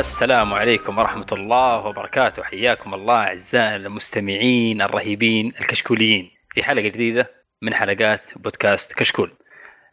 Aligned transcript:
السلام 0.00 0.54
عليكم 0.54 0.98
ورحمة 0.98 1.26
الله 1.32 1.86
وبركاته. 1.86 2.42
حياكم 2.42 2.94
الله 2.94 3.14
أعزائنا 3.14 3.86
المستمعين 3.86 4.82
الرهيبين 4.82 5.52
الكشكوليين. 5.60 6.30
في 6.54 6.62
حلقة 6.62 6.88
جديدة 6.88 7.30
من 7.62 7.74
حلقات 7.74 8.20
بودكاست 8.36 8.94
كشكول. 8.94 9.32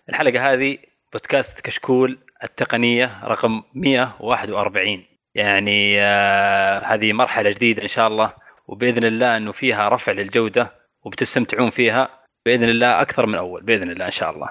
الحلقة 0.10 0.54
هذه 0.54 0.78
بودكاست 1.14 1.62
كشكول 1.62 2.20
التقنية 2.44 3.26
رقم 3.26 3.64
141 3.74 5.04
يعني 5.36 6.02
آه 6.02 6.80
هذه 6.80 7.14
مرحلة 7.14 7.50
جديدة 7.50 7.84
إن 7.84 7.88
شاء 7.88 8.08
الله 8.08 8.34
وبإذن 8.68 9.04
الله 9.04 9.38
أنه 9.38 9.52
فيها 9.52 9.90
رفع 9.90 10.12
للجودة 10.12 10.72
وبتستمتعون 11.06 11.70
فيها 11.70 12.10
بإذن 12.46 12.64
الله 12.64 13.02
أكثر 13.02 13.26
من 13.26 13.36
أول 13.36 13.64
بإذن 13.64 13.92
الله 13.92 14.06
إن 14.06 14.12
شاء 14.12 14.32
الله. 14.32 14.50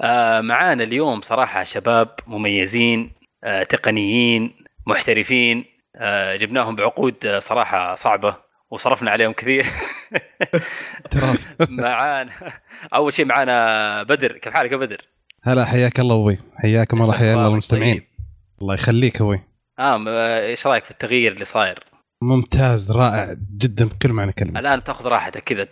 آه 0.00 0.40
معانا 0.40 0.84
اليوم 0.84 1.20
صراحة 1.20 1.64
شباب 1.64 2.08
مميزين 2.26 3.19
تقنيين 3.68 4.54
محترفين. 4.86 5.64
آه 5.96 6.36
جبناهم 6.36 6.76
بعقود 6.76 7.26
آه، 7.26 7.38
صراحة 7.38 7.94
صعبة 7.94 8.36
وصرفنا 8.70 9.10
عليهم 9.10 9.32
كثير. 9.32 9.66
معانا. 11.68 12.30
أول 12.94 13.12
شيء 13.12 13.24
معانا 13.24 14.02
بدر. 14.02 14.32
كيف 14.32 14.52
حالك 14.54 14.72
يا 14.72 14.76
بدر؟ 14.76 15.04
هلا 15.42 15.64
حياك 15.64 16.00
الله 16.00 16.14
أبوي. 16.14 16.38
حياكم 16.56 17.02
الله 17.02 17.14
حيا 17.18 17.34
الله 17.34 17.46
المستمعين. 17.46 17.94
طيب؟ 17.94 18.06
الله 18.62 18.74
يخليك 18.74 19.16
أبوي. 19.20 19.40
آه 19.78 20.04
آه، 20.08 20.46
إيش 20.46 20.66
رأيك 20.66 20.84
في 20.84 20.90
التغيير 20.90 21.32
اللي 21.32 21.44
صاير؟ 21.44 21.84
ممتاز 22.22 22.92
رائع 22.92 23.36
جدا 23.56 23.84
بكل 23.84 24.12
معنى 24.12 24.32
كلمه 24.32 24.60
الآن 24.60 24.84
تأخذ 24.84 25.06
راحتك 25.06 25.44
كذا 25.44 25.64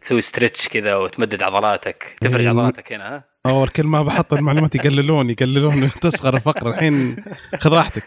تسوي 0.00 0.20
ستريتش 0.22 0.68
كذا 0.68 0.96
وتمدد 0.96 1.42
عضلاتك. 1.42 2.16
تفرج 2.20 2.46
مم. 2.46 2.60
عضلاتك 2.60 2.92
هنا 2.92 3.16
ها؟ 3.16 3.24
أول 3.46 3.68
كل 3.68 3.84
ما 3.84 4.02
بحط 4.02 4.32
المعلومات 4.32 4.74
يقللون 4.74 5.30
يقللون 5.30 5.88
تصغر 6.02 6.36
الفقره 6.36 6.70
الحين. 6.70 7.24
خذ 7.60 7.72
راحتك. 7.74 8.04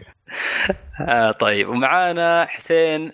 آه 1.01 1.31
طيب 1.31 1.69
ومعانا 1.69 2.45
حسين 2.49 3.11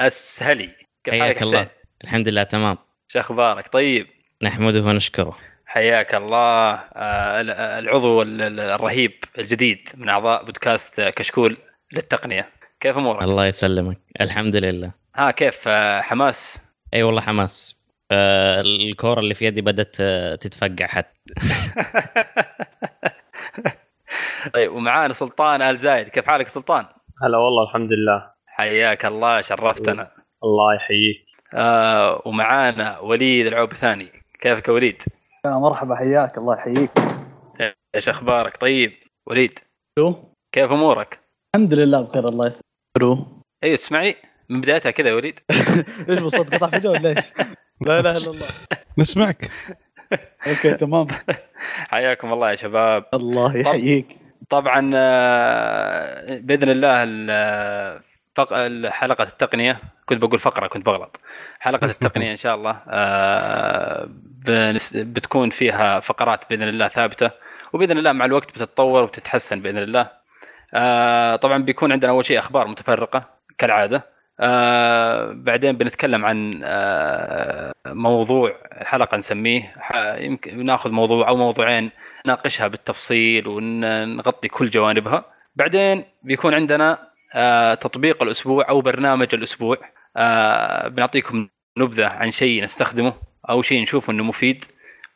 السهلي. 0.00 0.70
كيف 1.04 1.14
حالك 1.14 1.22
حياك 1.24 1.42
الله؟ 1.42 1.68
الحمد 2.04 2.28
لله 2.28 2.42
تمام. 2.42 2.78
شو 3.08 3.18
أخبارك؟ 3.18 3.68
طيب. 3.72 4.06
نحمده 4.42 4.80
ونشكره. 4.82 5.36
حياك 5.66 6.14
الله. 6.14 6.72
آه، 6.74 7.40
ال- 7.40 7.50
العضو 7.50 8.22
ال- 8.22 8.42
ال- 8.42 8.60
الرهيب 8.60 9.12
الجديد 9.38 9.88
من 9.96 10.08
أعضاء 10.08 10.44
بودكاست 10.44 11.00
كشكول 11.00 11.56
للتقنية. 11.92 12.48
كيف 12.80 12.96
أمورك؟ 12.96 13.22
الله 13.22 13.46
يسلمك. 13.46 13.98
الحمد 14.20 14.56
لله. 14.56 14.92
ها 15.16 15.30
كيف؟ 15.30 15.68
آه، 15.68 16.00
حماس؟ 16.00 16.62
أي 16.94 17.02
والله 17.02 17.20
حماس. 17.20 17.75
آه 18.12 18.60
الكوره 18.60 19.20
اللي 19.20 19.34
في 19.34 19.44
يدي 19.44 19.60
بدأت 19.60 19.96
آه، 20.00 20.34
تتفقع 20.34 20.86
حتى 20.86 21.20
طيب 24.54 24.72
ومعانا 24.72 25.12
سلطان 25.12 25.62
آل 25.62 25.76
زايد 25.76 26.08
كيف 26.08 26.26
حالك 26.26 26.48
سلطان؟ 26.48 26.86
هلا 27.22 27.38
والله 27.38 27.62
الحمد 27.62 27.92
لله 27.92 28.30
حياك 28.46 29.06
الله 29.06 29.40
شرفتنا 29.40 30.10
الله 30.44 30.74
يحييك 30.74 31.26
آه 31.54 32.22
ومعانا 32.24 32.98
وليد 32.98 33.46
العوب 33.46 33.72
ثاني 33.72 34.08
كيفك 34.40 34.68
يا 34.68 34.72
وليد؟ 34.72 35.02
يا 35.46 35.50
مرحبا 35.50 35.94
حياك 35.94 36.38
الله 36.38 36.54
يحييك 36.54 36.90
إيش 37.94 38.08
أخبارك؟ 38.08 38.56
طيب 38.56 38.92
وليد 39.26 39.58
شو؟ 39.98 40.14
كيف 40.52 40.72
أمورك؟ 40.72 41.20
الحمد 41.56 41.74
لله 41.74 42.00
بخير 42.00 42.24
الله 42.24 42.46
يسلمك 42.46 42.62
شو؟ 43.00 43.24
أيوه 43.64 43.76
تسمعني؟ 43.76 44.14
من 44.48 44.60
بدايتها 44.60 44.90
كذا 44.90 45.08
يا 45.08 45.14
وليد 45.14 45.40
ليش 46.08 46.18
بالصوت 46.18 46.54
قطع 46.54 46.66
فجأة 46.66 46.90
ولا 46.90 47.08
إيش؟ 47.08 47.32
لا 47.80 48.00
إله 48.00 48.16
إلا 48.16 48.30
الله. 48.30 48.46
نسمعك. 48.98 49.50
أوكي 50.46 50.74
تمام. 50.74 51.06
حياكم 51.92 52.32
الله 52.32 52.50
يا 52.50 52.56
شباب. 52.56 53.04
الله 53.14 53.56
يحييك. 53.56 54.16
طبعا 54.50 54.90
آه، 54.94 56.38
بإذن 56.38 56.70
الله 56.70 57.02
ال- 57.02 58.00
فق- 58.34 58.88
حلقة 58.90 59.24
التقنية 59.24 59.78
كنت 60.06 60.22
بقول 60.22 60.38
فقرة 60.38 60.66
كنت 60.66 60.86
بغلط. 60.86 61.20
حلقة 61.60 61.84
التقنية 61.86 62.32
إن 62.32 62.36
شاء 62.36 62.54
الله 62.54 62.76
آه، 62.88 64.08
بنس- 64.44 64.96
بتكون 64.96 65.50
فيها 65.50 66.00
فقرات 66.00 66.40
بإذن 66.50 66.68
الله 66.68 66.88
ثابتة 66.88 67.30
وبإذن 67.72 67.98
الله 67.98 68.12
مع 68.12 68.24
الوقت 68.24 68.50
بتتطور 68.50 69.02
وبتتحسن 69.02 69.60
بإذن 69.60 69.78
الله. 69.78 70.10
آه، 70.74 71.36
طبعا 71.36 71.58
بيكون 71.62 71.92
عندنا 71.92 72.10
أول 72.12 72.26
شيء 72.26 72.38
أخبار 72.38 72.68
متفرقة 72.68 73.24
كالعادة. 73.58 74.15
آه، 74.40 75.32
بعدين 75.32 75.72
بنتكلم 75.72 76.24
عن 76.26 76.60
آه، 76.64 77.72
موضوع 77.86 78.54
الحلقة 78.80 79.16
نسميه 79.16 79.74
يمكن 80.18 80.66
ناخذ 80.66 80.90
موضوع 80.90 81.28
أو 81.28 81.36
موضوعين 81.36 81.90
نناقشها 82.26 82.68
بالتفصيل 82.68 83.48
ونغطي 83.48 84.48
كل 84.48 84.70
جوانبها. 84.70 85.24
بعدين 85.56 86.04
بيكون 86.22 86.54
عندنا 86.54 86.98
آه، 87.34 87.74
تطبيق 87.74 88.22
الأسبوع 88.22 88.68
أو 88.68 88.80
برنامج 88.80 89.34
الأسبوع. 89.34 89.78
آه، 90.16 90.88
بنعطيكم 90.88 91.48
نبذة 91.78 92.06
عن 92.06 92.30
شيء 92.30 92.64
نستخدمه 92.64 93.14
أو 93.50 93.62
شيء 93.62 93.82
نشوفه 93.82 94.12
إنه 94.12 94.22
مفيد 94.22 94.64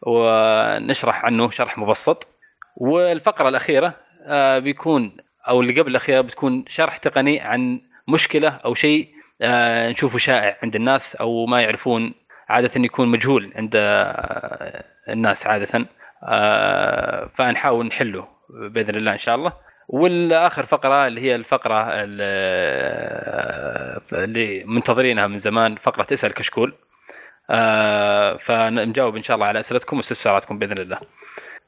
ونشرح 0.03 1.25
عنه 1.25 1.51
شرح 1.51 1.79
مبسط. 1.79 2.29
والفقرة 2.77 3.49
الأخيرة 3.49 3.95
آه، 4.27 4.59
بيكون 4.59 5.17
أو 5.49 5.61
اللي 5.61 5.81
قبل 5.81 5.91
الأخيرة 5.91 6.21
بتكون 6.21 6.65
شرح 6.69 6.97
تقني 6.97 7.41
عن 7.41 7.81
مشكلة 8.09 8.49
أو 8.49 8.75
شيء 8.75 9.09
آه، 9.43 9.91
نشوفه 9.91 10.19
شائع 10.19 10.57
عند 10.63 10.77
الناس 10.77 11.17
أو 11.17 11.47
ما 11.47 11.63
يعرفون 11.63 12.15
عادة 12.49 12.71
يكون 12.77 13.09
مجهول 13.09 13.53
عند 13.57 13.73
آه، 13.77 14.85
الناس 15.09 15.47
عادة 15.47 15.87
آه، 16.25 17.31
فنحاول 17.35 17.87
نحله 17.87 18.29
بإذن 18.51 18.95
الله 18.97 19.13
إن 19.13 19.19
شاء 19.19 19.35
الله 19.35 19.53
والآخر 19.89 20.67
فقرة 20.67 21.07
اللي 21.07 21.21
هي 21.21 21.35
الفقرة 21.35 21.89
ال- 21.91 22.21
اللي 24.13 24.65
منتظرينها 24.65 25.27
من 25.27 25.39
زمان 25.39 25.77
فقرة 25.77 26.07
اسأل 26.13 26.33
كشكول 26.35 26.75
فنجاوب 28.41 29.17
إن 29.17 29.23
شاء 29.23 29.35
الله 29.35 29.47
على 29.47 29.61
أسئلتكم 29.61 29.97
واستفساراتكم 29.97 30.59
بإذن 30.59 30.79
الله. 30.79 30.99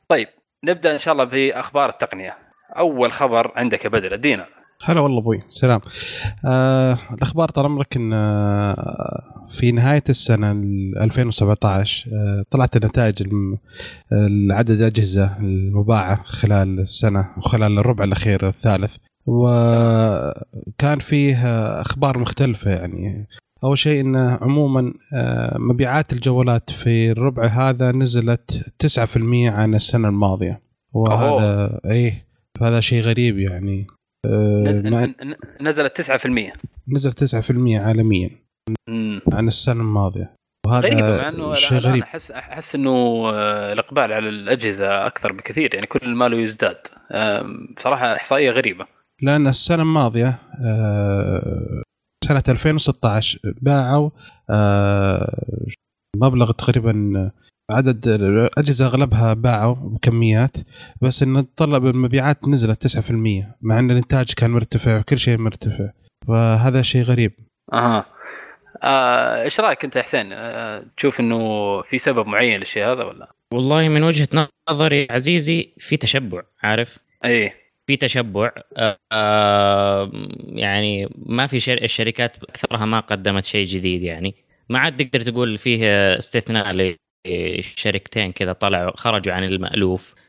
طيب 0.09 0.29
نبدأ 0.65 0.95
إن 0.95 0.99
شاء 0.99 1.13
الله 1.13 1.25
بأخبار 1.25 1.89
التقنية. 1.89 2.39
أول 2.79 3.13
خبر 3.13 3.53
عندك 3.57 3.85
يا 3.85 3.91
بدر 3.91 4.15
أدينا. 4.15 4.47
هلا 4.85 5.01
والله 5.01 5.19
أبوي. 5.19 5.41
سلام. 5.47 5.81
آه 6.45 6.99
الأخبار 7.13 7.49
طال 7.49 7.65
عمرك 7.65 7.97
إن 7.97 8.13
آه 8.13 9.23
في 9.51 9.73
نهاية 9.73 10.03
السنة 10.09 10.53
ال 10.53 10.99
2017 10.99 12.11
آه 12.13 12.45
طلعت 12.51 12.77
النتائج 12.77 13.23
الم- 13.23 13.59
عدد 14.53 14.71
الأجهزة 14.71 15.37
المباعة 15.41 16.23
خلال 16.25 16.81
السنة 16.81 17.29
وخلال 17.39 17.79
الربع 17.79 18.05
الأخير 18.05 18.49
الثالث. 18.49 18.97
وكان 19.27 20.99
فيه 20.99 21.37
أخبار 21.81 22.19
مختلفة 22.19 22.71
يعني. 22.71 23.27
أول 23.65 23.79
شيء 23.79 24.01
انه 24.01 24.39
عموما 24.43 24.93
آه، 25.15 25.59
مبيعات 25.59 26.13
الجوالات 26.13 26.71
في 26.71 27.11
الربع 27.11 27.47
هذا 27.47 27.93
نزلت 27.93 28.65
9% 28.79 29.51
عن 29.51 29.75
السنة 29.75 30.09
الماضية. 30.09 30.63
وهذا 30.93 31.81
إيه 31.91 32.27
فهذا 32.61 32.81
شيء 32.81 33.03
غريب 33.03 33.39
يعني. 33.39 33.87
نزل 34.27 34.91
ن- 34.91 35.15
نزلت 35.61 36.01
9%. 36.01 36.53
نزل 36.89 37.13
9% 37.13 37.79
عالميا. 37.81 38.31
مم. 38.89 39.21
عن 39.33 39.47
السنة 39.49 39.81
الماضية. 39.81 40.35
وهذا 40.67 40.87
غريبة 40.89 41.17
مع 41.23 41.29
إنه 41.29 41.55
شيء 41.55 41.79
غريب. 41.79 42.03
احس 42.03 42.31
أحس 42.31 42.75
إنه 42.75 42.91
آه، 43.31 43.73
الإقبال 43.73 44.13
على 44.13 44.29
الأجهزة 44.29 45.07
أكثر 45.07 45.33
بكثير 45.33 45.75
يعني 45.75 45.87
كل 45.87 46.09
ما 46.15 46.29
له 46.29 46.37
يزداد 46.41 46.77
بصراحة 47.77 48.17
إحصائية 48.17 48.51
غريبة. 48.51 48.87
لأن 49.23 49.47
السنة 49.47 49.83
الماضية 49.83 50.39
آه، 50.65 51.83
سنة 52.25 52.43
2016 52.49 53.39
باعوا 53.61 54.11
آه، 54.51 55.43
مبلغ 56.17 56.53
تقريبا 56.53 57.31
عدد 57.73 58.09
الأجهزة 58.09 58.87
أغلبها 58.87 59.35
باعوا 59.35 59.75
بكميات 59.75 60.57
بس 61.03 61.23
إن 61.23 61.43
طلب 61.43 61.87
المبيعات 61.87 62.49
نزلت 62.49 62.99
9% 62.99 63.11
مع 63.63 63.79
إن 63.79 63.91
الإنتاج 63.91 64.33
كان 64.37 64.51
مرتفع 64.51 64.99
وكل 64.99 65.19
شيء 65.19 65.39
مرتفع 65.39 65.91
فهذا 66.29 66.83
شيء 66.83 67.03
غريب. 67.03 67.33
أها. 67.73 68.07
آه، 68.83 69.43
إيش 69.43 69.61
رأيك 69.61 69.85
أنت 69.85 69.97
يا 69.97 70.03
حسين؟ 70.03 70.33
آه، 70.33 70.85
تشوف 70.97 71.21
إنه 71.21 71.39
في 71.83 71.99
سبب 71.99 72.27
معين 72.27 72.61
للشيء 72.61 72.85
هذا 72.85 73.05
ولا؟ 73.05 73.33
والله 73.53 73.89
من 73.89 74.03
وجهة 74.03 74.49
نظري 74.71 75.09
عزيزي 75.11 75.73
في 75.79 75.97
تشبع 75.97 76.43
عارف؟ 76.63 76.99
إيه 77.25 77.55
في 77.87 77.97
تشبع. 77.97 78.51
آه، 78.77 78.99
آه، 79.13 80.13
يعني 80.47 81.09
ما 81.17 81.47
في 81.47 81.61
شر... 81.61 81.83
الشركات 81.83 82.37
أكثرها 82.45 82.87
ما 82.87 83.01
قدمت 83.01 83.45
شيء 83.45 83.67
جديد 83.67 84.03
يعني. 84.03 84.35
ما 84.69 84.79
عاد 84.79 84.97
تقدر 84.97 85.21
تقول 85.21 85.59
فيه 85.59 85.87
استثناء 86.19 86.67
لشركتين 87.27 88.33
كذا 88.33 88.53
طلعوا 88.53 88.97
خرجوا 88.97 89.35
عن. 89.35 89.59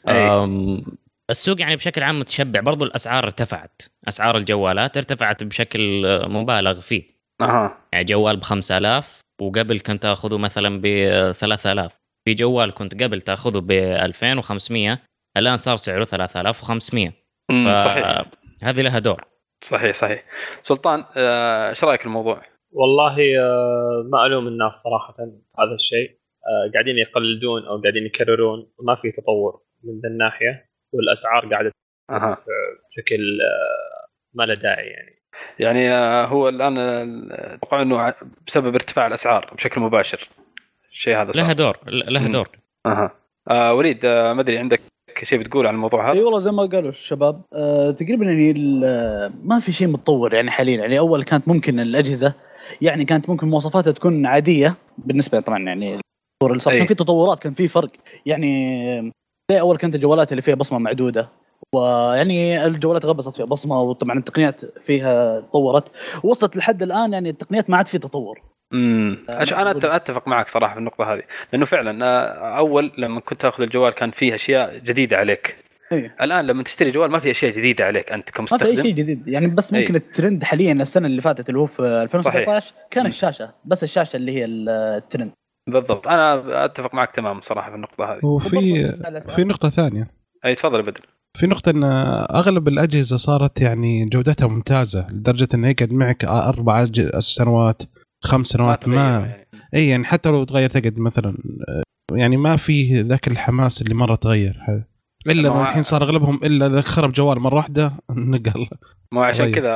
آم، 0.10 0.82
السوق 1.30 1.62
يعني 1.62 1.76
بشكل 1.76 2.04
عام 2.04 2.20
متشبع. 2.20 2.60
برضو 2.60 2.86
الأسعار 2.86 3.24
ارتفعت. 3.24 3.82
أسعار 4.08 4.38
الجوالات 4.38 4.98
ارتفعت 4.98 5.44
بشكل 5.44 6.04
مبالغ 6.30 6.80
فيه. 6.82 7.04
أها. 7.42 7.78
يعني 7.94 8.06
جوال 8.06 8.38
ب 8.38 8.42
5000 8.44 9.22
وقبل 9.42 9.80
كنت 9.80 10.04
تأخذه 10.04 10.38
مثلا 10.38 10.82
ب 10.84 10.86
3000 11.32 12.00
في 12.26 12.34
جوال 12.34 12.72
كنت 12.74 13.04
قبل 13.04 13.22
تأخذه 13.22 13.60
ب 13.60 13.72
2500 13.72 15.00
الآن 15.38 15.58
صار 15.58 15.76
سعره 15.76 16.04
3500 16.04 17.14
أمم، 17.52 17.78
ف- 17.78 17.82
صحيح. 17.82 18.26
هذه 18.64 18.82
لها 18.82 19.00
دور. 19.00 19.24
صحيح 19.64 19.94
صحيح. 19.96 20.24
سلطان 20.62 21.04
آه، 21.18 21.70
إيش 21.70 21.84
رأيك 21.84 22.06
الموضوع؟ 22.06 22.42
والله 22.72 23.16
آه، 23.40 24.04
ما 24.12 24.26
ألوم 24.26 24.48
الناس 24.48 24.72
صراحة 24.84 25.16
هذا 25.60 25.76
الشيء. 25.76 26.18
قاعدين 26.74 26.98
يقلدون 26.98 27.66
أو 27.66 27.82
قاعدين 27.82 28.06
يكررون. 28.06 28.68
ما 28.82 28.96
في 28.96 29.12
تطور 29.12 29.62
من 29.84 30.00
ذا 30.00 30.10
الناحية 30.10 30.66
والأسعار 30.94 31.46
قاعدة 31.54 31.72
أها. 32.10 32.38
بشكل 32.92 33.42
آه، 33.42 34.08
ما 34.34 34.44
له 34.44 34.54
داعي 34.54 34.88
يعني. 34.88 35.20
يعني 35.60 35.90
آه، 35.92 36.26
هو 36.26 36.50
الآن 36.50 36.78
آه، 36.78 37.54
أتوقع 37.56 37.82
إنه 37.82 38.14
بسبب 38.48 38.74
ارتفاع 38.74 39.08
الأسعار 39.08 39.52
بشكل 39.58 39.82
مباشر. 39.82 40.30
الشيء 40.92 41.18
هذا 41.22 41.32
صار. 41.32 41.44
لها 41.44 41.54
دور 41.54 41.78
لها. 41.88 42.28
دور. 42.28 42.50
أها. 42.86 43.12
آه 43.50 43.74
وليد 43.74 44.06
آه 44.06 44.34
ما 44.34 44.42
أدري 44.42 44.58
عندك 44.58 44.82
شيء 45.24 45.40
بتقول 45.40 45.68
عن 45.68 45.76
الموضوع 45.76 46.12
أي 46.12 46.18
هذا؟ 46.18 46.24
والله 46.26 46.40
زي 46.40 46.52
ما 46.52 46.66
قالوا 46.66 46.90
الشباب 46.90 47.42
آه 47.54 47.92
تقريبا 47.92 48.26
يعني 48.26 48.52
ال- 48.52 49.32
ما 49.44 49.60
في 49.60 49.72
شيء 49.72 49.88
متطور 49.88 50.34
يعني 50.34 50.52
حاليا. 50.52 50.78
يعني 50.78 51.00
أول 51.00 51.24
كانت 51.24 51.48
ممكن 51.48 51.80
الأجهزة 51.80 52.34
يعني 52.82 53.06
كانت 53.06 53.30
ممكن 53.30 53.48
مواصفاتها 53.48 53.92
تكون 53.92 54.26
عادية 54.26 54.76
بالنسبة 54.98 55.40
طبعا 55.40 55.60
يعني 55.60 56.00
التطور 56.46 56.52
اللي 56.52 56.62
صار. 56.62 56.78
كان 56.78 56.86
في 56.86 56.94
تطورات 56.94 57.40
كان 57.40 57.54
في 57.54 57.68
فرق. 57.68 57.90
يعني 58.26 59.14
زي 59.52 59.60
أول 59.60 59.78
كانت 59.78 59.96
الجوالات 59.96 60.32
اللي 60.32 60.42
فيها 60.42 60.56
بصمة 60.56 60.80
معدودة. 60.80 61.30
ويعني 61.76 62.66
الجوالات 62.66 63.06
غبصت 63.06 63.36
فيها 63.36 63.46
بصمة 63.46 63.82
وطبعا 63.82 64.18
التقنيات 64.18 64.62
فيها 64.66 65.40
تطورت. 65.40 65.84
وصلت 66.24 66.58
لحد 66.58 66.84
الآن 66.84 67.14
يعني 67.14 67.30
التقنيات 67.30 67.70
ما 67.70 67.78
عاد 67.78 67.88
في 67.88 67.98
تطور. 67.98 68.42
امم 68.74 69.24
أنا 69.30 69.96
أتفق 69.96 70.28
معك 70.28 70.50
صراحة 70.50 70.74
في 70.74 70.80
النقطة 70.80 71.14
هذه. 71.14 71.22
لأنه 71.54 71.66
فعلا 71.66 72.06
أول 72.58 72.92
لما 72.98 73.20
كنت 73.20 73.42
تأخذ 73.42 73.64
الجوال 73.64 73.94
كان 73.94 74.12
فيه 74.12 74.36
أشياء 74.36 74.78
جديدة 74.78 75.18
عليك. 75.18 75.56
إيه. 75.92 76.16
الآن 76.22 76.48
لما 76.48 76.64
تشتري 76.64 76.92
جوال 76.92 77.12
ما 77.12 77.20
في 77.20 77.32
أشياء 77.32 77.52
جديدة 77.52 77.86
عليك 77.86 78.12
أنت 78.12 78.26
ما 78.26 78.26
في 78.26 78.32
كمستخدم. 78.32 78.82
شيء 78.82 78.92
جديد. 78.92 79.28
يعني 79.28 79.48
بس 79.48 79.74
أي. 79.74 79.80
ممكن 79.80 79.96
الترند 79.96 80.44
حاليا 80.44 80.74
السنة 80.74 81.08
اللي 81.08 81.22
فاتت 81.22 81.50
اللي 81.50 81.60
هو 81.60 81.66
في 81.66 81.82
2017 81.82 82.74
كان. 82.92 83.06
الشاشة. 83.06 83.52
بس 83.66 83.84
الشاشة 83.84 84.18
اللي 84.18 84.32
هي 84.32 84.46
الترند. 84.46 85.32
بالضبط. 85.68 86.08
أنا 86.08 86.66
أتفق 86.66 86.94
معك 86.94 87.12
تمام 87.16 87.42
صراحة 87.42 87.70
في 87.70 87.76
النقطة 87.76 88.06
هذه. 88.14 88.26
وفي. 88.26 88.86
في 89.36 89.44
نقطة 89.44 89.70
ثانية. 89.70 90.12
أي 90.46 90.56
تفضل 90.56 90.76
يا 90.76 90.82
بدر. 90.82 91.06
في 91.38 91.48
نقطة 91.48 91.70
إن 91.70 91.84
أغلب 92.36 92.68
الأجهزة 92.68 93.18
صارت 93.18 93.62
يعني 93.62 94.06
جودتها 94.06 94.48
ممتازة 94.48 95.08
لدرجة 95.12 95.48
انه 95.54 95.70
يقعد 95.70 95.92
معك 95.94 96.26
أربع 96.26 96.86
أج- 96.86 97.18
سنوات 97.18 97.82
خمس 98.24 98.48
سنوات 98.48 98.88
ما 98.88 98.96
يعني. 99.20 99.48
إي 99.74 99.88
يعني 99.90 100.06
حتى 100.06 100.30
لو 100.30 100.44
تغير 100.44 100.70
تقعد 100.70 100.98
مثلا 101.00 101.38
يعني 102.12 102.38
ما 102.38 102.56
في 102.56 103.02
ذاك 103.02 103.28
الحماس 103.28 103.82
اللي 103.82 103.94
مرة 103.94 104.16
تغير. 104.16 104.60
إلا 105.28 105.50
ما 105.50 105.62
الحين 105.62 105.84
صار 105.84 106.04
أغلبهم 106.04 106.40
إلا 106.44 106.68
إذا 106.68 106.82
خرب 106.82 107.12
جوال 107.12 107.40
مرة 107.40 107.56
واحدة 107.56 107.92
نقل. 108.10 108.68
ما 109.12 109.20
هو 109.22 109.24
عشان. 109.24 109.52
كذا 109.52 109.72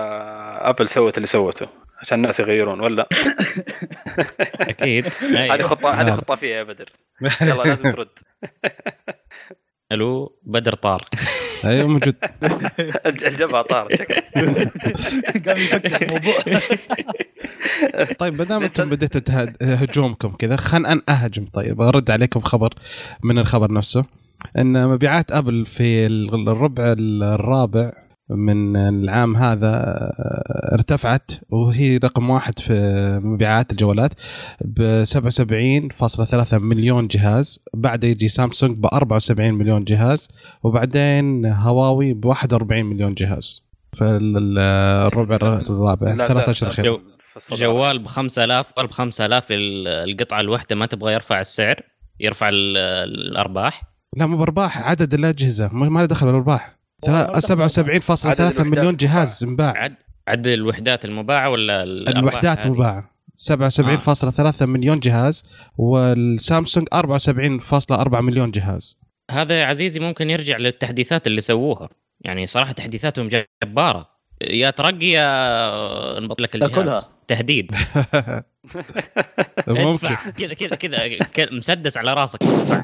أبل 0.69 0.89
سوت 0.89 1.18
اللي 1.18 1.28
سوته. 1.28 1.68
عشان 2.01 2.17
الناس 2.17 2.39
يغيرون 2.39 2.79
ولا؟ 2.79 3.07
أكيد. 4.71 5.05
هذه 5.21 5.53
أيوة. 5.53 5.67
خطة 5.67 5.89
هذه 6.01 6.05
لا. 6.07 6.15
خطة 6.15 6.35
فيها 6.35 6.57
يا 6.57 6.63
بدر. 6.63 6.89
يلا 7.41 7.63
لازم 7.63 7.91
ترد. 7.91 8.07
ألو 9.91 10.39
بدر 10.44 10.73
طار. 10.73 11.05
أيوه 11.65 11.88
موجود. 11.88 12.15
الجبهة 13.05 13.61
طارت 13.61 13.95
شكله 14.01 14.21
قام 15.45 15.57
يفكر 15.57 16.01
الموضوع. 16.05 16.38
طيب 18.19 18.33
ما 18.38 18.43
دام 18.43 18.63
أنتم 18.63 18.89
بديتوا 18.89 19.21
تهد- 19.21 19.57
هجومكم 19.61 20.29
كذا 20.35 20.55
خلنا 20.55 20.91
أنا 20.91 21.01
أهجم. 21.09 21.45
طيب 21.53 21.81
أرد 21.81 22.11
عليكم 22.11 22.39
خبر 22.41 22.73
من 23.23 23.39
الخبر 23.39 23.71
نفسه. 23.73 24.05
إن 24.57 24.88
مبيعات 24.88 25.31
أبل 25.31 25.65
في 25.65 26.05
الربع 26.07 26.95
الرابع 26.97 27.91
من 28.29 28.75
العام 28.77 29.35
هذا 29.38 29.68
آه، 29.75 30.74
ارتفعت 30.74 31.31
وهي 31.50 31.97
رقم 31.97 32.29
واحد 32.29 32.59
في 32.59 32.74
مبيعات 33.24 33.71
الجوالات 33.71 34.12
ب 34.62 35.03
77.3 35.03 36.53
مليون 36.53 37.07
جهاز. 37.07 37.59
بعد 37.74 38.03
يجي 38.03 38.27
سامسونج 38.27 38.77
ب 38.77 38.85
74 38.85 39.53
مليون 39.53 39.83
جهاز 39.83 40.27
وبعدين 40.63 41.45
هواوي 41.45 42.13
ب 42.13 42.25
41 42.25 42.85
مليون 42.85 43.13
جهاز. 43.13 43.63
في 43.94 44.03
الربع 44.03 45.35
الرابع 45.35 46.13
لا 46.13 46.27
ثلاث 46.27 46.50
اشهر 46.50 46.71
خير. 46.71 47.01
جوال 47.51 48.00
ب 48.00 48.07
5000 48.07 48.74
ب 48.79 48.91
5000 48.91 49.47
ال- 49.51 49.88
القطعة 49.88 50.39
الواحدة 50.39 50.75
ما 50.75 50.85
تبغى 50.85 51.13
يرفع 51.13 51.39
السعر 51.39 51.81
يرفع 52.19 52.50
ال- 52.50 52.77
الأرباح. 53.27 53.83
لا 54.18 54.25
مو 54.25 54.38
بأرباح 54.38 54.89
عدد 54.89 55.13
الأجهزة 55.13 55.69
ما 55.74 55.89
ما 55.89 56.00
له 56.00 56.06
دخل 56.06 56.25
بالأرباح. 56.25 56.76
والله 57.03 57.17
ما 57.19 57.27
له 57.27 57.39
دخل 57.39 58.01
77.3 58.01 58.25
عدد 58.25 58.61
مليون 58.61 58.95
جهاز 58.95 59.44
انباع. 59.44 59.77
عد 59.77 59.95
عد 60.27 60.47
الوحدات 60.47 61.05
المباعة 61.05 61.49
ولا 61.49 61.83
الوحدات؟ 61.83 62.67
مباعة. 62.67 63.17
77.3 63.35 64.61
مليون 64.61 64.99
جهاز 64.99 65.44
والسامسونج 65.77 66.88
74.4 66.95 68.21
مليون 68.21 68.51
جهاز. 68.51 68.97
هذا 69.31 69.59
يا 69.59 69.65
عزيزي 69.65 69.99
ممكن 69.99 70.29
يرجع 70.29 70.57
للتحديثات 70.57 71.27
اللي 71.27 71.41
سووها. 71.41 71.89
يعني 72.21 72.47
صراحة 72.47 72.71
تحديثاتهم 72.71 73.29
جبارة. 73.63 74.09
يا 74.41 74.69
ترقي 74.69 75.07
يا 75.07 76.19
نبط 76.19 76.41
لك 76.41 76.55
الجهاز. 76.55 76.71
تأكلها. 76.71 77.01
تهديد. 77.27 77.71
ممكن. 79.67 80.15
كذا 80.38 80.53
كذا 80.53 81.07
كذا. 81.17 81.51
مسدس 81.51 81.97
على 81.97 82.13
راسك. 82.13 82.43
ادفع 82.43 82.83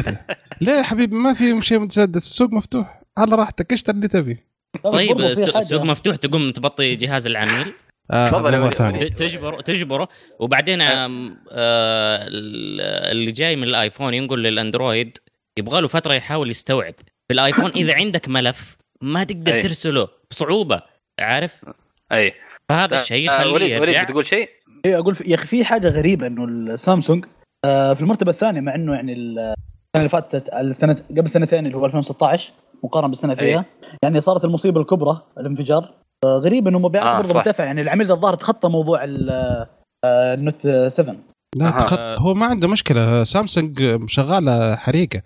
ليه 0.60 0.72
يا 0.72 0.82
حبيبي؟ 0.82 1.16
ما 1.16 1.34
في 1.34 1.62
شيء 1.62 1.78
متسدس 1.78 2.24
السوق 2.24 2.52
مفتوح. 2.52 3.05
على 3.18 3.36
راحتك 3.36 3.72
اشتري 3.72 3.96
اللي 3.96 4.08
تبي. 4.08 4.38
طيب 4.84 5.22
حاجة. 5.22 5.32
السوق 5.58 5.82
مفتوح 5.82 6.16
تقوم 6.16 6.50
تبطي 6.50 6.94
جهاز 6.94 7.26
العميل. 7.26 7.72
آه 8.10 8.26
تفضل 8.26 8.54
يا 8.54 8.58
موضوع 8.58 8.60
وليد. 8.66 8.74
ثاني 8.74 9.10
ت- 9.10 9.18
تجبره 9.18 9.60
تجبره. 9.60 10.08
وبعدين 10.40 10.80
آم، 10.82 11.36
آه، 11.52 12.26
اللي 13.12 13.32
جاي 13.32 13.56
من 13.56 13.62
الآيفون 13.64 14.14
ينقل 14.14 14.42
للأندرويد 14.42 15.18
يبغى 15.58 15.80
له 15.80 15.88
فترة 15.88 16.14
يحاول 16.14 16.50
يستوعب. 16.50 16.94
في 17.28 17.34
الآيفون 17.34 17.70
إذا 17.70 17.94
عندك 18.00 18.28
ملف 18.28 18.76
ما 19.00 19.24
تقدر 19.24 19.54
أي. 19.54 19.60
ترسله 19.60 20.08
بصعوبة. 20.30 20.82
عارف؟ 21.20 21.64
أي. 22.12 22.32
فهذا 22.68 23.00
الشيء 23.00 23.30
آه، 23.30 23.34
يخليه 23.34 23.52
وليد 23.52 23.80
وليد 23.80 23.88
يرجع. 23.94 24.02
بتقول 24.02 24.26
شيء؟ 24.26 24.48
إيه 24.84 24.98
أقول 24.98 25.16
يا 25.26 25.34
أخي 25.34 25.46
في 25.46 25.64
حاجة 25.64 25.88
غريبة 25.88 26.26
إنه 26.26 26.44
السامسونج 26.44 27.24
آه، 27.64 27.94
في 27.94 28.00
المرتبة 28.00 28.30
الثانية 28.30 28.60
مع 28.60 28.74
إنه 28.74 28.94
يعني 28.94 29.12
ال- 29.12 29.38
السنة 29.38 29.54
اللي 29.96 30.08
فاتت 30.08 30.48
السنة 30.54 30.96
قبل 31.10 31.28
سنتين 31.30 31.66
اللي 31.66 31.76
هو 31.76 31.86
2016 31.86 32.52
مقارنة 32.84 33.08
بالسنة 33.08 33.34
فيها. 33.34 33.64
يعني 34.02 34.20
صارت 34.20 34.44
المصيبة 34.44 34.80
الكبرى 34.80 35.22
الانفجار. 35.38 35.90
آه، 36.24 36.38
غريب 36.38 36.68
إنه 36.68 36.78
مبيعاته 36.78 37.10
آه، 37.10 37.20
برضه. 37.20 37.34
مرتفعة. 37.34 37.64
يعني 37.64 37.80
العميل 37.80 38.12
الظاهر 38.12 38.34
تخطى 38.34 38.68
موضوع 38.68 39.04
ال- 39.04 39.30
آه، 40.04 40.34
النوت 40.34 40.68
7 40.88 41.16
لا 41.56 41.66
أها. 41.68 41.80
تخط... 41.80 41.98
هو 41.98 42.34
ما 42.34 42.46
عنده 42.46 42.68
مشكلة. 42.68 43.24
سامسونج 43.24 43.98
شغالة 44.08 44.76
حريقة. 44.76 45.22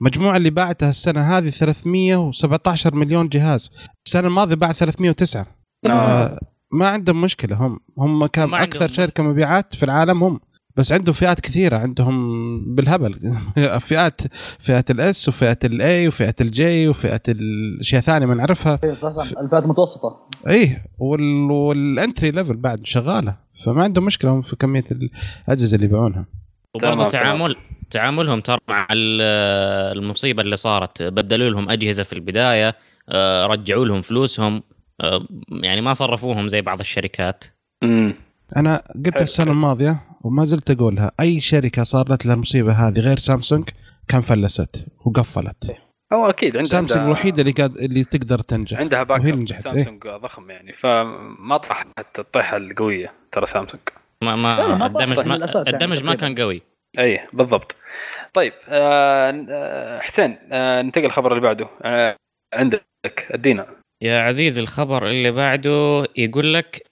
المجموعه 0.00 0.36
اللي 0.36 0.50
باعتها 0.50 0.90
السنة 0.90 1.38
هذه 1.38 1.50
317 1.50 2.94
مليون 2.94 3.28
جهاز. 3.28 3.70
السنة 4.06 4.26
الماضية 4.28 4.54
باع 4.54 4.72
309 4.72 5.46
آه 5.86 6.38
ما 6.72 6.88
عندهم 6.88 7.20
مشكلة. 7.20 7.56
هم 7.56 7.80
هم 7.98 8.26
كان 8.26 8.54
أكثر 8.54 8.88
شركة 8.92 9.22
مبيعات 9.22 9.74
في 9.76 9.82
العالم 9.82 10.22
هم. 10.24 10.40
بس 10.76 10.92
عندهم 10.92 11.14
فئات 11.14 11.40
كثيرة 11.40 11.76
عندهم 11.76 12.74
بالهبل. 12.74 13.40
فئات 13.88 14.20
فئه 14.58 14.84
ال 14.90 15.09
S 15.09 15.28
وفئه 15.28 15.58
ال 15.64 15.86
A 15.86 16.08
وفئه 16.08 16.34
ال 16.40 16.64
J 16.64 16.88
وفئه 16.88 17.20
الاشياء 17.28 18.02
ثانية 18.02 18.26
ما 18.26 18.34
نعرفها. 18.34 18.78
إيه 18.84 18.94
صح 18.94 19.10
صح. 19.10 19.38
الفئات 19.38 19.64
المتوسطة. 19.64 20.28
إيه 20.48 20.84
وال... 20.98 21.50
وال 21.50 21.73
entry 21.73 22.30
level 22.30 22.56
بعد 22.56 22.86
شغالة. 22.86 23.34
فما 23.64 23.82
عندهم 23.84 24.04
مشكلة 24.04 24.30
هم 24.30 24.42
في 24.42 24.56
كمية 24.56 24.84
الاجهزه 25.48 25.74
اللي 25.74 25.86
يبيعونها. 25.86 26.24
وبرضه. 26.74 27.08
تعامل 27.08 27.56
تعاملهم 27.90 28.40
ترى 28.40 28.58
مع 28.68 28.86
ال- 28.90 29.98
المصيبة 29.98 30.42
اللي 30.42 30.56
صارت. 30.56 31.02
بدلوا 31.02 31.50
لهم 31.50 31.70
أجهزة 31.70 32.02
في 32.02 32.12
البداية 32.12 32.74
آه، 33.08 33.46
رجعوا 33.46 33.84
لهم 33.84 34.02
فلوسهم 34.02 34.62
آه، 35.00 35.26
يعني 35.62 35.80
ما 35.80 35.94
صرفوهم 35.94 36.48
زي 36.48 36.62
بعض 36.62 36.80
الشركات. 36.80 37.44
امم 37.84 38.14
أنا 38.56 38.82
قلت 39.06 39.16
السنة. 39.20 39.50
الماضية 39.52 40.00
وما 40.24 40.44
زلت 40.44 40.70
اقولها 40.70 41.12
أي 41.20 41.40
شركة 41.40 41.82
صارت 41.82 42.26
لها 42.26 42.34
المصيبة 42.34 42.72
هذه 42.72 42.98
غير 43.00 43.16
سامسونج 43.16 43.68
كان 44.08 44.20
فلست 44.20 44.86
وقفلت. 45.04 45.76
هو 46.12 46.30
أكيد 46.30 46.56
عندها 46.56 46.70
سامسونج 46.70 47.04
الوحيدة 47.04 47.40
اللي 47.42 47.52
قاد 47.52 47.76
اللي 47.76 48.04
تقدر 48.04 48.38
تنجح. 48.38 48.78
عندها 48.78 49.02
back 49.02 49.20
وهي 49.20 49.32
نجحت، 49.32 49.66
إيه. 49.66 49.74
سامسونج 49.74 50.02
ضخم 50.08 50.50
يعني 50.50 50.72
فما 50.72 51.56
طاحت 51.56 52.18
الطيحة 52.18 52.56
القوية 52.56 53.12
ترى 53.32 53.46
سامسونج. 53.46 53.82
ما 54.24 54.36
ما 54.36 54.76
ما 54.76 54.86
الدمج 54.86 55.18
ما 55.18 55.36
يعني 55.36 55.44
الدمج 55.44 56.04
ما 56.04 56.14
تقريباً. 56.14 56.14
كان 56.14 56.34
قوي. 56.34 56.62
اي 56.98 57.20
بالضبط. 57.32 57.76
طيب 58.34 58.52
آه 58.68 59.46
آه، 59.50 60.00
حسين 60.00 60.38
آه 60.52 60.82
ننتقل 60.82 61.04
الخبر 61.04 61.32
اللي 61.32 61.42
بعده. 61.42 61.68
آه 61.82 62.16
عندك 62.54 62.84
ادينا 63.30 63.66
يا 64.02 64.20
عزيز 64.20 64.58
الخبر 64.58 65.06
اللي 65.10 65.30
بعده 65.30 66.04
يقول 66.16 66.54
لك 66.54 66.82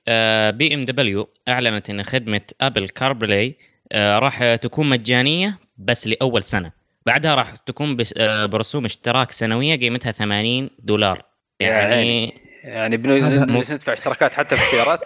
BMW 0.57 1.29
أعلنت 1.49 1.91
إن 1.91 2.03
خدمة 2.03 2.41
Apple 2.61 2.89
CarPlay 2.89 3.57
راح 3.95 4.55
تكون 4.55 4.89
مجانية 4.89 5.59
بس 5.79 6.07
لأول 6.07 6.43
سنة. 6.43 6.73
بعدها 7.07 7.35
راح 7.35 7.57
تكون 7.57 7.97
آه، 8.17 8.47
برسوم 8.47 8.85
اشتراك 8.85 9.33
سنوية 9.33 9.77
قيمتها 9.77 10.13
80 10.13 10.71
دولار. 10.79 11.23
يعني. 11.61 12.35
يعني 12.65 12.97
بن- 12.97 13.23
هذا 13.23 13.45
بن- 13.45 13.53
ندفع 13.57 13.93
اشتراكات 13.93 14.35
حتى 14.35 14.57
في 14.57 14.63
السيارات؟ 14.63 15.01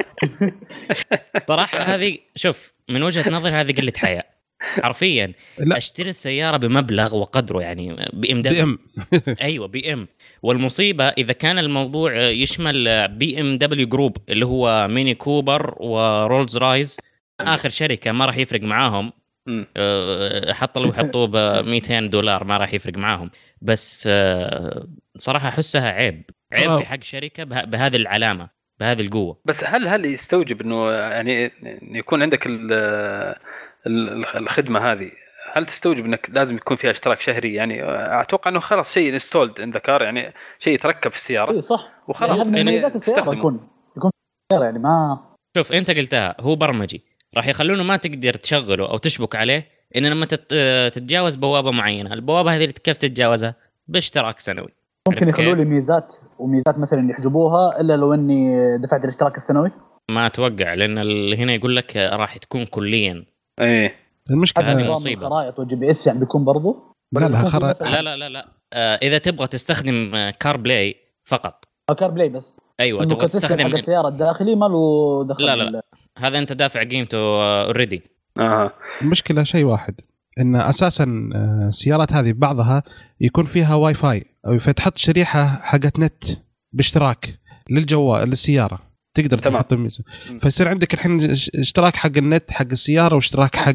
صراحة 1.49 1.78
هذه 1.78 2.18
شوف 2.37 2.73
من 2.88 3.02
وجهة 3.02 3.30
نظري 3.30 3.52
هذه 3.52 3.73
قلة 3.73 3.92
حياء 3.96 4.26
حرفيا 4.61 5.32
لا. 5.58 5.76
أشتري 5.76 6.11
السيارة 6.11 6.56
بمبلغ 6.56 7.16
وقدره 7.16 7.61
يعني 7.62 8.11
BM 8.12 8.42
BM. 8.42 8.78
أيوه 9.42 9.66
BM. 9.68 10.08
والمصيبة 10.44 11.08
إذا 11.08 11.32
كان 11.32 11.58
الموضوع 11.58 12.16
يشمل 12.22 13.08
BMW 13.08 13.54
Group 13.54 14.16
اللي 14.28 14.46
هو 14.46 14.88
Mini 14.88 15.14
Cooper 15.14 15.75
و 15.80 15.93
Rolls 15.93 16.56
Royce 16.58 16.96
آخر 17.40 17.68
شركة 17.68 18.12
ما 18.12 18.26
راح 18.26 18.36
يفرق 18.36 18.60
معاهم. 18.62 19.12
أه، 19.76 20.52
حتى 20.52 20.80
لو 20.80 20.88
يحطوه 20.88 21.26
ب 21.26 21.36
200 21.68 22.00
دولار 22.00 22.44
ما 22.44 22.56
راح 22.56 22.74
يفرق 22.74 22.94
معاهم 22.98 23.30
بس 23.62 24.08
أه، 24.10 24.86
صراحة 25.18 25.48
أحسها 25.48 25.90
عيب 25.90 26.22
عيب 26.52 26.70
آه. 26.70 26.76
في 26.78 26.84
حق 26.84 27.02
شركة 27.02 27.44
به- 27.44 27.64
بهذه 27.64 27.96
العلامة 27.96 28.48
بهذه 28.80 29.00
القوة 29.00 29.40
بس 29.44 29.64
هل 29.64 29.88
هل 29.88 30.04
يستوجب 30.04 30.60
إنه 30.60 30.92
يعني 30.92 31.50
يكون 31.82 32.22
عندك 32.22 32.46
ال- 32.46 32.72
ال- 33.86 34.26
الخدمة 34.36 34.92
هذه 34.92 35.10
هل 35.56 35.66
تستوجب 35.66 36.04
إنك 36.04 36.30
لازم 36.32 36.56
يكون 36.56 36.76
فيها 36.76 36.90
اشتراك 36.90 37.20
شهري؟ 37.20 37.54
يعني 37.54 37.80
أتوقع 38.20 38.50
إنه 38.50 38.61
خلاص 38.61 38.92
شيء 38.92 39.12
installed 39.12 39.61
on 39.61 39.67
the 39.67 39.76
car 39.76 40.02
يعني 40.02 40.34
شيء 40.58 40.75
يتركب 40.75 41.11
في 41.11 41.16
السيارة. 41.16 41.52
اي 41.52 41.62
صح. 41.62 41.88
وخلاص 42.08 42.46
يعني 42.46 42.56
يعني 42.56 42.70
السياره 42.70 42.92
تستخدمه. 42.92 43.38
يكون 43.38 43.68
يكون 43.96 44.11
سيارة 44.52 44.64
يعني 44.64 44.78
ما 44.78 45.18
شوف 45.56 45.73
أنت 45.73 45.90
قلتها 45.90 46.37
هو 46.40 46.56
برمجي. 46.56 47.02
راح 47.37 47.46
يخلونه 47.49 47.82
ما 47.82 47.96
تقدر 47.96 48.34
تشغله 48.34 48.90
أو 48.90 48.99
تشبك 48.99 49.37
عليه 49.37 49.66
ان 49.96 50.06
لما 50.06 50.26
تت- 50.26 50.54
تتجاوز 50.94 51.37
بوابة 51.37 51.70
معينة. 51.70 52.12
البوابة 52.14 52.56
هذه 52.56 52.64
كيف 52.64 52.96
تتجاوزها؟ 52.96 53.54
باشتراك 53.88 54.40
سنوي. 54.40 54.68
ممكن 55.08 55.28
يخلوا؟ 55.28 55.54
لي 55.54 55.64
ميزات 55.64 56.16
وميزات 56.38 56.78
مثلا 56.78 57.11
يحجبوها 57.11 57.80
إلا 57.80 57.96
لو 57.96 58.14
إني 58.14 58.78
دفعت 58.78 59.04
الاشتراك 59.04 59.37
السنوي. 59.37 59.70
ما 60.11 60.26
أتوقع 60.26 60.75
لأن 60.75 60.99
هنا 61.34 61.54
يقول 61.54 61.76
لك 61.76 61.96
راح 61.96 62.37
تكون 62.37 62.66
كليا. 62.66 63.25
إيه. 63.61 64.03
المشكلة 64.31 64.73
هذه 64.73 64.83
نظام 64.83 64.93
مصيبة. 64.93 65.26
الخرائط 65.26 65.59
وال 65.58 65.76
GPS 65.76 66.06
يعني 66.07 66.19
بيكون 66.19 66.45
برضو؟ 66.45 66.95
لا 67.12 67.28
لا 67.28 67.43
مثلاً 67.43 67.73
لا 67.81 68.02
لا 68.02 68.16
لا 68.16 68.28
لا. 68.28 68.49
آه 68.73 68.95
إذا 69.02 69.19
تبغى 69.19 69.47
تستخدم 69.47 70.14
آه، 70.14 70.31
CarPlay 70.30 70.96
فقط. 71.25 71.64
CarPlay 71.99 72.28
بس. 72.28 72.61
أيوه 72.81 73.04
تبغى 73.04 73.26
ك 73.26 73.30
system 73.30 73.49
حق 73.49 73.54
تستخدم 73.54 73.75
السيارة 73.75 74.09
الداخلي 74.09 74.54
ما 74.54 74.66
له 74.66 75.25
دخل 75.28 75.45
لا، 75.45 75.57
لا، 75.57 75.71
لا. 75.71 75.83
هذا 76.19 76.38
أنت 76.38 76.52
دافع 76.52 76.83
قيمته 76.83 77.19
already 77.64 78.02
أها 78.38 78.73
المشكلة 79.02 79.43
شيء 79.43 79.64
واحد 79.64 79.95
إن 80.40 80.57
أساسا 80.57 81.31
آه، 81.35 81.69
السيارات 81.69 82.12
هذه 82.12 82.33
بعضها 82.33 82.83
يكون 83.21 83.45
فيها 83.45 83.75
واي 83.75 83.95
فاي 83.95 84.25
أو 84.47 84.59
فتحط 84.59 84.99
شريحة 84.99 85.47
حقت 85.47 85.99
نت 85.99 86.25
باشتراك 86.73 87.40
للجوال 87.71 88.28
للسيارة. 88.28 88.78
تقدر 89.14 89.38
تمام. 89.38 89.56
تحط 89.62 89.73
الميزه. 89.73 90.04
فيصير 90.40 90.68
عندك 90.68 90.94
الحين 90.94 91.30
اش- 91.30 91.50
اشتراك 91.59 91.97
حق 91.97 92.16
النت 92.16 92.50
حق 92.50 92.66
السيارة 92.73 93.14
واشتراك 93.14 93.56
حق 93.56 93.73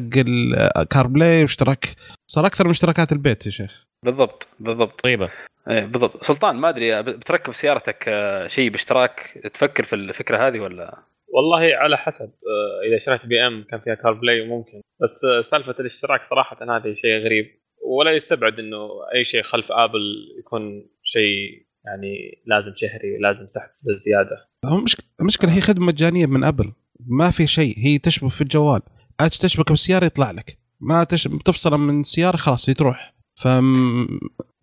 ال 0.78 1.06
CarPlay 1.06 1.42
واشتراك 1.42 1.86
صار 2.26 2.46
أكثر 2.46 2.64
من 2.64 2.70
اشتراكات 2.70 3.12
البيت 3.12 3.46
يا 3.46 3.50
شيخ. 3.50 3.86
بالضبط 4.04 4.46
بالضبط. 4.60 5.00
طيبة. 5.00 5.30
إيه 5.70 5.84
بالضبط. 5.86 6.24
سلطان 6.24 6.56
ما 6.56 6.68
أدري 6.68 7.02
بتركب 7.02 7.52
سيارتك 7.52 8.04
آه، 8.08 8.46
شيء 8.46 8.70
باشتراك 8.70 9.38
تفكر 9.54 9.84
في 9.84 9.94
الفكرة 9.94 10.48
هذه 10.48 10.58
ولا؟ 10.60 10.98
والله 11.28 11.76
على 11.76 11.96
حسب 11.98 12.30
آه، 12.30 12.88
إذا 12.88 12.98
شريت 12.98 13.26
BM 13.26 13.64
كان 13.70 13.80
فيها 13.80 13.94
CarPlay 13.94 14.48
ممكن. 14.48 14.80
بس 15.02 15.24
آه، 15.24 15.50
سالفة 15.50 15.74
الاشتراك 15.80 16.20
صراحة 16.30 16.56
هذه 16.76 16.94
شيء 16.94 17.24
غريب. 17.24 17.46
ولا 17.86 18.10
يستبعد 18.10 18.58
إنه 18.58 18.88
أي 19.14 19.24
شيء 19.24 19.42
خلف 19.42 19.72
آبل 19.72 20.00
يكون 20.38 20.86
شيء 21.04 21.66
يعني 21.84 22.42
لازم 22.46 22.72
شهري 22.76 23.18
لازم 23.20 23.48
سحب 23.48 23.70
زيادة. 24.06 24.48
هو 24.64 24.76
مشك- 24.80 25.04
المشكلة 25.20 25.52
هي 25.52 25.60
خدمة 25.60 25.86
مجانية 25.86 26.26
من 26.26 26.44
أبل. 26.44 26.72
ما 27.06 27.30
في 27.30 27.46
شيء 27.46 27.74
هي 27.78 27.98
تشبك 27.98 28.30
في 28.30 28.40
الجوال. 28.40 28.80
أنت 29.20 29.34
تشبك 29.34 29.68
بالسياره 29.70 30.04
يطلع 30.04 30.30
لك. 30.30 30.58
ما 30.80 31.04
تش... 31.04 31.28
تفصل 31.44 31.78
من 31.80 32.00
السياره 32.00 32.36
خلاص 32.36 32.66
تروح 32.66 33.14
ف 33.42 33.48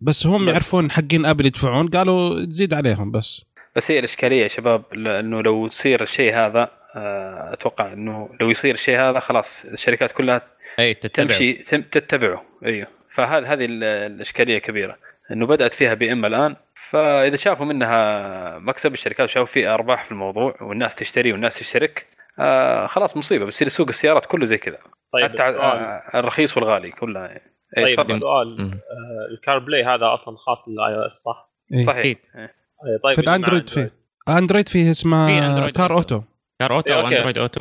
بس 0.00 0.26
هم 0.26 0.44
بس- 0.46 0.52
يعرفون 0.52 0.90
حقين 0.90 1.26
أبل 1.26 1.46
يدفعون. 1.46 1.88
قالوا 1.88 2.44
تزيد 2.44 2.74
عليهم 2.74 3.10
بس. 3.10 3.44
بس 3.76 3.90
هي 3.90 3.98
الإشكالية 3.98 4.42
يا 4.42 4.48
شباب 4.48 4.82
ل- 4.94 5.08
انه 5.08 5.40
لو 5.42 5.66
يصير 5.66 6.02
الشيء 6.02 6.34
هذا 6.34 6.70
آه، 6.96 7.52
أتوقع 7.52 7.92
إنه 7.92 8.28
لو 8.40 8.50
يصير 8.50 8.74
الشيء 8.74 8.98
هذا 8.98 9.20
خلاص 9.20 9.64
الشركات 9.64 10.12
كلها 10.12 10.42
أي 10.78 10.94
تتبع 10.94 11.26
تمشي 11.26 11.52
تم 11.52 11.82
تتبعه. 11.82 12.44
أيوه. 12.64 12.86
فهذه 13.14 13.52
هذه 13.52 13.64
ال- 13.64 13.84
الإشكالية 13.84 14.58
كبيرة. 14.58 14.96
إنه 15.32 15.46
بدأت 15.46 15.74
فيها 15.74 15.94
BM 15.94 16.24
الآن. 16.24 16.56
فإذا 16.90 17.36
شافوا 17.36 17.66
منها 17.66 18.58
مكسب 18.58 18.92
الشركات 18.92 19.28
شافوا 19.28 19.52
فيه 19.52 19.74
أرباح 19.74 20.04
في 20.04 20.12
الموضوع 20.12 20.54
والناس 20.60 20.96
تشتري 20.96 21.32
والناس 21.32 21.58
تشترك 21.58 22.06
آه 22.38 22.86
خلاص 22.86 23.16
مصيبة 23.16 23.44
بتصير 23.44 23.68
سوق 23.68 23.88
السيارات 23.88 24.26
كله 24.26 24.44
زي 24.44 24.58
كذا 24.58 24.78
طيب 25.12 25.24
حتى 25.24 25.48
السؤال 25.48 25.62
آه، 25.62 26.18
الرخيص 26.18 26.56
والغالي 26.56 26.90
كلها 26.90 27.26
يعني. 27.26 27.52
إيه، 27.76 27.84
طيب 27.84 27.96
تفضل. 27.96 28.14
السؤال 28.14 28.60
مم. 28.60 28.70
آه، 28.72 29.34
ال 29.34 29.58
CarPlay 29.58 29.84
هذا 29.84 30.14
أصلا 30.14 30.36
خاص 30.36 30.58
لل 30.68 30.94
iOS 30.94 31.12
صح؟ 31.12 31.50
إيه. 31.72 31.82
صحيح. 31.82 32.04
إيه. 32.36 32.54
آه، 32.84 33.00
طيب 33.02 33.14
في 33.14 33.22
مع 33.26 33.34
ال 33.34 33.38
Android 33.38 33.68
فيه 33.70 33.90
Android 34.28 34.68
فيه 34.68 34.84
في 34.84 34.90
اسمه 34.90 35.48
Android 35.48 35.76
Car. 35.76 35.92
Auto 35.92 36.22
Car 36.60 36.76
Auto 36.76 36.92
إيه، 36.92 36.98
أو 36.98 37.04
okay. 37.04 37.14
Android 37.16 37.38
Auto 37.38 37.60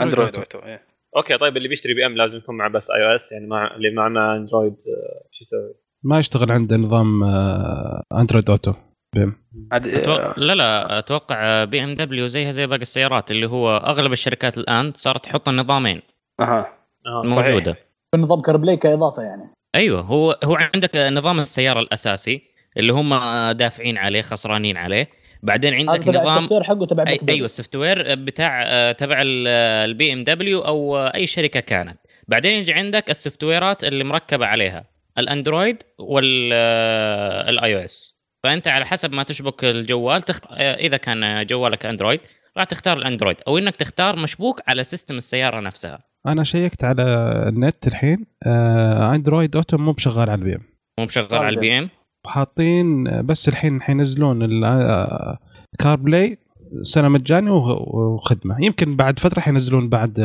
Android 0.00 0.36
Auto 0.36 0.58
إيه. 0.58 0.82
okay 1.16 1.38
طيب 1.38 1.56
اللي 1.56 1.68
بيشتري 1.68 1.94
BM 1.94 2.16
لازم 2.16 2.36
يكون 2.36 2.56
معه 2.56 2.70
بس 2.70 2.90
iOS 2.90 3.32
يعني 3.32 3.46
مع 3.46 3.74
اللي 3.76 3.90
مع 3.90 4.08
مع 4.08 4.36
Android 4.36 4.72
آه، 4.72 5.22
شو 5.32 5.44
يسوي؟ 5.44 5.74
ما 6.02 6.18
يشتغل 6.18 6.52
عنده 6.52 6.76
نظام 6.76 7.22
آه، 7.22 8.02
Android 8.14 8.50
Auto 8.50 8.72
BM 9.14 9.34
أتوقع 9.72 10.34
لا 10.36 10.54
لا 10.54 10.98
أتوقع 10.98 11.64
BMW 11.64 12.26
زيها 12.26 12.50
زي 12.50 12.66
باقي 12.66 12.82
السيارات 12.82 13.30
اللي 13.30 13.46
هو 13.46 13.76
أغلب 13.76 14.12
الشركات 14.12 14.58
الآن 14.58 14.92
صارت 14.94 15.24
تحط 15.24 15.48
النظامين. 15.48 16.02
أها. 16.40 16.72
آه. 17.06 17.22
موجودة. 17.24 17.76
نظام 18.16 18.40
CarPlay 18.40 18.76
كاضافه 18.76 19.22
يعني. 19.22 19.50
أيوه 19.74 20.00
هو 20.00 20.38
هو 20.44 20.54
عندك 20.74 20.96
نظام 20.96 21.40
السيارة 21.40 21.80
الأساسي 21.80 22.42
اللي 22.76 22.92
هم 22.92 23.14
دافعين 23.52 23.98
عليه 23.98 24.22
خسرانين 24.22 24.76
عليه. 24.76 25.08
بعدين 25.42 25.74
عندك 25.74 26.08
نظام 26.08 26.38
ال 26.38 26.52
software 26.52 26.62
حقه 26.62 26.86
تبع 26.86 27.04
أي 27.08 27.20
أيوه 27.28 27.44
ال 27.44 27.76
software 27.76 28.14
بتاع 28.14 28.62
آه، 28.66 28.92
تبع 28.92 29.16
ال 29.24 30.12
BMW 30.12 30.60
أو 30.60 30.96
آه، 30.96 31.14
أي 31.14 31.26
شركة 31.26 31.60
كانت. 31.60 31.98
بعدين 32.28 32.54
يجي 32.54 32.72
عندك 32.72 33.10
ال 33.10 33.44
softwareات 33.44 33.84
اللي 33.84 34.04
مركبة 34.04 34.46
عليها. 34.46 34.84
ال 35.20 35.76
Android 35.98 37.74
وال 37.76 37.84
iOS. 37.84 38.20
فأنت 38.44 38.68
على 38.68 38.86
حسب 38.86 39.12
ما 39.12 39.22
تشبك 39.22 39.64
الجوال 39.64 40.22
تخ... 40.22 40.40
آه، 40.50 40.74
إذا 40.74 40.96
كان 40.96 41.46
جوالك 41.46 41.86
Android 41.86 42.20
راح 42.56 42.64
تختار 42.64 42.98
ال 42.98 43.02
Android. 43.02 43.36
أو 43.48 43.58
إنك 43.58 43.76
تختار 43.76 44.16
مشبوك 44.16 44.60
على 44.68 44.84
system 44.84 45.16
السيارة 45.16 45.60
نفسها. 45.60 45.98
أنا 46.26 46.44
checkت 46.44 46.84
على 46.84 47.02
النت 47.48 47.86
الحين 47.86 48.26
آه، 48.46 49.14
Android 49.14 49.56
Auto 49.56 49.78
مو 49.78 49.92
بشغال 49.92 50.30
على 50.30 50.38
ال 50.38 50.54
BM. 50.54 50.62
مو 50.98 51.04
مشغل 51.04 51.34
على 51.34 51.48
ال 51.48 51.78
BM؟ 51.78 51.88
حاطين 52.26 53.04
بس 53.26 53.48
الحين 53.48 53.82
حينزلون 53.82 54.42
ال 54.42 55.96
CarPlay 55.96 56.38
سنة 56.82 57.08
مجاني 57.08 57.50
وخ- 57.50 57.94
وخدمة. 57.94 58.56
يمكن 58.64 58.96
بعد 58.96 59.18
فترة 59.18 59.40
حينزلون 59.40 59.88
بعد 59.88 60.18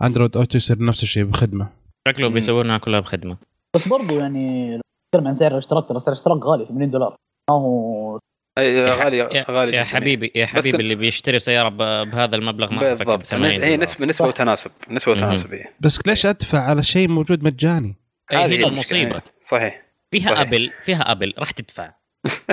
ال 0.00 0.04
Android 0.04 0.36
Auto 0.36 0.56
يصير 0.56 0.84
نفس 0.84 1.02
الشيء 1.02 1.24
بخدمة. 1.24 1.68
شكله. 2.08 2.28
بيسوونها 2.28 2.78
كلها 2.78 3.00
بخدمة. 3.00 3.36
بس 3.76 3.88
برضو 3.88 4.18
يعني 4.18 4.70
لو 4.76 4.80
نتكلم 5.14 5.28
عن 5.28 5.34
سعر 5.34 5.52
الاشتراك 5.52 5.88
ترى 5.88 5.98
سعر 5.98 6.08
الاشتراك 6.08 6.44
غالي 6.44 6.66
80 6.66 6.90
دولار 6.90 7.16
ما 7.50 7.56
هو 7.56 8.18
ح- 8.58 8.62
غالي 9.04 9.18
يا, 9.18 9.44
غالي 9.50 9.76
يا. 9.76 9.84
حبيبي 9.84 10.32
يا 10.34 10.46
حبيبي 10.46 10.76
اللي 10.78 10.94
بيشتري 10.94 11.38
سيارة 11.38 11.68
ب- 11.68 12.10
بهذا 12.10 12.36
المبلغ 12.36 12.72
ما 12.72 12.94
بالضبط 12.94 13.26
80 13.26 13.62
هي. 13.62 13.76
نسبة 13.76 14.06
نسبه. 14.06 14.26
وتناسب 14.28 14.70
نسبة. 14.90 15.12
وتناسب 15.12 15.52
إيه. 15.54 15.74
بس 15.80 16.06
ليش 16.06 16.26
أدفع 16.26 16.58
على 16.58 16.82
شيء 16.82 17.08
موجود 17.08 17.44
مجاني؟ 17.44 17.96
هذه. 18.30 18.66
المصيبه 18.66 19.14
إيه. 19.14 19.22
صحيح 19.42 19.82
فيها 20.10 20.26
صحيح. 20.28 20.40
Apple 20.40 20.70
فيها 20.82 21.10
Apple 21.12 21.34
راح 21.38 21.50
تدفع 21.50 21.94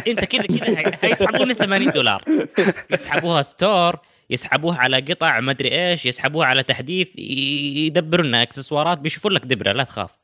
أنت 0.08 0.26
كذا 0.26 0.44
كذا 0.58 0.98
هيسحبون 1.02 1.54
80 1.54 1.92
دولار 1.92 2.24
يسحبوها 2.92 3.42
store 3.42 3.96
يسحبوها 4.30 4.78
على 4.78 4.98
قطع 5.02 5.40
ما 5.40 5.52
أدري 5.52 5.90
إيش 5.90 6.06
يسحبوها 6.06 6.48
على 6.48 6.64
تحديث 6.64 7.20
يدبروا 7.20 8.26
لنا 8.26 8.42
إكسسوارات 8.42 8.98
بيشوفون 8.98 9.32
لك 9.32 9.46
دبرة 9.46 9.72
لا 9.72 9.84
تخاف 9.84 10.19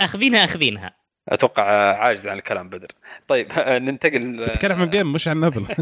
أخذينها 0.00 0.44
أخذينها. 0.44 0.94
أتوقع 1.28 1.62
عاجز 1.96 2.26
عن 2.26 2.38
الكلام 2.38 2.68
بدر. 2.68 2.92
طيب 3.28 3.52
ننتقل 3.58 4.50
تتكلم 4.52 4.80
عن 4.80 4.86
BM 4.86 5.12
مش 5.12 5.28
عن 5.28 5.44
Apple 5.44 5.66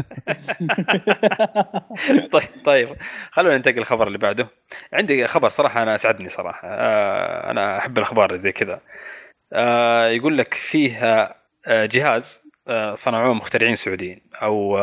طيب 2.33 2.49
طيب. 2.65 2.95
خلونا 3.31 3.57
ننتقل 3.57 3.77
الخبر 3.77 4.07
اللي 4.07 4.17
بعده. 4.17 4.47
عندي 4.93 5.27
خبر 5.27 5.49
صراحة 5.49 5.83
أنا 5.83 5.95
أسعدني 5.95 6.29
صراحة. 6.29 6.67
آه، 6.67 7.51
أنا 7.51 7.77
أحب 7.77 7.97
الأخبار 7.97 8.25
اللي 8.25 8.39
زي 8.39 8.51
كذا. 8.51 8.81
آه، 9.53 10.07
يقول 10.07 10.37
لك 10.37 10.53
فيه 10.53 10.97
آه، 11.67 11.85
جهاز 11.85 12.41
صنعوه 12.93 13.33
مخترعين 13.33 13.75
سعوديين. 13.75 14.21
أو 14.41 14.77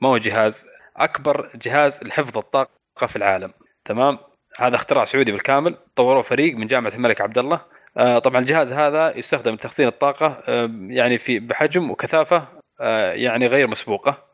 ما 0.00 0.08
هو 0.08 0.18
جهاز؟ 0.18 0.66
أكبر 0.96 1.50
جهاز 1.54 2.04
لحفظ 2.04 2.38
الطاقة 2.38 3.06
في 3.08 3.16
العالم. 3.16 3.52
تمام؟ 3.84 4.18
هذا 4.58 4.76
اختراع 4.76 5.04
سعودي 5.04 5.32
بالكامل 5.32 5.76
طوروه 5.96 6.22
فريق 6.22 6.56
من 6.56 6.66
جامعة 6.66 6.94
الملك 6.94 7.20
عبد 7.20 7.38
الله 7.38 7.60
آه، 7.96 8.18
طبعا 8.18 8.40
الجهاز 8.40 8.72
هذا 8.72 9.16
يستخدم 9.16 9.54
لتخزين 9.54 9.88
الطاقة 9.88 10.42
آه، 10.48 10.70
يعني 10.88 11.18
في 11.18 11.38
بحجم 11.38 11.90
وكثافة 11.90 12.48
آه، 12.80 13.12
يعني 13.12 13.46
غير 13.46 13.66
مسبوقة. 13.66 14.30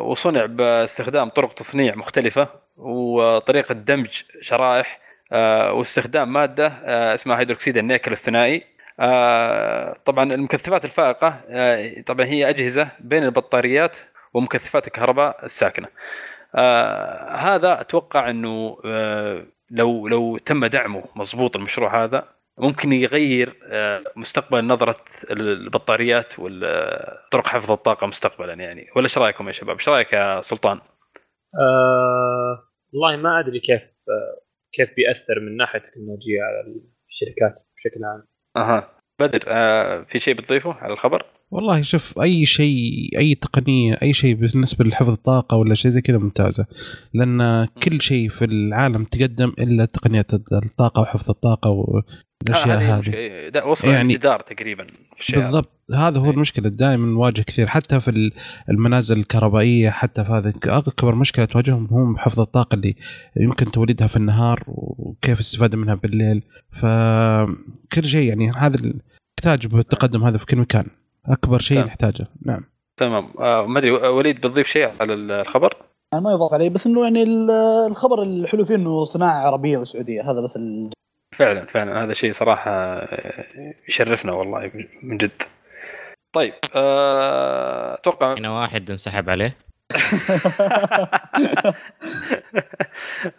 وصنع 0.00 0.46
باستخدام 0.46 1.28
طرق 1.28 1.54
تصنيع 1.54 1.94
مختلفة 1.94 2.48
وطريقة 2.76 3.74
دمج 3.74 4.22
شرائح 4.40 5.00
واستخدام 5.72 6.32
مادة 6.32 6.66
اسمها 7.14 7.40
هيدروكسيد 7.40 7.76
النيكل 7.76 8.12
الثنائي. 8.12 8.62
طبعا 10.04 10.32
المكثفات 10.34 10.84
الفائقة 10.84 11.40
طبعا 12.06 12.26
هي 12.26 12.48
أجهزة 12.48 12.88
بين 13.00 13.24
البطاريات 13.24 13.98
ومكثفات 14.34 14.86
الكهرباء 14.86 15.44
الساكنة. 15.44 15.88
آه، 16.54 17.30
هذا 17.36 17.80
أتوقع 17.80 18.30
إنه 18.30 18.78
آه، 18.84 19.46
لو 19.70 20.08
لو 20.08 20.38
تم 20.38 20.66
دعمه 20.66 21.04
مضبوط 21.16 21.56
المشروع 21.56 22.04
هذا 22.04 22.28
ممكن 22.58 22.92
يغير 22.92 23.58
آه، 23.70 24.04
مستقبل 24.16 24.64
نظرة 24.64 25.04
البطاريات 25.30 26.38
وطرق 26.38 27.46
حفظ 27.46 27.70
الطاقة 27.70 28.06
مستقبلا 28.06 28.54
يعني 28.54 28.86
ولا 28.96 29.04
إيش 29.04 29.18
رأيكم 29.18 29.46
يا 29.46 29.52
شباب؟ 29.52 29.76
إيش 29.76 29.88
رأيك 29.88 30.12
يا 30.12 30.40
سلطان؟ 30.40 30.80
آه 31.60 32.62
والله 32.92 33.16
ما 33.16 33.40
أدري 33.40 33.60
كيف 33.60 33.82
كيف 34.72 34.88
بيأثر 34.96 35.40
من 35.40 35.56
ناحية 35.56 35.78
تكنولوجيا 35.78 36.44
على 36.44 36.60
الشركات 37.08 37.66
بشكل 37.76 38.04
عام 38.04 38.26
أها 38.56 39.01
بدر 39.26 39.44
آه 39.48 40.06
في 40.10 40.20
شيء 40.20 40.34
بتضيفه 40.34 40.72
على 40.72 40.92
الخبر؟ 40.92 41.22
والله 41.50 41.82
شوف 41.82 42.18
أي 42.18 42.46
شيء 42.46 43.10
أي 43.18 43.34
تقنية 43.34 43.98
أي 44.02 44.12
شيء 44.12 44.34
بالنسبة 44.34 44.84
لحفظ 44.84 45.08
الطاقة 45.10 45.56
ولا 45.56 45.74
شيء 45.74 45.90
زي 45.90 46.00
كذا 46.00 46.18
ممتازة 46.18 46.66
لأن 47.14 47.68
كل 47.82 48.02
شيء 48.02 48.28
في 48.28 48.44
العالم 48.44 49.04
تقدم 49.04 49.52
إلا 49.58 49.84
تقنية 49.84 50.26
الطاقة 50.52 51.02
وحفظ 51.02 51.30
الطاقة 51.30 51.70
والاشياء 51.70 52.78
هذه 52.78 52.98
هذه. 52.98 53.48
ده 53.48 53.66
وصل 53.66 53.88
يعني- 53.88 54.12
الجدار 54.14 54.40
تقريبا 54.40 54.86
في. 55.18 55.32
بالضبط 55.36 55.70
هذا 55.94 56.18
هو 56.18 56.24
إيه. 56.24 56.30
المشكلة 56.30 56.68
دائما 56.68 57.06
نواجه 57.06 57.42
كثير 57.42 57.66
حتى 57.66 58.00
في 58.00 58.08
ال- 58.08 58.32
المنازل 58.70 59.18
الكهربائية 59.18 59.90
حتى 59.90 60.24
في 60.24 60.32
هذا 60.32 60.52
أكبر 60.66 61.14
مشكلة 61.14 61.44
تواجههم 61.44 61.88
هم 61.90 62.18
حفظ 62.18 62.40
الطاقة 62.40 62.74
اللي 62.74 62.96
يمكن 63.36 63.70
توليدها 63.70 64.06
في 64.06 64.16
النهار 64.16 64.62
وكيف 64.66 65.34
الاستفاده 65.34 65.76
منها 65.78 65.94
بالليل 65.94 66.42
فكل 66.80 68.04
شيء 68.06 68.28
يعني 68.28 68.50
هذا 68.56 68.76
يحتاج 69.42 69.66
بالتقدم 69.66 70.24
هذا 70.24 70.38
في 70.38 70.46
كل 70.46 70.56
مكان 70.56 70.86
أكبر 71.26 71.58
شيء 71.58 71.76
تمام. 71.76 71.86
نحتاجه 71.88 72.26
نعم 72.46 72.64
تمام 72.96 73.28
آه 73.38 73.66
ما 73.66 73.78
أدري 73.78 73.90
وليد 73.90 74.36
بتضيف 74.36 74.66
شيء 74.66 74.90
على 75.00 75.14
الخبر؟ 75.14 75.76
يعني 76.12 76.24
ما 76.24 76.32
يضاف 76.32 76.52
عليه 76.52 76.70
بس 76.70 76.86
إنه 76.86 77.04
يعني 77.04 77.22
ال- 77.22 77.50
الخبر 77.90 78.22
الحلو 78.22 78.64
فيه 78.64 78.74
إنه 78.74 79.04
صناعة 79.04 79.46
عربية 79.46 79.78
وسعودية 79.78 80.30
هذا 80.30 80.40
بس 80.40 80.56
ال... 80.56 80.90
فعلا 81.38 81.66
فعلا 81.66 82.04
هذا 82.04 82.12
شيء 82.12 82.32
صراحة 82.32 82.70
آه، 82.70 83.74
يشرفنا 83.88 84.32
والله 84.32 84.70
من 85.02 85.18
جد. 85.18 85.42
طيب 86.34 86.54
آه، 86.74 87.94
أتوقع 87.94 88.34
هنا 88.34 88.50
واحد 88.60 88.90
انسحب 88.90 89.30
عليه 89.30 89.56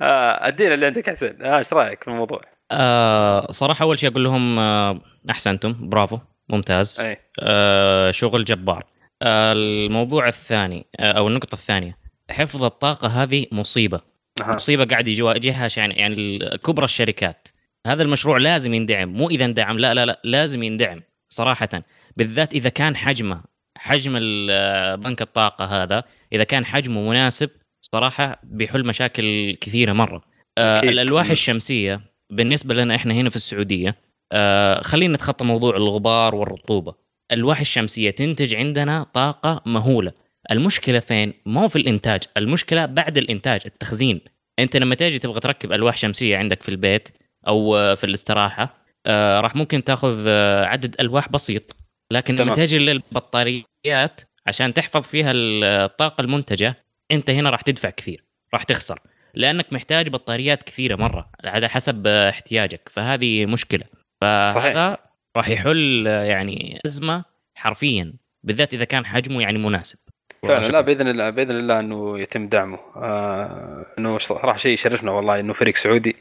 آه، 0.02 0.48
أدينا 0.48 0.74
اللي 0.74 0.86
عندك 0.86 1.10
حسين 1.10 1.42
آه، 1.44 1.58
إيش 1.58 1.74
رأيك 1.74 2.04
في 2.04 2.08
الموضوع؟ 2.08 2.42
آه 2.74 3.52
صراحة 3.52 3.84
أول 3.84 4.00
شيء 4.00 4.12
أقول 4.12 4.24
لهم 4.24 4.60
آه 4.60 5.02
أحسنتم. 5.30 5.90
برافو. 5.90 6.20
ممتاز. 6.50 7.08
آه 7.40 8.12
شغل 8.12 8.44
جبار. 8.44 8.84
آه 9.22 9.52
الموضوع 9.52 10.28
الثاني 10.28 10.86
آه 11.00 11.12
أو 11.12 11.28
النقطة 11.28 11.54
الثانية. 11.56 11.98
حفظ 12.32 12.64
الطاقة 12.64 13.08
هذه 13.08 13.46
مصيبة. 13.52 14.02
أها. 14.42 14.56
مصيبة 14.56 14.86
قاعد 14.86 15.08
يواجهها 15.08 15.70
يعني 15.78 15.94
يعني 15.94 16.40
كبرى 16.64 16.86
الشركات. 16.86 17.48
هذا 17.88 18.04
المشروع 18.04 18.38
لازم 18.38 18.74
يندعم. 18.74 19.10
مو 19.14 19.30
إذا 19.30 19.46
اندعم 19.46 19.80
لا 19.80 19.94
لا 19.94 20.06
لا 20.06 20.22
لازم 20.24 20.64
يندعم 20.64 21.02
صراحة. 21.30 21.70
بالذات 22.18 22.54
إذا 22.54 22.70
كان 22.70 22.96
حجمه 22.96 23.42
حجم 23.78 24.14
ال- 24.18 24.98
بنك 24.98 25.22
الطاقة 25.22 25.66
هذا 25.66 26.04
إذا 26.34 26.44
كان 26.44 26.66
حجمه 26.66 27.10
مناسب 27.10 27.50
صراحة 27.82 28.40
بيحل 28.44 28.86
مشاكل 28.88 29.56
كثيرة 29.62 29.94
مرة. 29.94 30.22
آه. 30.58 30.80
الألواح. 30.80 31.30
الشمسية 31.30 32.13
بالنسبة 32.34 32.74
لنا 32.74 32.96
إحنا 32.96 33.14
هنا 33.14 33.30
في 33.30 33.36
السعودية 33.36 33.96
آه 34.32 34.82
خلينا 34.82 35.14
نتخطى 35.14 35.46
موضوع 35.46 35.78
الغبار 35.78 36.36
والرطوبة. 36.36 36.94
الالواح 37.32 37.60
الشمسية 37.60 38.10
تنتج 38.10 38.56
عندنا 38.56 39.04
طاقة 39.04 39.62
مهولة. 39.66 40.12
المشكلة 40.52 41.00
فين؟ 41.00 41.34
مو 41.46 41.68
في 41.68 41.76
الإنتاج 41.76 42.24
المشكلة 42.38 42.86
بعد 42.86 43.18
الإنتاج 43.18 43.62
التخزين. 43.66 44.22
أنت 44.60 44.78
لما 44.78 44.96
تيجي 44.96 45.20
تبغى 45.20 45.40
تركب 45.40 45.72
ألواح 45.72 45.98
شمسية 45.98 46.38
عندك 46.38 46.64
في 46.64 46.70
البيت 46.70 47.10
أو 47.48 47.76
آه، 47.76 47.96
في 47.96 48.04
الاستراحة 48.04 48.78
آه، 49.06 49.40
راح 49.40 49.56
ممكن 49.56 49.84
تأخذ 49.84 50.24
آه، 50.28 50.66
عدد 50.66 50.96
ألواح 51.00 51.30
بسيط. 51.30 51.76
لكن 52.12 52.36
لما. 52.36 52.54
تيجي 52.54 52.78
للبطاريات 52.78 54.22
عشان 54.48 54.74
تحفظ 54.74 55.02
فيها 55.02 55.32
الطاقة 55.36 56.22
المنتجة 56.22 56.76
أنت 57.12 57.30
هنا 57.30 57.50
راح 57.50 57.62
تدفع 57.62 57.90
كثير 57.90 58.24
راح 58.54 58.64
تخسر. 58.64 59.00
لأنك 59.34 59.74
محتاج 59.74 60.10
بطاريات 60.10 60.64
كثيرة 60.64 60.96
مرة 60.96 61.30
على 61.46 61.70
حسب 61.70 62.08
احتياجك 62.08 62.90
فهذه 62.90 63.46
مشكلة. 63.46 63.84
فهذا 64.22 64.98
راح 65.38 65.50
يحل 65.50 66.06
يعني 66.08 66.80
أزمة 66.86 67.26
حرفيا 67.56 68.14
بالذات 68.44 68.74
إذا 68.74 68.86
كان 68.86 69.06
حجمه 69.06 69.42
يعني 69.42 69.58
مناسب. 69.58 70.00
فعلا 70.44 70.68
لا 70.68 70.82
بإذن 70.82 71.08
الله 71.08 71.30
بإذن 71.30 71.52
الله 71.52 71.80
إنه 71.80 72.20
يتم 72.20 72.48
دعمه. 72.48 72.80
آه 72.96 73.86
إنه 73.98 74.18
صراحة 74.20 74.58
شيء 74.58 74.74
يشرفنا 74.74 75.12
والله 75.12 75.40
إنه 75.40 75.54
فريق 75.54 75.76
سعودي 75.76 76.16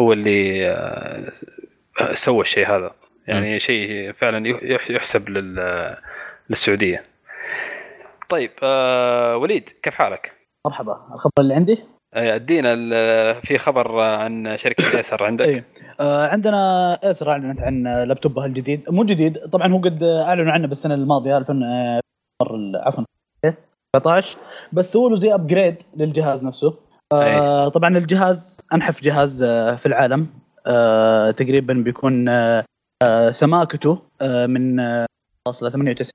هو 0.00 0.12
اللي 0.12 0.68
آه 0.68 1.32
سوى 2.14 2.40
الشيء 2.40 2.66
هذا. 2.68 2.94
يعني 3.26 3.60
شيء 3.60 4.12
فعلا 4.12 4.48
يح- 4.48 4.90
يحسب 4.90 5.28
لل 5.28 5.96
للسعودية. 6.50 7.04
طيب 8.28 8.50
آه 8.62 9.36
وليد 9.36 9.70
كيف 9.82 9.94
حالك؟ 9.94 10.32
مرحبا. 10.66 11.08
الخبر 11.14 11.32
اللي 11.40 11.54
عندي؟ 11.54 11.78
أدينا 12.14 12.72
ال- 12.72 13.42
في 13.42 13.58
خبر 13.58 14.00
عن 14.00 14.56
شركة 14.56 14.84
ايسر 14.98 15.24
عندك؟ 15.24 15.44
إيه. 15.46 15.64
آه 16.00 16.26
عندنا 16.28 16.92
ايسر 17.04 17.30
أعلنت 17.30 17.60
عن 17.62 17.82
لابتوبها 17.82 18.46
الجديد. 18.46 18.90
مو 18.90 19.04
جديد 19.04 19.38
طبعا 19.38 19.72
هو 19.72 19.78
قد 19.78 20.02
أعلنوا 20.02 20.52
عنه 20.52 20.66
بالسنة 20.68 20.94
الماضية 20.94 21.38
2000 21.38 21.60
آه، 21.64 22.00
عفوا 22.74 23.04
19 23.92 24.38
بس 24.72 24.96
هو 24.96 25.08
له 25.08 25.16
زي 25.16 25.34
ابجريد 25.34 25.82
للجهاز 25.96 26.44
نفسه. 26.44 26.78
آه 27.12 27.68
طبعا 27.68 27.98
الجهاز 27.98 28.60
انحف 28.74 29.02
جهاز 29.02 29.42
آه 29.42 29.76
في 29.76 29.86
العالم. 29.86 30.26
آه 30.66 31.30
تقريبا 31.30 31.74
بيكون 31.74 32.28
آه 32.28 32.64
سماكته 33.30 34.02
من 34.22 34.80
آه، 34.80 35.06
فاصلة 35.48 35.70
98 35.70 36.10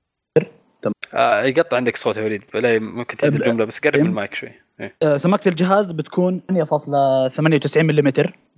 آه 1.14 1.42
يقطع 1.42 1.76
عندك 1.76 1.96
صوت 1.96 2.16
يا 2.16 2.22
وليد 2.22 2.42
ممكن 2.82 3.16
تعيد 3.16 3.34
الجملة 3.34 3.64
بس 3.64 3.80
قرب 3.80 3.94
إيه. 3.94 4.02
المايك 4.02 4.34
شوي. 4.34 4.52
إيه. 4.80 4.94
آه، 5.02 5.16
سماكة 5.16 5.48
الجهاز 5.48 5.92
بتكون 5.92 6.40
8.98 6.48 7.84
ملم 7.86 8.12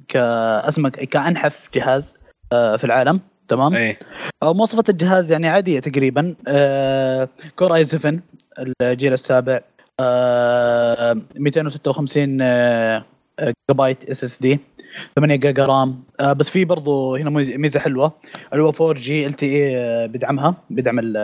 كاسمك 0.09 0.93
كأنحف 0.93 1.69
جهاز 1.75 2.15
آه، 2.53 2.77
في 2.77 2.85
العالم. 2.85 3.21
تمام؟ 3.49 3.75
اي 3.75 3.99
آه، 4.43 4.55
مواصفات 4.55 4.91
الجهاز 4.91 5.33
يعني 5.33 5.49
عادية 5.49 5.81
تقريبا. 5.81 6.35
Core 7.57 7.75
i7 7.75 8.19
الجيل 8.83 9.13
السابع. 9.13 9.61
آه، 10.01 11.17
256 11.39 12.39
آه، 12.43 13.05
جيجا 13.41 13.55
بايت 13.71 14.11
SSD. 14.11 14.59
8 15.17 15.37
جيجا 15.37 15.67
RAM. 15.67 16.05
آه، 16.21 16.33
بس 16.33 16.51
في 16.51 16.65
برضو 16.65 17.17
هنا 17.17 17.31
ميزه 17.31 17.57
ميزة 17.57 17.81
حلوة. 17.81 18.13
اللي 18.53 18.65
هو 18.65 18.71
4G 18.81 19.27
LTE 19.27 20.09
بيدعمها 20.09 20.55
بيدعم 20.71 20.99
ال 20.99 21.17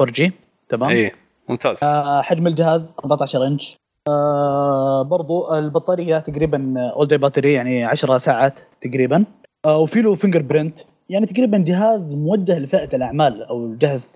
4G 0.00 0.32
تمام؟ 0.68 0.90
اي 0.90 1.12
ممتاز. 1.48 1.84
آه، 1.84 2.22
حجم 2.22 2.46
الجهاز 2.46 2.94
14 3.04 3.46
إنش. 3.46 3.76
آه 4.08 5.02
برضو 5.02 5.54
البطارية 5.58 6.18
تقريبا 6.18 6.74
all 6.96 7.06
day 7.08 7.18
battery 7.18 7.52
يعني 7.52 7.84
10 7.84 8.18
ساعات 8.18 8.60
تقريبا. 8.80 9.24
آه 9.64 9.78
وفي 9.78 10.02
له 10.02 10.14
fingerprint 10.14 10.78
يعني 11.10 11.26
تقريبا 11.26 11.58
جهاز 11.58 12.14
موجه 12.14 12.58
لفئة 12.58 12.96
الأعمال 12.96 13.42
أو 13.42 13.74
جهاز 13.74 14.10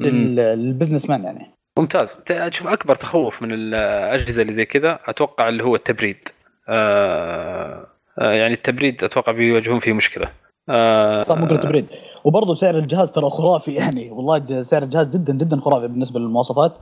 لل- 0.00 0.36
لل 0.36 0.51
business 0.51 1.10
man 1.10 1.24
يعني. 1.24 1.50
ممتاز. 1.78 2.14
ت- 2.26 2.52
شوف 2.52 2.66
أكبر 2.66 2.94
تخوف 2.94 3.42
من 3.42 3.52
الأجهزة 3.52 4.42
اللي 4.42 4.52
زي 4.52 4.64
كذا 4.64 4.98
أتوقع 5.06 5.48
اللي 5.48 5.64
هو 5.64 5.74
التبريد. 5.74 6.28
آه 6.68 7.86
آه 8.18 8.32
يعني 8.32 8.54
التبريد 8.54 9.04
أتوقع 9.04 9.32
بيواجهون 9.32 9.80
فيه 9.80 9.92
مشكلة. 9.92 10.28
آه 10.68 11.22
صح 11.22 11.38
ممكن 11.38 11.60
تبريد. 11.60 11.86
وبرضه 12.26 12.54
سعر 12.54 12.78
الجهاز 12.78 13.12
ترى 13.12 13.30
خرافي 13.30 13.74
يعني. 13.74 14.10
والله 14.10 14.62
سعر 14.62 14.82
الجهاز 14.82 15.08
جدا 15.08 15.32
جدا 15.32 15.60
خرافي 15.60 15.88
بالنسبة 15.88 16.20
للمواصفات. 16.20 16.78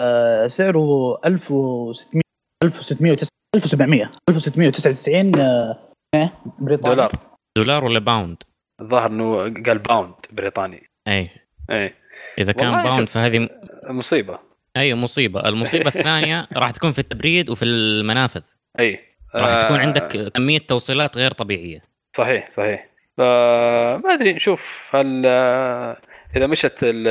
آه 0.00 0.46
سعره 0.46 1.18
1600 1.26 2.22
1600 2.64 3.12
1700 3.12 4.10
1699 4.28 5.40
آه 5.40 5.78
إيه، 6.14 6.32
بريطاني. 6.58 6.94
دولار. 6.94 7.18
دولار 7.56 7.84
ولا 7.84 7.98
باوند؟ 7.98 8.36
الظاهر 8.80 9.10
إنه 9.10 9.42
قال 9.66 9.78
باوند 9.78 10.14
بريطاني. 10.32 10.88
أي. 11.08 11.30
اي 11.70 11.94
إذا 12.38 12.52
كان 12.52 12.82
باوند. 12.82 13.08
فهذه 13.08 13.48
مصيبة. 13.88 14.38
أي 14.76 14.94
مصيبة. 14.94 15.48
المصيبة 15.48 15.86
الثانية 15.96 16.48
راح 16.52 16.70
تكون 16.70 16.92
في 16.92 16.98
التبريد 16.98 17.50
وفي 17.50 17.64
المنافذ. 17.64 18.42
أي. 18.80 19.00
راح 19.34 19.48
آه، 19.48 19.58
تكون 19.58 19.76
عندك 19.76 20.32
كمية 20.32 20.58
توصيلات 20.58 21.16
غير 21.16 21.30
طبيعية. 21.30 21.82
صحيح 22.16 22.50
صحيح. 22.50 22.89
فما 23.24 24.14
أدري 24.14 24.32
نشوف 24.32 24.90
هل 24.96 25.22
آه، 25.26 25.96
إذا 26.36 26.46
مشت 26.46 26.78
ال- 26.82 27.08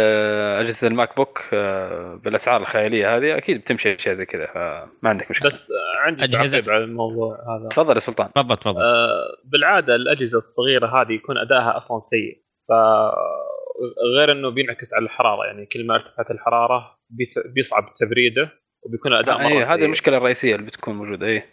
أجهزة 0.61 0.87
ال 0.87 1.15
MacBook 1.15 1.41
آه، 1.53 2.15
بالأسعار 2.23 2.61
الخيالية 2.61 3.17
هذه 3.17 3.37
أكيد 3.37 3.61
بتمشي 3.61 3.95
أشياء 3.95 4.15
زي 4.15 4.25
كذا 4.25 4.45
فما 4.45 4.89
عندك 5.09 5.31
مشكلة. 5.31 5.49
بس 5.49 5.55
آه، 5.71 5.99
عندي 5.99 6.23
أجهزة- 6.23 6.69
على 6.69 6.83
الموضوع 6.83 7.35
هذا. 7.35 7.69
تفضل 7.69 7.95
يا 7.95 7.99
سلطان. 7.99 8.29
تفضل 8.35 8.57
تفضل. 8.57 8.81
آه، 8.81 9.21
بالعادة 9.45 9.95
الأجهزة 9.95 10.37
الصغيرة 10.37 11.01
هذه 11.01 11.11
يكون 11.11 11.37
أدائها 11.37 11.77
أصلا 11.77 12.01
سيء. 12.09 12.41
ف 12.69 12.71
غير 14.17 14.31
إنه 14.31 14.49
بينعكس 14.49 14.93
على 14.93 15.05
الحرارة 15.05 15.45
يعني 15.45 15.65
كل 15.65 15.87
ما 15.87 15.95
ارتفعت 15.95 16.31
الحرارة 16.31 16.95
بيصعب 17.55 17.93
تبريده 17.99 18.49
وبيكون 18.83 19.13
الأداء 19.13 19.37
مرة 19.37 19.47
اي 19.47 19.63
هذه 19.63 19.75
سيء. 19.75 19.85
المشكلة 19.85 20.17
الرئيسية 20.17 20.55
اللي 20.55 20.65
بتكون 20.67 20.95
موجودة 20.95 21.27
اي 21.27 21.43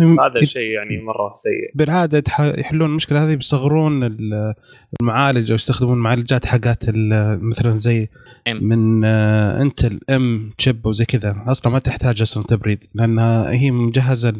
هذا 0.00 0.40
الشيء 0.42 0.62
يعني 0.70 1.02
مرة 1.02 1.38
سيء 1.42 1.70
بالعادة 1.74 2.22
يحلون 2.40 2.90
المشكلة 2.90 3.24
هذه 3.24 3.34
بيصغرون 3.34 4.04
ال- 4.04 4.54
المعالج 5.00 5.50
أو 5.50 5.54
يستخدمون 5.54 5.98
معالجات 5.98 6.46
حقات 6.46 6.88
ال- 6.88 7.44
مثلا 7.44 7.76
زي 7.76 8.06
M. 8.48 8.52
من 8.62 9.04
آه، 9.04 9.62
Intel 9.62 10.00
M 10.10 10.50
chip 10.58 10.86
وزي 10.86 11.04
كذا 11.04 11.44
أصلا 11.46 11.72
ما 11.72 11.78
تحتاج 11.78 12.22
أصلا 12.22 12.42
تبريد 12.44 12.84
لأنها 12.94 13.50
هي 13.50 13.70
مجهزة 13.70 14.32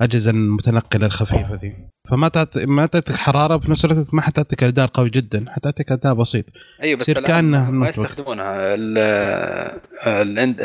للاجهزه 0.00 0.30
المتنقله 0.30 1.06
الخفيفة 1.06 1.54
ذي. 1.62 1.74
فما 2.10 2.28
تعطي 2.28 2.66
ما 2.66 2.86
تعطيك 2.86 3.16
حرارة 3.16 3.56
بنفس 3.56 3.84
الوقت 3.84 4.14
ما 4.14 4.22
حتعطيك 4.22 4.62
اداء 4.64 4.86
قوي 4.86 5.10
جدا 5.10 5.44
حتعطيك 5.48 5.92
اداء 5.92 6.14
بسيط. 6.14 6.44
أيوه 6.82 6.98
بس 6.98 7.10
كأنه 7.10 7.70
ما. 7.70 7.88
يستخدمونها. 7.88 8.74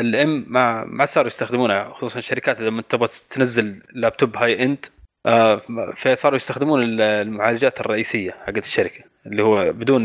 ال 0.00 0.22
M 0.22 0.44
ما 0.48 0.84
ما 0.84 1.04
صاروا 1.04 1.26
يستخدمونها 1.26 1.92
خصوصا 1.94 2.18
الشركات 2.18 2.60
إذا 2.60 2.80
تبغى 2.88 3.08
تنزل 3.30 3.82
لابتوب 3.94 4.36
high-end 4.36 4.86
آه، 5.26 5.62
فصاروا 5.96 6.36
يستخدمون 6.36 6.82
ال- 6.82 7.00
المعالجات 7.00 7.80
الرئيسية 7.80 8.30
حقت 8.46 8.66
الشركة 8.66 9.04
اللي 9.26 9.42
هو 9.42 9.72
بدون 9.72 10.02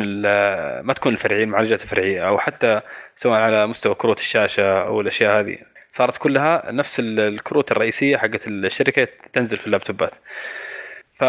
ما 0.81 0.93
تكون 0.95 1.13
الفرعيه 1.13 1.43
المعالجات 1.43 1.83
الفرعيه 1.83 2.27
أو 2.27 2.37
حتى 2.39 2.81
سواء 3.15 3.41
على 3.41 3.67
مستوى 3.67 3.95
كروت 3.95 4.19
الشاشة 4.19 4.81
أو 4.81 5.01
الأشياء 5.01 5.39
هذه. 5.39 5.57
صارت 5.95 6.17
كلها 6.17 6.71
نفس 6.71 6.99
ال- 6.99 7.19
الكروت 7.19 7.71
الرئيسية 7.71 8.17
حقت 8.17 8.47
الشركة 8.47 9.07
تنزل 9.33 9.57
في 9.57 9.67
اللابتوبات. 9.67 10.11
ف 11.19 11.23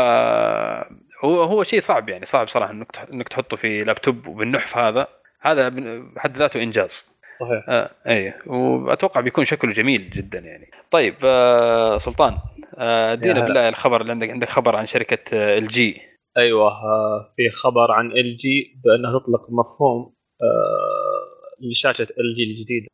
هو 1.24 1.42
هو 1.42 1.62
شيء 1.64 1.81
صعب 1.81 2.09
يعني 2.09 2.26
صعب 2.26 2.48
صراحة 2.48 2.72
إنك 2.72 2.87
إنك 3.12 3.29
تحطه 3.29 3.57
في 3.57 3.81
لابتوب 3.81 4.26
وبالنحف 4.26 4.79
هذا. 4.79 5.09
هذا 5.40 5.68
بحد 6.14 6.37
ذاته 6.37 6.62
إنجاز. 6.62 7.16
صحيح. 7.40 7.64
آه 7.68 7.90
اي 8.07 8.35
وأتوقع 8.46 9.20
بيكون 9.20 9.44
شكله 9.44 9.72
جميل 9.72 10.11
جدا 10.11 10.38
يعني. 10.38 10.70
طيب 10.90 11.14
آه 11.24 11.98
سلطان 11.98 12.38
آه، 12.79 13.14
هلا. 13.14 13.40
بالله 13.40 13.68
الخبر 13.68 14.00
اللي 14.00 14.12
عندك 14.12 14.31
عندك 14.31 14.48
خبر 14.48 14.76
عن 14.76 14.87
شركة 14.87 15.18
LG 15.59 16.02
أيوه 16.37 16.68
آه، 16.68 17.33
في 17.37 17.50
خبر 17.50 17.92
عن 17.92 18.07
LG 18.12 18.80
بانها 18.85 19.18
تطلق 19.18 19.46
مفهوم 19.50 20.14
آه، 20.42 21.66
لشاشة 21.70 22.02
LG 22.20 22.42
الجديدة. 22.42 22.88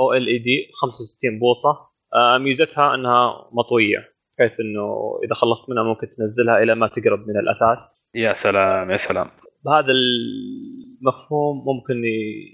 أو 0.00 0.12
إل 0.12 0.26
إي 0.26 0.38
دي 0.38 0.70
65 0.74 1.38
بوصة. 1.38 1.78
آه، 2.14 2.38
ميزتها 2.38 2.94
إنها 2.94 3.48
مطوية 3.52 3.98
بحيث 4.38 4.60
إنه 4.60 5.18
إذا 5.24 5.34
خلصت 5.34 5.70
منها 5.70 5.82
ممكن 5.82 6.06
تنزلها 6.18 6.62
إلى 6.62 6.74
ما 6.74 6.86
تقرب 6.86 7.28
من 7.28 7.36
الأثاث. 7.36 7.78
يا 8.14 8.32
سلام 8.32 8.90
يا 8.90 8.96
سلام. 8.96 9.26
هذا 9.68 9.92
المفهوم 9.92 11.64
ممكن 11.66 12.02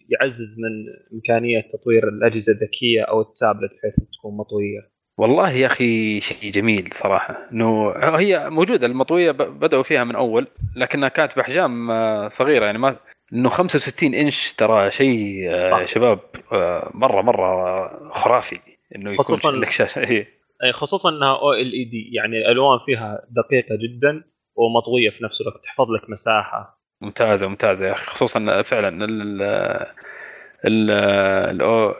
يعزز 0.08 0.58
من 0.58 0.70
إمكانية 1.14 1.60
تطوير 1.72 2.08
الأجهزة 2.08 2.52
الذكية 2.52 3.02
أو 3.02 3.20
التابلت 3.20 3.70
بحيث 3.72 3.94
تكون 3.94 4.36
مطوية. 4.36 4.92
والله 5.18 5.50
يا 5.50 5.66
أخي 5.66 6.20
شيء 6.20 6.52
جميل 6.52 6.88
صراحة 6.92 7.48
إنه 7.52 7.90
هي 7.98 8.50
موجودة 8.50 8.86
المطوية 8.86 9.30
بدأوا 9.30 9.82
فيها 9.82 10.04
من 10.04 10.16
أول 10.16 10.46
لكنها 10.76 11.08
كانت 11.08 11.36
بأحجام 11.36 11.90
آه، 11.90 12.28
صغيرة 12.28 12.64
يعني 12.64 12.78
ما 12.78 12.96
إنه 13.32 13.48
65 13.48 14.14
إنش 14.14 14.52
ترى 14.52 14.90
شيء 14.90 15.46
آه، 15.50 15.84
شباب 15.84 16.20
آه، 16.52 16.90
مرة 16.94 17.22
مرة 17.22 18.10
خرافي 18.10 18.60
إنه 18.96 19.12
يكون 19.12 19.38
عندك 19.44 19.70
شاشة. 19.70 20.04
هي 20.10 20.26
أي 20.64 20.72
خصوصا 20.72 21.08
إنها 21.08 21.38
OLED. 21.38 22.10
يعني 22.12 22.38
الألوان 22.38 22.78
فيها 22.86 23.22
دقيقة 23.30 23.76
جدا 23.82 24.24
ومطوية 24.56 25.10
في 25.10 25.24
نفس 25.24 25.40
الوقت 25.40 25.64
تحفظ 25.64 25.90
لك 25.90 26.10
مساحة. 26.10 26.82
ممتازة 27.00 27.48
ممتازة 27.48 27.86
يا 27.86 27.92
أخي. 27.92 28.06
خصوصا 28.06 28.62
فعلا 28.62 29.04
ال 29.04 29.42
ال 30.64 30.90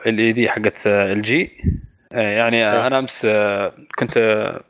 OLED 0.07 0.49
حقت 0.49 0.87
LG 0.87 1.51
يعني 2.11 2.57
إيه. 2.57 2.87
أنا 2.87 2.99
أمس 2.99 3.25
آه، 3.25 3.73
كنت 3.99 4.17
آه، 4.17 4.61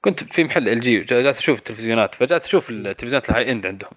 كنت 0.00 0.24
في 0.24 0.44
محل 0.44 0.68
LG 0.68 1.00
جالس 1.00 1.38
أشوف 1.38 1.58
التلفزيونات 1.58 2.14
فجالس 2.14 2.46
أشوف 2.46 2.70
التلفزيونات 2.70 3.30
ال 3.30 3.52
high-end 3.52 3.66
عندهم. 3.66 3.90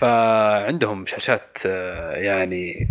فعندهم 0.00 1.06
شاشات 1.06 1.58
آه، 1.66 2.16
يعني 2.16 2.88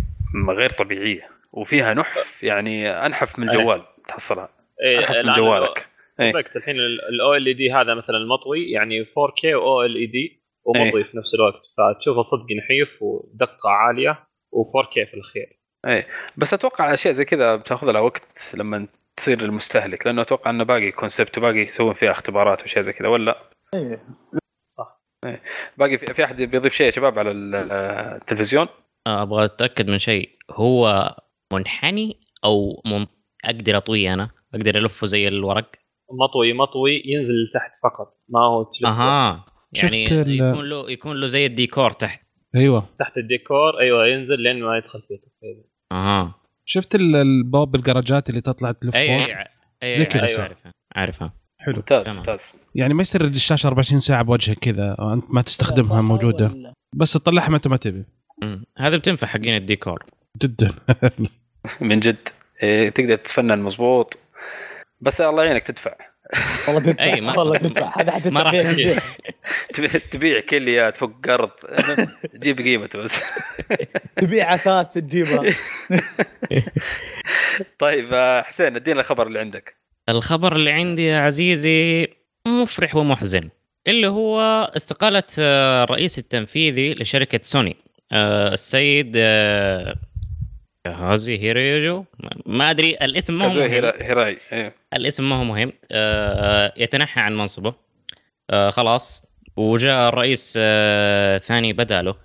غير 0.49 0.69
طبيعية 0.69 1.29
وفيها 1.51 1.93
نحف 1.93 2.43
يعني 2.43 2.89
أنحف 2.89 3.39
من 3.39 3.49
إيه. 3.49 3.57
الجوال 3.57 3.81
تحصلها 4.07 4.49
إيه، 4.83 4.99
أنحف 4.99 5.25
من 5.25 5.33
جوالك. 5.33 5.87
إيه. 6.19 6.31
صدقت 6.31 6.55
الحين 6.55 6.75
ال 6.79 7.47
OLED 7.47 7.73
هذا 7.73 7.93
مثلا 7.93 8.17
المطوي 8.17 8.71
يعني 8.71 9.05
4K 9.05 9.45
و 9.45 9.81
OLED 9.81 10.41
ومطوي 10.63 11.03
في 11.03 11.17
نفس 11.17 11.33
الوقت. 11.35 11.61
فتشوفه 11.77 12.23
صدق 12.23 12.45
نحيف 12.57 13.01
ودقة 13.01 13.69
عالية 13.69 14.11
و4K 14.55 14.93
في 14.93 15.13
الأخير. 15.13 15.57
بس 16.37 16.53
أتوقع 16.53 16.93
أشياء 16.93 17.13
زي 17.13 17.25
كذا 17.25 17.55
بتاخذ 17.55 17.91
لها 17.91 18.01
وقت 18.01 18.55
لما 18.57 18.87
تصير 19.17 19.41
للمستهلك 19.41 20.07
لأنه 20.07 20.21
أتوقع 20.21 20.49
إنه 20.49 20.63
باقي 20.63 20.91
concept 20.91 21.37
وباقي 21.37 21.59
يسوون 21.59 21.93
فيها 21.93 22.11
اختبارات 22.11 22.61
وأشياء 22.61 22.81
زي 22.81 22.93
كذا 22.93 23.07
ولا؟ 23.07 23.37
إيه. 23.73 24.01
باقي 25.77 25.97
في, 25.97 26.05
في 26.13 26.23
احد 26.23 26.41
بيضيف 26.41 26.73
شيء 26.73 26.85
يا 26.85 26.91
شباب 26.91 27.19
على 27.19 27.31
ال- 27.31 27.55
التلفزيون 28.21 28.67
آه، 29.07 29.21
أبغى 29.21 29.45
اتاكد 29.45 29.89
من 29.89 29.99
شيء 29.99 30.29
هو 30.51 31.15
منحني 31.53 32.19
أو 32.45 32.81
من... 32.85 33.05
أقدر 33.45 33.77
اطويه 33.77 34.13
أنا 34.13 34.29
أقدر 34.55 34.77
الفه 34.77 35.07
زي 35.07 35.27
الورق 35.27 35.71
مطوي 36.11 36.53
مطوي 36.53 37.03
ينزل 37.05 37.33
لتحت 37.49 37.71
فقط 37.83 38.17
ما 38.29 38.39
هو 38.39 38.71
أها 38.85 39.45
يعني 39.73 40.05
شفت 40.05 40.27
يكون 40.27 40.69
له 40.69 40.91
يكون 40.91 41.17
له 41.21 41.27
زي 41.27 41.45
الديكور 41.45 41.91
تحت 41.91 42.21
أيوه 42.55 42.89
تحت 42.99 43.17
الديكور 43.17 43.79
أيوه 43.79 44.07
ينزل 44.07 44.39
لين 44.39 44.63
ما 44.63 44.77
يدخل 44.77 45.01
فيه 45.07 45.15
تقريبا 45.17 45.63
أها 45.91 46.35
شفت 46.65 46.95
ال- 46.95 47.15
البواب 47.15 47.75
الجراجات 47.75 48.29
اللي 48.29 48.41
تطلع 48.41 48.71
تلف 48.71 48.95
اي 48.95 49.17
فوق 49.17 49.29
اي 49.37 49.45
اي 49.83 49.95
زي 49.95 50.05
كذا. 50.05 50.21
أيوة. 50.21 50.29
أيوة. 50.31 50.41
عارفها 50.43 50.71
عارفها 50.95 51.33
حلو. 51.65 51.75
ممتاز 51.75 52.05
تمام. 52.05 52.17
ممتاز. 52.17 52.55
يعني 52.75 52.93
ما 52.93 53.01
يصير 53.01 53.25
الشاشه 53.25 53.67
24 53.67 53.99
ساعة 54.01 54.21
بوجهك 54.23 54.57
كذا 54.59 54.95
أنت 55.13 55.23
ما 55.29 55.41
تستخدمها 55.41 56.01
موجودة. 56.01 56.73
بس 56.95 57.13
تطلعها 57.13 57.49
متى 57.49 57.69
ما 57.69 57.77
تبي. 57.77 58.03
هذا 58.77 58.97
بتنفع 58.97 59.27
حقين 59.27 59.55
الديكور. 59.55 60.05
جدا. 60.41 60.73
من 61.81 61.99
جد. 61.99 62.27
إيه، 62.63 62.89
تقدر 62.89 63.15
تتفنن 63.15 63.59
مضبوط 63.59 64.17
بس 65.01 65.21
الله 65.21 65.43
يعينك 65.43 65.63
تدفع. 65.63 65.95
والله 66.67 66.81
تدفع. 66.81 67.03
أي، 67.03 67.21
ما- 67.21 67.37
والله 67.39 67.57
تدفع. 67.57 67.93
هذا 68.01 68.29
ما 68.29 68.43
حتدفع 68.47 69.01
راح 69.79 69.95
تبيع 70.11 70.39
كليات 70.39 70.97
فوق 70.97 71.11
قرض. 71.25 71.49
جيب 72.35 72.57
قيمته 72.61 72.99
بس. 72.99 73.21
تبيع 74.21 74.55
اثاث 74.55 74.93
تجيبها. 74.93 75.53
طيب 77.79 78.09
آه، 78.13 78.41
حسين 78.41 78.75
ادينا 78.75 78.99
الخبر 79.01 79.27
اللي 79.27 79.39
عندك. 79.39 79.80
الخبر 80.11 80.55
اللي 80.55 80.71
عندي 80.71 81.05
يا 81.05 81.17
عزيزي 81.17 82.07
مفرح 82.47 82.95
ومحزن 82.95 83.49
اللي 83.87 84.07
هو 84.07 84.41
استقالة 84.75 85.23
آه، 85.39 85.83
الرئيس 85.83 86.19
التنفيذي 86.19 86.93
لشركة 86.93 87.39
سوني 87.43 87.75
آه، 88.11 88.53
السيد 88.53 89.13
آه، 89.15 89.95
هازي 90.87 91.37
هيرويجو 91.39 92.05
ما 92.45 92.69
أدري 92.69 92.89
الاسم 93.01 93.37
ما 93.39 93.45
هو 93.45 93.49
مهم. 93.59 93.69
هيرا- 93.71 94.03
هيراي 94.03 94.37
إيه. 94.51 94.75
الاسم 94.93 95.29
ما 95.29 95.35
هو 95.35 95.43
مهم. 95.43 95.73
آه، 95.91 96.73
يتنحى 96.77 97.21
عن 97.21 97.37
منصبه. 97.37 97.73
آه، 98.49 98.69
خلاص. 98.69 99.27
وجاء 99.57 100.09
الرئيس 100.09 100.53
آه، 100.61 101.37
ثاني 101.37 101.73
بداله 101.73 102.15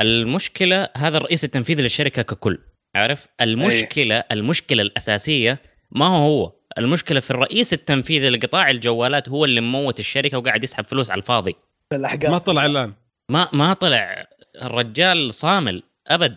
المشكلة 0.00 0.88
هذا 0.96 1.16
الرئيس 1.16 1.44
التنفيذي 1.44 1.82
للشركة 1.82 2.22
ككل 2.22 2.58
عارف؟ 2.96 3.26
المشكلة 3.40 4.24
المشكلة 4.32 4.82
الأساسية 4.82 5.58
ما 5.90 6.06
هو 6.06 6.24
هو. 6.44 6.52
المشكلة 6.78 7.20
في 7.20 7.30
الرئيس 7.30 7.72
التنفيذي 7.72 8.28
لقطاع 8.28 8.70
الجوالات 8.70 9.28
هو 9.28 9.44
اللي 9.44 9.60
مموت 9.60 10.00
الشركة 10.00 10.38
وقاعد 10.38 10.64
يسحب 10.64 10.84
فلوس 10.84 11.10
على 11.10 11.18
الفاضي. 11.18 11.56
ما 11.92 11.98
الاحقاد 11.98 12.40
طلع 12.40 12.66
الآن. 12.66 12.92
ما 13.30 13.48
ما 13.52 13.72
طلع 13.72 14.26
الرجال 14.62 15.34
صامل 15.34 15.82
أبد. 16.06 16.36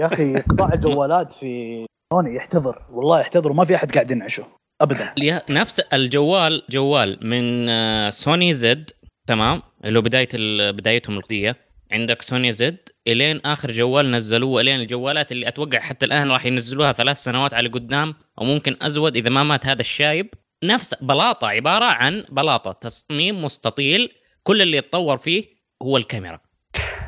يا 0.00 0.06
أخي 0.06 0.40
قطاع 0.40 0.72
الجوالات 0.74 1.32
في 1.32 1.86
سوني 2.12 2.36
يحتضر. 2.36 2.86
والله 2.90 3.20
يحتضر 3.20 3.50
وما 3.50 3.64
في 3.64 3.74
أحد 3.74 3.92
قاعد 3.92 4.10
ينعشه. 4.10 4.46
ابدا. 4.80 5.14
نفس 5.60 5.80
الجوال 5.80 6.62
جوال 6.70 7.18
من 7.22 7.68
آه، 7.68 8.10
سوني 8.10 8.52
زد 8.52 8.90
تمام 9.28 9.62
اللي 9.84 9.98
هو 9.98 10.02
بداية 10.02 10.28
بدايتهم 10.70 11.16
القضية. 11.18 11.56
عندك 11.92 12.22
سوني 12.22 12.52
زد 12.52 12.88
إلين 13.06 13.40
آخر 13.44 13.72
جوال 13.72 14.10
نزلوه 14.10 14.60
إلين 14.60 14.80
الجوالات 14.80 15.32
اللي 15.32 15.48
أتوقع 15.48 15.78
حتى 15.80 16.06
الآن 16.06 16.30
راح 16.30 16.46
ينزلوها 16.46 16.92
ثلاث 16.92 17.16
سنوات 17.18 17.54
على 17.54 17.68
قدام 17.68 18.14
أو 18.38 18.44
ممكن 18.44 18.76
أزود 18.82 19.16
إذا 19.16 19.30
ما 19.30 19.42
مات 19.42 19.66
هذا 19.66 19.80
الشايب. 19.80 20.28
نفس 20.64 20.94
بلاطة 20.94 21.46
عبارة 21.48 21.84
عن 21.84 22.24
بلاطة 22.28 22.72
تصميم 22.72 23.44
مستطيل 23.44 24.12
كل 24.42 24.62
اللي 24.62 24.76
يتطور 24.76 25.16
فيه 25.16 25.44
هو 25.82 25.96
الكاميرا. 25.96 26.38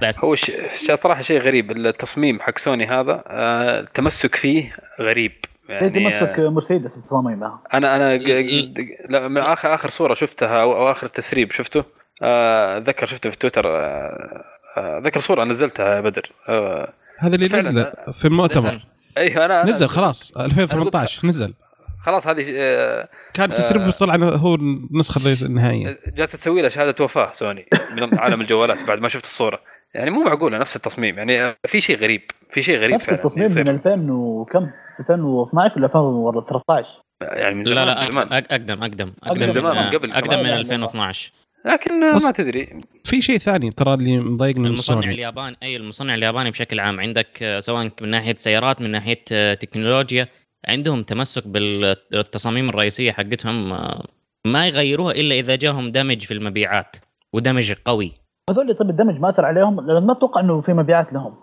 بس 0.02 0.24
هو 0.24 0.34
ش- 0.34 0.50
صراحة 0.94 1.22
شيء 1.22 1.40
غريب 1.40 1.70
التصميم 1.70 2.40
حق 2.40 2.58
سوني 2.58 2.86
هذا 2.86 3.24
آه، 3.26 3.80
التمسك 3.80 4.34
فيه 4.34 4.76
غريب. 5.00 5.32
زي 5.68 5.74
يعني 5.74 5.90
تمسك 5.90 6.38
آه، 6.38 6.48
مرسيدس 6.48 6.96
بتصاميمها 6.96 7.62
أنا 7.74 7.96
أنا 7.96 8.16
ج- 8.16 8.30
ال- 8.30 8.74
ج- 8.74 8.96
لا 9.08 9.28
من 9.28 9.40
اخر 9.40 9.74
آخر 9.74 9.88
صورة 9.88 10.14
شفتها 10.14 10.62
أو, 10.62 10.72
أو 10.76 10.90
آخر 10.90 11.08
تسريب 11.08 11.52
شفته 11.52 11.84
آه، 12.22 12.78
أتذكر 12.78 13.06
شفته 13.06 13.30
في 13.30 13.38
تويتر 13.38 13.66
آه، 13.66 14.44
ذكر 14.78 15.20
صورة 15.20 15.44
نزلتها 15.44 15.94
يا 15.96 16.00
بدر 16.00 16.32
آه، 16.48 16.92
هذا 17.18 17.34
اللي. 17.34 17.46
نزل 17.46 17.86
في 18.12 18.24
المؤتمر 18.24 18.86
أيوه 19.18 19.44
أنا 19.44 19.64
نزل 19.66 19.88
خلاص 19.88 20.36
2018 20.36 21.26
نزل 21.26 21.54
خلاص 22.02 22.26
هذه 22.26 22.44
آه، 22.56 23.08
كان 23.34 23.54
تسريب 23.54 23.82
آه. 23.82 23.90
طلع 23.90 24.14
هو 24.16 24.54
النسخة 24.54 25.44
النهائية 25.46 25.98
جالسة 26.06 26.38
تسوي 26.38 26.62
له 26.62 26.68
شهادة 26.68 27.04
وفاة 27.04 27.32
سوني 27.32 27.66
من 27.96 28.18
عالم 28.18 28.40
الجوالات 28.40 28.84
بعد 28.88 28.98
ما 28.98 29.08
شفت 29.08 29.24
الصورة 29.24 29.60
يعني 29.94 30.10
مو 30.10 30.24
معقوله 30.24 30.58
نفس 30.58 30.76
التصميم 30.76 31.18
يعني 31.18 31.42
آه، 31.42 31.56
في 31.66 31.80
شيء 31.80 31.98
غريب 31.98 32.22
في 32.52 32.62
شيء 32.62 32.78
غريب 32.78 32.94
نفس 32.94 33.12
التصميم. 33.12 33.50
من 33.56 33.68
2000 33.68 34.10
وكم 34.10 34.70
2012 35.00 35.78
ولا 35.78 35.86
2013 35.86 36.86
يعني 37.20 37.54
من 37.54 37.62
لا 37.62 37.68
زمان 37.68 37.86
لا 37.86 37.94
من 37.94 38.00
أق- 38.00 38.04
زمان 38.12 38.28
أق- 38.28 38.32
أقدم 38.32 38.82
أقدم 38.82 39.12
أقدم 39.22 39.46
زمان، 39.46 39.76
من- 39.76 39.82
من 39.82 39.90
قبل 39.98 40.12
أقدم. 40.12 40.30
من 40.38 40.42
لا، 40.42 40.48
لا، 40.48 40.54
لا. 40.54 40.60
2012 40.60 41.32
لكن 41.66 42.00
ما 42.00 42.32
تدري. 42.34 42.78
في 43.04 43.20
شيء 43.20 43.38
ثاني 43.38 43.70
ترى 43.70 43.94
اللي 43.94 44.18
مضايقني 44.18 44.68
المصنع 44.68 45.00
سوني. 45.00 45.14
الياباني 45.14 45.56
أي 45.62 45.76
المصنع 45.76 46.14
الياباني 46.14 46.50
بشكل 46.50 46.80
عام 46.80 47.00
عندك 47.00 47.42
آه، 47.42 47.60
سواء 47.60 47.90
من 48.02 48.08
ناحية 48.08 48.34
سيارات 48.34 48.80
من 48.80 48.90
ناحية 48.90 49.24
آه، 49.32 49.54
تكنولوجيا 49.54 50.28
عندهم 50.68 51.02
تمسك 51.02 51.48
بالتصاميم 51.48 52.68
الرئيسية 52.68 53.12
حقتهم 53.12 53.72
آه، 53.72 54.06
ما 54.46 54.66
يغيروها 54.66 55.12
إلا 55.12 55.34
إذا 55.34 55.56
جاهم 55.56 55.90
damage 55.90 56.22
في 56.22 56.34
المبيعات 56.34 56.96
و 57.32 57.38
damage 57.38 57.72
قوي. 57.84 58.12
هذول 58.50 58.74
طيب 58.74 58.90
ال 58.90 58.95
damage 58.95 59.20
ما 59.20 59.30
أثر 59.30 59.44
عليهم؟ 59.44 59.86
لأن 59.86 60.06
ما 60.06 60.12
أتوقع 60.12 60.40
إنه 60.40 60.60
في 60.60 60.72
مبيعات 60.72 61.12
لهم. 61.12 61.34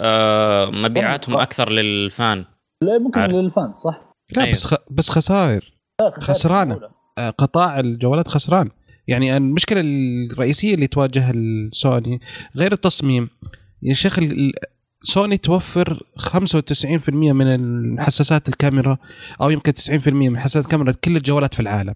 آه، 0.00 0.70
مبيعاتهم 0.70 1.34
صح. 1.34 1.42
أكثر 1.42 1.70
لل 1.70 1.95
fan. 1.95 2.44
لا 2.82 2.98
ممكن 2.98 3.20
عارف. 3.20 3.32
لل 3.32 3.47
fans 3.47 3.76
صح. 3.76 4.00
لا 4.36 4.42
أيوه. 4.42 4.52
بس 4.52 4.66
خ... 4.66 4.74
بس 4.90 5.10
خسائر. 5.10 5.72
خسرانة. 6.20 6.80
آه، 7.18 7.30
قطاع 7.30 7.80
الجوالات 7.80 8.28
خسران. 8.28 8.70
يعني 9.08 9.36
المشكلة 9.36 9.80
الرئيسية 9.80 10.74
اللي 10.74 10.86
تواجه 10.86 11.30
السوني 11.30 12.20
غير 12.56 12.72
التصميم. 12.72 13.28
يا 13.82 13.94
شيخ 13.94 14.20
سوني 15.02 15.36
توفر 15.36 16.02
95% 16.18 17.10
من 17.12 18.00
حساسات 18.00 18.48
الكاميرا 18.48 18.98
أو 19.40 19.50
يمكن 19.50 19.72
90% 19.72 20.08
من 20.08 20.38
حساسات 20.38 20.64
الكاميرا 20.64 20.90
لكل 20.92 21.16
الجوالات 21.16 21.54
في 21.54 21.60
العالم 21.60 21.94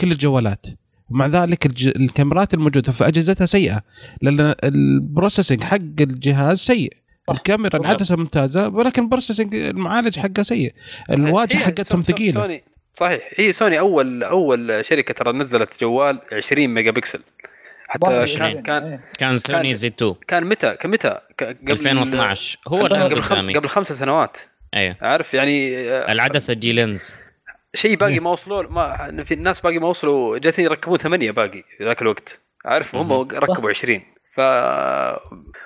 كل 0.00 0.12
الجوالات. 0.12 0.66
ومع 1.10 1.26
ذلك 1.26 1.66
الج... 1.66 1.86
الكاميرات 1.86 2.54
الموجودة 2.54 2.92
في 2.92 3.08
أجهزتها 3.08 3.46
سيئة 3.46 3.82
لأن 4.22 4.54
ال 4.64 4.73
processing 4.73 5.62
حق 5.62 5.78
الجهاز 6.00 6.58
سيء. 6.58 6.92
الكاميرا. 7.30 7.76
العدسه 7.80 8.16
ممتازة 8.16 8.68
ولكن 8.68 9.02
ال 9.02 9.07
processing 9.07 9.54
المعالج 9.54 10.18
حقه 10.18 10.42
سيء. 10.42 10.74
الواجهة 11.10 11.58
حقتهم 11.58 12.02
ثقيلة. 12.02 12.40
سوني 12.40 12.64
صحيح. 12.94 13.30
هي 13.36 13.52
سوني 13.52 13.78
أول 13.78 14.24
أول 14.24 14.84
شركة 14.86 15.14
ترى 15.14 15.32
نزلت 15.32 15.80
جوال 15.80 16.20
20 16.32 16.66
ميجا 16.66 16.90
بكسل. 16.90 17.20
حتى 17.88 18.06
21. 18.06 18.62
كان 18.62 18.82
إيه. 18.84 19.00
كان 19.18 19.34
سوني 19.34 19.74
Z 19.74 19.92
2 19.92 20.14
كان 20.28 20.44
متى؟ 20.44 20.76
كان 20.76 20.90
متى؟ 20.90 21.18
قبل 21.40 21.56
2012 21.70 22.58
هو 22.68 22.84
قبل 22.86 23.02
قبل, 23.02 23.22
خم... 23.22 23.52
قبل 23.52 23.68
خمس 23.68 23.92
سنوات. 23.92 24.38
أيوه 24.74 24.96
عارف 25.00 25.34
يعني 25.34 25.78
آه، 25.90 26.12
العدسة 26.12 26.54
G 26.54 26.72
Lens. 26.72 27.16
شيء 27.74 27.96
باقي 27.96 28.20
ما 28.20 28.30
وصلوا 28.30 28.62
ما 28.62 29.24
في 29.24 29.34
الناس 29.34 29.60
باقي 29.60 29.78
ما 29.78 29.88
وصلوا 29.88 30.38
جالسين 30.38 30.64
يركبون 30.64 30.98
ثمانية 30.98 31.30
باقي 31.30 31.62
في 31.78 31.84
ذاك 31.84 32.02
الوقت. 32.02 32.40
عارف 32.64 32.94
هم. 32.94 33.12
ركبوا 33.12 33.70
20 33.70 34.00
ف 34.34 34.40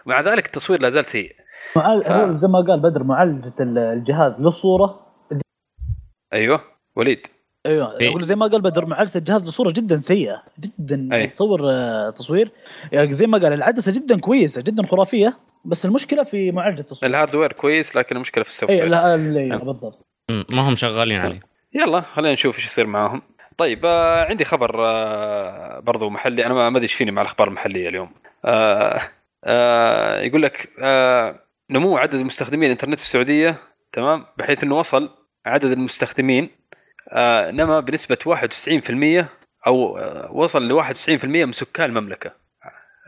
مع 0.07 0.21
ذلك 0.21 0.47
التصوير 0.47 0.81
لا 0.81 0.91
زال 0.91 1.05
سيء. 1.07 1.37
معال... 1.77 2.05
ف- 2.05 2.37
زي 2.37 2.49
ما 2.49 2.64
قال 2.69 2.81
بدر 2.83 3.05
معالجة 3.05 3.53
ال- 3.61 3.79
الجهاز 3.79 4.41
للصورة. 4.41 5.01
أيوه. 6.33 6.78
وليد. 6.98 7.26
أيوه 7.66 7.98
في- 7.98 8.08
أقول 8.08 8.24
زي 8.24 8.37
ما 8.37 8.46
قال 8.46 8.61
بدر 8.61 8.87
معالجه 8.87 9.18
الجهاز 9.18 9.44
للصوره 9.44 9.70
جدا 9.70 9.96
سيئة 9.96 10.42
جدا 10.61 11.08
أي. 11.12 11.26
تصور 11.26 11.61
آه، 11.72 12.11
تصوير. 12.11 12.50
يعني 12.92 13.12
زي 13.12 13.26
ما 13.26 13.38
قال 13.38 13.52
العدسة 13.52 13.92
جدا 13.92 14.20
كويسة 14.20 14.61
جدا 14.62 14.87
خرافية 14.87 15.38
بس 15.64 15.84
المشكلة 15.87 16.24
في 16.24 16.52
معالجة 16.52 16.87
الصورة 16.90 17.11
ال 17.11 17.15
hardware 17.15 17.53
كويس 17.52 17.96
لكن 17.96 18.16
المشكلة 18.16 18.44
في 18.44 18.50
ال 18.51 18.70
software. 18.70 18.88
لا 18.88 19.16
لا 19.16 19.56
بالضبط. 19.56 20.06
ما 20.30 20.68
هم 20.68 20.76
شغالين 20.76 21.20
عليه. 21.20 21.40
يلا 21.74 22.00
خلينا 22.00 22.34
نشوف 22.34 22.56
إيش 22.56 22.66
يصير 22.66 22.87
معاهم. 22.87 23.22
طيب 23.58 23.87
آه 23.87 24.24
عندي 24.24 24.44
خبر 24.44 24.87
آه 24.88 25.78
برضو 25.80 26.11
محلي. 26.11 26.46
أنا 26.46 26.54
ما 26.54 26.68
أدري 26.68 26.82
إيش 26.82 26.92
فيني 26.94 27.11
مع 27.11 27.22
الأخبار 27.22 27.48
المحلية 27.48 27.88
اليوم. 27.88 28.11
آه 28.44 29.02
آه 29.44 30.20
يقول 30.20 30.42
لك 30.42 30.68
آه 30.80 31.40
نمو 31.70 31.96
عدد 31.96 32.14
مستخدمين 32.22 32.64
الإنترنت 32.64 32.98
في 32.98 33.04
السعودية 33.04 33.56
تمام؟ 33.92 34.26
بحيث 34.38 34.62
إنه 34.64 34.78
وصل 34.78 35.11
عدد 35.46 35.70
المستخدمين 35.70 36.50
نما 37.51 37.81
بنسبة 37.81 38.18
91% 38.25 39.25
أو 39.66 39.99
آه 39.99 40.33
وصل 40.33 40.68
ل 40.68 40.73
91% 40.73 41.25
من 41.25 41.53
سكان 41.53 41.90
المملكة. 41.90 42.33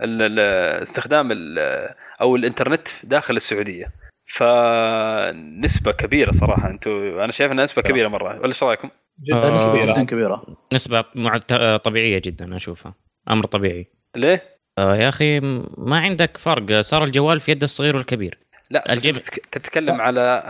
ال- 0.02 0.22
ال- 0.22 0.82
استخدام 0.82 1.28
ال- 1.32 1.94
أو 2.20 2.36
الإنترنت 2.36 2.88
داخل 3.04 3.36
السعودية. 3.36 3.90
فنسبة 4.32 5.92
كبيرة 5.92 6.32
صراحة. 6.32 6.70
أنتم 6.70 6.90
أنا 7.20 7.32
شايف 7.32 7.52
إنها 7.52 7.64
نسبة 7.64 7.82
كبيرة 7.82 8.08
مرة. 8.08 8.38
ولا 8.38 8.46
إيش 8.48 8.62
رأيكم؟ 8.62 8.90
جدا 9.28 9.48
آه. 9.48 9.54
نسبه 9.54 9.72
كبيرة. 9.72 9.92
جدا 9.92 10.04
كبيرة. 10.04 10.42
نسبة 10.72 11.04
معت... 11.14 11.52
آه، 11.52 11.76
طبيعية 11.76 12.22
جدا 12.24 12.56
أشوفها. 12.56 12.94
أمر 13.30 13.44
طبيعي. 13.46 13.86
ليه؟ 14.16 14.42
آه 14.78 14.96
يا 14.96 15.08
أخي 15.08 15.40
ما 15.78 15.98
عندك 16.00 16.36
فرق. 16.36 16.80
صار 16.80 17.04
الجوال 17.04 17.40
في 17.40 17.50
يد 17.52 17.62
الصغير 17.62 17.96
والكبير. 17.96 18.38
لا 18.70 18.92
الجيب- 18.92 19.16
تتك- 19.16 19.46
تتكلم 19.52 20.00
على 20.00 20.42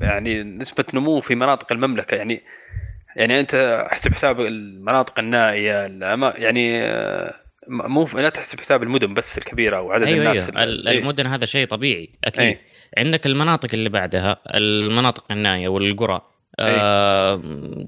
يعني 0.00 0.42
نسبة 0.42 0.84
نمو 0.94 1.20
في 1.20 1.34
مناطق 1.34 1.72
المملكة. 1.72 2.14
يعني 2.14 2.42
يعني 3.16 3.40
أنت 3.40 3.54
احسب 3.92 4.12
حساب 4.14 4.40
المناطق 4.40 5.18
النائية 5.18 5.86
الأما- 5.86 6.38
يعني 6.40 6.82
آه، 6.82 7.34
مو 7.68 8.06
لا 8.14 8.28
تحسب 8.28 8.60
حساب 8.60 8.82
المدن 8.82 9.14
بس 9.14 9.38
الكبيره 9.38 9.80
وعدد 9.80 10.04
أيوه 10.06 10.18
الناس 10.18 10.50
أيوه 10.50 10.64
ال- 10.64 10.88
إيه. 10.88 10.98
المدن 10.98 11.26
هذا 11.26 11.44
شيء 11.46 11.66
طبيعي 11.66 12.08
أكيد 12.24 12.40
إيه. 12.42 12.60
عندك 12.98 13.26
المناطق 13.26 13.68
اللي 13.74 13.88
بعدها 13.88 14.36
المناطق 14.54 15.24
النائية 15.30 15.68
والقرى 15.68 16.20
آه 16.58 17.42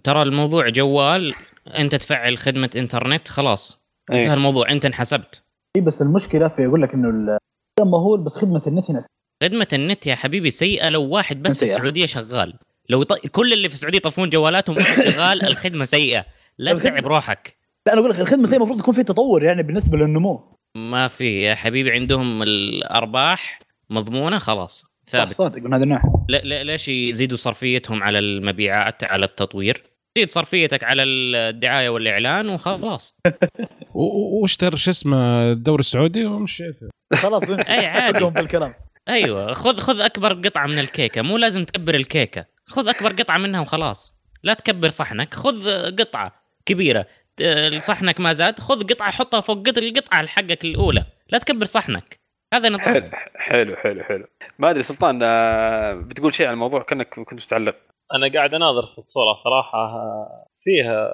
ترى 0.05 0.23
الموضوع 0.23 0.69
جوال 0.69 1.35
أنت 1.79 1.95
تفعل 1.95 2.38
خدمة 2.38 2.71
إنترنت 2.77 3.29
خلاص 3.29 3.85
إيه. 4.12 4.17
انتهى 4.19 4.35
الموضوع 4.35 4.71
أنت 4.71 4.85
انحسبت 4.87 5.43
اي 5.77 5.81
بس 5.81 6.03
المشكلة 6.03 6.49
في 6.49 6.62
يقول 6.62 6.83
لك 6.83 6.95
إنه 6.95 7.38
مهول 7.81 8.21
بس 8.25 8.37
خدمة 8.37 8.62
النت 8.67 8.91
هنا 8.91 9.01
خدمة 9.43 9.69
النت 9.73 10.07
يا 10.07 10.14
حبيبي 10.14 10.51
سيئة 10.51 10.88
لو 10.88 11.03
واحد 11.09 11.43
بس 11.43 11.57
في. 11.57 11.62
السعودية 11.62 12.07
شغال 12.07 12.55
لو 12.88 13.03
ط... 13.03 13.12
كل 13.27 13.53
اللي 13.53 13.68
في 13.68 13.74
السعودية 13.74 13.96
يطفون 13.98 14.31
جوالاتهم 14.31 14.77
شغال 14.77 15.46
الخدمة 15.46 15.85
سيئة. 15.85 16.24
لا 16.59 16.72
الخدمة- 16.79 16.83
تتعب 16.83 17.07
روحك. 17.07 17.57
لا 17.87 17.92
أنا 17.92 18.01
أقول 18.01 18.11
لك 18.12 18.20
الخدمة 18.20 18.46
زي 18.46 18.57
المفروض 18.57 18.79
يكون 18.81 18.94
في 18.94 19.03
تطور 19.03 19.42
يعني 19.44 19.62
بالنسبة 19.62 19.98
للنمو. 19.98 20.57
ما 20.77 21.09
في 21.09 21.42
يا 21.42 21.55
حبيبي 21.55 21.90
عندهم 21.92 22.42
الأرباح 22.42 23.61
مضمونة 23.90 24.38
خلاص 24.38 24.85
ثابت. 25.09 25.33
صادق 25.33 25.62
من 25.62 25.74
هذا 25.74 25.85
الناحيه 25.85 26.09
لا 26.29 26.38
لا 26.44 26.64
ليش 26.64 26.88
يزيدوا 26.88 27.37
صرفيتهم 27.37 28.03
على 28.03 28.18
المبيعات 28.18 29.05
على 29.05 29.24
التطوير؟ 29.24 29.83
زيد 30.18 30.31
صرفيتك 30.31 30.85
على 30.85 31.03
الدعاية 31.03 31.88
والإعلان 31.88 32.48
وخلاص. 32.48 33.14
واشتر 33.94 34.77
شو 34.77 34.90
اسمه 34.90 35.53
الدوري 35.53 35.81
السعودي؟ 35.81 36.24
ومشيت 36.24 36.77
خلاص 37.14 37.42
أي 37.68 37.87
عادي. 37.87 38.24
بالكلام. 38.24 38.74
أيوه 39.09 39.53
خذ 39.53 39.77
خذ 39.77 40.01
أكبر 40.01 40.33
قطعة 40.33 40.66
من 40.66 40.79
الكيكة. 40.79 41.22
مو 41.22 41.37
لازم 41.37 41.64
تكبر 41.64 41.94
الكيكة. 41.94 42.44
خذ 42.69 42.89
أكبر 42.89 43.13
قطعة 43.13 43.39
منها 43.39 43.61
وخلاص. 43.61 44.19
لا 44.43 44.55
تكبر 44.55 44.89
صحنك 44.89 45.35
خذ 45.35 45.67
قطعة 45.97 46.33
كبيرة. 46.67 47.07
ت- 47.37 47.75
صحنك 47.79 48.21
ما 48.21 48.33
زاد 48.33 48.59
خذ 48.59 48.83
قطعة 48.87 49.11
حطها 49.11 49.41
فوق 49.41 49.69
قطع 49.69 49.83
القطعة 49.83 50.27
حقك 50.27 50.65
الأولى. 50.65 51.05
لا 51.31 51.39
تكبر 51.39 51.65
صحنك. 51.65 52.19
هذا 52.55 52.69
نظام. 52.69 52.85
حلو 52.85 53.11
حلو 53.37 53.77
حلو 53.77 54.03
حلو. 54.05 54.27
ما 54.59 54.71
أدري 54.71 54.83
سلطان 54.83 55.21
آه، 55.23 55.95
بتقول 55.95 56.35
شيء 56.35 56.47
عن 56.47 56.53
الموضوع؟ 56.55 56.83
كأنك 56.83 57.09
كنت 57.09 57.43
بتعلق 57.43 57.77
أنا 58.15 58.33
قاعد 58.35 58.55
أناظر 58.55 58.87
في 58.87 58.99
الصورة 58.99 59.35
صراحة. 59.45 59.79
آه، 59.79 60.47
فيها 60.65 61.09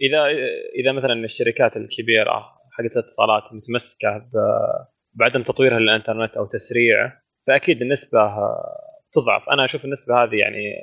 إذا 0.00 0.24
إذا 0.80 0.92
مثلا 0.92 1.12
الشركات 1.24 1.76
الكبيرة 1.76 2.52
حقت 2.72 2.96
الاتصالات 2.96 3.42
متمسكة 3.52 4.26
بعدم 5.14 5.42
تطويرها 5.42 5.78
للإنترنت 5.78 6.34
أو 6.36 6.46
تسريعه 6.46 7.12
فأكيد 7.46 7.82
النسبة 7.82 8.20
آه، 8.20 8.93
تضعف. 9.14 9.48
أنا 9.48 9.64
أشوف 9.64 9.84
النسبة 9.84 10.24
هذه 10.24 10.34
يعني 10.34 10.74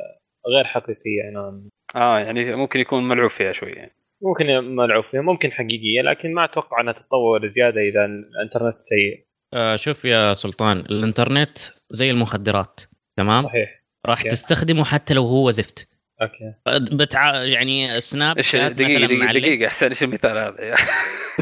غير 0.48 0.63
حقيقية 0.65 1.20
يعني 1.24 1.70
آه 1.96 2.20
يعني 2.20 2.56
ممكن 2.56 2.80
يكون 2.80 3.08
ملعوب 3.08 3.30
فيها 3.30 3.52
شوي 3.52 3.72
يعني. 3.72 3.91
ممكن 4.24 4.46
ملعوب 4.76 5.04
فيها 5.12 5.22
ممكن 5.22 5.52
حقيقية 5.52 6.02
لكن 6.02 6.34
ما 6.34 6.46
أتوقع 6.46 6.82
أنها 6.82 6.94
تتطور 6.94 7.48
زيادة 7.48 7.82
إذا 7.82 8.06
الإنترنت 8.06 8.76
سيء. 8.89 9.26
آه 9.54 9.76
شوف 9.76 10.06
يا 10.06 10.34
سلطان 10.34 10.78
الإنترنت 10.78 11.58
زي 11.89 12.12
المخدرات 12.12 12.82
تمام؟ 13.17 13.44
صحيح. 13.44 13.84
راح 14.06 14.17
okay. 14.17 14.30
تستخدمه 14.30 14.84
حتى 14.84 15.13
لو 15.13 15.24
هو 15.24 15.52
زفت. 15.52 15.88
okay. 16.22 16.54
بتع... 16.96 17.44
يعني 17.44 18.00
Snapchat 18.02 18.72
دقيقه 18.72 19.06
مثلاً 19.06 19.17
دقيقه. 19.17 19.39
دقيقة 19.39 19.67
أحسن 19.67 19.88
إيش 19.88 20.04
المثال 20.04 20.38
هذا؟ 20.38 20.76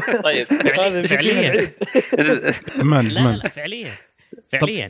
طيب 0.24 0.46
فعلياً. 1.06 1.72
لا 3.02 3.36
لا 3.36 3.48
فعليا. 3.48 3.92
فعليا. 4.52 4.88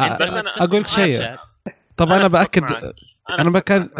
آه، 0.00 0.02
أنا 0.02 0.42
تستخدم 0.42 0.62
أقول 0.62 0.86
شيء. 0.86 1.36
طب 1.96 2.06
أنا 2.06 2.16
أنا 2.16 2.28
بأكد 2.28 2.62
معك. 2.62 2.94
أنا 3.40 3.50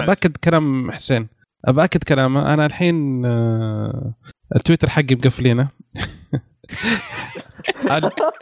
بأكد 0.06 0.36
كلام 0.36 0.92
حسين. 0.92 1.28
بأكد 1.68 2.04
كلامه. 2.04 2.54
أنا 2.54 2.66
الحين 2.66 3.26
آه، 3.26 4.12
التويتر 4.56 4.90
حقي 4.90 5.14
مقفلينه 5.14 5.68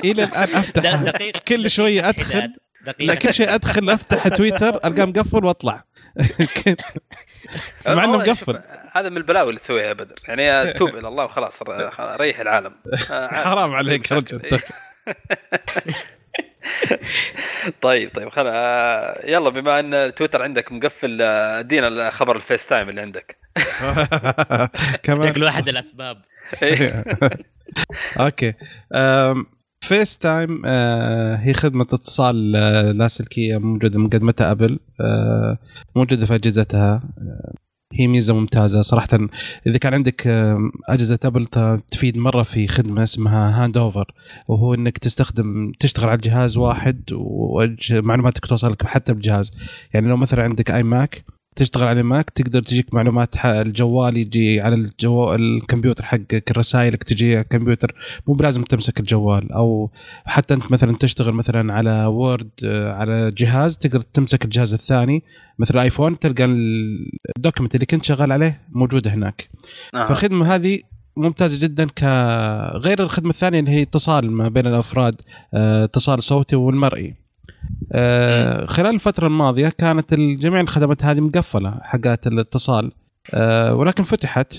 إلى 0.04 0.24
الآن 0.24 0.48
أفتح. 0.54 1.02
دقيق 1.02 1.36
كل 1.36 1.70
شوية 1.70 2.08
أدخل. 2.08 2.52
دقيقة 2.86 3.06
لا 3.06 3.14
كل 3.14 3.34
شيء 3.34 3.54
أدخل 3.54 3.90
أفتح 3.90 4.28
تويتر 4.28 4.74
ألقاه 4.84 5.04
مقفل 5.04 5.44
وأطلع. 5.44 5.84
مع 7.86 8.04
إنه 8.04 8.16
مقفل. 8.16 8.60
هذا 8.92 9.08
من 9.08 9.16
البلاوي 9.16 9.48
اللي 9.48 9.60
تسويها 9.60 9.84
يا 9.84 9.92
بدر. 9.92 10.14
يعني 10.28 10.72
توب 10.72 10.88
إلى 10.88 11.08
الله 11.08 11.24
وخلاص 11.24 11.62
ر- 11.62 12.20
ريح 12.20 12.40
العالم. 12.40 12.72
حرام 13.44 13.74
عليك 13.74 14.10
يا 14.10 14.16
رجل. 14.16 14.60
طيب 17.82 18.10
طيب 18.14 18.28
خل 18.28 18.46
آه، 18.46 19.26
يلا 19.26 19.50
بما 19.50 19.80
إن 19.80 20.14
تويتر 20.14 20.42
عندك 20.42 20.72
مقفل 20.72 21.22
آه، 21.22 21.60
ادينا 21.60 22.10
خبر 22.10 22.36
ال 22.36 22.66
FaceTime 22.66 22.88
اللي 22.88 23.00
عندك. 23.00 23.36
كمان. 25.02 25.28
شكله 25.28 25.48
أحد 25.48 25.68
الأسباب. 25.68 26.22
إيه. 26.62 27.04
okay. 28.20 28.54
FaceTime 29.82 30.62
آه، 30.66 31.36
هي 31.36 31.52
خدمة 31.54 31.86
اتصال 31.92 32.52
لاسلكية 32.98 33.58
موجودة 33.58 33.98
من 33.98 34.08
قدمتها 34.08 34.50
ابل 34.50 34.78
آه، 35.00 35.58
موجودة 35.96 36.26
في 36.26 36.34
أجهزتها. 36.34 37.02
آه، 37.18 37.54
هي 37.94 38.06
ميزة 38.06 38.34
ممتازة 38.34 38.82
صراحة. 38.82 39.08
إذا 39.66 39.78
كان 39.78 39.94
عندك 39.94 40.26
آه، 40.26 40.70
أجهزة 40.88 41.18
أبل 41.24 41.46
ت- 41.46 41.80
تفيد 41.90 42.18
مرة 42.18 42.42
في 42.42 42.68
خدمة 42.68 43.02
اسمها 43.02 43.64
Handoff 43.64 44.12
وهو 44.48 44.74
إنك 44.74 44.98
تستخدم 44.98 45.72
تشتغل 45.80 46.08
على 46.08 46.20
جهاز 46.20 46.56
واحد 46.56 47.02
ومعلوماتك 47.12 48.46
توصلك 48.46 48.86
حتى 48.86 49.12
بالجهاز 49.12 49.50
يعني 49.94 50.08
لو 50.08 50.16
مثلا 50.16 50.42
عندك 50.42 50.70
iMac 50.70 51.24
تشتغل 51.56 51.88
على 51.88 52.02
Mac 52.02 52.30
تقدر 52.30 52.62
تجيك 52.62 52.94
معلومات 52.94 53.46
الجوال 53.46 54.16
يجي 54.16 54.60
على 54.60 54.74
الجو... 54.74 55.34
الكمبيوتر 55.34 56.04
حقك 56.04 56.52
رسائلك 56.56 57.02
تجي 57.02 57.36
على 57.36 57.42
الكمبيوتر. 57.42 57.94
مو 58.26 58.34
بلازم 58.34 58.62
تمسك 58.64 59.00
الجوال. 59.00 59.52
أو 59.52 59.90
حتى 60.24 60.54
أنت 60.54 60.72
مثلا 60.72 60.96
تشتغل 60.96 61.32
مثلا 61.32 61.72
على 61.72 62.04
Word 62.04 62.50
آه، 62.64 62.92
على 62.92 63.30
جهاز 63.30 63.76
تقدر 63.76 64.00
تمسك 64.00 64.44
الجهاز 64.44 64.74
الثاني. 64.74 65.22
مثل 65.58 65.78
ايفون 65.78 66.18
تلقى 66.18 66.44
ال- 66.44 67.10
ال 67.36 67.40
document 67.40 67.74
اللي 67.74 67.86
كنت 67.86 68.04
شغال 68.04 68.32
عليه 68.32 68.60
موجوده 68.72 69.14
هناك. 69.14 69.48
آه. 69.94 70.06
فالخدمة 70.08 70.54
هذه 70.54 70.80
ممتازة 71.16 71.66
جدا 71.66 71.84
ك 71.84 72.04
غير 72.76 73.02
الخدمة 73.02 73.30
الثانية 73.30 73.60
اللي 73.60 73.70
هي 73.70 73.82
اتصال 73.82 74.32
ما 74.32 74.48
بين 74.48 74.66
الأفراد 74.66 75.14
آه، 75.54 75.84
اتصال 75.84 76.22
صوتي 76.22 76.56
والمرئي. 76.56 77.21
خلال 78.66 78.94
الفترة 78.94 79.26
الماضية 79.26 79.68
كانت 79.68 80.14
جميع 80.14 80.60
الخدمات 80.60 81.04
هذه 81.04 81.20
مقفلة 81.20 81.74
حقات 81.82 82.26
الاتصال 82.26 82.92
آه، 83.34 83.74
ولكن 83.74 84.02
فتحت 84.02 84.54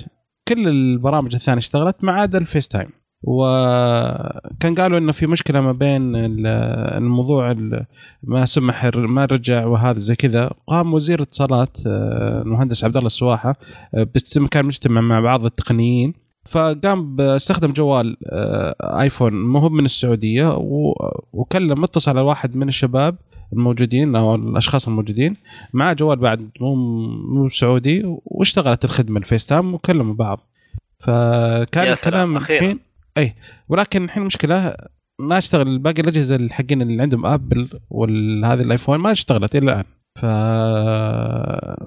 كل 0.47 0.67
البرامج 0.67 1.35
الثانية 1.35 1.59
اشتغلت 1.59 2.03
ما 2.03 2.11
عدا 2.11 2.37
ال 2.37 2.67
FaceTime. 2.67 2.89
وكان 3.23 4.75
قالوا 4.77 4.97
إنه 4.97 5.11
في 5.11 5.27
مشكلة 5.27 5.61
ما 5.61 5.71
بين 5.71 6.15
ال- 6.15 6.47
الموضوع 6.97 7.51
ال- 7.51 7.85
ما 8.23 8.45
سمح 8.45 8.85
ما 8.95 9.25
رجع 9.25 9.65
وهذا 9.65 9.99
زي 9.99 10.15
كذا. 10.15 10.51
قام 10.67 10.93
وزير 10.93 11.19
الاتصالات 11.19 11.77
آه، 11.87 12.41
المهندس 12.41 12.83
عبد 12.83 12.95
الله 12.97 13.07
السواحة 13.07 13.55
آه، 13.95 14.03
كان 14.51 14.65
مجتمع 14.65 15.01
مع 15.01 15.19
بعض 15.19 15.45
التقنيين 15.45 16.13
فقام 16.45 17.15
باستخدم 17.15 17.71
جوال 17.71 18.17
آه، 18.25 19.01
آيفون 19.01 19.33
ما 19.33 19.59
هو 19.59 19.69
من 19.69 19.85
السعودية 19.85 20.55
وكلم 21.33 21.83
اتصل 21.83 22.11
على 22.11 22.21
واحد 22.21 22.55
من 22.55 22.67
الشباب 22.67 23.15
الموجودين 23.53 24.15
أو 24.15 24.35
الأشخاص 24.35 24.87
الموجودين 24.87 25.35
معاه 25.73 25.93
جوال 25.93 26.19
بعد 26.19 26.49
مو 26.61 26.75
مو 26.75 27.49
سعودي 27.49 28.03
واشتغلت 28.25 28.85
الخدمة 28.85 29.19
ال 29.19 29.45
FaceTime 29.45 29.73
وكلموا 29.73 30.13
بعض 30.13 30.39
فكان 30.99 31.93
الكلام. 31.93 32.37
الحين 32.37 32.79
اي 33.17 33.35
ولكن 33.69 34.03
الحين 34.03 34.21
المشكلة 34.21 34.75
ما 35.19 35.37
اشتغل 35.37 35.79
باقي 35.79 36.01
الأجهزة 36.01 36.35
الحقين 36.35 36.81
اللي 36.81 37.01
عندهم 37.01 37.25
آبل 37.25 37.69
وهذه 37.89 38.61
الآيفون 38.61 38.97
ما 38.97 39.11
اشتغلت 39.11 39.55
إلى 39.55 39.71
الآن 39.71 39.83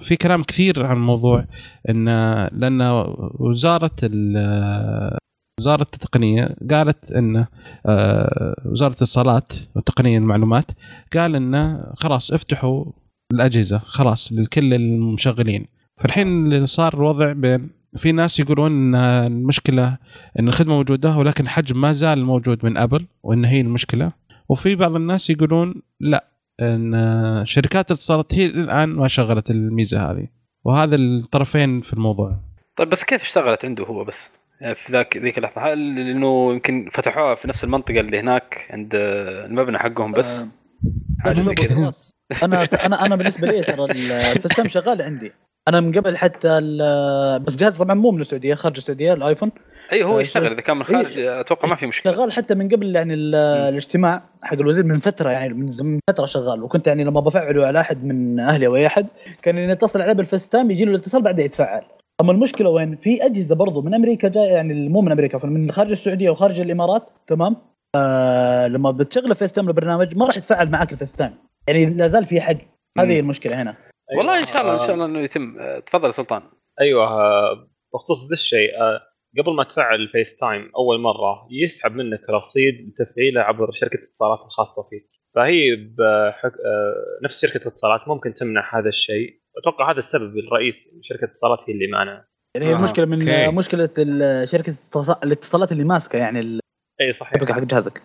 في 0.00 0.16
كلام 0.16 0.42
كثير 0.42 0.86
عن 0.86 0.96
الموضوع 0.96 1.44
إن 1.90 2.04
لأن 2.52 2.80
وزارة 3.38 3.90
ال- 4.02 5.16
وزارة 5.60 5.82
التقنية 5.94 6.56
قالت 6.70 7.12
إن 7.12 7.46
آه، 7.86 8.54
وزارة 8.64 8.88
الاتصالات 8.90 9.52
وتقنيه 9.74 10.18
المعلومات 10.18 10.70
قال 11.16 11.36
انه 11.36 11.92
خلاص 11.96 12.32
افتحوا 12.32 12.84
الأجهزة 13.32 13.78
خلاص 13.78 14.32
لكل 14.32 14.74
المشغلين. 14.74 15.66
فالحين 16.00 16.66
صار 16.66 16.94
الوضع 16.94 17.32
بين 17.32 17.70
في 17.96 18.12
ناس 18.12 18.40
يقولون 18.40 18.72
إن 18.72 18.94
المشكلة 19.32 19.98
إن 20.40 20.48
الخدمة 20.48 20.74
موجودة 20.74 21.16
ولكن 21.16 21.44
الحجم 21.44 21.80
ما 21.80 21.92
زال 21.92 22.24
موجود 22.24 22.64
من 22.64 22.76
أبل 22.76 23.06
وإن 23.22 23.44
هي 23.44 23.60
المشكلة. 23.60 24.12
وفي 24.48 24.74
بعض 24.74 24.94
الناس 24.94 25.30
يقولون 25.30 25.74
لا 26.00 26.24
إن 26.60 27.42
شركات 27.46 27.90
الاتصالات 27.90 28.34
هي 28.34 28.46
الآن 28.46 28.88
ما 28.88 29.08
شغلت 29.08 29.50
الميزة 29.50 30.10
هذه. 30.10 30.26
وهذا 30.64 30.96
الطرفين 30.96 31.80
في 31.80 31.92
الموضوع. 31.92 32.36
طيب 32.76 32.88
بس 32.88 33.04
كيف 33.04 33.22
اشتغلت 33.22 33.64
عنده 33.64 33.84
هو 33.84 34.04
بس؟ 34.04 34.30
يعني 34.60 34.74
في 34.74 34.92
ذاك 34.92 35.16
ذيك 35.16 35.38
اللحظة 35.38 35.72
هل 35.72 35.94
لأنه 35.94 36.52
يمكن 36.52 36.88
فتحوها 36.92 37.34
في 37.34 37.48
نفس 37.48 37.64
المنطقة 37.64 38.00
اللي 38.00 38.20
هناك 38.20 38.66
عند 38.70 38.90
المبنى 38.94 39.78
حقهم 39.78 40.12
بس؟ 40.12 40.38
آه، 40.40 40.48
حاجة 41.20 41.40
زي 41.40 41.54
كذا. 41.54 41.74
خلاص. 41.74 42.10
أنا 42.42 42.68
أنا 42.84 43.04
أنا 43.06 43.16
بالنسبة 43.16 43.46
لي 43.48 43.62
ترى 43.62 43.84
الفستان 44.32 44.68
شغال 44.68 45.02
عندي. 45.02 45.32
أنا 45.68 45.80
من 45.80 45.92
قبل 45.92 46.16
حتى 46.16 46.48
ال- 46.58 47.38
بس 47.42 47.56
جهاز 47.56 47.78
طبعا 47.78 47.94
مو 47.94 48.10
من 48.10 48.20
السعودية 48.20 48.54
خارج 48.54 48.76
السعودية 48.76 49.12
الآيفون. 49.12 49.50
اي 49.92 50.02
هو 50.04 50.18
آه، 50.18 50.22
يشتغل 50.22 50.52
إذا 50.52 50.60
كان 50.60 50.76
من 50.76 50.82
الخارج 50.82 51.18
إيه. 51.18 51.40
أتوقع 51.40 51.68
ما 51.68 51.76
في 51.76 51.86
مشكلة. 51.86 52.12
شغال 52.12 52.32
حتى 52.32 52.54
من 52.54 52.68
قبل 52.68 52.96
يعني 52.96 53.14
ال- 53.14 53.34
الاجتماع 53.34 54.22
حق 54.42 54.54
الوزير 54.54 54.84
من 54.84 55.00
فترة 55.00 55.30
يعني 55.30 55.54
من 55.54 55.98
فترة 56.10 56.26
شغال. 56.26 56.62
وكنت 56.62 56.86
يعني 56.86 57.04
لما 57.04 57.20
بفعله 57.20 57.66
على 57.66 57.80
أحد 57.80 58.04
من 58.04 58.40
أهلي 58.40 58.66
أو 58.66 58.76
أي 58.76 58.86
أحد 58.86 59.06
كان 59.42 59.56
يعني 59.58 59.72
يتصل 59.72 60.02
عليه 60.02 60.12
بال 60.12 60.24
FaceTime 60.24 60.70
يجي 60.70 60.84
له 60.84 60.90
الاتصال 60.90 61.22
بعدها 61.22 61.44
يتفعل. 61.44 61.82
أما 62.20 62.32
المشكلة 62.32 62.70
وين؟ 62.70 62.96
في 62.96 63.26
أجهزة 63.26 63.54
برضو 63.54 63.82
من 63.82 63.94
أمريكا 63.94 64.28
جاية 64.28 64.52
يعني 64.52 64.88
مو 64.88 65.00
من 65.00 65.12
أمريكا 65.12 65.46
من 65.46 65.72
خارج 65.72 65.90
السعودية 65.90 66.30
وخارج 66.30 66.60
الإمارات 66.60 67.02
تمام؟ 67.26 67.56
آه 67.96 68.66
لما 68.66 68.90
بتشغل 68.90 69.34
FaceTime 69.34 69.68
البرنامج 69.68 70.16
ما 70.16 70.26
راح 70.26 70.36
يتفعل 70.36 70.70
معك 70.70 70.92
ال 70.92 71.12
FaceTime. 71.12 71.34
يعني 71.68 71.86
لا 71.86 72.08
زال 72.08 72.24
في 72.26 72.40
حق 72.40 72.54
هذه 72.98 73.12
هي 73.12 73.20
المشكلة 73.20 73.62
هنا. 73.62 73.74
والله 74.18 74.38
إن 74.38 74.46
شاء 74.46 74.62
الله 74.62 74.74
إن 74.74 74.78
شاء 74.80 74.90
آه، 74.90 74.94
الله 74.94 75.04
إنه 75.06 75.18
يتم. 75.18 75.56
آه، 75.60 75.78
تفضل 75.78 76.06
يا 76.06 76.10
سلطان. 76.10 76.42
أيوه 76.80 77.04
آه، 77.06 77.68
بخصوص 77.94 78.18
ذا 78.28 78.32
الشيء 78.32 78.70
قبل 79.38 79.54
ما 79.54 79.64
تفعل 79.64 80.00
ال 80.00 80.36
FaceTime 80.36 80.70
أول 80.76 81.00
مرة 81.00 81.48
يسحب 81.50 81.92
منك 81.92 82.20
رصيد 82.30 82.74
لتفعيله 83.00 83.40
عبر 83.40 83.70
شركة 83.72 83.96
الاتصالات 83.98 84.38
الخاصة 84.40 84.82
فيك. 84.90 85.10
فهي 85.34 85.76
بحك... 85.76 86.52
آه، 86.52 87.24
نفس 87.24 87.42
شركة 87.46 87.56
الاتصالات 87.68 88.08
ممكن 88.08 88.34
تمنع 88.34 88.78
هذا 88.78 88.88
الشيء. 88.88 89.40
أتوقع 89.62 89.92
هذا 89.92 89.98
السبب 89.98 90.38
الرئيسي 90.38 90.90
شركة 91.02 91.24
الاتصالات 91.24 91.58
هي 91.66 91.72
اللي 91.74 91.86
مانعه. 91.86 92.24
يعني 92.54 92.66
هي 92.68 92.72
آه، 92.72 92.76
المشكلة 92.76 93.04
من 93.06 93.28
okay. 93.28 93.56
مشكلة 93.56 93.90
ال- 93.98 94.48
شركة 94.48 94.70
الاتصال- 94.70 95.24
الاتصالات 95.24 95.72
اللي 95.72 95.84
ماسكة 95.84 96.16
يعني 96.18 96.58
إي 97.00 97.12
صحيح. 97.12 97.32
حق 97.50 97.60
جهازك. 97.64 98.02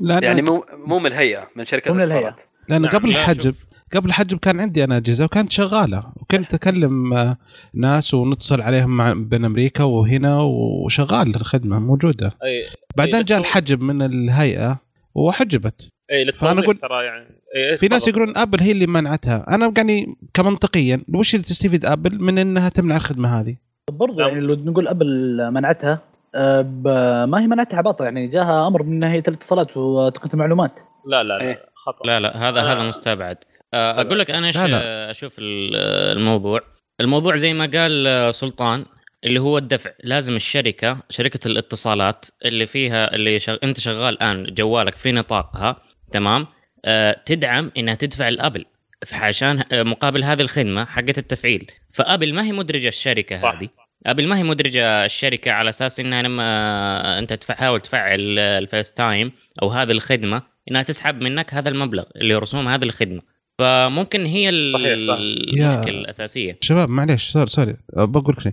لأن 0.00 0.22
يعني 0.22 0.42
مو 0.42 0.64
مو 0.72 0.98
من 0.98 1.06
الهيئة 1.06 1.48
من 1.56 1.64
شركة 1.66 1.90
مو 1.90 1.96
من 1.96 2.02
الهيئة. 2.04 2.20
الاتصالات. 2.28 2.48
لأن 2.68 2.82
نعم، 2.82 2.90
قبل 2.90 3.08
الحجب. 3.08 3.54
قبل 3.94 4.08
الحجب 4.08 4.38
كان 4.38 4.60
عندي 4.60 4.84
أنا 4.84 4.96
أجهزة 4.96 5.24
وكانت 5.24 5.52
شغالة. 5.52 6.04
وكنت 6.16 6.54
أكلم 6.54 7.14
آه، 7.14 7.36
ناس 7.74 8.14
ونتصل 8.14 8.60
عليهم 8.60 8.96
مع 8.96 9.12
بين 9.12 9.44
أمريكا 9.44 9.84
وهنا 9.84 10.40
وشغال 10.40 11.36
الخدمة 11.36 11.78
موجودة. 11.78 12.26
اي 12.44 12.66
بعدين 12.96 13.14
إيه، 13.14 13.22
جاء 13.22 13.38
بس 13.38 13.44
هو- 13.46 13.48
الحجب 13.50 13.82
من 13.82 14.02
الهيئة 14.02 14.78
وحجبت. 15.14 15.88
اي 16.12 16.32
فأنا 16.32 16.62
أقول- 16.62 16.80
ترى 16.80 17.04
يعني. 17.04 17.26
إيه، 17.56 17.76
في 17.76 17.88
ناس. 17.88 18.08
يقولون 18.08 18.36
أبل 18.36 18.60
هي 18.60 18.72
اللي 18.72 18.86
منعتها. 18.86 19.54
أنا 19.54 19.72
يعني 19.76 20.16
كمنطقيا 20.34 21.02
وش 21.14 21.34
اللي 21.34 21.44
تستفيد 21.46 21.86
أبل 21.86 22.22
من 22.22 22.38
إنها 22.38 22.68
تمنع 22.68 22.96
الخدمة 22.96 23.40
هذه؟ 23.40 23.56
برضو 23.90 24.20
نعم. 24.20 24.28
يعني 24.28 24.40
لو 24.40 24.54
نقول 24.54 24.88
أبل 24.88 25.06
منعتها 25.52 25.98
آه، 26.34 26.60
ب- 26.60 27.28
ما 27.28 27.40
هي 27.40 27.46
منعتها 27.46 27.78
عباطه 27.78 28.04
يعني 28.04 28.26
جاها 28.26 28.66
أمر 28.66 28.82
من 28.82 29.04
هيئه 29.04 29.22
الاتصالات 29.28 29.76
وتقنية 29.76 30.32
المعلومات. 30.34 30.80
لا 31.06 31.22
لا 31.22 31.40
إيه. 31.40 31.52
لا 31.52 31.68
خطأ. 31.86 32.06
لا 32.06 32.20
لا 32.20 32.48
هذا 32.48 32.60
آه. 32.60 32.72
هذا 32.72 32.88
مستبعد. 32.88 33.36
أقول 33.74 34.18
لك 34.18 34.30
أنا 34.30 34.46
إيش 34.46 34.56
لا، 34.56 34.66
لا. 34.66 34.80
آه، 34.82 35.10
أشوف 35.10 35.36
آه، 35.38 36.12
الموضوع. 36.12 36.60
الموضوع 37.00 37.36
زي 37.36 37.54
ما 37.54 37.66
قال 37.74 38.06
آه، 38.06 38.30
سلطان 38.30 38.84
اللي 39.24 39.40
هو 39.40 39.58
الدفع. 39.58 39.90
لازم 40.04 40.36
الشركة 40.36 41.02
شركة 41.10 41.48
الاتصالات 41.48 42.26
اللي 42.44 42.66
فيها 42.66 43.14
اللي 43.14 43.38
شغ... 43.38 43.56
أنت 43.64 43.80
شغال 43.80 44.14
الآن 44.14 44.54
جوالك 44.54 44.96
في 44.96 45.12
نطاقها 45.12 45.82
تمام؟ 46.12 46.46
آه، 46.84 47.22
تدعم 47.26 47.70
إنها 47.76 47.94
تدفع 47.94 48.28
الأبل 48.28 48.64
عشان 49.12 49.64
آه، 49.72 49.82
مقابل 49.82 50.24
هذه 50.24 50.40
الخدمة 50.40 50.84
حقت 50.84 51.18
التفعيل. 51.18 51.70
فأبل 51.92 52.34
ما 52.34 52.44
هي 52.44 52.52
مدرجة 52.52 52.88
الشركة 52.88 53.42
صح. 53.42 53.54
هذه. 53.54 53.68
أبل 54.06 54.26
ما 54.26 54.38
هي 54.38 54.42
مدرجة 54.42 55.04
الشركة 55.04 55.50
على 55.50 55.68
أساس 55.68 56.00
إنها 56.00 56.22
لما 56.22 57.18
أنت 57.18 57.32
تحاول 57.32 57.80
تفعل 57.80 58.38
ال 58.38 58.92
FaceTime 58.92 59.32
أو 59.62 59.68
هذه 59.68 59.90
الخدمة 59.90 60.42
إنها 60.70 60.82
تسحب 60.82 61.22
منك 61.22 61.54
هذا 61.54 61.68
المبلغ 61.68 62.04
اللي 62.16 62.34
رسوم 62.34 62.68
هذه 62.68 62.84
الخدمة. 62.84 63.22
فممكن 63.62 64.26
هي. 64.26 64.48
المشكلة 64.48 65.88
الأساسية. 66.00 66.58
شباب 66.60 66.88
معليش 66.90 67.22
sorry 67.30 67.46
sorry. 67.46 67.76
بقول 67.96 68.34
لك 68.38 68.42
شيء. 68.42 68.52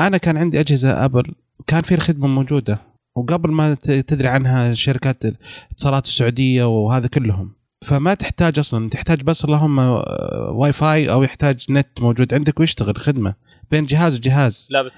أنا 0.00 0.16
كان 0.16 0.36
عندي 0.36 0.60
أجهزة 0.60 1.04
أبل 1.04 1.32
كان 1.66 1.82
في 1.82 1.94
الخدمه 1.94 2.26
موجودة 2.26 2.78
وقبل 3.16 3.50
ما 3.50 3.74
ت- 3.74 3.90
تدري 3.90 4.28
عنها 4.28 4.74
شركات 4.74 5.24
الاتصالات 5.24 6.06
السعودية 6.06 6.64
وهذا 6.64 7.06
كلهم. 7.06 7.52
فما 7.84 8.14
تحتاج 8.14 8.58
أصلا 8.58 8.90
تحتاج 8.90 9.22
بس 9.22 9.44
اللهم 9.44 9.78
واي 10.48 10.72
فاي 10.72 11.10
أو 11.10 11.22
يحتاج 11.22 11.64
نت 11.70 11.88
موجود 11.98 12.34
عندك 12.34 12.60
ويشتغل 12.60 12.96
خدمة 12.96 13.34
بين 13.70 13.86
جهاز 13.86 14.14
وجهاز. 14.18 14.68
لا 14.70 14.82
بس 14.82 14.92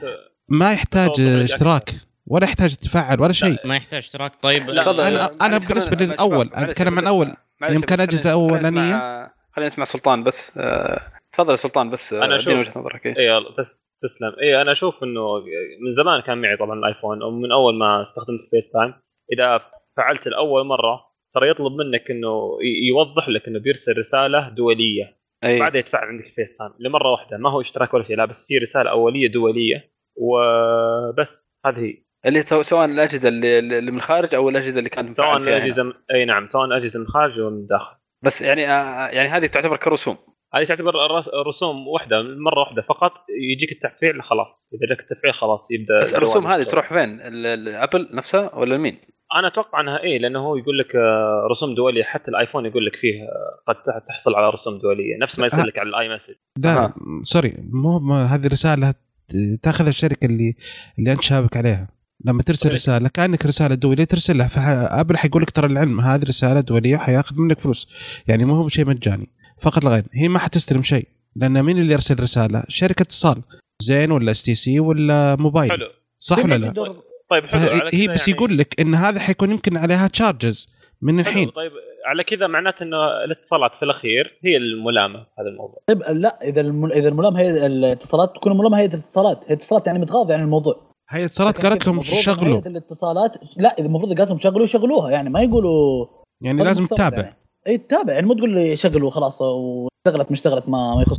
ما 0.49 0.73
يحتاج 0.73 1.21
لك 1.21 1.51
اشتراك 1.51 1.95
ولا 2.27 2.45
يحتاج 2.45 2.75
تفعل 2.75 3.21
ولا 3.21 3.33
شيء. 3.33 3.57
ما 3.65 3.77
يحتاج 3.77 3.99
اشتراك. 3.99 4.33
طيب 4.43 4.71
لا، 4.71 4.93
معلش 4.93 5.89
خلينا- 5.89 6.13
للأول، 6.13 6.37
معلش 6.47 6.55
أنا 6.57 6.71
أتكلم 6.71 6.99
عن 6.99 7.05
معلش- 7.05 7.09
أول. 7.09 7.33
معلش 7.61 7.73
يوم 7.75 7.83
كان 7.83 8.01
خلينا-. 9.59 9.67
نسمع- 9.67 9.85
سلطان 9.85 10.25
بس 10.25 10.59
آه، 10.59 11.01
تفضل 11.33 11.51
يا 11.51 11.57
سلطان 11.57 11.91
بس 11.91 12.13
آه، 12.13 12.25
أنا 12.25 12.35
ادينا 12.39 12.65
أشوف- 12.65 12.69
وجهة 12.69 12.79
نظرك 12.81 13.07
إيه. 13.07 13.17
اي 13.19 13.31
والله 13.31 13.51
تس- 13.51 13.77
تسلم 14.03 14.33
اي 14.43 14.63
أنا 14.63 14.73
أشوف 14.73 15.03
إنه 15.03 15.35
من 15.81 15.95
زمان 15.97 16.21
كان 16.21 16.39
معي 16.41 16.57
طبعا 16.57 16.79
الآيفون 16.79 17.23
ومن 17.23 17.53
أول 17.53 17.75
ما 17.75 18.03
استخدمت 18.03 18.41
FaceTime 18.51 18.95
إذا 19.33 19.61
فعلت 19.97 20.29
لاول 20.29 20.67
مرة 20.67 21.01
ترى 21.35 21.51
يطلب 21.51 21.73
منك 21.73 22.11
إنه 22.11 22.59
يوضح 22.89 23.29
لك 23.29 23.49
إنه 23.49 23.59
بيرسل 23.59 23.99
رسالة 23.99 24.49
دولية 24.49 25.17
اي 25.45 25.59
بعدها 25.61 25.79
يتفعل 25.81 26.09
عندك 26.09 26.25
FaceTime 26.37 26.71
لمرة 26.79 27.11
واحدة 27.13 27.37
ما 27.39 27.51
هو 27.51 27.61
اشتراك 27.61 27.95
ولا 27.95 28.05
شيء 28.05 28.17
لا 28.17 28.25
بس 28.25 28.47
هي 28.53 28.59
رسالة 28.59 28.91
أولية 28.91 29.29
دولية 29.33 29.91
وبس 30.17 31.53
هذه 31.67 31.79
هي 31.79 31.95
اللي 32.27 32.43
سواء 32.43 32.85
الأجهزة 32.85 33.29
اللي, 33.29 33.91
من 33.91 33.97
الخارج 33.97 34.35
أو 34.35 34.49
الأجهزة 34.49 34.79
اللي 34.79 34.91
كانت 34.91 35.17
سواء. 35.17 35.37
الأجهزة 35.37 35.95
إي 36.15 36.25
نعم 36.25 36.49
سواء 36.49 36.65
الأجهزة 36.65 36.99
من 36.99 37.05
الخارج 37.05 37.41
ومن 37.41 37.57
الداخل 37.59 37.97
بس 38.23 38.43
يعني 38.43 38.67
آه، 38.69 39.09
يعني 39.09 39.29
هذه 39.29 39.47
تعتبر 39.47 39.77
كرسوم 39.77 40.17
هذه 40.55 40.65
تعتبر 40.65 41.07
الرس- 41.07 41.31
رسوم 41.49 41.89
واحدة 41.89 42.23
مرة 42.23 42.61
واحدة 42.61 42.83
فقط 42.83 43.13
يجيك 43.53 43.73
التفعيل 43.73 44.23
خلاص 44.23 44.47
إذا 44.75 44.95
جاك 44.95 45.01
التفعيل 45.11 45.35
خلاص 45.35 45.69
يبدأ 45.71 46.01
بس 46.01 46.15
الرسوم 46.15 46.47
هذه. 46.47 46.63
تروح 46.63 46.89
فين؟ 46.89 47.21
ال- 47.21 47.47
ال- 47.47 47.69
أبل 47.69 48.09
نفسها 48.13 48.55
ولا 48.55 48.79
مين؟ 48.79 48.99
أنا 49.35 49.49
أتوقع 49.49 49.81
أنها 49.81 49.99
إيه 50.03 50.19
لأنه 50.19 50.39
هو 50.41 50.57
يقول 50.57 50.79
لك 50.79 50.97
آه، 50.97 51.47
رسوم 51.51 51.75
دولية 51.75 52.03
حتى 52.05 52.31
الآيفون 52.31 52.67
يقول 52.67 52.87
لك 52.87 52.97
فيه 52.97 53.23
آه، 53.23 53.63
قد 53.69 53.75
تح- 53.75 53.99
تحصل 54.09 54.35
على 54.35 54.51
رسوم 54.51 54.79
دولية 54.79 55.17
نفس 55.23 55.39
ما 55.39 55.47
يصير 55.47 55.65
لك 55.67 55.79
على 55.79 55.89
ال 55.89 56.09
iMessage 56.15 56.35
لا. 56.59 56.93
سوري 57.23 57.55
مو 57.73 58.15
هذه 58.15 58.47
رسالة 58.47 58.91
ت- 58.91 59.61
تأخذ 59.63 59.87
الشركة 59.87 60.25
اللي 60.27 60.55
اللي 60.99 61.13
أنت 61.13 61.23
شابك 61.23 61.57
عليها 61.57 61.89
لما 62.25 62.43
ترسل 62.43 62.63
طيب. 62.63 62.73
رسالة 62.73 63.09
كأنك 63.09 63.47
رسالة 63.47 63.75
دولية 63.75 64.05
ترسلها. 64.05 64.49
فأبل 64.49 65.17
حيقول 65.17 65.43
لك 65.43 65.51
ترى 65.51 65.67
العلم 65.67 66.01
هذه 66.01 66.23
رسالة 66.25 66.61
دولية 66.61 66.97
وحياخذ 66.97 67.41
منك 67.41 67.61
فلوس. 67.61 67.89
يعني 68.29 68.45
مو 68.45 68.55
هو 68.55 68.69
شيء 68.69 68.87
مجاني. 68.87 69.29
فقط 69.63 69.85
لا 69.85 69.91
غير 69.91 70.05
هي 70.13 70.29
ما 70.29 70.39
حتستلم 70.39 70.83
شيء. 70.83 71.09
لأن 71.37 71.63
مين 71.63 71.79
اللي 71.79 71.93
يرسل 71.93 72.21
رسالة؟ 72.21 72.63
شركة 72.69 73.03
اتصال. 73.03 73.43
زين 73.83 74.11
ولا 74.11 74.31
STC 74.31 74.81
ولا 74.81 75.37
موبايل؟ 75.37 75.71
حلو. 75.71 75.89
صح 76.19 76.45
ولا 76.45 76.55
لا؟ 76.55 76.73
طيب 77.31 77.47
حلو. 77.47 77.61
على 77.61 77.91
هي 77.95 78.09
بس 78.09 78.29
يعني- 78.29 78.39
يقول 78.39 78.59
لك 78.59 78.81
إن 78.81 78.95
هذا 78.95 79.21
حيكون 79.21 79.51
يمكن 79.51 79.77
عليها 79.77 80.09
charges 80.09 80.69
من 81.03 81.13
حلو، 81.13 81.29
الحين. 81.31 81.49
طيب. 81.49 81.73
على 82.07 82.25
كذا 82.25 82.47
معناته 82.47 82.83
إنه 82.83 83.25
الاتصالات 83.25 83.71
في 83.79 83.85
الأخير 83.85 84.39
هي 84.45 84.57
الملامة 84.57 85.19
في 85.19 85.31
هذا 85.41 85.49
الموضوع. 85.49 85.83
طيب 85.87 86.03
لا 86.17 86.39
إذا 86.43 86.61
الم... 86.61 86.87
إذا 86.87 87.09
الملام 87.09 87.37
هي 87.37 87.67
الاتصالات 87.67 88.33
تكون 88.35 88.53
الملام 88.53 88.75
هي 88.75 88.85
الاتصالات. 88.85 89.39
هي 89.39 89.47
الاتصالات 89.47 89.87
يعني 89.87 89.99
متغاضية 89.99 90.35
عن 90.35 90.43
الموضوع. 90.43 90.88
هي 91.11 91.25
اتصالات 91.25 91.67
قالت 91.67 91.87
لهم 91.87 92.03
شغلوا. 92.03 92.57
هيئة 92.57 92.67
الاتصالات 92.69 93.33
لا 93.57 93.75
إذا 93.79 93.87
المفروض 93.87 94.19
قالت 94.19 94.29
لهم 94.31 94.39
شغلوا 94.39 94.67
شغلوها. 94.67 95.11
يعني 95.11 95.31
ما 95.31 95.41
يقولوا 95.43 96.07
يعني 96.43 96.65
لازم 96.65 96.87
تتابع. 96.87 97.19
يعني. 97.19 97.37
إي 97.67 97.79
تتابع. 97.79 98.13
يعني 98.13 98.27
مو 98.27 98.35
تقول 98.35 98.55
لي 98.55 98.77
شغلوا 98.77 99.11
خلاص 99.11 99.43
واشتغلت 99.43 100.31
ما 100.31 100.35
اشتغلت 100.35 100.69
ما, 100.69 100.95
ما 100.95 101.03
يخص. 101.03 101.17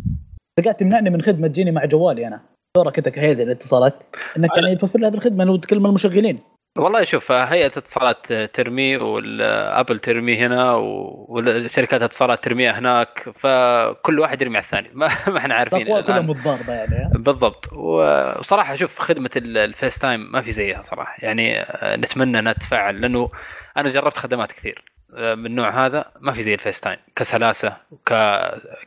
انت 0.59 0.65
قاعد 0.65 0.75
تمنعني 0.75 1.09
من 1.09 1.21
خدمة 1.21 1.47
تجيني 1.47 1.71
مع 1.71 1.85
جوالي 1.85 2.27
أنا. 2.27 2.41
دورك 2.75 2.97
أنت 2.97 3.09
كهيئة 3.09 3.43
الاتصالات. 3.43 3.93
إنك 4.37 4.49
أنا- 4.51 4.63
يعني 4.63 4.75
توفر 4.75 4.99
لي 4.99 5.07
هذه 5.07 5.13
الخدمة 5.13 5.43
لو 5.43 5.55
تكلم 5.57 5.85
المشغلين. 5.85 6.39
والله 6.78 7.03
شوف 7.03 7.32
هيئة 7.32 7.65
اتصالات 7.65 8.34
ترمي 8.34 8.97
والأبل 8.97 9.99
ترمي 9.99 10.38
هنا 10.38 10.74
و- 10.76 11.26
والشركات 11.30 12.01
اتصالات 12.01 12.43
ترميها 12.43 12.80
هناك 12.80 13.30
فكل 13.39 14.20
واحد 14.20 14.41
يرمي 14.41 14.57
على 14.57 14.63
الثاني 14.65 14.89
ما 14.99 15.09
ما 15.28 15.38
إحنا 15.38 15.55
عارفين 15.55 15.82
الاقوى 15.82 16.03
كلها. 16.03 16.22
متضاربة 16.22 16.74
يعني؟ 16.74 17.09
بالضبط 17.15 17.74
وصراحة 17.74 18.76
شوف 18.76 18.99
خدمة 18.99 19.30
ال- 19.38 19.57
ال 19.57 19.99
FaceTime 19.99 20.32
ما 20.32 20.41
في 20.41 20.51
زيها 20.51 20.82
صراحة 20.82 21.15
يعني 21.20 21.59
آه، 21.61 21.95
نتمنى 21.95 22.39
إنها 22.39 22.53
تتفعل 22.53 23.01
لأنه 23.01 23.30
أنا 23.78 23.89
جربت 23.89 24.17
خدمات 24.17 24.51
كثير 24.51 24.84
آه، 25.17 25.36
من 25.36 25.45
النوع 25.45 25.86
هذا 25.86 26.05
ما 26.20 26.32
في 26.32 26.41
زي 26.41 26.53
ال 26.53 26.82
FaceTime 26.82 26.97
كسلاسة 27.15 27.78
وك 27.91 28.13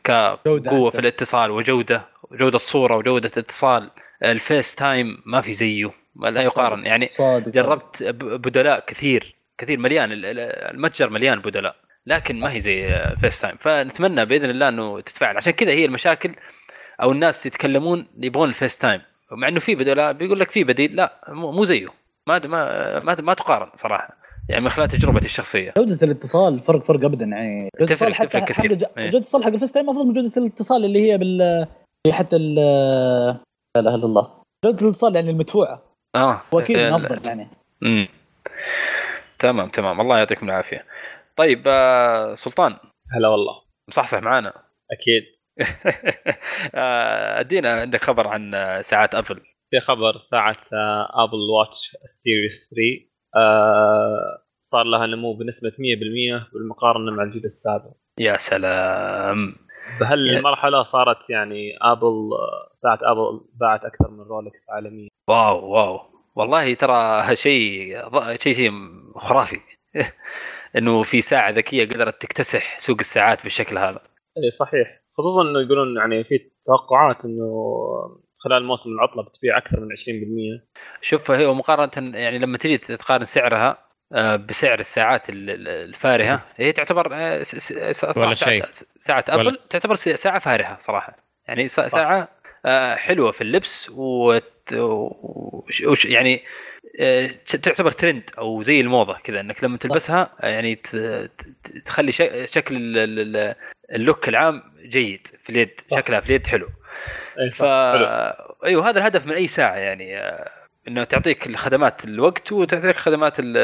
كقوة. 0.04 0.90
في 0.90 0.98
الاتصال 0.98 1.50
وجودة 1.50 2.02
وجوده 2.30 2.58
صورة 2.58 2.96
وجودة 2.96 3.28
اتصال 3.36 3.90
ال 4.24 4.74
FaceTime 4.74 5.22
ما 5.26 5.40
في 5.40 5.52
زيه 5.52 5.90
لا 6.20 6.42
يقارن. 6.42 6.86
يعني 6.86 7.08
صادق 7.08 7.48
جربت 7.52 8.02
بدلاء 8.22 8.84
كثير 8.86 9.34
كثير 9.58 9.78
مليان. 9.78 10.12
ال- 10.12 10.24
ال- 10.26 10.38
المتجر 10.74 11.10
مليان 11.10 11.40
بدلاء 11.40 11.76
لكن 12.06 12.40
ما 12.40 12.52
هي 12.52 12.60
زي 12.60 12.94
FaceTime 13.20 13.56
فنتمنى 13.60 14.24
بإذن 14.24 14.50
الله 14.50 14.68
إنه 14.68 15.00
تتفعل. 15.00 15.36
عشان 15.36 15.52
كذا 15.52 15.70
هي 15.70 15.84
المشاكل 15.84 16.34
أو 17.02 17.12
الناس 17.12 17.46
يتكلمون 17.46 18.06
يبغون 18.18 18.48
ال 18.48 18.78
FaceTime 18.78 19.00
مع 19.30 19.48
إنه 19.48 19.60
في 19.60 19.74
بدلاء 19.74 20.12
بيقول 20.12 20.40
لك 20.40 20.50
في 20.50 20.64
بديل. 20.64 20.96
لا 20.96 21.20
مو 21.28 21.64
زيه. 21.64 21.88
ما 22.26 22.38
ما 22.38 22.98
ما, 23.04 23.16
ما 23.20 23.34
تقارن 23.34 23.70
صراحة. 23.74 24.16
يعني 24.48 24.64
من 24.64 24.70
خلال 24.70 24.88
تجربتي 24.88 25.24
الشخصية. 25.24 25.72
جودة 25.76 25.98
الاتصال 26.06 26.60
فرق 26.60 26.82
فرق 26.84 27.04
ابدا. 27.04 27.24
يعني 27.24 27.68
جودة 27.80 27.94
تفرق- 27.94 28.06
الاتصال 28.06 28.14
حتى 28.14 28.40
تفرق 28.40 28.44
كثير. 28.44 28.70
إيه. 28.72 28.76
جودة 29.04 29.18
الاتصال 29.18 29.44
حق 29.44 29.48
ال 29.52 29.72
FaceTime 29.72 29.90
أفضل 29.90 30.06
من 30.06 30.12
جودة 30.12 30.32
الاتصال 30.36 30.84
اللي 30.84 31.12
هي 31.12 31.18
بال 31.18 31.66
حتى 32.10 32.36
ال 32.36 32.54
لا 32.54 33.80
إله 33.80 33.94
إلا 33.94 34.04
الله. 34.04 34.30
جودة 34.64 34.86
الاتصال 34.86 35.16
يعني 35.16 35.30
المدفوعة 35.30 35.82
آه. 36.14 36.40
واكيد 36.52 36.78
افضل 36.78 37.26
يعني. 37.26 37.48
امم 37.82 38.08
تمام 39.38 39.68
تمام. 39.68 40.00
الله 40.00 40.18
يعطيكم 40.18 40.46
العافية. 40.46 40.84
طيب 41.36 41.62
آه 41.66 42.34
سلطان. 42.34 42.76
هلا 43.16 43.28
والله. 43.28 43.62
مصحصح 43.88 44.22
معانا. 44.22 44.52
أكيد. 44.92 45.22
آه، 46.74 47.40
أدينا 47.40 47.80
عندك 47.80 48.00
خبر 48.02 48.26
عن 48.28 48.54
آه، 48.54 48.82
ساعات 48.82 49.14
أبل. 49.14 49.40
في 49.70 49.80
خبر 49.80 50.18
ساعة 50.18 50.56
آه، 50.72 51.24
أبل 51.24 51.38
Watch 51.50 51.96
ال 52.04 52.14
Series 52.14 52.70
3 52.70 53.10
آه، 53.36 54.42
صار 54.72 54.84
لها 54.84 55.06
نمو 55.06 55.32
بنسبة 55.34 55.72
100% 55.78 56.48
بالمقارنة 56.52 57.12
مع 57.12 57.22
الجيل 57.22 57.44
السابق. 57.44 57.92
يا 58.20 58.36
سلام. 58.36 59.56
بهالمرحله 60.00 60.82
صارت 60.82 61.30
يعني 61.30 61.78
آبل 61.82 62.30
ساعة 62.82 62.98
آبل 63.02 63.40
باعت 63.60 63.84
أكثر 63.84 64.10
من 64.10 64.20
رولكس 64.20 64.70
عالميا. 64.70 65.08
wow 65.28 65.70
wow. 65.70 66.00
والله 66.36 66.74
ترى 66.74 67.22
شيء 67.36 67.96
شيء 68.40 68.54
شيء 68.54 68.70
خرافي. 69.16 69.60
إنه 70.76 71.02
في 71.02 71.20
ساعة 71.20 71.50
ذكية 71.50 71.84
قدرت 71.84 72.22
تكتسح 72.22 72.78
سوق 72.78 72.96
الساعات 73.00 73.42
بالشكل 73.42 73.78
هذا. 73.78 74.00
اي 74.36 74.50
صحيح. 74.58 75.02
خصوصا 75.18 75.42
إنه 75.42 75.60
يقولون 75.60 75.96
يعني 75.96 76.24
في 76.24 76.50
توقعات 76.66 77.24
إنه 77.24 77.52
خلال 78.44 78.64
موسم 78.64 78.90
العطلة 78.90 79.22
بتبيع 79.22 79.58
أكثر 79.58 79.80
من 79.80 79.88
20% 80.60 80.62
شوف 81.00 81.30
هي 81.30 81.46
مقارنة 81.46 82.18
يعني 82.18 82.38
لما 82.38 82.58
تجي 82.58 82.78
تقارن 82.78 83.24
سعرها 83.24 83.91
بسعر 84.36 84.80
الساعات 84.80 85.30
ال- 85.30 85.50
ال- 85.50 85.68
الفارهة. 85.68 86.42
هي 86.56 86.72
تعتبر 86.72 87.08
آه، 87.14 87.42
ولا 88.16 88.34
شيء. 88.34 88.64
ساعه 88.98 89.24
ولا- 89.28 89.40
أبل 89.48 89.58
تعتبر 89.70 89.94
س- 89.94 90.08
ساعة 90.08 90.38
فارهة 90.38 90.78
صراحة. 90.80 91.16
يعني 91.48 91.68
سا- 91.68 91.88
ساعة 91.88 92.28
آه، 92.66 92.94
حلوة 92.94 93.32
في 93.32 93.40
اللبس 93.40 93.90
وش- 93.94 96.04
يعني 96.04 96.42
آه، 97.00 97.26
تعتبر 97.62 97.90
ترند 97.90 98.30
أو 98.38 98.62
زي 98.62 98.80
الموضة 98.80 99.18
كذا 99.24 99.40
إنك 99.40 99.64
لما 99.64 99.78
تلبسها 99.78 100.30
آه، 100.40 100.48
يعني 100.48 100.74
تخلي 101.84 102.12
شك- 102.12 102.48
شكل 102.50 102.76
ال- 102.76 102.98
ال- 103.36 103.54
ال 103.92 103.99
look 103.99 104.28
العام 104.28 104.62
جيد 104.82 105.26
في 105.44 105.50
اليد 105.50 105.80
صح. 105.84 105.96
شكلها 105.98 106.20
في 106.20 106.26
اليد 106.26 106.46
حلو. 106.46 106.68
ف 107.52 107.62
أيوه 108.64 108.88
هذا 108.88 108.98
الهدف 108.98 109.26
من 109.26 109.32
أي 109.32 109.48
ساعة 109.48 109.74
يعني 109.76 110.18
آه، 110.18 110.50
إنه 110.88 111.04
تعطيك 111.04 111.46
الخدمات 111.46 112.04
الوقت 112.04 112.52
وتعطيك 112.52 112.96
خدمات 112.96 113.40
ال- 113.40 113.56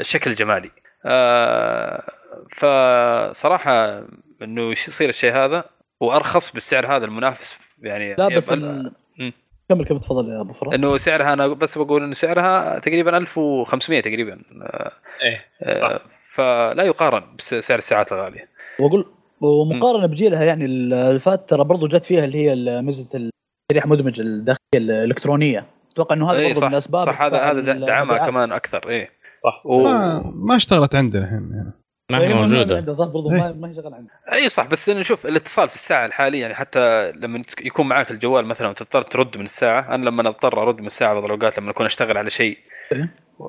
الشكل 0.00 0.30
الجمالي. 0.30 0.70
آه، 1.06 2.02
فصراحة 2.56 4.02
إنه 4.42 4.72
يصير 4.72 5.08
الشيء 5.08 5.32
هذا؟ 5.32 5.64
وأرخص 6.00 6.52
بالسعر 6.52 6.86
هذا 6.96 7.04
المنافس 7.04 7.58
يعني 7.82 8.14
لا 8.14 8.28
بس 8.28 8.52
ال... 8.52 8.92
كمل 9.68 9.84
كمل 9.84 10.00
تفضل 10.00 10.28
يا 10.32 10.40
أبو 10.40 10.52
فراس. 10.52 10.74
إنه 10.78 10.96
سعرها 10.96 11.32
أنا 11.32 11.46
بس 11.46 11.78
بقول 11.78 12.02
إنه 12.02 12.14
سعرها 12.14 12.78
تقريبا 12.78 13.16
1500 13.16 14.00
تقريبا. 14.00 14.42
آه، 14.62 14.92
إيه 15.22 15.44
آه، 15.62 16.00
فلا 16.34 16.82
يقارن 16.82 17.24
بسعر 17.36 17.78
الساعات 17.78 18.12
الغالية. 18.12 18.48
واقول 18.80 19.06
ومقارنة 19.40 20.06
بجيلها 20.06 20.44
يعني 20.44 20.64
اللي 20.64 21.18
فات 21.20 21.48
ترى 21.48 21.64
برضو 21.64 21.88
جت 21.88 22.04
فيها 22.04 22.24
اللي 22.24 22.38
هي 22.50 22.82
ميزة 22.82 23.08
ال- 23.14 23.30
شريحه 23.72 23.88
مدمج 23.88 24.20
الداخلية 24.20 24.58
الإلكترونية. 24.74 25.66
أتوقع 25.98 26.14
إنه 26.14 26.30
هذا 26.32 26.38
إيه 26.38 26.46
برضو 26.48 26.60
صح 26.60 26.66
من 26.66 26.72
الأسباب 26.72 27.06
صح 27.06 27.22
هذا 27.22 27.38
هذا 27.38 27.72
دعمها. 27.86 28.26
كمان 28.26 28.52
أكثر 28.52 28.88
إيه. 28.88 29.10
صح. 29.44 29.62
و... 29.66 29.82
ما 29.82 30.22
ما 30.34 30.56
اشتغلت 30.56 30.94
عندنا 30.94 31.30
هنا 31.30 31.72
ما 32.12 32.18
هي 32.18 32.26
إيه، 32.26 32.34
موجودة. 32.34 32.76
عنده 32.76 32.92
صح 32.92 33.04
برضو 33.06 33.30
ما 33.30 33.52
ما 33.52 33.68
هي 33.68 33.74
شغال 33.74 33.94
عنده. 33.94 34.10
اي 34.32 34.48
صح 34.48 34.66
بس 34.66 34.88
إنه 34.88 35.02
شوف 35.02 35.26
الاتصال 35.26 35.68
في 35.68 35.74
الساعة 35.74 36.06
الحالية 36.06 36.40
يعني 36.40 36.54
حتى 36.54 37.12
لما 37.12 37.42
يكون 37.64 37.88
معاك 37.88 38.10
الجوال 38.10 38.46
مثلا 38.46 38.68
وتضطر 38.68 39.02
ترد 39.02 39.36
من 39.36 39.44
الساعة 39.44 39.94
أنا 39.94 40.04
لما 40.04 40.28
أضطر 40.28 40.62
أرد 40.62 40.80
من 40.80 40.86
الساعة 40.86 41.14
بعض 41.14 41.24
الأوقات 41.24 41.58
لما 41.58 41.70
أكون 41.70 41.86
أشتغل 41.86 42.18
على 42.18 42.30
شيء. 42.30 42.58
إيه. 42.92 43.08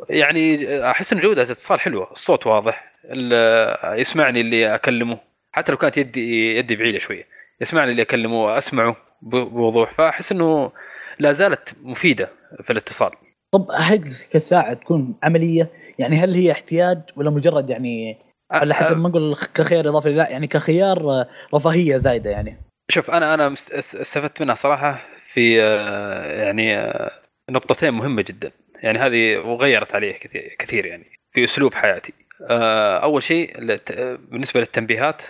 يعني 0.10 0.68
أحس 0.92 1.14
ان 1.14 1.20
جودة 1.20 1.44
الاتصال 1.44 1.80
حلوة 1.80 2.12
الصوت 2.12 2.48
واضح 2.48 2.94
ال- 3.06 4.00
يسمعني 4.00 4.42
اللي 4.42 4.76
أكلمه 4.76 5.18
حتى 5.52 5.72
لو 5.72 5.78
كانت 5.78 5.98
يدي 5.98 6.56
يدي 6.58 6.76
بعيدة 6.76 7.00
شوية 7.00 7.24
يسمعني 7.62 7.92
اللي 7.92 8.02
أكلمه 8.02 8.44
وأسمعه 8.44 8.96
ب- 9.22 9.36
بوضوح 9.36 9.94
فأحس 9.94 10.32
إنه 10.32 10.72
لا 11.20 11.32
زالت 11.32 11.74
مفيدة. 11.84 12.30
في 12.64 12.74
الاتصال. 12.74 13.12
طب 13.52 13.68
هل 13.78 14.14
كساعة 14.32 14.74
تكون 14.74 15.14
عملية؟ 15.24 15.70
يعني 16.00 16.16
هل 16.16 16.34
هي 16.34 16.52
احتياج 16.52 17.02
ولا 17.16 17.30
مجرد 17.30 17.70
يعني 17.70 18.18
ولا 18.62 18.74
حتى 18.74 18.96
ما 18.96 19.10
نقول 19.10 19.36
كخيار 19.36 19.90
إضافي؟ 19.90 20.10
لا 20.10 20.30
يعني 20.30 20.48
كخيار 20.48 21.26
رفاهية 21.54 21.98
زايدة 21.98 22.30
يعني. 22.30 22.58
شوف 22.92 23.12
أنا 23.12 23.34
أنا 23.34 23.54
أستفدت 23.54 24.42
منها 24.42 24.56
صراحة 24.56 25.06
في 25.34 25.64
آه، 25.64 26.44
يعني 26.44 26.78
آه، 26.78 27.12
نقطتين 27.50 27.94
مهمة 27.94 28.22
جدا. 28.22 28.52
يعني 28.76 29.00
هذه 29.00 29.38
وغيرت 29.38 29.96
علي 29.96 30.14
كثير 30.14 30.56
كثير 30.60 30.86
يعني 30.86 31.06
في 31.34 31.44
أسلوب 31.44 31.74
حياتي. 31.74 32.14
آه، 32.50 32.98
أول 32.98 33.24
شيء 33.24 33.54
بالنسبة 34.32 34.60
للتنبيهات 34.60 35.24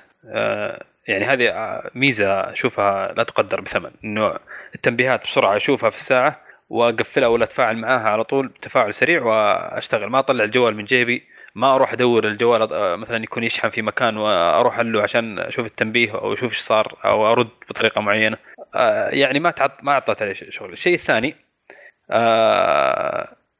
يعني 1.07 1.25
هذه 1.25 1.81
ميزة 1.95 2.51
أشوفها 2.51 3.13
لا 3.13 3.23
تقدر 3.23 3.61
بثمن. 3.61 3.91
إنه 4.03 4.35
التنبيهات 4.75 5.23
بسرعة 5.23 5.57
أشوفها 5.57 5.89
في 5.89 5.97
الساعة 5.97 6.41
واقفلها 6.69 7.27
ولا 7.27 7.43
أتفاعل 7.43 7.77
معاها 7.77 8.09
على 8.09 8.23
طول 8.23 8.47
بتفاعل 8.47 8.93
سريع 8.93 9.23
وأشتغل. 9.23 10.09
ما 10.09 10.19
أطلع 10.19 10.43
الجوال 10.43 10.75
من 10.75 10.85
جيبي 10.85 11.23
ما 11.55 11.75
أروح 11.75 11.93
أدور 11.93 12.27
الجوال 12.27 12.97
مثلا 12.99 13.23
يكون 13.23 13.43
يشحن 13.43 13.69
في 13.69 13.81
مكان 13.81 14.17
وأروح 14.17 14.79
له 14.79 15.01
عشان 15.01 15.39
أشوف 15.39 15.65
التنبيه 15.65 16.11
أو 16.11 16.33
أشوف 16.33 16.51
إيش 16.51 16.59
صار 16.59 16.97
أو 17.05 17.31
أرد 17.31 17.49
بطريقة 17.69 18.01
معينة. 18.01 18.37
يعني 19.09 19.39
ما 19.39 19.51
تعط 19.51 19.71
ما 19.83 19.91
اعطت 19.91 20.21
عليه 20.21 20.33
شغل. 20.33 20.73
الشيء 20.73 20.93
الثاني 20.93 21.35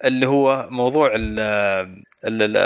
اللي 0.05 0.27
هو 0.27 0.67
موضوع 0.69 1.11
ال- 1.15 1.39
ال- 2.27 2.41
ال- 2.43 2.57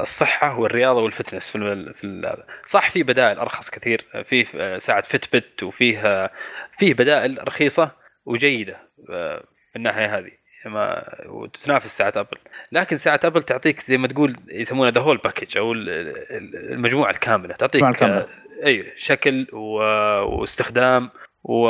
الصحة 0.00 0.58
والرياضة 0.58 1.02
وال 1.02 1.13
fitness 1.13 1.50
في 1.50 1.92
في 1.94 2.36
صح 2.64 2.90
في 2.90 3.02
بدائل 3.02 3.38
أرخص 3.38 3.70
كثير. 3.70 4.04
في 4.28 4.44
ساعة 4.80 5.02
Fitbit 5.02 5.62
وفيه 5.62 6.30
فيه 6.78 6.94
بدائل 6.94 7.48
رخيصة 7.48 7.90
وجيدة. 8.24 8.76
الناحية 9.76 10.18
هذه. 10.18 10.30
ما 10.66 11.04
وتنافس 11.26 11.96
ساعة 11.96 12.12
ابل 12.16 12.36
لكن 12.72 12.96
ساعة 12.96 13.20
ابل 13.24 13.42
تعطيك 13.42 13.80
زي 13.80 13.96
ما 13.98 14.08
تقول 14.08 14.36
يسمونها 14.48 14.90
the 14.90 15.00
whole 15.00 15.16
package 15.16 15.58
أو 15.58 15.72
ال- 15.72 15.88
ال- 15.90 16.72
المجموعة 16.72 17.10
الكاملة. 17.10 17.54
تعطيك 17.54 17.82
المجموعة 17.82 18.10
الكاملة. 18.10 18.26
آه، 18.62 18.66
أيوه 18.66 18.86
شكل 18.96 19.46
و... 19.52 19.58
واستخدام 20.40 21.10
و... 21.44 21.66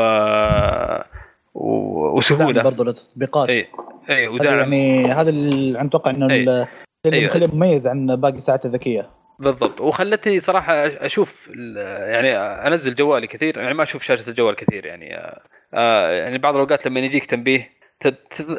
و... 1.55 2.17
وسهولة. 2.17 2.63
برضو 2.63 2.85
للتطبيقات. 2.85 3.49
اي 3.51 3.67
أي 4.11 4.29
ودعم. 4.29 4.59
يعني 4.59 5.05
هذا 5.13 5.31
اللي 5.31 5.81
أتوقع 5.83 6.11
إنه 6.11 6.27
اللي 6.27 6.67
أيوة. 7.07 7.31
مخليه 7.31 7.47
مميز 7.55 7.87
عن 7.87 8.17
باقي 8.17 8.37
الساعات 8.37 8.67
الذكية. 8.67 9.11
بالضبط. 9.39 9.81
وخلتني 9.81 10.41
صراحة 10.41 10.73
أشوف 10.87 11.51
ال- 11.55 11.77
يعني 12.13 12.37
أنزل 12.37 12.95
جوالي 12.95 13.27
كثير. 13.27 13.59
يعني 13.59 13.75
ما 13.75 13.83
أشوف 13.83 14.03
شاشة 14.03 14.31
الجوال 14.31 14.55
كثير 14.57 14.87
يعني. 14.87 15.17
آه، 15.17 15.41
آه، 15.75 16.11
يعني 16.11 16.39
بعض 16.39 16.55
الأوقات 16.55 16.87
لما 16.87 17.01
يجيك 17.01 17.27
تنبيه 17.27 17.82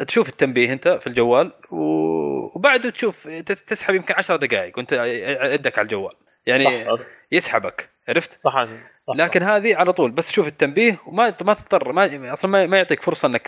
تشوف 0.07 0.29
التنبيه 0.29 0.73
انت 0.73 0.87
في 0.87 1.07
الجوال 1.07 1.51
و- 1.71 2.57
وبعده 2.57 2.89
تشوف 2.89 3.27
تسحب 3.67 3.95
يمكن 3.95 4.13
10 4.17 4.35
دقائق 4.35 4.77
وانت 4.77 4.91
يدك 5.53 5.77
على 5.79 5.85
الجوال. 5.85 6.13
يعني 6.45 6.85
صح 6.85 6.99
يسحبك 7.31 7.89
عرفت؟ 8.09 8.39
صح 8.39 8.65
صح. 9.07 9.15
لكن 9.15 9.43
هذه 9.43 9.75
على 9.75 9.93
طول 9.93 10.11
بس 10.11 10.27
تشوف 10.29 10.47
التنبيه 10.47 10.97
وما 11.05 11.33
ما 11.41 11.53
تضطر 11.53 11.91
ما 11.91 12.33
أصلا 12.33 12.65
ما, 12.67 12.77
يعطيك 12.77 13.01
فرصة 13.01 13.27
إنك 13.27 13.47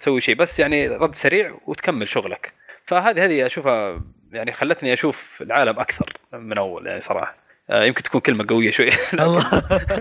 تسوي 0.00 0.20
شيء 0.20 0.34
بس 0.34 0.60
يعني 0.60 0.88
رد 0.88 1.14
سريع 1.14 1.54
وتكمل 1.66 2.08
شغلك. 2.08 2.52
فهذه 2.84 3.24
هذه 3.24 3.46
أشوفها 3.46 4.00
يعني 4.32 4.52
خلتني 4.52 4.92
أشوف 4.92 5.42
العالم 5.42 5.78
أكثر 5.80 6.12
من 6.32 6.58
أول 6.58 6.86
يعني 6.86 7.00
صراحة. 7.00 7.36
يمكن 7.70 8.02
تكون 8.02 8.20
كلمة 8.20 8.46
قوية 8.48 8.70
شوي. 8.70 8.90
الله. 9.14 9.42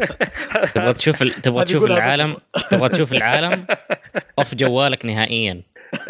تبغى 0.75 0.93
تشوف 0.93 1.21
ال... 1.21 1.41
تبغى 1.41 1.65
تشوف 1.65 1.83
العالم 1.83 2.37
تبغى 2.71 2.89
تشوف 2.89 3.13
العالم 3.13 3.65
طف 4.37 4.55
جوالك 4.55 5.05
نهائيا. 5.05 5.61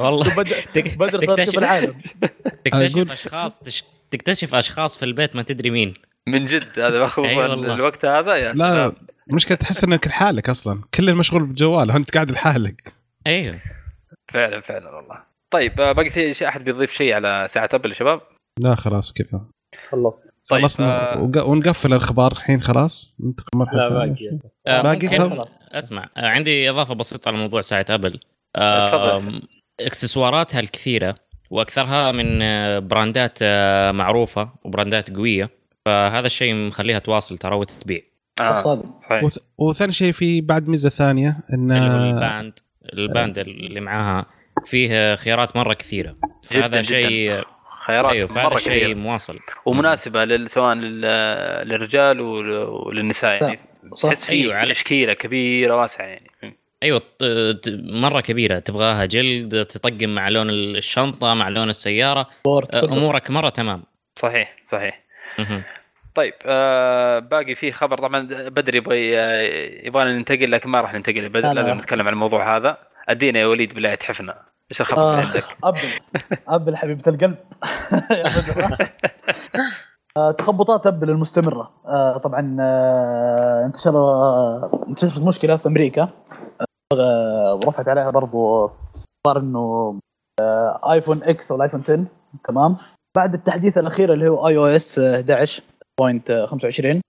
والله. 0.00 0.36
بدر 0.36 0.46
صار 1.26 1.36
تكتشف- 1.36 1.58
العالم. 1.58 1.94
تكتشف 2.64 3.10
أشخاص 3.10 3.58
تش... 3.58 3.84
تكتشف 4.10 4.54
أشخاص 4.54 4.96
في 4.98 5.04
البيت 5.04 5.36
ما 5.36 5.42
تدري 5.42 5.70
مين. 5.70 5.94
من 6.26 6.46
جد 6.46 6.80
هذا 6.80 7.06
خصوصا 7.06 7.46
والله. 7.46 7.74
الوقت 7.74 8.04
هذا 8.04 8.34
يا 8.36 8.52
لا 8.52 8.92
المشكلة 9.30 9.56
تحس 9.56 9.84
إنك 9.84 10.06
لحالك 10.06 10.48
أصلا. 10.48 10.82
كل 10.94 11.08
المشغول 11.08 11.46
بالجوال 11.46 11.90
أنت 11.90 12.10
قاعد 12.14 12.30
لحالك. 12.30 12.94
أيوه. 13.26 13.60
فعلا 14.32 14.60
فعلا 14.60 14.90
والله. 14.90 15.18
طيب 15.50 15.80
آه، 15.80 15.92
باقي 15.92 16.10
في 16.10 16.34
شيء 16.34 16.48
أحد 16.48 16.64
بيضيف 16.64 16.92
شيء 16.94 17.12
على 17.14 17.46
ساعة 17.50 17.68
ابل 17.74 17.88
يا 17.90 17.94
شباب؟ 17.94 18.20
لا 18.60 18.74
خلاص 18.74 19.12
كذا 19.12 19.44
خلصت 19.90 20.16
طيب 20.48 20.60
خلصنا 20.62 21.12
آه، 21.14 21.44
ونقفل 21.46 21.92
الأخبار 21.92 22.32
الحين 22.32 22.62
خلاص؟ 22.62 23.14
ننتقل 23.20 23.58
مرحلة 23.58 23.88
لا. 23.88 23.88
باقي. 23.88 24.38
آه، 24.66 24.82
باقي؟ 24.82 25.18
خلاص. 25.18 25.64
أسمع. 25.72 26.08
آه، 26.16 26.26
عندي 26.26 26.70
إضافة 26.70 26.94
بسيطة 26.94 27.28
على 27.28 27.38
موضوع 27.38 27.60
ساعة 27.60 27.86
أبل. 27.90 28.20
آه، 28.56 29.16
تفضل. 29.18 29.42
إكسسواراتها 29.80 30.60
الكثيرة 30.60 31.14
وأكثرها 31.50 32.12
من 32.12 32.42
آه، 32.42 32.78
براندات 32.78 33.38
آه، 33.42 33.92
معروفة 33.92 34.50
وبراندات 34.64 35.10
قوية. 35.16 35.50
فهذا 35.86 36.26
الشيء 36.26 36.54
مخليها 36.54 36.98
تواصل 36.98 37.38
ترى 37.38 37.56
وتبيع 37.56 38.00
آه. 38.40 38.82
وث- 39.24 39.44
وثاني 39.58 39.92
شيء 39.92 40.12
في 40.12 40.40
بعد 40.40 40.68
ميزة 40.68 40.88
ثانية 40.88 41.36
إن 41.52 41.72
ال 41.72 41.85
band. 41.85 42.52
ال 42.92 43.01
band 43.01 43.38
اللي 43.38 43.80
معاها 43.80 44.26
فيه 44.64 45.14
خيارات 45.14 45.56
مرة 45.56 45.74
كثيرة. 45.74 46.16
فهذا 46.44 46.82
شيء. 46.82 47.42
خيارات 47.86 48.12
أيوه 48.12 48.28
مرة 48.32 48.40
فهذا 48.40 48.56
شيء 48.58 48.94
مواصل. 48.94 49.38
ومناسبة 49.66 50.24
لل- 50.24 50.50
سواء 50.50 50.74
لل- 50.74 51.68
للرجال 51.68 52.20
ول- 52.20 52.52
وللنساء 52.64 53.42
يعني 53.42 53.58
صح 53.92 54.08
تحس 54.08 54.26
في 54.26 54.32
أيوة، 54.32 54.62
على- 54.64 54.68
تشكيلة 54.68 55.12
كبيرة 55.12 55.76
واسعة 55.76 56.04
يعني. 56.06 56.30
أيوه 56.82 57.02
مرة 57.90 58.20
كبيرة. 58.20 58.58
تبغاها 58.58 59.04
جلد 59.04 59.64
تطقم 59.64 60.08
مع 60.14 60.28
لون 60.28 60.50
الشنطة 60.50 61.34
مع 61.34 61.48
لون 61.48 61.68
السيارة. 61.68 62.28
بورد 62.44 62.74
أمورك 62.74 63.30
مرة 63.30 63.48
تمام. 63.48 63.82
صحيح 64.16 64.56
صحيح. 64.66 65.00
طيب 66.14 66.34
آه 66.46 67.18
باقي 67.18 67.54
في 67.54 67.72
خبر. 67.72 67.98
طبعا 67.98 68.28
بدري 68.48 68.78
يبغى 68.78 68.98
يبغانا 69.86 70.12
ننتقل 70.12 70.50
لكن 70.50 70.70
ما 70.70 70.80
راح 70.80 70.94
ننتقل 70.94 71.28
بدري. 71.28 71.54
لازم 71.54 71.74
نتكلم 71.74 72.06
عن 72.06 72.12
الموضوع 72.12 72.56
هذا. 72.56 72.78
ادينا 73.08 73.38
يا 73.40 73.46
وليد 73.46 73.74
بالله 73.74 73.94
تحفنا. 73.94 74.42
إيش 74.70 74.80
الخبر 74.80 75.02
اللي 75.02 75.22
آه 75.22 75.26
عندك؟ 75.26 75.44
أبل. 75.64 75.88
أبل 76.48 76.76
حبيبة 76.76 77.02
القلب. 77.06 77.36
آه، 80.16 80.30
تخبطات 80.30 80.86
أبل 80.86 81.10
المستمرة. 81.10 81.70
آه، 81.86 82.18
طبعا 82.18 82.56
آه، 82.60 83.66
انتشر 83.66 83.94
انتشرت 84.88 85.22
مشكلة 85.22 85.56
في 85.56 85.68
أمريكا. 85.68 86.08
ورفعت 86.92 87.88
عليها 87.88 88.10
برضو 88.10 88.70
صار 89.26 89.38
إنه 89.38 89.98
آيفون 90.90 91.22
X 91.22 91.50
أو 91.50 91.56
الآيفون 91.56 91.80
10 91.80 92.04
تمام. 92.44 92.76
بعد 93.16 93.34
التحديث 93.34 93.78
الأخير 93.78 94.12
اللي 94.12 94.28
هو 94.28 94.48
iOS 94.48 95.00
11.25 95.00 97.00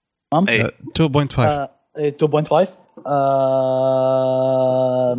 أي. 0.50 0.72
2.5 0.98 1.40
آه، 1.40 1.70
إيه، 1.98 2.10
2.5 2.10 2.68
آه، 3.08 5.18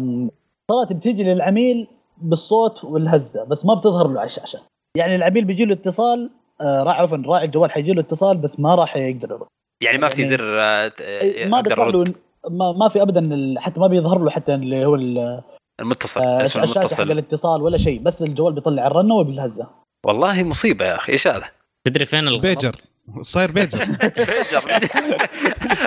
صارت 0.71 0.93
بتيجي 0.93 1.23
للعميل 1.25 1.89
بالصوت 2.23 2.85
والهزة 2.85 3.45
بس 3.45 3.67
ما 3.67 3.75
بتظهر 3.75 4.09
له 4.09 4.21
على 4.21 4.27
الشاشه 4.27 4.61
يعني 4.97 5.17
العميل 5.17 5.45
بيجي 5.45 5.65
له 5.65 5.73
اتصال 5.75 6.31
آه، 6.61 6.83
راعي 6.83 7.03
عفوا 7.03 7.19
راعي 7.27 7.45
الجوال 7.45 7.71
حيجي 7.71 7.93
له 7.93 8.01
اتصال 8.01 8.37
بس 8.37 8.61
ما 8.61 8.75
راح 8.75 8.97
يقدر 8.97 9.31
يرد 9.31 9.47
يعني 9.83 9.99
ما 9.99 10.09
في 10.09 10.23
يعني- 10.23 10.37
زر 10.37 10.61
آه، 10.61 10.93
إيه، 11.01 11.47
ما 11.47 11.61
بيطلع 11.61 11.87
له. 11.89 12.05
ما, 12.51 12.73
ما 12.73 12.89
في 12.89 13.03
ابدا 13.03 13.55
حتى 13.59 13.81
ما 13.81 13.87
بيظهر 13.87 14.19
له 14.19 14.31
حتى 14.31 14.55
اللي 14.55 14.85
هو 14.85 14.95
ال- 14.95 15.43
المتصل 15.81 16.21
آه، 16.21 16.43
اسم 16.43 16.61
الشاشه 16.63 16.75
حق 16.75 16.79
المتصل 16.81 17.11
الاتصال 17.13 17.63
ولا 17.63 17.79
شيء 17.79 18.03
بس 18.03 18.23
الجوال 18.23 18.53
بيطلع 18.53 18.87
الرنة 18.87 19.15
وبالهزة 19.15 19.69
والله 20.07 20.43
مصيبة 20.43 20.85
يا 20.85 20.97
أخي 20.97 21.13
إيش 21.13 21.27
هذا؟ 21.27 21.45
تدري 21.87 22.07
فين 22.07 22.29
الغلط؟ 22.29 22.43
بيجر 22.43 22.77
صاير 23.23 23.51
pager. 23.53 23.79
pager. 24.29 24.65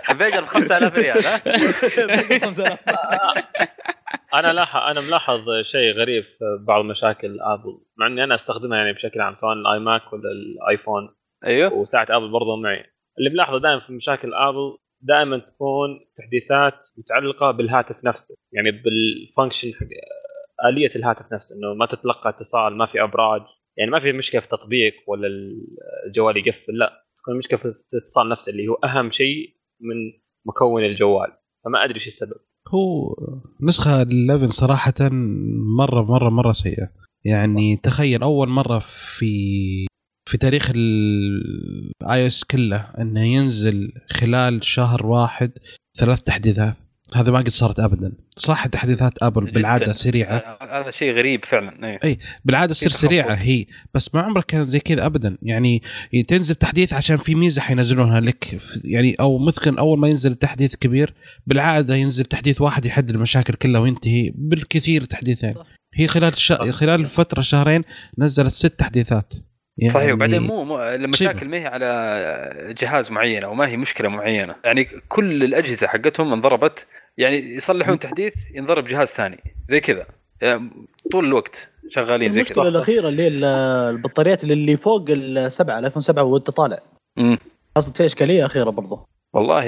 pager 0.19 0.41
ب 0.41 0.45
5000 0.45 0.95
ريال 0.95 1.25
ها؟ 1.25 1.41
أنا 4.39 4.53
لاحظ 4.53 4.79
أنا 4.81 5.01
ملاحظ 5.01 5.39
شيء 5.61 5.91
غريب 5.93 6.23
في 6.23 6.57
بعض 6.67 6.85
مشاكل 6.85 7.39
آبل 7.41 7.79
مع 7.97 8.07
إني 8.07 8.23
أنا 8.23 8.35
أستخدمها 8.35 8.77
يعني 8.77 8.93
بشكل 8.93 9.21
عام 9.21 9.35
سواء 9.35 9.53
ال 9.53 9.79
iMac 9.79 10.13
ولا 10.13 10.31
الآيفون. 10.31 11.09
أيوه. 11.45 11.73
وساعة 11.73 12.07
آبل 12.09 12.31
برضه 12.31 12.55
معي. 12.55 12.83
اللي 13.19 13.29
ملاحظه 13.29 13.57
دائما 13.59 13.79
في 13.79 13.93
مشاكل 13.93 14.33
آبل 14.33 14.77
دائما 15.01 15.37
تكون 15.37 15.99
تحديثات 16.15 16.73
متعلقة 16.97 17.51
بالهاتف 17.51 17.95
نفسه 18.03 18.35
يعني 18.51 18.71
بال 18.71 18.92
function 18.92 19.73
حق 19.73 19.87
آلية 20.69 20.95
الهاتف 20.95 21.33
نفسه 21.33 21.55
إنه 21.55 21.73
ما 21.73 21.85
تتلقى 21.85 22.29
اتصال 22.29 22.77
ما 22.77 22.85
في 22.85 23.03
أبراج. 23.03 23.41
يعني 23.77 23.91
ما 23.91 23.99
في 23.99 24.11
مشكلة 24.11 24.41
في 24.41 24.47
تطبيق 24.47 24.93
ولا 25.07 25.27
الجوال 26.07 26.37
يقفل 26.37 26.77
لا. 26.77 27.03
تكون 27.21 27.33
المشكلة 27.33 27.59
في 27.59 27.65
الاتصال 27.65 28.29
نفسه 28.29 28.49
اللي 28.49 28.67
هو 28.67 28.73
أهم 28.73 29.11
شيء 29.11 29.55
من 29.81 29.95
مكون 30.45 30.83
الجوال 30.85 31.31
فما 31.65 31.83
أدري 31.83 31.95
إيش 31.95 32.07
السبب. 32.07 32.39
هو 32.67 33.15
نسخة 33.61 34.03
11 34.03 34.47
صراحة 34.47 35.09
مرة 35.79 36.01
مرة 36.01 36.29
مرة 36.29 36.51
سيئة. 36.51 36.89
يعني 37.25 37.77
تخيل 37.77 38.23
أول 38.23 38.49
مرة 38.49 38.79
في 39.17 39.85
في 40.29 40.37
تاريخ 40.37 40.71
ال 40.75 42.27
iOS 42.27 42.43
كله 42.43 42.77
إنه 42.77 43.23
ينزل 43.23 43.93
خلال 44.09 44.65
شهر 44.65 45.05
واحد 45.05 45.51
ثلاث 45.99 46.23
تحديثات. 46.23 46.75
هذا 47.15 47.31
ما 47.31 47.39
قد 47.39 47.49
صارت 47.49 47.79
ابدا. 47.79 48.11
صح 48.35 48.65
تحديثات 48.65 49.13
أبل 49.21 49.51
بالعادة 49.51 49.83
جداً. 49.85 49.93
سريعه 49.93 50.37
آه، 50.37 50.81
هذا 50.81 50.91
شيء 50.91 51.13
غريب 51.13 51.45
فعلا 51.45 51.99
إيه. 52.03 52.19
بالعادة 52.45 52.73
تصير 52.73 52.89
سريعة. 52.89 53.33
هي. 53.33 53.65
بس 53.93 54.15
ما 54.15 54.21
عمرك 54.21 54.45
كانت 54.45 54.69
زي 54.69 54.79
كذا 54.79 55.05
ابدا. 55.05 55.37
يعني 55.41 55.81
تنزل 56.27 56.55
تحديث 56.55 56.93
عشان 56.93 57.17
في 57.17 57.35
ميزة 57.35 57.61
حينزلونها 57.61 58.19
لك. 58.19 58.59
يعني 58.83 59.15
أو 59.19 59.37
ممكن 59.37 59.77
أول 59.77 59.99
ما 59.99 60.07
ينزل 60.07 60.35
تحديث 60.35 60.75
كبير 60.75 61.13
بالعادة 61.47 61.95
ينزل 61.95 62.25
تحديث 62.25 62.61
واحد 62.61 62.85
يحل 62.85 63.09
المشاكل 63.09 63.53
كلها 63.53 63.81
وينتهي. 63.81 64.31
بالكثير 64.35 65.05
تحديثين. 65.05 65.53
صح. 65.53 65.65
هي 65.95 66.07
خلال 66.07 66.37
ش... 66.37 66.53
خلال 66.53 67.09
فترة 67.09 67.41
شهرين 67.41 67.83
نزلت 68.17 68.53
ست 68.53 68.79
تحديثات. 68.79 69.33
يعني 69.77 69.93
صحيح 69.93 70.13
وبعدين 70.13 70.41
مو, 70.41 70.63
مو 70.63 70.81
المشاكل 70.83 71.47
ما 71.47 71.57
هي 71.57 71.65
على 71.65 72.75
جهاز 72.81 73.11
معين 73.11 73.43
أو 73.43 73.53
ما 73.53 73.67
هي 73.67 73.77
مشكلة 73.77 74.09
معينة. 74.09 74.55
يعني 74.65 74.87
كل 75.07 75.43
الأجهزة 75.43 75.87
حقتهم 75.87 76.33
انضربت 76.33 76.87
يعني 77.17 77.37
يصلحون 77.37 77.99
تحديث 77.99 78.33
ينضرب 78.55 78.87
جهاز 78.87 79.07
ثاني. 79.07 79.43
زي 79.67 79.79
كذا. 79.79 80.05
يعني 80.41 80.69
طول 81.11 81.25
الوقت 81.25 81.69
شغالين 81.89 82.31
زي 82.31 82.39
المشكلة 82.39 82.63
كذا. 82.63 82.69
الأخيرة 82.71 83.09
اللي 83.09 83.27
البطاريات 83.89 84.43
اللي 84.43 84.53
اللي 84.53 84.77
فوق 84.77 85.05
السبعة 85.09 85.79
الايفون 85.79 86.01
7 86.01 86.23
وانت 86.23 86.49
طالع. 86.49 86.79
حصلت 87.77 87.97
فيها 87.97 88.05
إشكالية 88.05 88.45
أخيرة 88.45 88.69
برضه 88.69 89.05
والله 89.33 89.65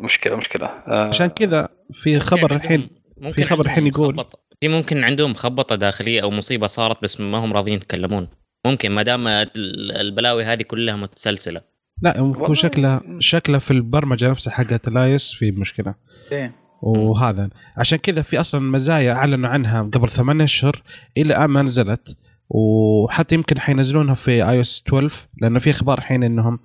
مشكلة 0.00 0.36
مشكلة. 0.36 0.66
آه، 0.66 1.06
عشان 1.08 1.26
كذا 1.26 1.68
في 1.92 2.20
خبر 2.20 2.56
الحين 2.56 2.90
ممكن 3.16 3.32
في 3.32 3.44
خبر 3.44 3.64
الحين 3.64 3.86
يقول-. 3.86 4.24
في 4.60 4.68
ممكن 4.68 5.04
عندهم 5.04 5.30
مخبطه 5.30 5.76
داخلية 5.76 6.22
أو 6.22 6.30
مصيبة 6.30 6.66
صارت 6.66 7.02
بس 7.02 7.20
ما 7.20 7.38
هم 7.38 7.52
راضيين 7.52 7.76
يتكلمون. 7.76 8.28
ممكن 8.66 8.90
ما 8.90 9.02
دام 9.02 9.26
ال- 9.28 9.92
البلاوي 9.96 10.44
هذه 10.44 10.62
كلها 10.62 10.96
متسلسلة. 10.96 11.60
لا 12.02 12.18
هو 12.18 12.54
شكله 12.54 13.00
شكله 13.18 13.58
في 13.58 13.70
البرمجة 13.70 14.30
نفسها 14.30 14.52
حقت 14.52 14.88
ال 14.88 14.99
iOS 14.99 15.32
في 15.32 15.50
مشكلة. 15.50 15.94
إيه. 16.32 16.63
وهذا. 16.84 17.48
عشان 17.76 17.98
كذا 17.98 18.22
في 18.22 18.40
أصلا 18.40 18.60
مزايا 18.60 19.12
أعلنوا 19.12 19.48
عنها 19.48 19.82
قبل 19.82 20.08
ثمانية 20.08 20.44
أشهر 20.44 20.82
إلى 21.16 21.34
الان 21.34 21.50
ما 21.50 21.62
نزلت. 21.62 22.16
وحتى 22.50 23.34
يمكن 23.34 23.58
حينزلونها 23.60 24.14
في 24.14 24.50
iOS 24.50 24.82
12 24.88 25.28
لأنه 25.40 25.58
في 25.58 25.70
أخبار 25.70 25.98
الحين 25.98 26.22
إنهم 26.22 26.58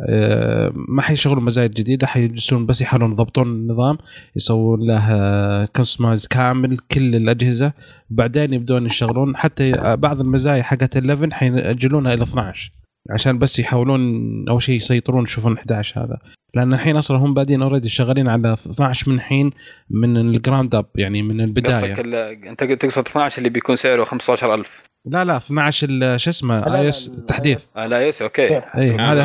آه، 0.00 0.72
ما 0.74 1.02
حيشغلوا 1.02 1.42
مزايا 1.42 1.66
جديدة 1.66 2.06
حيجلسون 2.06 2.66
بس 2.66 2.80
يحاولون 2.80 3.12
يضبطون 3.12 3.46
النظام 3.46 3.98
يسوون 4.36 4.86
له 4.86 5.64
customize 5.64 6.26
كامل 6.26 6.78
كل 6.78 7.16
الأجهزة. 7.16 7.72
وبعدين 8.10 8.54
يبدون 8.54 8.86
يشغلون 8.86 9.36
حتى 9.36 9.96
بعض 9.96 10.20
المزايا 10.20 10.62
حقت 10.62 10.96
11 10.96 11.30
حيأجلونها 11.34 12.14
إلى 12.14 12.22
12 12.22 12.72
عشان 13.10 13.38
بس 13.38 13.58
يحاولون 13.58 14.00
أول 14.48 14.62
شيء 14.62 14.76
يسيطرون 14.76 15.22
يشوفون 15.22 15.58
11 15.58 16.00
هذا. 16.04 16.18
لأن 16.54 16.74
الحين 16.74 16.96
أصلا 16.96 17.16
هم 17.16 17.34
بادين 17.34 17.62
already 17.62 17.88
شغالين 17.88 18.28
على 18.28 18.52
12 18.54 19.10
من 19.10 19.16
الحين 19.16 19.50
من 19.90 20.16
ال 20.16 20.24
ground 20.24 20.74
up 20.74 20.86
يعني 20.96 21.22
من 21.22 21.40
البداية. 21.40 21.94
قصدك 21.94 22.46
أنت 22.46 22.64
تقصد 22.64 23.06
12 23.08 23.38
اللي 23.38 23.48
بيكون 23.48 23.76
سعره 23.76 24.04
15000 24.04 24.70
لا 25.06 25.24
لا 25.24 25.36
12 25.36 25.88
ال- 25.90 26.20
شو 26.20 26.30
اسمه 26.30 26.76
iOS 26.80 27.10
تحديث. 27.28 27.76
لا. 27.76 28.08
yes 28.08 28.22
okay 28.22 28.42
إيه. 28.42 28.64
اي 28.76 28.90
هذا 28.90 29.24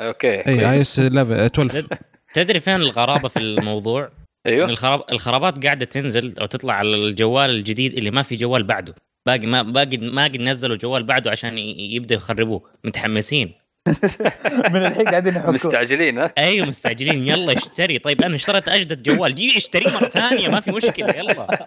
okay 0.00 0.46
اي. 0.46 0.70
iOS 0.70 1.00
11 1.00 1.46
12 1.46 1.86
تدري 2.34 2.60
فين 2.60 2.74
الغرابة 2.76 3.28
في 3.28 3.38
الموضوع؟ 3.38 4.10
أيوه. 4.46 4.68
الخراب 4.68 5.00
الخرابات 5.12 5.64
قاعدة 5.64 5.84
تنزل 5.84 6.38
أو 6.40 6.46
تطلع 6.46 6.74
على 6.74 6.94
الجوال 6.96 7.50
الجديد 7.50 7.94
اللي 7.94 8.10
ما 8.10 8.22
في 8.22 8.36
جوال 8.36 8.62
بعده. 8.64 8.94
باقي 9.26 9.46
ما 9.46 9.62
باقي 9.62 9.96
ما 9.96 10.24
قد 10.24 10.40
نزلوا 10.40 10.76
جوال 10.76 11.02
بعده 11.02 11.30
عشان 11.30 11.58
ي- 11.58 11.94
يبدأوا 11.94 12.20
يخربوه. 12.20 12.70
متحمسين. 12.84 13.52
من 14.72 14.86
الحين 14.86 15.08
قاعدين 15.08 15.36
يحكون 15.36 15.54
مستعجلين 15.54 16.18
ها؟ 16.18 16.32
أيوه 16.38 16.66
مستعجلين. 16.66 17.26
يلا 17.28 17.52
اشتري. 17.56 17.98
طيب 17.98 18.22
أنا 18.22 18.34
اشتريت 18.34 18.68
أجدد 18.68 19.02
جوال. 19.02 19.34
جي 19.34 19.56
اشتريه 19.56 19.90
مرة 19.94 20.08
ثانية 20.08 20.48
ما 20.48 20.60
في 20.60 20.70
مشكلة. 20.72 21.08
يلا. 21.16 21.46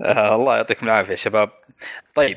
آه 0.00 0.34
الله 0.36 0.56
يعطيكم 0.56 0.86
العافية 0.86 1.10
يا 1.10 1.16
شباب. 1.16 1.50
طيب 2.14 2.36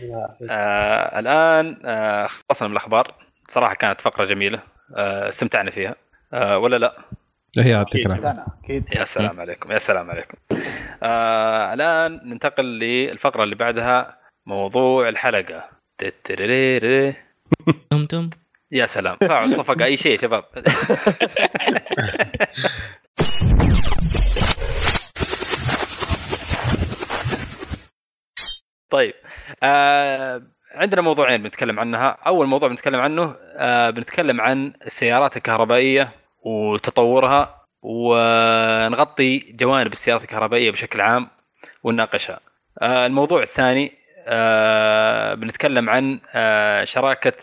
آه 0.49 1.19
الآن 1.19 1.77
آه 1.85 2.27
خلصنا 2.49 2.67
من 2.67 2.71
الأخبار. 2.71 3.13
صراحة 3.47 3.75
كانت 3.75 4.01
فقرة 4.01 4.25
جميلة. 4.25 4.59
آه 4.95 5.29
استمتعنا 5.29 5.71
فيها. 5.71 5.95
آه 6.33 6.57
ولا 6.57 6.75
لا؟ 6.75 6.97
يعطيك 7.65 8.05
العافيه 8.05 8.45
أكيد 8.63 8.85
يا 8.95 9.05
سلام 9.05 9.39
عليكم 9.39 9.71
يا 9.71 9.77
سلام 9.77 10.11
عليكم. 10.11 10.37
آه 11.03 11.73
الآن 11.73 12.21
ننتقل 12.29 12.65
للفقرة 12.79 13.43
اللي 13.43 13.55
بعدها 13.55 14.17
موضوع 14.45 15.09
الحلقة. 15.09 15.69
تتريريري. 15.97 17.15
تمتم 17.89 18.29
يا 18.71 18.85
سلام. 18.85 19.17
فاعل 19.21 19.55
صفقة 19.55 19.85
أي 19.85 19.97
شيء 19.97 20.11
يا 20.11 20.17
شباب. 20.17 20.43
طيب 28.89 29.13
آه 29.63 30.41
عندنا 30.75 31.01
موضوعين 31.01 31.43
بنتكلم 31.43 31.79
عنها. 31.79 32.07
أول 32.27 32.47
موضوع 32.47 32.69
بنتكلم 32.69 32.99
عنه 32.99 33.35
آه 33.57 33.89
بنتكلم 33.89 34.41
عن 34.41 34.73
السيارات 34.85 35.37
الكهربائيه 35.37 36.26
وتطورها 36.47 37.65
ونغطي 37.81 39.39
جوانب 39.39 39.93
السيارات 39.93 40.23
الكهربائية 40.23 40.71
بشكل 40.71 41.01
عام 41.01 41.27
ونناقشها. 41.83 42.39
آه 42.81 43.05
الموضوع 43.05 43.43
الثاني 43.43 43.93
آه 44.27 45.33
بنتكلم 45.33 45.89
عن 45.89 46.19
آه 46.35 46.83
شراكة 46.83 47.33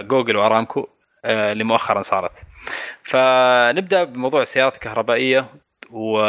جوجل 0.00 0.36
وارامكو 0.36 0.88
اللي 1.24 1.64
مؤخرا 1.64 2.02
صارت. 2.02 2.32
فنبدأ 3.02 4.04
بموضوع 4.04 4.42
السيارات 4.42 4.74
الكهربائية 4.74 5.46
و 5.90 6.22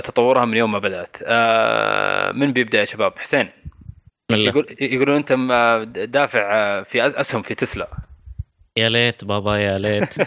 تطورها 0.00 0.44
من 0.44 0.56
يوم 0.56 0.72
ما 0.72 0.78
بدأت. 0.78 1.16
من 2.36 2.52
بيبدأ 2.52 2.80
يا 2.80 2.84
شباب؟ 2.84 3.18
حسين. 3.18 3.48
يقول 4.30 4.76
يقولون 4.80 5.16
أنت 5.16 5.32
دافع 5.98 6.82
في 6.82 7.20
أسهم 7.20 7.42
في 7.42 7.54
تسلا. 7.54 7.88
يا 8.78 8.88
ليت 8.88 9.24
بابا 9.24 9.56
يا 9.56 9.78
ليت. 9.78 10.14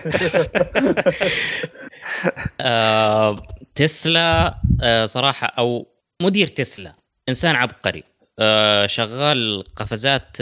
آه، 2.61 3.41
تسلا 3.75 4.55
آه، 4.81 5.05
صراحة 5.05 5.47
أو 5.47 5.87
مدير 6.21 6.47
تسلا 6.47 6.93
إنسان 7.29 7.55
عبقري. 7.55 8.03
آه، 8.39 8.87
شغال 8.87 9.63
قفزات 9.75 10.41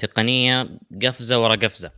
تقنية 0.00 0.68
قفزة 1.02 1.42
ورا 1.42 1.54
قفزة. 1.54 1.90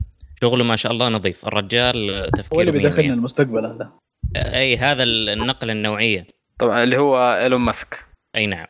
شغله 0.42 0.64
ما 0.64 0.76
شاء 0.76 0.92
الله 0.92 1.08
نظيف. 1.08 1.46
الرجال 1.46 2.10
آه، 2.10 2.14
هو 2.14 2.20
اللي 2.24 2.30
تفكيره 2.36 2.70
بيدخلنا. 2.70 3.14
المستقبل 3.14 3.66
هذا. 3.66 3.92
أي 4.36 4.76
هذا 4.76 5.02
النقلة 5.02 5.72
النوعية. 5.72 6.26
طبعا 6.58 6.82
اللي 6.82 6.96
هو 6.96 7.34
إيلون 7.34 7.60
ماسك. 7.60 8.04
أي 8.36 8.46
نعم. 8.46 8.66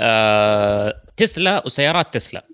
آه، 0.00 1.02
تسلا 1.16 1.62
وسيارات 1.66 2.14
تسلا. 2.14 2.44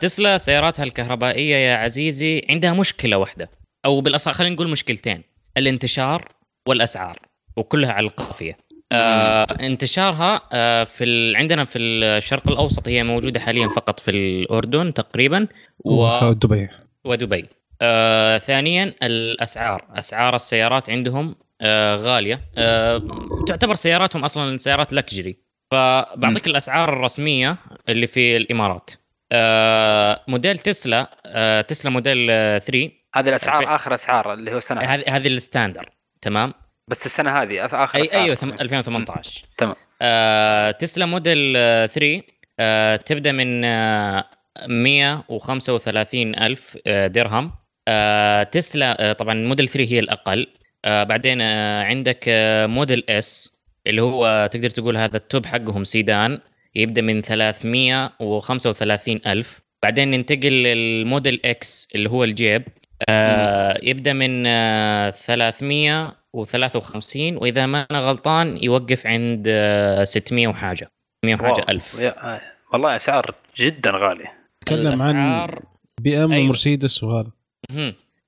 تسلا 0.00 0.38
سياراتها 0.38 0.82
الكهربائية 0.82 1.56
يا 1.56 1.76
عزيزي 1.76 2.46
عندها 2.50 2.72
مشكلة 2.72 3.16
واحدة 3.16 3.50
أو 3.84 4.00
بالأصح 4.00 4.32
خلينا 4.32 4.54
نقول 4.54 4.70
مشكلتين 4.70 5.22
الانتشار 5.56 6.28
والأسعار 6.68 7.18
وكلها 7.56 7.92
على 7.92 8.06
القافية. 8.06 8.56
آه، 8.92 9.44
انتشارها 9.60 10.42
آه، 10.52 10.84
في 10.84 11.04
ال... 11.04 11.36
عندنا 11.36 11.64
في 11.64 11.78
الشرق 11.78 12.48
الأوسط 12.48 12.88
هي 12.88 13.04
موجودة 13.04 13.40
حاليا 13.40 13.68
فقط 13.68 14.00
في 14.00 14.10
الأردن 14.10 14.94
تقريبا 14.94 15.46
و... 15.84 16.32
دبي. 16.32 16.68
ودبي. 17.04 17.48
آه 17.82 18.38
ثانيا 18.38 18.94
الأسعار 19.02 19.84
أسعار 19.98 20.34
السيارات 20.34 20.90
عندهم 20.90 21.36
آه 21.60 21.96
غالية. 21.96 22.40
آه 22.56 23.02
تعتبر 23.46 23.74
سياراتهم 23.74 24.24
أصلا 24.24 24.56
سيارات 24.56 24.92
luxury. 24.92 25.36
فبعطيك 25.72 26.46
الأسعار 26.46 26.92
الرسمية 26.92 27.56
اللي 27.88 28.06
في 28.06 28.36
الإمارات. 28.36 28.90
آه 29.32 30.20
موديل 30.28 30.58
تسلا 30.58 31.10
آه 31.26 31.60
تسلا 31.60 31.90
موديل 31.90 32.28
آه 32.30 32.58
3 32.58 32.90
هذه 33.14 33.28
الأسعار 33.28 33.62
ألفين- 33.64 33.68
آخر 33.68 33.94
أسعار 33.94 34.32
اللي 34.34 34.54
هو 34.54 34.60
سنة. 34.60 34.80
هذه 34.80 35.04
هذه 35.16 35.26
ال 35.28 35.34
standard. 35.34 35.88
تمام؟ 36.22 36.54
بس 36.88 37.06
السنة 37.06 37.42
هذه 37.42 37.64
آخر 37.64 37.98
أي 37.98 38.02
أسعار. 38.04 38.22
أيوه 38.24 38.34
ثم- 38.34 38.52
2018 38.60 39.44
تمام. 39.58 39.74
آه 40.02 40.70
تسلا 40.70 41.06
موديل 41.06 41.54
آه 41.56 41.86
3 41.86 42.22
آه 42.60 42.96
تبدأ 42.96 43.32
من 43.32 43.64
آه 43.64 44.24
135 44.66 46.34
ألف 46.38 46.78
آه، 46.86 47.06
درهم. 47.06 47.52
آه، 47.88 48.42
تسلا 48.42 49.10
آه، 49.10 49.12
طبعا 49.12 49.34
موديل 49.34 49.68
3 49.68 49.92
هي 49.92 49.98
الأقل. 49.98 50.46
آه، 50.84 51.04
بعدين 51.04 51.40
آه، 51.40 51.82
عندك 51.84 52.24
آه، 52.28 52.66
model 52.66 53.04
S 53.10 53.58
اللي 53.86 54.02
هو 54.02 54.48
تقدر 54.52 54.70
تقول 54.70 54.96
هذا 54.96 55.16
التوب 55.16 55.46
حقهم 55.46 55.84
سيدان. 55.84 56.40
يبدأ 56.78 57.02
من 57.02 57.22
335 57.22 59.20
ألف. 59.26 59.60
بعدين 59.84 60.10
ننتقل 60.10 60.48
لل 60.52 60.77
model 60.77 61.40
X 61.44 61.88
اللي 61.94 62.10
هو 62.10 62.24
الجيب. 62.24 62.62
آه، 63.08 63.78
يبدأ 63.82 64.12
من 64.12 64.44
آه، 64.46 65.10
353 65.10 67.36
وإذا 67.36 67.66
ما 67.66 67.86
أنا 67.90 68.00
غلطان 68.00 68.56
يوقف 68.62 69.06
عند 69.06 69.44
آه، 69.48 70.04
600 70.04 70.48
وحاجة 70.48 70.88
600 71.24 71.34
وحاجة 71.34 71.52
واو. 71.60 71.64
ألف. 71.68 72.00
يا- 72.00 72.34
آه، 72.36 72.40
والله 72.72 72.96
أسعار 72.96 73.34
جدا 73.58 73.90
غالية. 73.90 74.32
تكلم 74.66 74.86
عن 74.86 74.92
الأسعار 74.92 75.62
بي 76.00 76.24
إم 76.24 76.32
أيوة. 76.32 76.44
ومرسيدس 76.44 77.02
وهذا. 77.04 77.30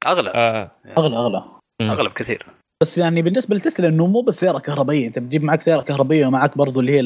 أغلى. 0.06 0.30
آه، 0.34 0.70
أغلى 0.98 1.16
أغلى. 1.16 1.44
مم. 1.82 1.90
أغلى 1.90 2.08
بكثير. 2.08 2.46
بس 2.82 2.98
يعني 2.98 3.22
بالنسبة 3.22 3.56
لتسلا 3.56 3.88
إنه 3.88 4.06
مو 4.06 4.20
بس 4.20 4.40
سيارة 4.40 4.58
كهربائية. 4.58 5.06
أنت 5.06 5.18
بتجيب 5.18 5.42
معك 5.44 5.60
سيارة 5.60 5.82
كهربائية 5.82 6.26
ومعك 6.26 6.58
برضو 6.58 6.80
اللي 6.80 6.92
هي 6.92 7.00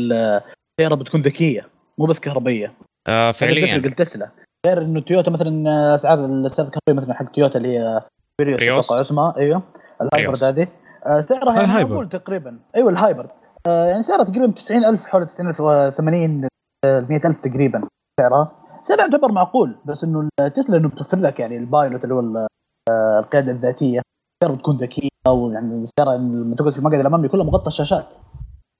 السياره 0.80 0.94
بتكون 0.94 1.20
ذكية 1.20 1.66
مو 1.98 2.06
بس 2.06 2.20
كهربائيه 2.20 2.72
آه، 3.08 3.26
هذا 3.28 3.32
فعليا. 3.32 3.64
بيفرق 3.74 3.84
التسلا 3.84 4.28
غير 4.66 4.78
إنه 4.82 5.00
تويوتا 5.00 5.30
مثلا 5.30 5.94
أسعار 5.94 6.24
السياره 6.26 6.68
الكهربائيه 6.68 7.02
مثلا 7.06 7.14
حق 7.14 7.32
تويوتا 7.32 7.58
اللي 7.58 7.78
هي 7.78 8.02
بريوس. 8.40 8.84
أتوقع 8.86 9.00
اسمها. 9.00 9.34
أيوه. 9.36 9.62
ال 10.02 10.08
hybrid. 10.08 10.44
هذه. 10.44 10.68
آه، 11.06 11.20
سعرها 11.20 11.54
يعني. 11.62 11.84
معقول 11.84 12.08
تقريبا. 12.08 12.58
أيوه 12.76 12.90
ال 12.90 12.95
hybrid. 12.95 13.28
آه، 13.66 13.86
يعني 13.86 14.02
سعرها 14.02 14.24
تقريبا 14.24 14.52
90000 14.52 15.06
حول 15.06 15.26
90000 15.26 15.60
و 15.60 15.90
80 15.90 16.48
100000 16.84 17.40
تقريبا 17.40 17.88
سعرها. 18.20 18.52
سعرها 18.82 19.02
يعتبر 19.02 19.32
معقول 19.32 19.76
بس 19.84 20.04
إنه 20.04 20.28
تسلا 20.54 20.76
إنه 20.76 20.88
بتوفر 20.88 21.18
لك 21.18 21.40
يعني 21.40 21.56
ال 21.58 21.66
pilot 21.66 22.04
اللي 22.04 22.14
هو 22.14 22.20
ال- 22.20 22.46
آه، 22.90 23.18
القيادة 23.18 23.52
الذاتية. 23.52 24.00
السياره 24.42 24.56
بتكون 24.58 24.76
ذكية 24.76 25.08
ويعني 25.28 25.82
السياره 25.82 26.16
لما 26.16 26.54
تقعد 26.56 26.72
في 26.72 26.78
المقعد 26.78 27.00
الأمامي 27.00 27.28
كلها 27.28 27.44
مغطى 27.44 27.66
الشاشات. 27.66 28.06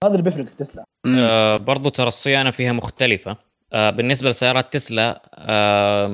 هذا 0.06 0.12
اللي 0.12 0.22
بيفرق 0.22 0.44
في 0.44 0.56
تسلا. 0.58 0.84
آه، 1.06 1.56
برضو 1.56 1.88
ترى 1.88 2.08
الصيانة 2.08 2.50
فيها 2.50 2.72
مختلفة. 2.72 3.36
آه، 3.72 3.90
بالنسبة 3.90 4.30
لسيارات 4.30 4.72
تسلا 4.72 5.22
آه، 5.34 6.06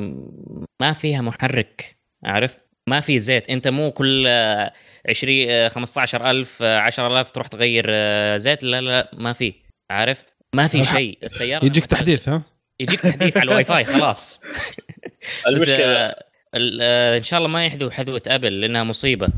ما 0.80 0.92
فيها 0.92 1.20
محرك 1.20 1.96
عارف؟ 2.24 2.56
ما 2.88 3.00
في 3.00 3.18
زيت. 3.18 3.50
انت 3.50 3.68
مو 3.68 3.90
كل 3.90 4.24
آه، 4.28 4.72
20 5.08 5.46
آه، 5.50 5.68
15000 5.68 6.58
آه، 6.62 6.78
10000 6.78 7.30
تروح 7.30 7.46
تغير 7.46 7.86
آه، 7.88 8.36
زيت. 8.36 8.62
لا 8.64 8.80
لا 8.80 9.10
ما 9.12 9.32
في 9.32 9.54
عارف؟ 9.90 10.24
ما 10.54 10.66
في 10.66 10.84
شيء. 10.94 11.18
السيارة 11.22 11.64
يجيك 11.64 11.86
تحديث 11.86 12.28
ها؟ 12.28 12.42
يجيك 12.80 13.00
تحديث 13.00 13.36
على 13.36 13.44
الواي 13.50 13.64
فاي 13.64 13.84
خلاص. 13.84 14.40
بس 14.40 15.46
المشكلة. 15.46 15.76
ال- 15.76 15.82
آه، 15.82 16.24
إن 16.54 17.22
شاء 17.22 17.38
الله 17.38 17.48
ما 17.50 17.66
يحذوا 17.66 17.90
حذوة 17.90 18.22
أبل 18.26 18.60
لأنها 18.60 18.84
مصيبة. 18.84 19.28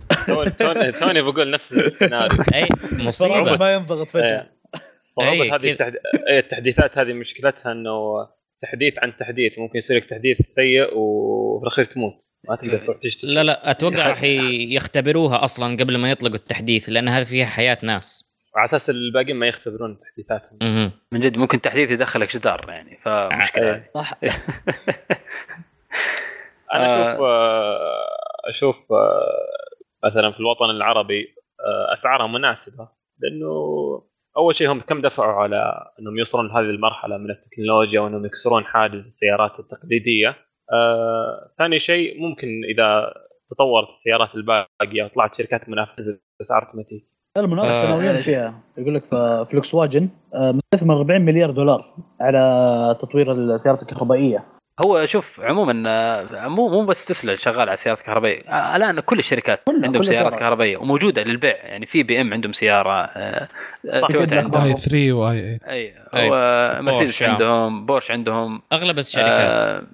توني- 1.00 1.22
بقول 1.22 1.50
نفس 1.50 1.72
السيناريو. 1.72 2.42
أي 2.54 2.68
مصيبة. 2.92 3.56
ما 3.56 3.74
ينضغط 3.74 4.08
فجأة. 4.10 4.48
إيه. 5.20 5.30
أي، 5.30 5.50
هذه 5.50 5.56
كذا. 5.58 5.70
التحد... 5.70 5.92
أي 6.30 6.38
التحديثات 6.38 6.98
هذه 6.98 7.12
مشكلتها 7.12 7.72
إنه 7.72 7.92
تحديث 8.62 8.94
عن 8.98 9.16
تحديث 9.16 9.58
ممكن 9.58 9.78
يصير 9.78 9.96
لك 9.96 10.04
تحديث 10.10 10.36
سيء 10.54 10.94
وفي 10.98 11.62
الأخير 11.62 11.84
تموت. 11.84 12.12
ما 12.48 12.56
تقدر 12.56 12.78
تروح 12.78 12.96
تشتري. 13.02 13.34
لا 13.34 13.42
لا 13.44 13.70
أتوقع 13.70 14.08
راح 14.10 14.22
يختبروها 14.22 15.44
أصلا 15.44 15.76
قبل 15.76 15.98
ما 15.98 16.10
يطلقوا 16.10 16.36
التحديث 16.36 16.88
لأن 16.88 17.08
هذه 17.08 17.24
فيها 17.24 17.46
حياة 17.46 17.78
ناس. 17.82 18.32
على 18.56 18.64
أساس 18.68 18.90
الباقيين 18.90 19.36
ما 19.36 19.46
يختبرون 19.46 19.98
تحديثاتهم. 20.00 20.92
من 21.12 21.20
جد 21.20 21.36
ممكن 21.36 21.60
تحديث 21.60 21.90
يدخلك 21.90 22.36
جدار 22.36 22.64
يعني 22.68 22.98
فمشكلة 23.04 23.74
إيه. 23.74 23.90
صح. 23.94 24.14
أنا 26.75 26.87
آه. 26.87 27.12
أشوف 27.12 27.20
آه، 27.23 28.49
أشوف 28.49 28.93
آه، 28.93 30.07
مثلا 30.07 30.33
في 30.33 30.41
الوطن 30.41 30.70
العربي 30.70 31.35
آه، 31.61 31.95
اسعارها 31.95 32.27
مناسبة 32.27 32.89
لأنه 33.18 33.53
أول 34.37 34.57
شيء 34.57 34.73
هم 34.73 34.81
كم 34.81 35.03
دفعوا 35.03 35.33
على 35.33 35.91
إنهم 36.01 36.18
يوصلون 36.18 36.47
لهذه 36.49 36.70
المرحلة 36.70 37.16
من 37.16 37.31
التكنولوجيا 37.31 38.01
وإنهم 38.01 38.27
يكسرون 38.27 38.64
حاجز 38.64 39.07
السيارات 39.07 39.59
التقليدية. 39.59 40.37
آه، 40.73 41.51
ثاني 41.59 41.81
شيء 41.81 42.20
ممكن 42.20 42.49
إذا 42.64 43.14
تطورت 43.51 43.89
السيارات 43.99 44.35
الباقية 44.35 45.05
وطلعت 45.05 45.35
شركات 45.35 45.68
منافسة 45.68 46.18
أسعار 46.41 46.70
تمتي. 46.73 47.07
المنافسة 47.37 47.83
آه. 47.83 47.97
سنويا 47.97 48.23
فيها 48.23 48.61
يقول 48.79 48.95
لك 48.95 49.05
فلوكس 49.51 49.75
واجن 49.75 50.09
آه، 50.35 50.53
مستثمر 50.53 50.97
40 50.97 51.20
مليار 51.20 51.51
دولار 51.51 51.95
على 52.20 52.97
تطوير 53.01 53.33
السيارات 53.33 53.83
الكهربائية 53.83 54.45
هو 54.87 55.07
شوف 55.07 55.41
عموما 55.41 55.83
آه، 55.91 56.49
مو 56.49 56.68
مو 56.68 56.85
بس 56.87 57.05
تسلا 57.05 57.37
شغال 57.37 57.68
على 57.68 57.77
سيارات 57.77 58.01
كهربائية. 58.01 58.43
آه، 58.49 58.77
الآن 58.77 59.01
كل 59.01 59.18
الشركات 59.18 59.61
كلها- 59.64 59.87
عندهم 59.87 60.03
كل 60.03 60.09
سيارات 60.09 60.27
سيارات. 60.33 60.41
كهربائية 60.41 60.77
وموجودة 60.77 61.23
للبيع. 61.23 61.57
يعني 61.57 61.87
في 61.87 62.03
بي 62.03 62.20
إم 62.20 62.33
عندهم 62.33 62.53
سيارة 62.53 63.03
آه، 63.05 63.49
تويوتا. 64.11 64.37
عندهم. 64.39 64.62
آي 64.62 64.75
3 64.77 65.12
واي 65.12 65.39
آي 65.39 65.61
أي 65.68 65.95
أي. 66.14 66.29
ومرسيدس 66.33 67.18
بورش، 67.18 67.23
عندهم 67.23 67.87
بورش 67.87 68.11
عندهم. 68.11 68.62
أغلب 68.73 68.99
الشركات. 68.99 69.85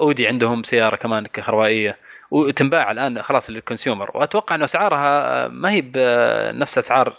أودي 0.00 0.26
عندهم 0.28 0.62
سيارة 0.62 0.96
كمان 0.96 1.26
كهربائية. 1.26 1.96
وتنباع 2.30 2.90
الآن 2.90 3.22
خلاص 3.22 3.50
لل 3.50 3.61
consumer. 3.61 4.10
وأتوقع 4.14 4.54
إنه 4.54 4.64
اسعارها 4.64 5.48
ما 5.48 5.70
هي 5.70 5.80
بنفس 5.80 6.78
أسعار 6.78 7.16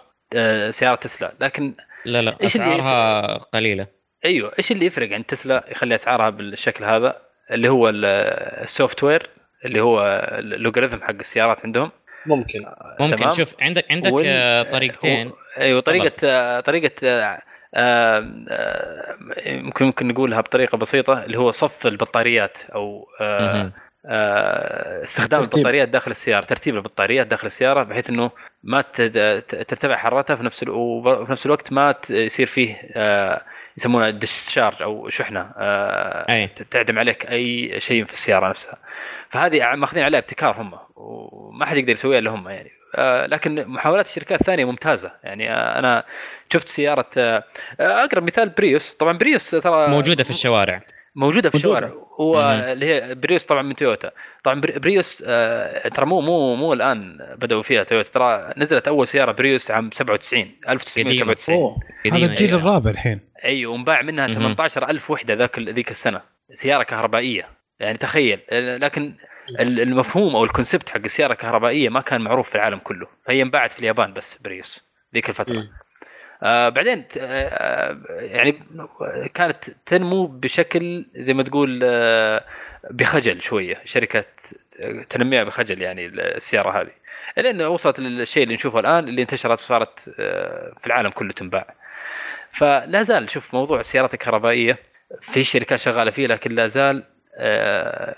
سيارة 0.69 0.95
تسلا. 0.95 1.33
لكن 1.39 1.73
لا 2.05 2.21
لا 2.21 2.35
أسعارها 2.45 3.37
قليلة. 3.37 4.00
أيوه. 4.25 4.51
إيش 4.59 4.71
اللي 4.71 4.85
يفرق 4.85 5.11
عن 5.13 5.25
تسلا 5.25 5.63
يخلي 5.71 5.95
أسعارها 5.95 6.29
بالشكل 6.29 6.85
هذا؟ 6.85 7.21
اللي 7.51 7.69
هو 7.69 7.89
ال- 7.89 8.05
ال 8.63 9.03
software 9.03 9.29
اللي 9.65 9.81
هو 9.81 10.01
ال 10.39 10.45
logarithm 10.45 11.01
حق 11.01 11.09
السيارات 11.19 11.65
عندهم. 11.65 11.91
ممكن. 12.25 12.65
ممكن. 12.99 13.15
تمام. 13.15 13.31
شوف 13.31 13.55
عندك 13.61 13.85
عندك 13.91 14.11
وال- 14.13 14.23
آه، 14.27 14.63
طريقتين. 14.63 15.27
و- 15.27 15.33
أيوه 15.57 15.79
طريقة 15.81 16.11
آه، 16.23 16.59
طريقة 16.59 16.91
آه، 17.75 18.27
ممكن 19.47 19.85
ممكن 19.85 20.07
نقولها 20.07 20.41
بطريقة 20.41 20.77
بسيطة 20.77 21.23
اللي 21.25 21.37
هو 21.39 21.51
صف 21.51 21.87
البطاريات 21.87 22.57
أو 22.75 23.07
استخدام 25.03 25.39
ترتيب. 25.41 25.57
البطاريات 25.57 25.89
داخل 25.89 26.11
السيارة 26.11 26.45
ترتيب 26.45 26.75
البطاريات 26.75 27.27
داخل 27.27 27.47
السيارة 27.47 27.83
بحيث 27.83 28.09
إنه 28.09 28.31
ما 28.63 28.81
ترتفع 28.81 29.95
حرارتها 29.95 30.35
في 30.35 30.43
نفس 30.43 30.63
وفي 30.67 31.31
نفس 31.31 31.45
الوقت 31.45 31.73
ما 31.73 31.91
ت- 31.91 32.09
يصير 32.09 32.47
فيه 32.47 32.81
يسمونها 33.81 34.09
ديشارج 34.09 34.81
أو 34.81 35.09
شحنة 35.09 35.51
آه، 35.57 36.33
أي. 36.33 36.47
تعدم 36.47 36.99
عليك 36.99 37.31
أي 37.31 37.75
شيء 37.79 38.05
في 38.05 38.13
السيارة 38.13 38.49
نفسها. 38.49 38.77
فهذه 39.29 39.75
ماخذين 39.75 40.03
عليها 40.03 40.19
ابتكار 40.19 40.61
هم 40.61 40.73
وما 40.95 41.65
حد 41.65 41.77
يقدر 41.77 41.91
يسويها 41.91 42.19
الا 42.19 42.31
هم 42.31 42.49
يعني. 42.49 42.71
آه، 42.95 43.25
لكن 43.25 43.67
محاولات 43.67 44.05
الشركات 44.05 44.41
الثانية 44.41 44.65
ممتازة 44.65 45.11
يعني. 45.23 45.51
آه، 45.51 45.79
أنا 45.79 46.03
شفت 46.53 46.67
سيارة 46.67 47.09
آه، 47.17 47.43
أقرب 47.79 48.23
مثال 48.23 48.49
بريوس. 48.49 48.93
طبعا 48.93 49.17
بريوس 49.17 49.49
ترى 49.49 49.87
موجودة 49.87 50.23
في 50.23 50.29
الشوارع. 50.29 50.81
موجودة 51.15 51.49
في. 51.49 51.55
الشوارع. 51.55 51.91
هو. 52.19 52.41
اللي 52.71 52.85
هي 52.85 53.15
بريوس 53.15 53.45
طبعا 53.45 53.61
من 53.61 53.75
تويوتا. 53.75 54.11
طبعا 54.43 54.61
بري- 54.61 54.79
بريوس 54.79 55.23
آه، 55.27 55.87
ترى 55.87 56.05
مو 56.05 56.21
مو 56.21 56.55
مو 56.55 56.73
الآن 56.73 57.17
بدأوا 57.35 57.61
فيها 57.61 57.83
تويوتا. 57.83 58.09
ترى 58.11 58.53
نزلت 58.57 58.87
أول 58.87 59.07
سيارة 59.07 59.31
بريوس 59.31 59.71
عام 59.71 59.91
97 59.91 60.55
1997 60.69 61.55
أوه. 61.55 61.77
هذا 62.11 62.25
الجيل. 62.25 62.55
الرابع 62.55 62.91
الحين. 62.91 63.19
أيوه 63.43 63.73
وانباع 63.73 64.01
منها 64.01 64.27
مهم. 64.27 64.53
18000 64.53 65.11
وحدة 65.11 65.33
ذاك 65.33 65.59
ذيك 65.59 65.91
السنة. 65.91 66.21
سيارة 66.53 66.83
كهربائية. 66.83 67.47
يعني 67.79 67.97
تخيل 67.97 68.39
لكن 68.51 69.13
ال- 69.59 69.79
المفهوم 69.81 70.35
أو 70.35 70.43
ال 70.43 70.49
concept 70.49 70.89
حق 70.89 70.97
السيارة 71.05 71.31
الكهربائيه 71.33 71.89
ما 71.89 72.01
كان 72.01 72.21
معروف 72.21 72.49
في 72.49 72.55
العالم 72.55 72.77
كله. 72.77 73.07
فهي 73.25 73.41
انباعت 73.41 73.71
في 73.71 73.79
اليابان 73.79 74.13
بس 74.13 74.37
بريوس 74.37 74.91
ذيك 75.15 75.29
الفترة. 75.29 75.55
مم. 75.55 75.69
آه 76.43 76.69
بعدين 76.69 77.07
ت- 77.07 77.17
آه 77.21 77.97
يعني 78.09 78.59
كانت 79.33 79.69
تنمو 79.85 80.25
بشكل 80.27 81.05
زي 81.15 81.33
ما 81.33 81.43
تقول 81.43 81.79
آه 81.83 82.43
بخجل 82.89 83.41
شوية. 83.41 83.81
شركة 83.85 84.23
تنميها 85.09 85.43
بخجل 85.43 85.81
يعني 85.81 86.05
السيارة 86.05 86.81
هذه. 86.81 86.91
لأن 87.37 87.61
وصلت 87.61 87.99
للشيء 87.99 88.43
اللي 88.43 88.55
نشوفه 88.55 88.79
الآن 88.79 89.07
اللي 89.07 89.21
انتشرت 89.21 89.59
وصارت 89.59 90.15
آه 90.19 90.73
في 90.81 90.87
العالم 90.87 91.09
كله 91.09 91.33
تنباع. 91.33 91.73
فلا 92.51 93.01
زال 93.03 93.29
شوف 93.29 93.53
موضوع 93.53 93.79
السيارات 93.79 94.13
الكهربائية 94.13 94.77
في 95.21 95.43
شركات 95.43 95.79
شغالة 95.79 96.11
فيه 96.11 96.27
لكن 96.27 96.51
لا 96.51 96.67
زال 96.67 97.03
آه، 97.35 98.15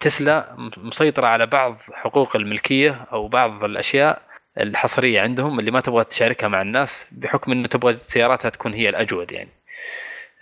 تسلا 0.00 0.44
مسيطرة 0.76 1.26
على 1.26 1.46
بعض 1.46 1.76
حقوق 1.92 2.36
الملكية 2.36 3.04
أو 3.12 3.28
بعض 3.28 3.64
الأشياء 3.64 4.22
الحصرية 4.58 5.20
عندهم 5.20 5.58
اللي 5.60 5.70
ما 5.70 5.80
تبغى 5.80 6.04
تشاركها 6.04 6.48
مع 6.48 6.62
الناس 6.62 7.08
بحكم 7.12 7.52
إنه 7.52 7.68
تبغى 7.68 7.96
سياراتها 7.96 8.48
تكون 8.48 8.74
هي 8.74 8.88
الأجود 8.88 9.32
يعني 9.32 9.48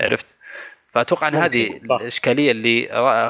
عرفت؟ 0.01 0.37
فأتوقع 0.95 1.29
إن 1.29 1.35
هذه. 1.35 1.81
الإشكالية 2.01 2.51
اللي 2.51 2.89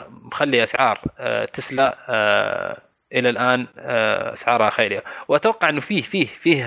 مخلي 0.09 0.63
أسعار 0.63 1.01
آه، 1.19 1.45
تسلا 1.45 1.97
آه، 2.09 2.79
إلى 3.13 3.31
الآن 3.31 3.67
آه، 3.79 4.33
أسعارها 4.33 4.71
خياليه 4.71 5.03
وأتوقع 5.29 5.69
إنه 5.69 5.81
فيه 5.81 6.03
فيه 6.03 6.27
فيه 6.27 6.65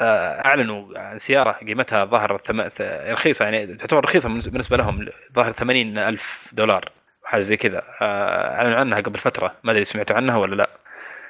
أعلنوا 0.00 0.98
عن 0.98 1.18
سيارة 1.18 1.52
قيمتها 1.52 2.04
ظهر 2.04 2.40
رخيصة 3.10 3.44
يعني 3.44 3.74
تعتبر 3.74 4.04
رخيصة 4.04 4.28
بالنس- 4.28 4.48
بالنسبة 4.48 4.76
لهم 4.76 5.08
ظهر 5.34 5.52
80 5.52 5.98
ألف 5.98 6.48
دولار 6.52 6.84
حاجة 7.24 7.40
زي 7.42 7.56
كذا 7.56 7.82
أعلنوا 8.02 8.78
عنها 8.78 9.00
قبل 9.00 9.18
فترة 9.18 9.54
ما 9.64 9.72
أدري 9.72 9.84
سمعتوا 9.84 10.16
عنها 10.16 10.36
ولا 10.36 10.54
لا 10.54 10.68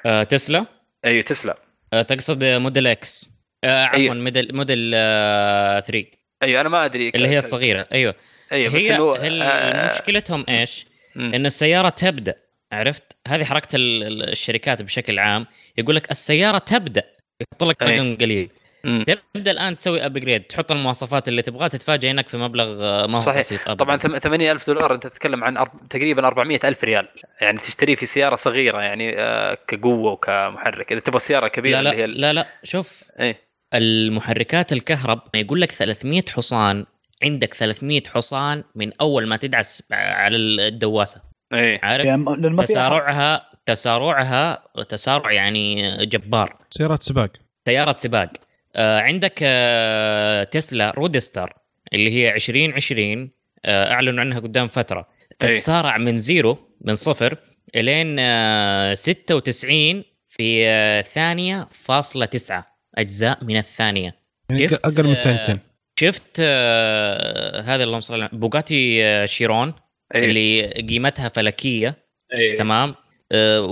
آه 0.06 0.22
تسلا؟ 0.22 0.66
أيوه 1.04 1.22
تسلا. 1.22 1.58
آه 1.92 2.02
تقصد 2.02 2.44
model 2.44 2.86
X 2.86 3.32
آه 3.64 3.84
عفوا 3.84 3.96
أيوه. 3.98 4.14
model 4.14 4.56
model 4.56 4.92
آه 4.94 5.80
3 5.80 6.04
أيوه 6.42 6.60
أنا 6.60 6.68
ما 6.68 6.84
أدري. 6.84 7.08
اللي 7.14 7.28
هي 7.28 7.38
الصغيرة. 7.38 7.86
أيوه. 7.92 8.14
أيوه 8.52 8.72
بس 8.74 8.82
هي 8.82 8.94
هل 8.96 9.42
آه، 9.42 9.94
مشكلتهم 9.94 10.44
إيش؟ 10.48 10.86
إن 11.16 11.46
السيارة 11.46 11.88
تبدأ 11.88 12.34
عرفت؟ 12.72 13.16
هذه 13.28 13.44
حركة 13.44 13.76
ال- 13.76 14.02
ال- 14.02 14.28
الشركات 14.30 14.82
بشكل 14.82 15.18
عام. 15.18 15.46
يقول 15.78 15.96
لك 15.96 16.10
السيارة 16.10 16.58
تبدأ 16.58 17.02
يحط 17.40 17.64
لك. 17.64 17.82
رقم 17.82 18.16
قليل. 18.16 18.50
مم. 18.88 19.04
تبدأ 19.34 19.50
الآن 19.50 19.76
تسوي 19.76 20.06
ابجريد 20.06 20.42
تحط 20.42 20.72
المواصفات 20.72 21.28
اللي 21.28 21.42
تبغاها 21.42 21.68
تتفاجئ 21.68 22.10
إنك 22.10 22.28
في 22.28 22.36
مبلغ 22.36 22.84
آه، 22.84 23.06
ما 23.06 23.18
هو 23.18 23.22
صحيح. 23.22 23.38
بسيط 23.38 23.60
ابدا. 23.68 23.84
طبعا 23.84 23.96
80 23.96 24.50
ألف 24.50 24.66
دولار 24.66 24.94
أنت 24.94 25.06
تتكلم 25.06 25.44
عن 25.44 25.56
أرب... 25.56 25.70
تقريبا 25.90 26.26
400 26.26 26.60
ألف 26.64 26.84
ريال. 26.84 27.08
يعني 27.40 27.58
تشتريه 27.58 27.96
في 27.96 28.06
سيارة 28.06 28.36
صغيرة 28.36 28.80
يعني 28.80 29.20
آه، 29.20 29.58
كقوة 29.68 30.12
وكمحرك. 30.12 30.92
إذا 30.92 31.00
تبغى 31.00 31.20
سيارة 31.20 31.48
كبيرة 31.48 31.80
لا 31.80 31.90
اللي 31.90 32.02
هي 32.02 32.06
لا 32.06 32.12
لا 32.14 32.32
لا. 32.32 32.48
شوف 32.64 33.04
إيه. 33.20 33.48
المحركات 33.74 34.72
الكهرب 34.72 35.20
يقول 35.34 35.60
لك 35.60 35.72
300 35.72 36.22
حصان 36.30 36.86
عندك 37.24 37.54
300 37.54 38.02
حصان 38.14 38.64
من 38.74 38.92
أول 39.00 39.26
ما 39.26 39.36
تدعس 39.36 39.82
على 39.92 40.36
الدواسة. 40.36 41.22
إيه. 41.52 41.80
عارف؟ 41.82 42.04
يعني 42.06 42.24
ما 42.24 42.62
تسارعها 42.62 43.48
تسارعها 43.66 44.64
تسارع 44.88 45.32
يعني 45.32 45.96
جبار. 46.06 46.56
سيارات 46.70 47.02
سباق. 47.02 47.30
سياره 47.68 47.94
سباق. 47.96 48.28
عندك 48.76 49.38
آه 49.42 50.44
تسلا 50.44 50.90
رودستر 50.90 51.52
اللي 51.92 52.10
هي 52.10 52.34
2020 52.34 53.30
آه 53.64 53.92
أعلنوا 53.92 54.20
عنها 54.20 54.40
قدام 54.40 54.68
فترة. 54.68 54.98
أي. 54.98 55.36
تتسارع 55.38 55.98
من 55.98 56.16
زيرو 56.16 56.58
من 56.80 56.94
صفر 56.94 57.36
إلين 57.76 58.16
آه 58.20 58.94
96 58.94 60.04
في 60.28 60.68
آه 60.68 61.02
ثانية 61.02 61.66
فاصلة 61.72 62.24
تسعة 62.24 62.78
أجزاء 62.94 63.44
من 63.44 63.56
الثانية. 63.56 64.14
يعني 64.50 64.68
شفت، 64.68 64.84
أقل 64.84 65.04
من 65.04 65.14
آه، 65.14 65.22
ثانيتين. 65.22 65.58
شفت 66.00 66.36
آه 66.40 67.60
هذا 67.60 67.84
اللهم 67.84 68.00
صل 68.00 68.14
على 68.14 68.28
بوغاتي 68.32 69.04
آه 69.04 69.26
شيرون 69.26 69.74
إيه. 70.14 70.24
اللي 70.24 70.66
قيمتها 70.88 71.28
فلكية. 71.28 72.08
اي 72.34 72.56
تمام؟ 72.56 72.94
آه، 73.32 73.66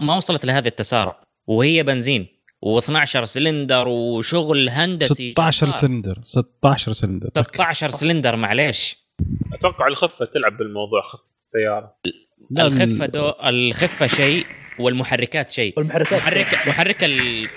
ما 0.00 0.16
وصلت 0.16 0.44
لهذا 0.44 0.68
التسارع 0.68 1.20
وهي 1.46 1.82
بنزين. 1.82 2.33
و12 2.66 3.04
سلندر 3.24 3.88
وشغل 3.88 4.68
هندسي. 4.68 5.30
16 5.32 5.66
جبار. 5.66 5.76
سلندر 5.78 6.18
16 6.24 6.92
سلندر. 6.92 7.28
16 7.36 7.88
سلندر 7.90 8.36
معليش. 8.36 8.96
أتوقع 9.52 9.86
الخفة 9.86 10.24
تلعب 10.34 10.56
بالموضوع 10.56 11.02
خفة 11.02 11.24
السيارة. 11.46 11.96
الخفه 12.58 13.04
ال- 13.04 13.10
دو 13.10 13.32
الخفة 13.44 14.06
شيء 14.06 14.46
والمحركات 14.78 15.50
شيء. 15.50 15.74
والمحركات 15.76 16.12
محرك 16.22 16.68
محرك 16.68 17.04
ال... 17.04 17.48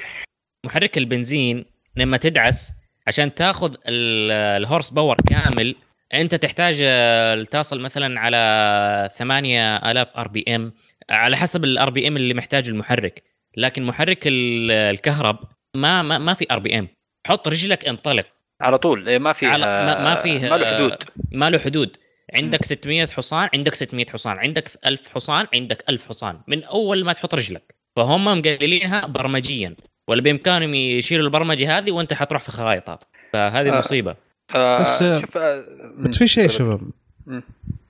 محرك 0.66 0.98
البنزين 0.98 1.66
لما 1.96 2.18
تدعس 2.18 2.74
عشان 3.08 3.34
تاخذ 3.36 3.74
ال- 3.88 4.32
ال 4.32 4.41
horse 4.41 4.90
power 4.90 5.16
كامل 5.30 5.76
انت 6.14 6.36
تحتاج 6.36 6.80
آه، 6.84 7.44
تصل 7.44 7.80
مثلا 7.80 8.20
على 8.20 9.10
8000 9.16 10.08
RPM 10.18 10.74
على 11.10 11.38
حسب 11.38 11.64
ال 11.64 11.90
RPM 11.90 12.18
اللي 12.18 12.34
محتاجه 12.34 12.70
المحرك. 12.70 13.24
لكن 13.58 13.84
محرك 13.84 14.28
ال- 14.28 14.72
الكهرب 14.72 15.40
ما 15.76 16.02
ما, 16.02 16.18
ما 16.18 16.34
في 16.34 16.46
RPM 16.52 16.88
حط 17.28 17.48
رجلك 17.48 17.88
انطلق. 17.88 18.26
على 18.62 18.78
طول. 18.78 19.10
إيه 19.10 19.18
ما 19.18 19.34
في 19.34 19.52
على- 19.52 19.58
ما- 19.60 20.04
ما 20.04 20.16
فيه- 20.16 20.50
ما 20.50 20.58
له 20.58 20.76
حدود. 20.76 20.96
ما 21.32 21.50
له 21.50 21.60
حدود. 21.60 21.98
عندك 22.36 22.64
600 22.66 23.06
حصان 23.08 23.50
عندك 23.56 23.74
600 23.76 24.06
حصان 24.14 24.38
عندك 24.38 24.70
1000 24.86 25.08
حصان 25.10 25.48
عندك 25.54 25.84
1000 25.90 26.08
حصان. 26.08 26.40
من 26.48 26.64
أول 26.64 27.06
ما 27.06 27.14
تحط 27.14 27.34
رجلك. 27.36 27.76
فهم 27.96 28.26
مقللينها 28.26 29.06
برمجيا. 29.06 29.76
ولا 30.10 30.22
بامكانهم 30.22 30.74
يشيلوا 30.74 31.26
البرمجة 31.26 31.78
هذه 31.78 31.92
وأنت 31.92 32.14
حتروح 32.14 32.42
في 32.42 32.52
خرائطها 32.52 33.00
فهذه 33.34 33.76
آه. 33.76 33.80
مصيبة. 33.80 34.16
آه 34.56 34.80
بس- 34.80 35.04
شوف 35.22 35.38
آه، 35.38 35.64
بس 36.00 36.18
في 36.18 36.28
شيء 36.28 36.44
يا 36.44 36.48
شباب. 36.50 36.82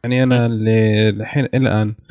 يعني 0.03 0.23
أنا 0.23 0.45
اللي 0.45 1.09
الحين 1.09 1.45
الآن 1.45 1.89
آه 1.89 2.06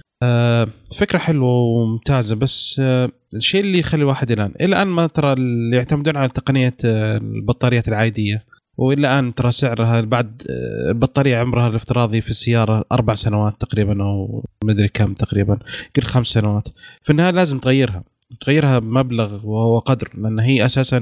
فكرة 0.99 1.19
حلوة 1.19 1.49
وممتازة 1.51 2.35
بس 2.35 2.81
آه 2.81 3.11
الشيء 3.35 3.61
اللي 3.61 3.79
يخلي 3.79 4.03
الواحد 4.03 4.31
الان 4.31 4.53
إلى 4.61 4.65
الآن 4.65 4.87
ما 4.87 5.07
ترى 5.07 5.33
اللي 5.33 5.77
يعتمدون 5.77 6.17
على 6.17 6.29
تقنية 6.29 6.75
آه 6.85 7.17
البطاريات 7.17 7.89
العادية 7.89 8.45
وإلى 8.77 9.01
الآن 9.01 9.35
ترى 9.35 9.53
سعرها 9.53 10.01
بعد 10.01 10.43
آه 10.51 10.91
البطارية 10.91 11.37
عمرها 11.37 11.69
الافتراضي 11.69 12.21
في 12.21 12.31
السيارة 12.31 12.85
أربع 12.93 13.15
سنوات 13.15 13.55
تقريبا 13.61 14.03
أو 14.03 14.45
مدري 14.65 14.89
كم 14.89 15.15
تقريبا 15.15 15.59
يمكن 15.87 16.03
خمس 16.03 16.27
سنوات. 16.27 16.69
في 17.03 17.11
النهاية 17.11 17.31
لازم 17.31 17.59
تغيرها. 17.59 18.05
تغيرها 18.41 18.79
بمبلغ 18.79 19.47
وهو 19.47 19.79
قدر 19.79 20.11
لأن 20.15 20.39
هي 20.39 20.65
أساسا 20.65 20.99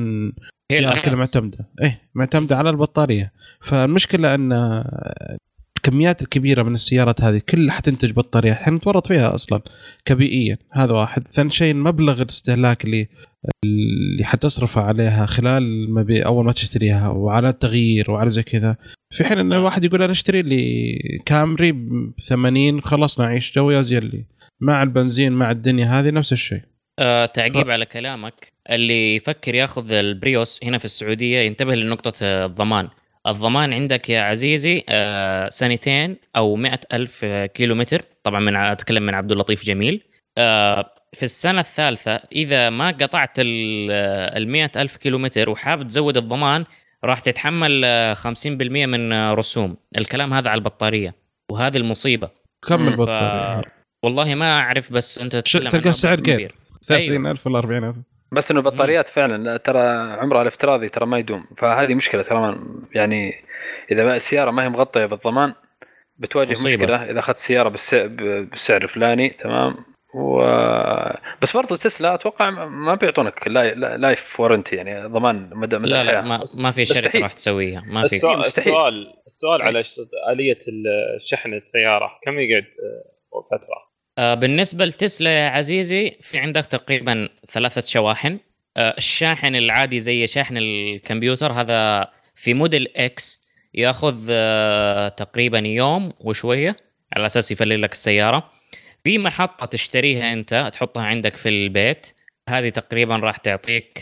هي. 0.70 0.92
كلها 0.92 1.14
معتمده 1.14 1.58
إيه 1.82 2.00
معتمدة 2.14 2.56
على 2.56 2.70
البطارية. 2.70 3.32
فالمشكلة 3.62 4.34
أن 4.34 4.52
الكميات 5.84 6.22
الكبيرة 6.22 6.62
من 6.62 6.74
السيارات 6.74 7.20
هذه 7.20 7.42
كلها 7.48 7.74
حتنتج 7.74 8.12
بطارية. 8.12 8.52
حنتورط 8.52 9.06
فيها 9.06 9.34
أصلا 9.34 9.60
كبيئيا. 10.04 10.58
هذا 10.72 10.92
واحد. 10.92 11.28
ثاني 11.28 11.50
شيء 11.50 11.74
مبلغ 11.74 12.22
الاستهلاك 12.22 12.84
اللي 12.84 13.08
اللي 13.64 14.24
حتصرفه 14.24 14.82
عليها 14.82 15.26
خلال 15.26 15.90
ما 15.90 16.02
بي 16.02 16.26
أول 16.26 16.44
ما 16.44 16.52
تشتريها 16.52 17.08
وعلى 17.08 17.48
التغيير 17.48 18.10
وعلى 18.10 18.30
زي 18.30 18.42
كذا. 18.42 18.76
في 19.10 19.24
حين 19.24 19.38
إن 19.38 19.52
الواحد 19.52 19.84
يقول 19.84 20.02
أنا 20.02 20.12
أشتري 20.12 20.42
لي 20.42 20.98
كامري 21.26 21.72
ب 21.72 22.12
80 22.28 22.80
خلصنا 22.80 23.26
نعيش 23.26 23.54
جو 23.54 23.70
يا 23.70 23.82
زيلي 23.82 24.24
مع 24.60 24.82
البنزين 24.82 25.32
مع 25.32 25.50
الدنيا 25.50 25.86
هذه 25.86 26.10
نفس 26.10 26.32
الشيء. 26.32 26.60
آه 26.98 27.26
تعقيب 27.26 27.70
على 27.70 27.86
كلامك. 27.86 28.52
اللي 28.70 29.16
يفكر 29.16 29.54
ياخذ 29.54 29.92
البريوس 29.92 30.60
هنا 30.64 30.78
في 30.78 30.84
السعودية 30.84 31.38
ينتبه 31.38 31.74
لنقطة 31.74 32.12
آه، 32.22 32.46
الضمان. 32.46 32.88
الضمان 33.26 33.72
عندك 33.72 34.10
يا 34.10 34.20
عزيزي 34.20 34.84
آه 34.88 35.48
سنتين 35.48 36.16
أو 36.36 36.56
مئة 36.56 36.80
ألف 36.92 37.20
آه، 37.24 37.46
كيلو 37.46 37.74
متر 37.74 38.02
طبعا 38.22 38.40
من 38.40 38.56
أتكلم 38.56 39.02
من 39.02 39.14
عبد 39.14 39.32
اللطيف 39.32 39.64
جميل. 39.64 40.02
آه 40.38 40.90
في 41.12 41.22
السنة 41.22 41.60
الثالثة 41.60 42.20
إذا 42.32 42.70
ما 42.70 42.88
قطعت 42.90 43.30
ال 43.38 44.48
100 44.48 44.70
ألف 44.76 44.96
كيلو 44.96 45.18
متر 45.18 45.50
وحاب 45.50 45.86
تزود 45.86 46.16
الضمان 46.16 46.64
راح 47.04 47.18
تتحمل 47.20 47.82
آه، 47.84 48.14
50% 48.14 48.86
من 48.86 49.12
آه، 49.12 49.34
رسوم. 49.34 49.76
الكلام 49.98 50.32
هذا 50.34 50.48
على 50.48 50.58
البطارية 50.58 51.14
وهذه 51.52 51.76
المصيبة. 51.76 52.30
كم 52.68 52.80
مم. 52.82 52.88
البطارية؟ 52.88 53.62
والله 54.04 54.34
ما 54.34 54.58
أعرف 54.60 54.92
بس 54.92 55.18
أنت 55.18 55.36
تتكلم 55.36 55.64
عن 55.64 55.70
تلقى 55.70 55.90
السعر. 55.90 56.20
كبير. 56.20 56.54
30000 56.82 57.46
ولا 57.46 57.58
40000 57.58 57.96
بس 58.34 58.50
إنه 58.50 58.60
البطاريات 58.60 59.08
فعلا 59.08 59.56
ترى 59.56 59.80
عمرها 60.20 60.42
الافتراضي 60.42 60.88
ترى 60.88 61.06
ما 61.06 61.18
يدوم. 61.18 61.44
فهذه 61.58 61.94
مشكلة 61.94 62.22
ترى 62.22 62.58
يعني 62.94 63.34
إذا 63.92 64.04
ما 64.04 64.16
السيارة 64.16 64.50
ما 64.50 64.64
هي 64.64 64.68
مغطية 64.68 65.06
بالضمان 65.06 65.54
بتواجه 66.18 66.50
مصيبة. 66.50 66.82
مشكلة. 66.82 67.10
إذا 67.10 67.18
أخذت 67.18 67.36
سيارة 67.36 67.68
بالسعر 67.68 68.82
الفلاني 68.82 69.28
تمام؟ 69.28 69.76
و 70.14 70.38
بس 71.42 71.56
برضو 71.56 71.76
تسلا 71.76 72.14
أتوقع 72.14 72.50
ما 72.68 72.94
بيعطونك 72.94 73.48
لا- 73.48 73.74
لا- 73.74 73.96
لايف 73.96 74.40
وارنتي 74.40 74.76
يعني 74.76 75.06
ضمان 75.06 75.50
مدى 75.52 75.78
مدى 75.78 75.88
لا 75.90 76.04
لا 76.04 76.20
ما, 76.20 76.44
ما 76.58 76.70
في 76.70 76.84
شركة 76.84 77.00
مستحيل. 77.00 77.22
راح 77.22 77.32
تسويها. 77.32 77.82
ما 77.86 78.08
في. 78.08 78.16
السؤال 78.16 78.38
مستحيل. 78.38 78.72
السؤال 78.72 79.12
السؤال 79.26 79.62
على 79.62 79.84
ش- 79.84 80.00
آلية 80.32 80.58
ال- 80.68 81.20
شحن 81.30 81.54
السيارة. 81.54 82.10
كم 82.24 82.38
يقعد 82.38 82.62
آه، 82.64 83.46
فتره؟ 83.50 83.93
آه، 84.18 84.34
بالنسبة 84.34 84.84
لتسلا 84.84 85.44
يا 85.44 85.48
عزيزي 85.48 86.16
في 86.20 86.38
عندك 86.38 86.66
تقريبا 86.66 87.28
ثلاثة 87.46 87.80
شواحن. 87.80 88.38
آه، 88.76 88.94
الشاحن 88.98 89.54
العادي 89.56 90.00
زي 90.00 90.26
شاحن 90.26 90.56
الكمبيوتر 90.56 91.52
هذا 91.52 92.08
في 92.34 92.54
موديل 92.54 92.88
إكس 92.96 93.48
ياخذ 93.74 94.26
آه، 94.30 95.08
تقريبا 95.08 95.58
يوم 95.58 96.12
وشوية 96.20 96.76
على 97.16 97.26
أساس 97.26 97.52
يفلل 97.52 97.82
لك 97.82 97.92
السيارة. 97.92 98.50
في 99.04 99.18
محطة 99.18 99.66
تشتريها 99.66 100.32
أنت 100.32 100.70
تحطها 100.72 101.02
عندك 101.02 101.36
في 101.36 101.48
البيت. 101.48 102.14
هذه 102.48 102.68
تقريبا 102.68 103.16
راح 103.16 103.36
تعطيك 103.36 103.98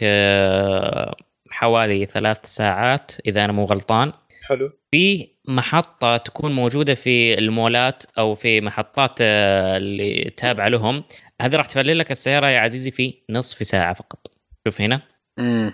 حوالي 1.51 2.07
ثلاث 2.07 2.39
ساعات 2.45 3.13
إذا 3.27 3.45
أنا 3.45 3.53
مو 3.53 3.65
غلطان. 3.65 4.13
حلو. 4.49 4.73
في 4.91 5.32
محطة 5.49 6.17
تكون 6.17 6.53
موجودة 6.53 6.95
في 6.95 7.39
المولات 7.39 8.03
أو 8.19 8.35
في 8.35 8.61
محطات 8.61 9.19
آه، 9.21 9.77
اللي 9.77 10.33
تابعة 10.37 10.69
لهم. 10.69 11.05
هذه 11.41 11.57
راح 11.57 11.67
تفلل 11.67 11.99
لك 11.99 12.11
السيارة 12.11 12.47
يا 12.47 12.59
عزيزي 12.61 12.91
في 12.91 13.15
نصف 13.31 13.67
ساعة 13.67 13.95
فقط. 13.95 14.27
شوف 14.69 14.81
هنا. 14.81 15.01
مم. 15.39 15.73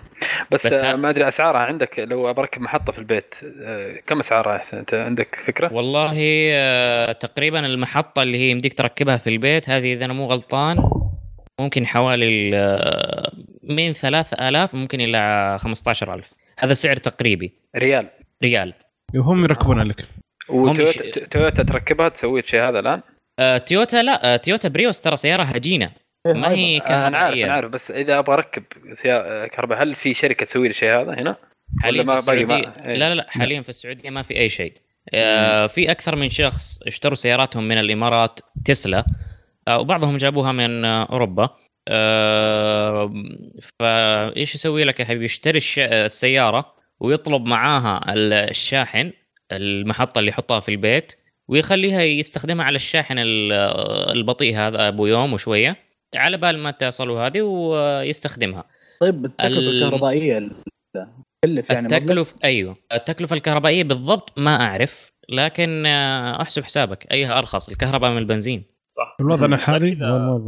بس, 0.51 0.67
بس 0.67 0.73
ها- 0.73 0.95
ما 0.95 1.09
أدري 1.09 1.27
أسعارها 1.27 1.59
عندك 1.59 1.99
لو 1.99 2.33
بركب 2.33 2.61
محطة 2.61 2.91
في 2.93 2.99
البيت 2.99 3.35
آه، 3.63 3.95
كم 4.07 4.19
أسعارها؟ 4.19 4.53
يا 4.53 4.59
حسين 4.59 4.79
أنت 4.79 4.93
عندك 4.93 5.43
فكرة؟ 5.47 5.73
والله 5.73 6.13
آه، 6.51 7.11
تقريبا 7.11 7.65
المحطة 7.65 8.23
اللي 8.23 8.37
هي 8.37 8.49
يمديك 8.51 8.73
تركبها 8.73 9.17
في 9.17 9.29
البيت 9.29 9.69
هذه 9.69 9.93
إذا 9.93 10.05
أنا 10.05 10.13
مو 10.13 10.25
غلطان 10.25 10.89
ممكن 11.59 11.87
حوالي 11.87 12.25
ال- 12.25 13.45
من 13.63 13.93
3000 13.93 14.75
ممكن 14.75 15.01
إلى 15.01 15.57
15000 15.61 16.31
هذا 16.59 16.73
سعر 16.73 16.95
تقريبي. 16.97 17.53
ريال. 17.75 18.07
ريال. 18.43 18.73
وهم 19.15 19.43
يركبونها 19.43 19.83
لك. 19.83 20.07
وتويوتا 20.49 21.63
تركبها 21.63 22.09
تسوي 22.09 22.39
الشيء 22.39 22.61
هذا 22.61 22.79
الآن؟ 22.79 23.01
آه 23.39 23.57
تويوتا 23.57 24.03
لا 24.03 24.33
آه 24.33 24.37
تويوتا 24.37 24.69
بريوس 24.69 25.01
ترى 25.01 25.15
سيارة 25.15 25.43
هجينة. 25.43 25.91
إيه، 26.27 26.33
ما 26.33 26.49
هي 26.51 26.77
آه، 26.77 26.81
أنا 27.07 27.17
عارف 27.17 27.29
كهربائية. 27.35 27.45
أنا 27.45 27.53
عارف 27.53 27.71
بس 27.71 27.91
إذا 27.91 28.19
أبغى 28.19 28.33
أركب 28.33 28.63
سيارة 28.93 29.47
كهرباء 29.47 29.83
هل 29.83 29.95
في 29.95 30.13
شركة 30.13 30.45
تسوي 30.45 30.67
لي 30.67 30.71
الشيء 30.71 30.89
هذا 30.89 31.13
هنا؟ 31.13 31.35
حاليا 31.81 32.03
في 32.03 32.13
السعودية. 32.13 32.45
ما- 32.45 32.87
إيه. 32.87 32.95
لا 32.95 33.09
لا 33.09 33.15
لا 33.15 33.25
حاليا 33.29 33.61
في 33.61 33.69
السعودية 33.69 34.09
ما 34.09 34.21
في 34.21 34.37
أي 34.37 34.49
شيء. 34.49 34.73
آه 35.13 35.67
في 35.67 35.91
أكثر 35.91 36.15
من 36.15 36.29
شخص 36.29 36.79
اشتروا 36.87 37.15
سياراتهم 37.15 37.67
من 37.67 37.77
الإمارات 37.77 38.39
تسلا. 38.65 39.05
آه 39.67 39.79
وبعضهم 39.79 40.17
جابوها 40.17 40.51
من 40.51 40.85
آه 40.85 41.03
أوروبا. 41.11 41.49
آه 41.87 43.13
فايش 43.81 44.55
يسوي 44.55 44.83
لك 44.83 44.99
يا 44.99 45.05
حبيبي؟ 45.05 45.25
يشتري 45.25 45.57
الش- 45.57 45.79
السيارة. 45.79 46.78
ويطلب 46.99 47.45
معاها 47.45 48.13
ال- 48.13 48.33
الشاحن 48.33 49.11
المحطة 49.51 50.19
اللي 50.19 50.29
يحطها 50.29 50.59
في 50.59 50.69
البيت 50.69 51.13
ويخليها 51.47 52.01
يستخدمها 52.01 52.65
على 52.65 52.75
الشاحن 52.75 53.19
ال- 53.19 53.51
البطيء 54.17 54.57
هذا 54.57 54.87
أبو 54.87 55.05
يوم 55.05 55.33
وشوية 55.33 55.77
على 56.15 56.37
بال 56.37 56.57
ما 56.57 56.71
تصلوا 56.71 57.27
هذه 57.27 57.41
ويستخدمها. 57.41 58.63
طيب 59.01 59.25
التكلفة 59.25 59.59
ال- 59.59 59.83
الكهربائية 59.83 60.37
ال- 60.37 60.51
تكلف 61.43 61.69
يعني 61.69 61.85
مبلغ؟ 61.85 61.97
التكلف 61.97 62.35
أيوه. 62.43 62.77
التكلفة 62.93 63.35
الكهربائية 63.35 63.83
بالضبط 63.83 64.39
ما 64.39 64.61
أعرف 64.61 65.11
لكن 65.29 65.85
آه، 65.85 66.41
أحسب 66.41 66.63
حسابك 66.63 67.11
ايها 67.11 67.37
أرخص 67.37 67.69
الكهرباء 67.69 68.11
من 68.11 68.17
البنزين. 68.17 68.63
صح. 68.99 69.17
الوضع 69.19 69.45
الحالي. 69.45 69.97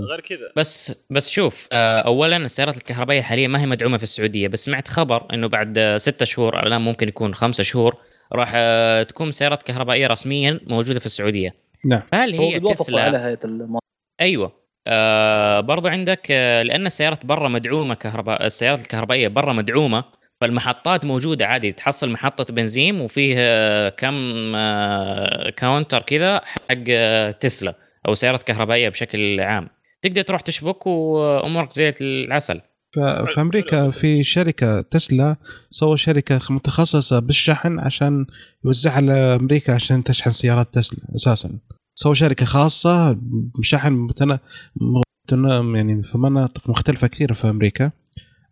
غير 0.09 0.19
كذا 0.19 0.51
بس 0.55 1.05
بس 1.09 1.29
شوف 1.29 1.67
آه، 1.71 1.99
اولا 1.99 2.37
السيارات 2.37 2.77
الكهربائية 2.77 3.21
حاليا 3.21 3.47
ما 3.47 3.61
هي 3.61 3.65
مدعومة 3.65 3.97
في 3.97 4.03
السعودية 4.03 4.47
بس 4.47 4.65
سمعت 4.65 4.87
خبر 4.87 5.27
إنه 5.33 5.47
بعد 5.47 5.95
ستة 5.97 6.25
شهور 6.25 6.59
الان 6.59 6.81
ممكن 6.81 7.07
يكون 7.07 7.33
خمسة 7.35 7.63
شهور 7.63 7.95
راح 8.33 8.51
آه، 8.55 9.03
تكون 9.03 9.31
سيارات 9.31 9.63
كهربائية 9.63 10.07
رسميا 10.07 10.59
موجودة 10.67 10.99
في 10.99 11.05
السعودية. 11.05 11.55
نعم. 11.85 12.01
فهل 12.11 12.33
هي 12.33 12.59
تسلا؟ 12.59 13.03
على 13.03 13.17
هيئه. 13.17 13.79
أيوه. 14.21 14.61
آه 14.87 15.59
برضو 15.59 15.87
عندك 15.87 16.27
آه 16.31 16.63
لأن 16.63 16.85
السيارات 16.85 17.25
برا 17.25 17.49
مدعومة 17.49 17.93
كهرباء 17.93 18.45
السيارات 18.45 18.81
الكهربائية 18.81 19.27
برا 19.27 19.53
مدعومة 19.53 20.03
فالمحطات 20.41 21.05
موجودة 21.05 21.45
عادي 21.45 21.71
تحصل 21.71 22.09
محطة 22.11 22.53
بنزين 22.53 23.01
وفيه 23.01 23.35
آه 23.37 23.89
كم 23.89 24.15
آه 24.55 25.49
كاونتر 25.49 26.01
كذا 26.01 26.41
حق 26.45 26.77
آه 26.89 27.31
تسلا. 27.31 27.75
أو 28.07 28.13
سيارات 28.13 28.43
كهربائية 28.43 28.89
بشكل 28.89 29.39
عام. 29.39 29.69
تقدر 30.01 30.21
تروح 30.21 30.41
تشبك 30.41 30.87
وأمورك 30.87 31.71
زي 31.71 31.93
العسل. 32.01 32.61
في 32.93 33.41
أمريكا 33.41 33.91
في 33.91 34.23
شركة 34.23 34.81
تسلا 34.81 35.35
سووا 35.71 35.95
شركة 35.95 36.39
متخصصة 36.49 37.19
بالشحن 37.19 37.79
عشان 37.79 38.25
يوزعها 38.65 38.95
على 38.95 39.13
أمريكا 39.13 39.73
عشان 39.73 40.03
تشحن 40.03 40.31
سيارات 40.31 40.73
تسلا 40.73 40.99
أساسا. 41.15 41.59
سووا 41.95 42.13
شركة 42.13 42.45
خاصة 42.45 43.17
بشحن 43.59 43.93
متنا... 43.93 44.39
متنا... 44.75 45.77
يعني 45.77 46.03
في 46.03 46.17
مناطق 46.17 46.69
مختلفة 46.69 47.07
كثيرة 47.07 47.33
في 47.33 47.49
أمريكا 47.49 47.91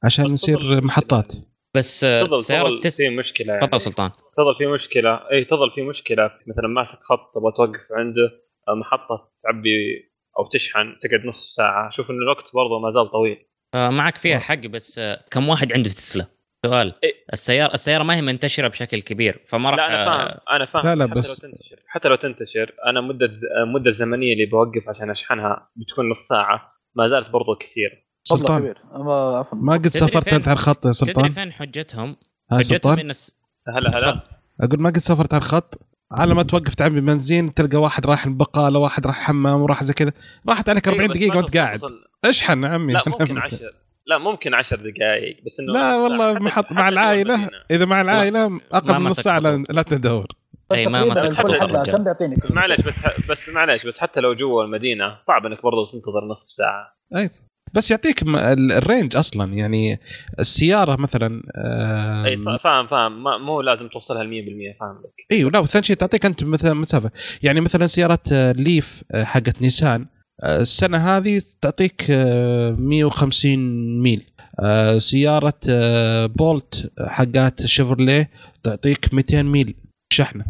عشان 0.03 0.25
يصير 0.33 0.81
محطات. 0.81 1.33
بس 1.75 1.99
تظل 1.99 2.79
تسلا 2.79 3.09
في 3.09 3.15
مشكلة 3.15 3.53
يعني. 3.53 3.67
تفضل 3.67 3.81
سلطان. 3.81 4.09
تظل 4.09 4.55
في 4.57 4.67
مشكلة. 4.67 5.19
اي 5.31 5.45
تظل 5.45 5.71
في 5.75 5.81
مشكلة. 5.81 6.31
مثلا 6.47 6.67
ماسك 6.67 6.99
خط 7.03 7.31
تبغى 7.35 7.51
توقف 7.57 7.91
عنده. 7.91 8.48
محطة 8.75 9.31
تعبي 9.43 10.09
أو 10.39 10.49
تشحن 10.49 10.95
تقعد 11.03 11.25
نص 11.25 11.53
ساعة. 11.55 11.87
أشوف 11.89 12.09
إن 12.09 12.15
الوقت 12.15 12.43
برضه 12.53 12.79
ما 12.79 12.91
زال 12.91 13.11
طويل. 13.11 13.37
آه 13.75 13.89
معك 13.89 14.17
فيها 14.17 14.39
حق 14.39 14.55
بس 14.67 14.99
آه 14.99 15.25
كم 15.31 15.49
واحد 15.49 15.73
عنده 15.73 15.89
تسلا؟ 15.89 16.25
سؤال. 16.65 16.93
إيه. 17.03 17.13
السيارة 17.33 17.73
السيارة 17.73 18.03
ما 18.03 18.15
هي 18.15 18.21
منتشرة 18.21 18.67
بشكل 18.67 19.01
كبير 19.01 19.41
فما 19.47 19.69
راح 19.69 19.77
لا 19.77 19.85
أنا 19.87 20.05
فاهم. 20.05 20.27
آه، 20.27 20.55
أنا 20.55 20.65
فاهم. 20.65 20.83
لا، 20.85 20.95
لا، 20.95 21.07
حتى 21.07 21.19
بس- 21.19 21.43
لو 21.43 21.49
تنتشر. 21.51 21.79
حتى 21.87 22.07
لو 22.07 22.15
تنتشر 22.15 22.73
أنا 22.89 23.01
مدة 23.01 23.29
المده 23.63 23.91
الزمنيه 23.91 24.33
اللي 24.33 24.45
بوقف 24.45 24.89
عشان 24.89 25.09
أشحنها 25.09 25.69
بتكون 25.75 26.09
نص 26.09 26.17
ساعة 26.29 26.73
ما 26.95 27.09
زالت 27.09 27.29
برضه 27.29 27.55
كثير. 27.55 28.07
سلطان 28.23 28.59
كبير. 28.59 28.77
ما 29.53 29.73
قد 29.73 29.79
تدري 29.81 29.89
سافرت 29.99 30.27
أنت 30.33 30.47
على 30.47 30.55
الخط 30.55 30.85
يا 30.85 30.91
تدري 30.91 30.93
سلطان؟ 30.93 31.29
فين 31.29 31.51
حجتهم؟ 31.51 32.15
حجتهم 32.51 32.61
سلطان؟ 32.61 32.99
إن 32.99 33.09
الس- 33.09 33.39
هلا 33.67 33.89
هلا. 33.97 34.21
أقول 34.61 34.81
ما 34.81 34.89
قد 34.89 34.97
سافرت 34.97 35.33
على 35.33 35.41
الخط؟ 35.41 35.81
على 36.11 36.35
ما 36.35 36.43
توقف 36.43 36.75
تعبي 36.75 37.01
بنزين 37.01 37.53
تلقى 37.53 37.77
واحد 37.77 38.05
راح 38.05 38.25
البقالة 38.25 38.79
واحد 38.79 39.07
راح 39.07 39.15
حمام 39.23 39.61
وراح 39.61 39.83
زي 39.83 39.93
كذا. 39.93 40.11
راحت 40.49 40.69
عليك 40.69 40.87
40 40.87 41.01
أيوة، 41.03 41.13
دقيقة 41.13 41.35
ما 41.35 41.41
وانت 41.41 41.57
قاعد. 41.57 41.79
اشحن 42.25 42.63
يا 42.63 42.69
عمي؟ 42.69 42.93
لا 42.93 43.03
ممكن 43.09 43.37
عشر. 43.37 43.73
لا 44.05 44.17
ممكن 44.17 44.53
عشر 44.53 44.75
دقائق 44.75 45.37
بس 45.45 45.59
إنه 45.59 45.73
لا 45.73 45.95
والله 45.95 46.35
حتى- 46.35 46.41
محط 46.41 46.65
حتى 46.65 46.73
مع 46.73 46.89
العائلة. 46.89 47.49
إذا 47.71 47.85
مع 47.85 48.01
العائلة 48.01 48.59
أقل 48.71 48.99
من 48.99 49.05
نص 49.05 49.19
ساعة 49.19 49.39
لا, 49.39 49.81
تدور. 49.81 50.27
أي، 50.71 50.87
ما 50.87 51.05
مسك 51.05 51.39
الرجال. 51.39 51.93
كم 52.41 52.55
معلش 52.55 52.81
بس 52.81 52.93
بس 53.29 53.49
معلش 53.49 53.85
بس 53.87 53.97
حتى 53.97 54.19
لو 54.19 54.33
جوا 54.33 54.63
المدينة 54.63 55.19
صعب 55.19 55.45
إنك 55.45 55.63
برضه 55.63 55.91
تنتظر 55.91 56.25
نص 56.31 56.55
ساعة. 56.57 56.95
أي. 57.15 57.29
بس 57.73 57.91
يعطيك 57.91 58.23
ال 58.27 58.42
range 58.42 59.15
أصلا 59.15 59.53
يعني 59.53 59.99
السيارة 60.39 60.95
مثلا 61.01 61.41
أي 62.25 62.37
فاهم 62.63 62.87
فاهم. 62.87 63.23
مو 63.45 63.61
لازم 63.61 63.87
توصلها 63.87 64.23
ل 64.23 64.27
100% 64.29 64.79
فاهم. 64.79 64.97
لك 65.03 65.25
إيوه 65.31 65.51
لا 65.51 65.59
وثاني 65.59 65.85
شيء 65.85 65.95
تعطيك 65.95 66.25
أنت 66.25 66.43
مثلا 66.43 66.73
مسافة. 66.73 67.11
يعني 67.43 67.61
مثلا 67.61 67.87
سيارة 67.87 68.19
ليف 68.51 69.03
آه، 69.11 69.23
حقت 69.23 69.61
نيسان 69.61 70.05
آه، 70.43 70.61
السنة 70.61 70.97
هذه 71.17 71.41
تعطيك 71.61 72.05
آه، 72.11 72.71
150 72.71 73.59
ميل. 74.01 74.23
آه، 74.59 74.97
سيارة 74.99 75.53
آه، 75.69 76.25
بولت 76.25 76.91
حقات 77.07 77.65
شيفرليه 77.65 78.29
تعطيك 78.63 79.13
200 79.13 79.41
ميل 79.43 79.75
شحنة. 80.13 80.45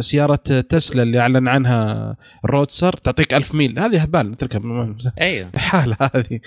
سيارة 0.00 0.40
آه، 0.50 0.60
تسلا 0.60 1.02
اللي 1.02 1.18
أعلن 1.20 1.48
عنها 1.48 2.16
رودسر 2.46 2.92
تعطيك 2.92 3.34
1000 3.34 3.54
ميل. 3.54 3.78
هذه 3.78 4.02
هبال 4.02 4.34
تركب 4.34 4.62
أيوه. 5.20 5.50
الحاله 5.54 5.96
هذه. 6.00 6.40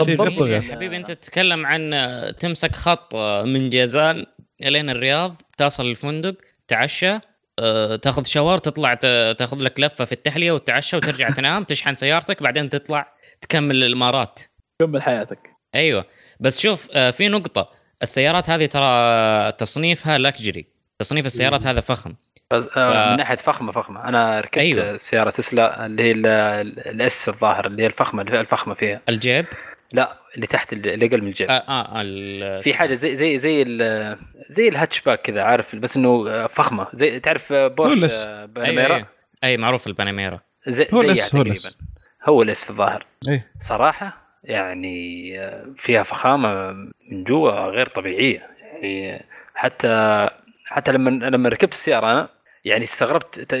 بالضبط. 0.00 0.40
يا 0.46 0.60
حبيبي 0.60 0.96
أنت 0.96 1.10
تتكلم 1.10 1.66
عن 1.66 1.92
آه، 1.94 2.30
تمسك 2.30 2.74
خط 2.74 3.14
آه، 3.14 3.42
من 3.42 3.68
جازان 3.70 4.26
إلين 4.62 4.90
الرياض 4.90 5.42
تصل 5.58 5.86
الفندق 5.86 6.34
تعشى 6.68 7.18
آه، 7.58 7.96
تاخذ 7.96 8.24
شاور 8.24 8.58
تطلع 8.58 8.94
ت- 8.94 9.34
تاخذ 9.38 9.56
لك 9.62 9.80
لفة 9.80 10.04
في 10.04 10.12
التحلية 10.12 10.52
وتتعشى 10.52 10.96
وترجع 10.96 11.30
تنام 11.40 11.64
تشحن 11.64 11.94
سيارتك 11.94 12.42
بعدين 12.42 12.70
تطلع 12.70 13.12
تكمل 13.40 13.84
الإمارات. 13.84 14.40
كمل 14.80 15.02
حياتك. 15.02 15.50
أيوه. 15.74 16.04
بس 16.40 16.60
شوف 16.60 16.90
في 16.96 17.28
نقطة. 17.28 17.68
السيارات 18.02 18.50
هذه 18.50 18.66
ترى 18.66 19.52
تصنيفها 19.52 20.18
لاكجري 20.18 20.66
تصنيف 20.98 21.26
السيارات 21.26 21.66
هذا 21.66 21.80
فخم. 21.80 22.14
بس 22.52 22.68
آه 22.76 23.06
ف- 23.06 23.10
من 23.10 23.16
ناحية 23.16 23.36
فخمة 23.36 23.72
فخمة. 23.72 24.08
أنا 24.08 24.40
ركبت 24.40 24.58
أيوة. 24.58 24.96
سيارة 24.96 25.30
تسلا 25.30 25.86
اللي 25.86 26.02
هي 26.02 26.10
ال- 26.12 26.26
ال- 26.26 26.88
ال 26.88 27.08
S 27.08 27.28
الظاهر 27.28 27.66
اللي 27.66 27.82
هي 27.82 27.86
الفخمة 27.86 28.22
اللي 28.22 28.40
الفخمة 28.40 28.74
فيها. 28.74 29.00
الجيب؟ 29.08 29.46
لا 29.92 30.16
اللي 30.34 30.46
تحت 30.46 30.72
اللي 30.72 31.06
أقل 31.06 31.22
من 31.22 31.28
الجيب. 31.28 31.50
آه 31.50 32.00
ال- 32.00 32.62
في 32.62 32.74
حاجة 32.74 32.94
زي 32.94 33.16
زي 33.16 33.38
زي 33.38 33.62
ال- 33.62 34.18
زي 34.48 34.68
الهاتش 34.68 35.00
باك 35.00 35.22
كذا 35.22 35.42
عارف 35.42 35.76
بس 35.76 35.96
إنه 35.96 36.24
آه، 36.28 36.46
فخمة. 36.46 36.86
زي 36.94 37.20
تعرف 37.20 37.52
آه، 37.52 37.66
بورش 37.68 37.98
هولس. 37.98 38.26
باناميرا 38.26 39.04
أي 39.44 39.56
معروف 39.56 39.86
الباناميرا 39.86 40.40
زي 40.66 40.86
هو 40.94 41.00
الأس 41.00 41.34
هو 41.34 41.42
الأس. 41.42 41.78
هو 42.24 42.42
الأس 42.42 42.70
الظاهر. 42.70 43.06
إيه 43.28 43.46
صراحة 43.60 44.22
يعني 44.44 45.32
فيها 45.78 46.02
فخامة 46.02 46.72
من 47.10 47.24
جوا 47.24 47.50
غير 47.50 47.86
طبيعية. 47.86 48.50
يعني 48.72 49.24
حتى 49.54 50.28
حتى 50.66 50.92
لما 50.92 51.10
لما 51.10 51.48
ركبت 51.48 51.72
السيارة 51.72 52.12
أنا 52.12 52.28
يعني 52.64 52.84
استغربت. 52.84 53.52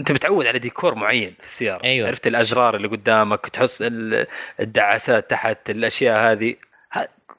انت 0.00 0.12
متعود 0.12 0.46
على 0.46 0.58
ديكور 0.58 0.94
معين 0.94 1.34
في 1.40 1.46
السيارة. 1.46 1.84
أيوة. 1.84 2.08
عرفت 2.08 2.26
الأزرار 2.26 2.76
اللي 2.76 2.88
قدامك 2.88 3.48
تحس 3.48 3.82
ال- 3.82 4.26
الدعاسات 4.60 5.30
تحت 5.30 5.70
الأشياء 5.70 6.32
هذه. 6.32 6.54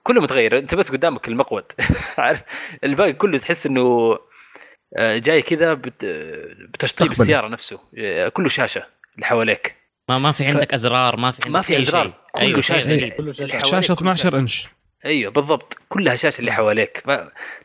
كله 0.03 0.21
متغير. 0.21 0.57
انت 0.57 0.75
بس 0.75 0.91
قدامك 0.91 1.27
المقود. 1.27 1.63
عارف 2.17 2.41
الباقي 2.83 3.13
كله 3.13 3.37
تحس 3.37 3.65
إنه 3.65 4.17
آه، 4.97 5.17
جاي 5.17 5.41
كذا 5.41 5.73
بت- 5.73 6.05
بتشطيب. 6.73 7.11
السيارة 7.11 7.47
نفسه. 7.47 7.79
آه، 7.97 8.27
كله 8.29 8.49
شاشة 8.49 8.83
اللي 9.15 9.25
حواليك. 9.25 9.75
ما 10.09 10.17
ما 10.19 10.31
في 10.31 10.45
عندك 10.45 10.73
أزرار 10.73 11.17
ما 11.17 11.31
في 11.31 11.41
عندك 11.45 11.55
ما 11.55 11.61
في 11.61 11.75
أي 11.77 11.81
أزرار. 11.81 12.03
شيء. 12.03 12.13
كله 12.33 12.41
أيوة 12.41 12.61
شاشة. 12.61 13.09
شاشة. 13.33 13.59
شاشة 13.59 13.87
كله 13.93 13.97
12 13.97 14.39
انش 14.39 14.67
أيوه 15.05 15.31
بالضبط. 15.31 15.77
كلها 15.89 16.15
شاشة 16.15 16.39
اللي 16.39 16.51
حواليك. 16.51 17.03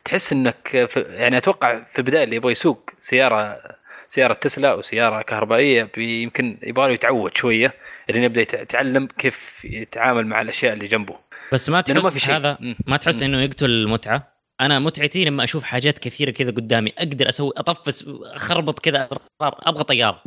تحس 0.05 0.33
إنك 0.33 0.69
في 0.91 1.01
يعني 1.01 1.37
أتوقع 1.37 1.81
في 1.93 1.99
البداية 1.99 2.25
اللي 2.25 2.37
يبغى 2.37 2.53
يسوق 2.53 2.91
سيارة 3.01 3.59
سيارة 4.07 4.33
تسلا 4.35 4.71
أو 4.71 4.83
سيارة 4.83 5.23
كهربائية 5.23 5.91
يمكن 5.97 6.59
يبغى 6.63 6.89
له 6.89 6.95
يتعود 6.95 7.37
شوية 7.37 7.75
لين 8.11 8.23
يبدأ 8.25 8.41
يت- 8.41 8.55
يتعلم 8.55 9.07
كيف 9.19 9.65
يتعامل 9.65 10.27
مع 10.27 10.41
الأشياء 10.41 10.73
اللي 10.73 10.87
جنبه. 10.89 11.17
بس 11.53 11.69
ما 11.71 11.85
لأنه 11.89 12.01
ما 12.01 12.03
تحس 12.09 12.13
في 12.13 12.21
شيء. 12.21 12.37
هذا. 12.37 12.59
ما 12.87 12.97
تحس 12.97 13.23
إنه 13.23 13.41
يقتل 13.43 13.71
المتعة؟ 13.71 14.41
أنا 14.61 14.79
متعتي 14.79 15.25
لما 15.25 15.45
أشوف 15.45 15.65
حاجات 15.65 15.99
كثيرة 15.99 16.31
كذا 16.31 16.51
قدامي 16.51 16.93
أقدر 16.99 17.29
أسوي 17.29 17.53
أطفس 17.57 18.09
أخربط 18.25 18.79
كذا. 18.79 19.09
أبغى 19.41 19.85
طيارة. 19.85 20.23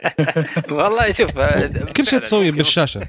والله 0.70 1.12
شوف 1.12 1.30
كل 1.96 2.06
شيء 2.06 2.18
تسويه 2.18 2.50
بالشاشة. 2.50 3.08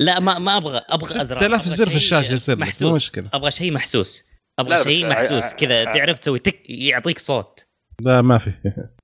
لا 0.00 0.20
ما 0.20 0.38
ما 0.38 0.56
أبغى 0.56 0.80
أبغى 0.88 1.20
ازرار 1.20 1.40
6000 1.40 1.60
أبغى 1.66 1.76
زر 1.76 1.84
في 1.84 1.90
شيء 1.90 2.18
الشاشة 2.18 2.32
يصير 2.34 2.56
محسوس. 2.58 2.96
مشكلة. 2.96 3.30
أبغى 3.34 3.50
شيء 3.50 3.72
محسوس. 3.72 4.22
لا، 4.22 4.64
أبغى 4.64 4.90
شيء 4.90 5.08
محسوس. 5.08 5.54
كذا 5.54 5.84
تعرف 5.84 6.18
تسوي 6.18 6.38
تك 6.38 6.62
يعطيك 6.68 7.18
صوت. 7.18 7.64
لا 8.00 8.22
ما 8.22 8.38
في. 8.38 8.52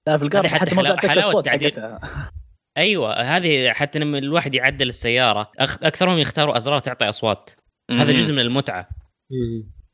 لا 0.09 0.19
في 0.19 0.25
القارب 0.25 0.47
هذه 0.47 0.55
حتى 0.55 0.67
حتى 0.67 0.75
ما 0.75 0.97
حلاوة 1.01 1.29
الصوت 1.29 1.49
أيوه 2.79 3.13
هذه 3.15 3.73
حتى 3.73 3.99
لما 3.99 4.19
الواحد 4.19 4.55
يعدل 4.55 4.89
السيارة 4.89 5.51
أخ... 5.59 5.79
أكثرهم 5.83 6.19
يختاروا 6.19 6.57
أزرار 6.57 6.79
تعطي 6.79 7.09
أصوات. 7.09 7.51
هذا 7.91 8.13
جزء 8.13 8.33
من 8.33 8.39
المتعة. 8.41 8.89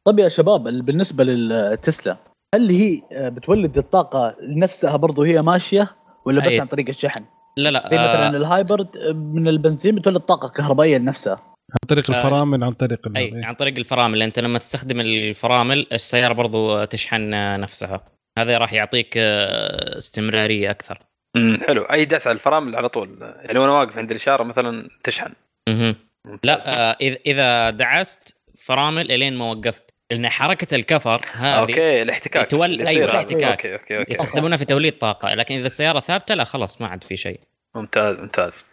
طيب 0.07 0.19
يا 0.19 0.29
شباب 0.29 0.69
ال- 0.69 0.83
بالنسبة 0.83 1.25
للتسلا 1.25 2.17
هل 2.55 2.69
هي 2.71 3.01
آه، 3.13 3.29
بتولد 3.29 3.79
الطاقة 3.79 4.37
لنفسها 4.57 4.97
برضو 4.97 5.23
هي 5.23 5.43
ماشية 5.43 5.97
ولا 6.27 6.41
بس 6.41 6.53
أي. 6.53 6.61
عن 6.61 6.67
طريق 6.67 6.89
الشحن؟ 6.89 7.25
لا 7.63 7.69
لا 7.69 7.89
زي 7.91 7.99
آه، 7.99 8.09
مثلا 8.09 8.37
ال 8.37 8.46
hybrid 8.46 8.97
آه، 8.97 9.13
من 9.13 9.49
البنزين 9.49 9.95
بتولد 9.95 10.21
طاقه 10.21 10.49
كهربائيه 10.49 10.99
لنفسها 10.99 11.33
عن 11.71 11.89
طريق 11.89 12.11
آه، 12.11 12.19
الفرامل 12.19 12.65
عن 12.65 12.73
طريق 12.73 13.07
ال- 13.07 13.17
أي 13.17 13.45
عن 13.45 13.55
طريق 13.55 13.79
الفرامل. 13.79 14.23
أنت 14.23 14.39
لما 14.39 14.59
تستخدم 14.59 15.01
الفرامل 15.01 15.87
السيارة 15.93 16.33
برضو 16.33 16.85
تشحن 16.85 17.31
نفسها. 17.61 18.01
هذا 18.39 18.59
راح 18.59 18.73
يعطيك 18.73 19.15
آه، 19.17 19.99
استمرارية 19.99 20.71
أكثر. 20.71 20.99
امم 21.37 21.61
حلو. 21.67 21.83
أي 21.83 22.05
دعس 22.05 22.27
على 22.27 22.35
الفرامل 22.35 22.77
على 22.77 22.89
طول. 22.89 23.19
يعني 23.21 23.59
وأنا 23.59 23.73
واقف 23.73 23.99
عند 23.99 24.11
الإشارة 24.11 24.43
مثلا 24.43 24.89
تشحن. 25.05 25.33
ممتاز. 25.69 26.41
لا 26.45 26.91
آه، 26.91 26.97
إذا 27.27 27.71
دعست 27.71 28.37
فرامل 28.59 29.13
إلين 29.13 29.37
ما 29.37 29.45
وقفت. 29.51 29.90
لأن 30.11 30.29
حركة 30.29 30.75
الكفر 30.75 31.21
هذه 31.33 31.61
okay 31.61 32.03
الاحتكاك 32.03 32.51
تول- 32.51 32.65
اللي 32.71 32.89
أيوة، 32.89 32.91
يصير 32.93 33.05
هذا. 33.05 33.11
الاحتكاك. 33.13 33.67
okay 33.67 33.73
okay 33.75 33.99
okay. 33.99 34.11
يستخدمونها 34.13 34.57
في 34.57 34.65
توليد 34.65 34.99
طاقة 34.99 35.35
لكن 35.35 35.55
إذا 35.55 35.67
السيارة 35.67 36.01
ثابتة 36.01 36.35
لا 36.35 36.45
خلاص 36.45 36.81
ما 36.81 36.89
عاد 36.89 37.05
في 37.05 37.17
شيء. 37.17 37.41
ممتاز 37.75 38.19
ممتاز. 38.21 38.67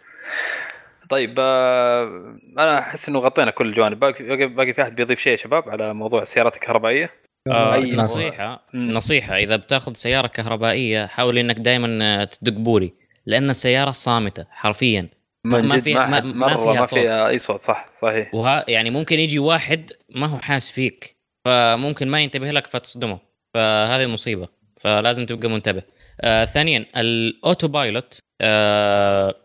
طيب 1.10 1.36
آه، 1.40 2.04
أنا 2.60 2.80
أحس 2.80 3.10
إنه 3.10 3.20
غطينا 3.20 3.52
كل 3.52 3.68
الجوانب. 3.68 4.00
باقي 4.00 4.24
باقي- 4.24 4.48
باقي 4.48 4.74
في 4.74 4.82
أحد 4.82 4.96
بيضيف 4.96 5.20
شيء 5.20 5.32
يا 5.32 5.38
شباب 5.38 5.70
على 5.70 5.94
موضوع 5.94 6.22
السيارات 6.22 6.56
الكهربائية؟ 6.56 7.10
آه 7.48 7.74
أي 7.74 7.92
نصيحة 7.96 8.68
مم. 8.74 8.92
نصيحة. 8.92 9.38
إذا 9.38 9.56
بتاخذ 9.56 9.94
سيارة 9.94 10.28
كهربائية 10.28 11.06
حاول 11.06 11.38
إنك 11.38 11.56
دائما 11.60 12.26
تدق 12.26 12.54
بوري 12.54 12.94
لأن 13.26 13.50
السيارة 13.50 13.92
صامتة 13.92 14.46
حرفيا. 14.52 15.10
ما 15.44 15.80
فيها- 15.82 16.06
ما, 16.08 16.20
ما- 16.22 16.34
ما 16.34 16.58
فيها 16.58 16.74
ما 16.74 16.84
صوت. 16.84 17.00
فيها 17.00 17.28
أي 17.30 17.38
صوت 17.40 17.62
صح 17.62 17.86
صحيح. 18.02 18.34
وها 18.36 18.66
يعني 18.68 18.90
ممكن 18.90 19.20
يجي 19.20 19.40
واحد 19.40 19.92
ما 20.16 20.28
هو 20.28 20.38
حاس 20.40 20.72
فيك. 20.72 21.17
فممكن 21.48 22.08
ما 22.08 22.22
ينتبه 22.22 22.52
لك 22.52 22.68
فتصدمه. 22.68 23.20
فهذه 23.54 24.08
مصيبه 24.08 24.48
فلازم 24.78 25.26
تبقى 25.26 25.50
منتبه. 25.50 25.84
آه 26.22 26.46
ثانيا 26.46 26.86
ال 26.98 27.68
autopilot 27.68 28.20
آه 28.42 29.36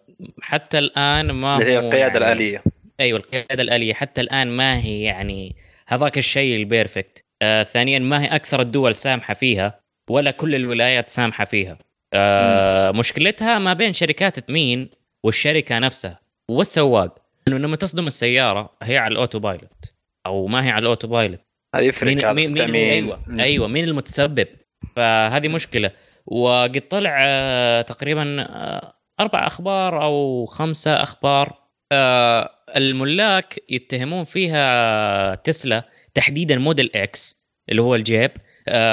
حتى 0.41 0.79
الآن 0.79 1.31
ما 1.31 1.57
اللي 1.57 1.73
هي 1.73 1.79
القيادة 1.79 2.21
يعني 2.21 2.33
الآلية. 2.33 2.63
أيوه 3.01 3.19
القيادة 3.19 3.63
الآلية. 3.63 3.95
حتى 3.95 4.21
الآن 4.21 4.49
ما 4.49 4.79
هي 4.79 5.03
يعني 5.03 5.57
هذاك 5.87 6.19
الشيء 6.19 6.57
ال 6.57 6.65
perfect 6.65 7.25
آه 7.43 7.63
ثانيا 7.63 7.99
ما 7.99 8.23
هي 8.23 8.27
أكثر 8.27 8.61
الدول 8.61 8.95
سامحة 8.95 9.35
فيها 9.35 9.81
ولا 10.11 10.31
كل 10.31 10.55
الولايات 10.55 11.11
سامحة 11.11 11.45
فيها. 11.45 11.79
آه 12.15 12.91
مشكلتها 12.91 13.59
ما 13.59 13.73
بين 13.73 13.93
شركات 13.93 14.39
التأمين 14.39 14.91
والشركة 15.25 15.79
نفسها. 15.79 16.21
والسواق 16.51 17.19
انه 17.49 17.59
لما 17.59 17.77
تصدم 17.77 18.07
السيارة 18.07 18.71
هي 18.83 18.99
على 18.99 19.13
ال 19.13 19.39
autopilot 19.39 19.93
أو 20.27 20.47
ما 20.47 20.67
هي 20.67 20.71
على 20.71 20.83
ال 20.83 21.09
autopilot 21.09 21.41
هذا 21.75 21.85
يفرق 21.85 22.07
مين 22.07 22.35
مين, 22.35 22.71
مين. 22.71 22.77
أيوه. 22.77 23.21
أيوه 23.41 23.69
مين 23.69 23.85
المتسبب؟ 23.85 24.49
فهذه 24.97 25.49
مشكلة. 25.49 25.91
وقد 26.27 26.81
طلع 26.91 27.19
آه، 27.23 27.83
تقريبا 27.83 28.41
آه، 28.41 28.93
أربع 29.21 29.47
أخبار 29.47 30.03
أو 30.03 30.47
خمسة 30.47 31.03
أخبار. 31.03 31.63
آه، 31.93 32.51
الملاك 32.77 33.59
يتهمون 33.69 34.25
فيها 34.25 35.35
تسلا 35.35 35.83
تحديدا 36.15 36.59
موديل 36.59 36.91
إكس 36.95 37.49
اللي 37.71 37.83
هو 37.83 37.95
الجيب 37.95 38.31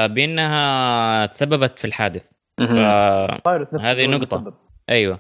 بأنها 0.06 1.26
تسببت 1.26 1.80
في 1.80 1.86
الحادث. 1.86 2.26
هذه. 3.82 4.06
المسبب. 4.06 4.54
أيوه. 4.90 5.20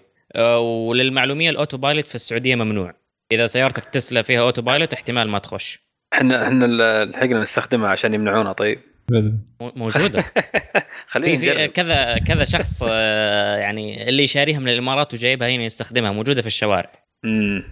وللمعلومية 0.60 1.50
ال 1.50 1.78
autopilot 1.78 2.08
في 2.08 2.16
السعودية 2.16 2.56
ممنوع. 2.56 2.94
إذا 3.32 3.48
سيارتك 3.48 3.86
تسلا 3.86 4.22
فيها 4.22 4.42
autopilot 4.42 4.94
احتمال 4.94 5.30
ما 5.30 5.40
تخش. 5.40 5.89
إحنا 6.14 6.48
إحنا 6.48 6.66
لحقنا 7.06 7.42
نستخدمها 7.42 7.90
عشان 7.90 8.14
يمنعونا 8.14 8.52
طيب 8.54 8.80
مو- 9.12 9.72
موجودة 9.76 10.24
خلينا 11.08 11.38
في 11.38 11.68
كذا 11.68 12.18
كذا 12.18 12.44
شخص 12.44 12.84
آه، 12.90 13.58
يعني 13.58 14.10
اللي 14.10 14.28
شاريها 14.28 14.60
من 14.60 14.70
الامارات 14.70 15.14
وجايبها 15.14 15.50
هنا 15.50 15.64
يستخدمها 15.64 16.12
موجودة 16.12 16.42
في 16.42 16.48
الشوارع 16.48 16.92
مم. 17.24 17.64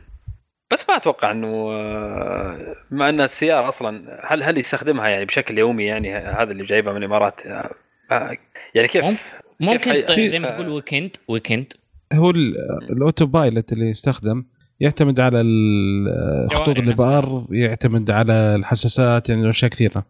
بس 0.74 0.86
ما 0.90 0.96
أتوقع 0.96 1.32
إنه 1.32 1.72
آه، 1.72 2.76
بما 2.92 3.10
إن 3.10 3.22
السيارة 3.22 3.68
أصلا 3.68 4.20
هل 4.34 4.44
هل 4.44 4.58
يستخدمها 4.58 5.08
يعني 5.08 5.26
بشكل 5.26 5.58
يومي 5.58 5.86
يعني 5.86 6.16
هذا 6.18 6.52
اللي 6.52 6.66
جايبها 6.66 6.94
من 6.94 7.00
الإمارات 7.00 7.42
آه، 7.46 8.38
يعني 8.76 8.88
كيف 8.88 9.06
ممكن. 9.06 9.18
ممكن 9.60 9.94
كيف 10.16 10.30
زي 10.30 10.40
ما. 10.40 10.50
تقول 10.50 10.68
weekend 10.70 11.16
weekend 11.28 11.74
هو 12.14 12.30
ال- 12.30 12.56
ال 12.92 13.26
autopilot 13.26 13.72
اللي 13.74 13.90
يستخدم 13.90 14.46
يعتمد 14.80 15.20
على 15.20 15.42
ال- 15.42 16.48
خطوط 16.52 16.66
جوارح 16.70 16.80
الإبار 16.80 17.46
يعتمد 17.52 18.12
على 18.12 18.34
الحساسات 18.34 19.30
يعني 19.30 19.50
أشياء 19.50 19.72
كثيرة. 19.72 20.04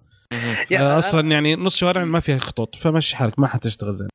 آه، 0.73 0.97
أصلا 0.97 1.31
يعني 1.31 1.55
نص 1.55 1.77
شوارع 1.77 2.03
ما 2.03 2.19
فيها 2.19 2.37
خطوط 2.37 2.75
فمشي 2.75 3.15
حالك 3.15 3.39
ما 3.39 3.47
حتشتغل 3.47 3.95
زين. 3.95 4.07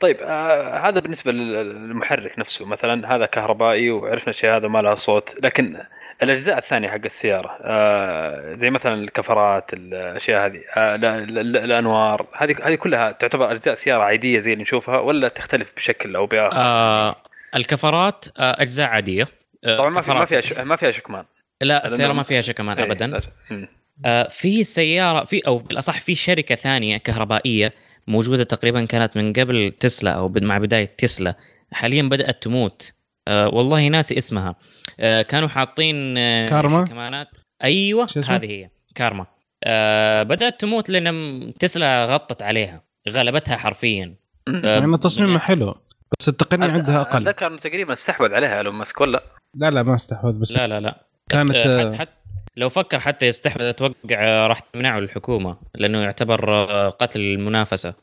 طيب 0.00 0.16
آه 0.20 0.88
هذا 0.88 1.00
بالنسبة 1.00 1.32
لل- 1.32 1.52
للمحرك 1.88 2.38
نفسه 2.38 2.66
مثلا 2.66 3.14
هذا 3.16 3.26
كهربائي 3.26 3.90
وعرفنا 3.90 4.28
الشيء 4.30 4.50
هذا 4.56 4.68
ما 4.68 4.82
له 4.82 4.94
صوت. 4.94 5.34
لكن 5.42 5.76
الأجزاء 6.22 6.58
الثانية 6.58 6.88
حق 6.88 7.04
السيارة 7.04 7.50
آه 7.62 8.54
زي 8.54 8.70
مثلا 8.70 8.94
الكفرات 8.94 9.70
الأشياء 9.72 10.46
هذه 10.46 10.60
آه 10.76 10.96
لا- 10.96 11.20
لا- 11.24 11.40
لا- 11.42 11.64
الأنوار 11.64 12.26
هذه 12.36 12.54
هذه 12.62 12.74
كلها 12.74 13.12
تعتبر 13.12 13.52
أجزاء 13.52 13.74
سيارة 13.74 14.02
عادية 14.02 14.38
زي 14.38 14.52
اللي 14.52 14.62
نشوفها 14.62 14.98
ولا 14.98 15.28
تختلف 15.28 15.68
بشكل 15.76 16.16
أو 16.16 16.26
بآخر؟ 16.26 16.56
آه 16.56 17.16
الكفرات 17.56 18.24
آه 18.38 18.62
أجزاء 18.62 18.88
عادية. 18.88 19.28
طبعا 19.66 19.90
ما 19.90 20.00
في 20.00 20.10
ما 20.10 20.24
فيها 20.24 20.40
ش- 20.40 20.52
ما 20.52 20.76
فيها 20.76 20.90
شكمان. 20.90 21.24
لا 21.60 21.84
السيارة 21.84 22.12
ما 22.12 22.22
فيها 22.22 22.40
شيء 22.40 22.54
كمان 22.54 22.78
إيه، 22.78 22.84
ابدا. 22.86 23.06
لا- 23.06 23.22
مم. 23.50 23.68
آه، 24.06 24.28
في 24.28 24.64
سيارة 24.64 25.24
في 25.24 25.40
أو 25.46 25.58
بالأصح 25.58 26.00
في 26.00 26.14
شركة 26.14 26.54
ثانية 26.54 26.96
كهربائية 26.96 27.72
موجودة 28.06 28.44
تقريبا 28.44 28.84
كانت 28.84 29.16
من 29.16 29.32
قبل 29.32 29.72
تسلا 29.80 30.10
أو 30.10 30.28
بد- 30.28 30.42
مع 30.42 30.58
بداية 30.58 30.94
تسلا. 30.98 31.34
حاليا 31.72 32.02
بدأت 32.02 32.42
تموت. 32.42 32.92
آه، 33.28 33.48
والله 33.48 33.88
ناسي 33.88 34.18
اسمها. 34.18 34.56
آه، 35.00 35.22
كانوا 35.22 35.48
حاطين 35.48 36.18
آه، 36.18 36.46
كارما؟ 36.48 36.84
كمانات 36.84 37.28
أيوه؟ 37.64 38.08
هذه 38.28 38.46
هي 38.50 38.70
كارما. 38.94 39.26
آه، 39.64 40.22
بدأت 40.22 40.60
تموت 40.60 40.90
لأن 40.90 41.52
تسلا 41.58 42.04
غطت 42.06 42.42
عليها 42.42 42.82
غلبتها 43.08 43.56
حرفيا. 43.56 44.14
آه، 44.48 44.78
يعني 44.78 44.98
تصميمها 44.98 45.38
حلو. 45.38 45.74
بس 46.20 46.28
التقنية 46.28 46.72
عندها 46.72 47.00
أقل 47.00 47.22
أتذكر 47.28 47.46
إنه 47.46 47.56
تقريبا 47.56 47.92
استحوذ 47.92 48.34
عليها 48.34 48.58
إيلون 48.58 48.74
ماسك 48.74 49.00
ولا؟ 49.00 49.22
لا 49.56 49.70
لا 49.70 49.82
ما 49.82 49.94
استحوذ 49.94 50.32
بس 50.32 50.56
لا 50.56 50.66
لا 50.68 50.80
لا 50.80 51.06
كانت 51.28 51.50
آه، 51.50 51.82
آه، 51.82 51.88
حتى, 51.90 51.96
حتى 51.98 52.12
لو 52.56 52.68
فكر 52.68 53.00
حتى 53.00 53.26
يستحوذ 53.26 53.62
أتوقع 53.62 53.94
آه، 54.10 54.46
راح 54.46 54.58
تمنعه 54.58 54.98
الحكومة 54.98 55.56
لأنه 55.74 56.02
يعتبر 56.02 56.54
آه، 56.54 56.88
قتل 56.88 57.20
المنافسة. 57.20 57.94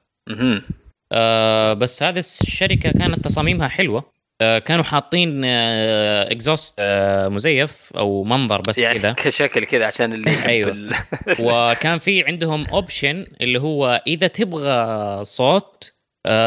آه 1.12 1.74
بس 1.74 2.04
هذه 2.04 2.20
الشركة 2.20 2.92
كانت 2.92 3.26
تصاميمها 3.26 3.68
حلوة 3.68 4.04
آه 4.42 4.60
كانوا 4.60 4.84
حاطين 4.84 5.42
آه 5.46 6.32
exhaust 6.32 6.76
آه 6.80 7.28
مزيف 7.28 7.92
أو 7.98 8.24
منظر 8.24 8.62
بس 8.62 8.78
يعني 8.78 9.00
كذا 9.00 9.14
كشكل 9.14 9.66
كذا 9.66 9.86
عشان 9.86 10.14
اللي. 10.14 10.64
ال- 10.72 10.96
وكان 11.46 12.00
في 12.00 12.24
عندهم 12.26 12.66
option 12.68 13.28
اللي 13.42 13.60
هو 13.62 14.04
إذا 14.08 14.28
تبغى 14.28 15.22
صوت 15.22 15.94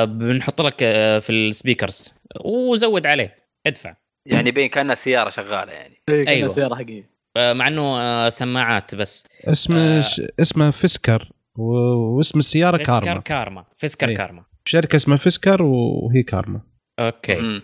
بنحط 0.04 0.60
لك 0.62 0.82
آه 0.82 1.18
في 1.18 1.30
ال 1.32 1.41
speakers. 1.41 2.14
وزود 2.44 3.06
عليه. 3.06 3.36
ادفع. 3.66 3.94
يعني 4.26 4.48
يبين 4.48 4.68
كانها 4.68 4.94
سيارة 4.94 5.30
شغالة 5.30 5.72
يعني. 5.72 6.02
أيوة. 6.08 6.28
أيوة. 6.28 6.48
سيارة 6.48 6.74
حقيقية. 6.74 7.10
آه 7.36 7.52
مع 7.52 7.68
إنه 7.68 7.82
آه 7.82 8.28
سماعات 8.28 8.94
بس. 8.94 9.26
اسم 9.44 9.76
آه. 9.76 10.02
اسمه 10.40 10.70
فيسكر. 10.70 11.28
واسم 11.56 12.38
السيارة 12.38 12.76
فيسكر 12.76 13.00
كارما. 13.04 13.20
كارما. 13.20 13.64
فيسكر 13.78 14.08
أيوة. 14.08 14.18
كارما. 14.18 14.44
شركة 14.64 14.96
اسمها 14.96 15.16
فيسكر 15.16 15.62
وهي 15.62 16.22
كارما. 16.22 16.60
okay. 17.00 17.60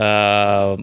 آه، 0.00 0.78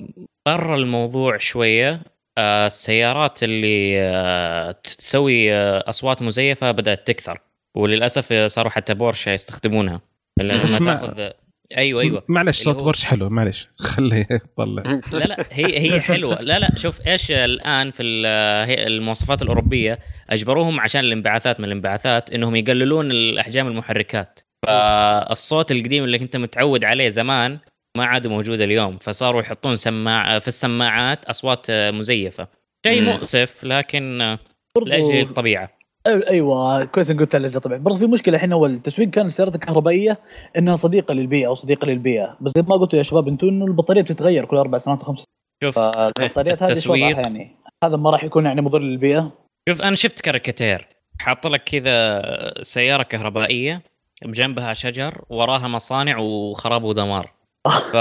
برا 0.45 0.75
الموضوع 0.75 1.37
شوية. 1.37 2.01
آه، 2.37 2.67
السيارات 2.67 3.43
اللي 3.43 4.01
آه، 4.01 4.71
تسوي 4.71 5.53
آه، 5.53 5.83
أصوات 5.87 6.21
مزيفة 6.21 6.71
بدأت 6.71 7.07
تكثر. 7.07 7.39
وللأسف 7.77 8.33
صاروا 8.33 8.71
حتى 8.71 8.93
بورشه 8.93 9.29
يستخدمونها. 9.31 10.01
لما. 10.39 10.65
تاخذ 10.65 11.29
أيوه 11.77 12.01
أيوه. 12.01 12.23
معلش 12.27 12.63
صوت 12.63 12.75
هو- 12.75 12.83
بورش 12.83 13.05
حلو 13.05 13.29
معلش. 13.29 13.69
خليه 13.77 14.27
يطلع. 14.31 14.83
لا 15.11 15.23
لا 15.25 15.45
هي 15.51 15.79
هي 15.79 16.01
حلوة. 16.01 16.41
لا 16.41 16.59
لا 16.59 16.69
شوف 16.75 17.07
إيش 17.07 17.31
الآن 17.31 17.91
في 17.91 18.03
ال- 18.03 18.67
هي- 18.69 18.87
المواصفات 18.87 19.41
الأوروبية 19.41 19.99
أجبروهم 20.29 20.79
عشان 20.79 21.01
الانبعاثات 21.01 21.59
من 21.59 21.65
الانبعاثات 21.65 22.31
إنهم 22.31 22.55
يقللون 22.55 23.11
الأحجام 23.11 23.67
المحركات. 23.67 24.39
فالصوت 24.65 25.71
القديم 25.71 26.03
اللي 26.03 26.19
كنت 26.19 26.37
متعود 26.37 26.83
عليه 26.83 27.09
زمان 27.09 27.59
ما 27.97 28.05
عاد 28.05 28.27
موجوده 28.27 28.63
اليوم. 28.63 28.97
فصاروا 28.97 29.41
يحطون 29.41 29.75
سماع 29.75 30.39
في 30.39 30.47
السماعات 30.47 31.25
أصوات 31.25 31.71
مزيفة. 31.71 32.47
شيء. 32.87 33.01
مؤسف 33.01 33.63
لكن 33.63 34.37
لأجل 34.85 35.19
الطبيعة. 35.21 35.76
أيوه 36.07 36.85
كويس 36.85 37.11
إن 37.11 37.19
قلت 37.19 37.35
لجنه 37.35 37.59
طبعا 37.59 37.77
برضه 37.77 37.99
في 37.99 38.07
مشكلة 38.07 38.35
الحين 38.35 38.53
هو 38.53 38.65
التسويق 38.65 39.09
كان 39.09 39.25
السيارات 39.25 39.55
الكهربائية 39.55 40.17
إنها 40.57 40.75
صديقة 40.75 41.13
للبيئه 41.13 41.47
أو 41.47 41.55
صديقة 41.55 41.85
للبيئه 41.87 42.37
بس 42.41 42.51
زي 42.55 42.61
ما 42.61 42.75
قلتوا 42.75 42.97
يا 42.97 43.03
شباب 43.03 43.27
أنتم 43.27 43.47
إنه 43.47 43.65
البطارية 43.65 44.01
بتتغير 44.01 44.45
كل 44.45 44.57
أربع 44.57 44.77
سنوات 44.77 45.01
وخمس 45.01 45.23
شوف 45.63 45.75
فالبطاريات 45.75 46.63
هذه 46.63 46.71
التسويق 46.71 47.17
يعني. 47.17 47.55
هذا 47.83 47.97
ما 47.97 48.09
راح 48.09 48.23
يكون 48.23 48.45
يعني 48.45 48.61
مضر 48.61 48.79
للبيئه 48.79 49.31
شوف 49.69 49.81
أنا 49.81 49.95
شفت 49.95 50.21
كاريكاتير. 50.21 50.87
حاط 51.19 51.47
لك 51.47 51.63
كذا 51.63 52.61
سيارة 52.61 53.03
كهربائية 53.03 53.81
بجنبها 54.25 54.73
شجر 54.73 55.21
وراها 55.29 55.67
مصانع 55.67 56.17
وخراب 56.17 56.83
ودمار. 56.83 57.33
ف 57.93 57.95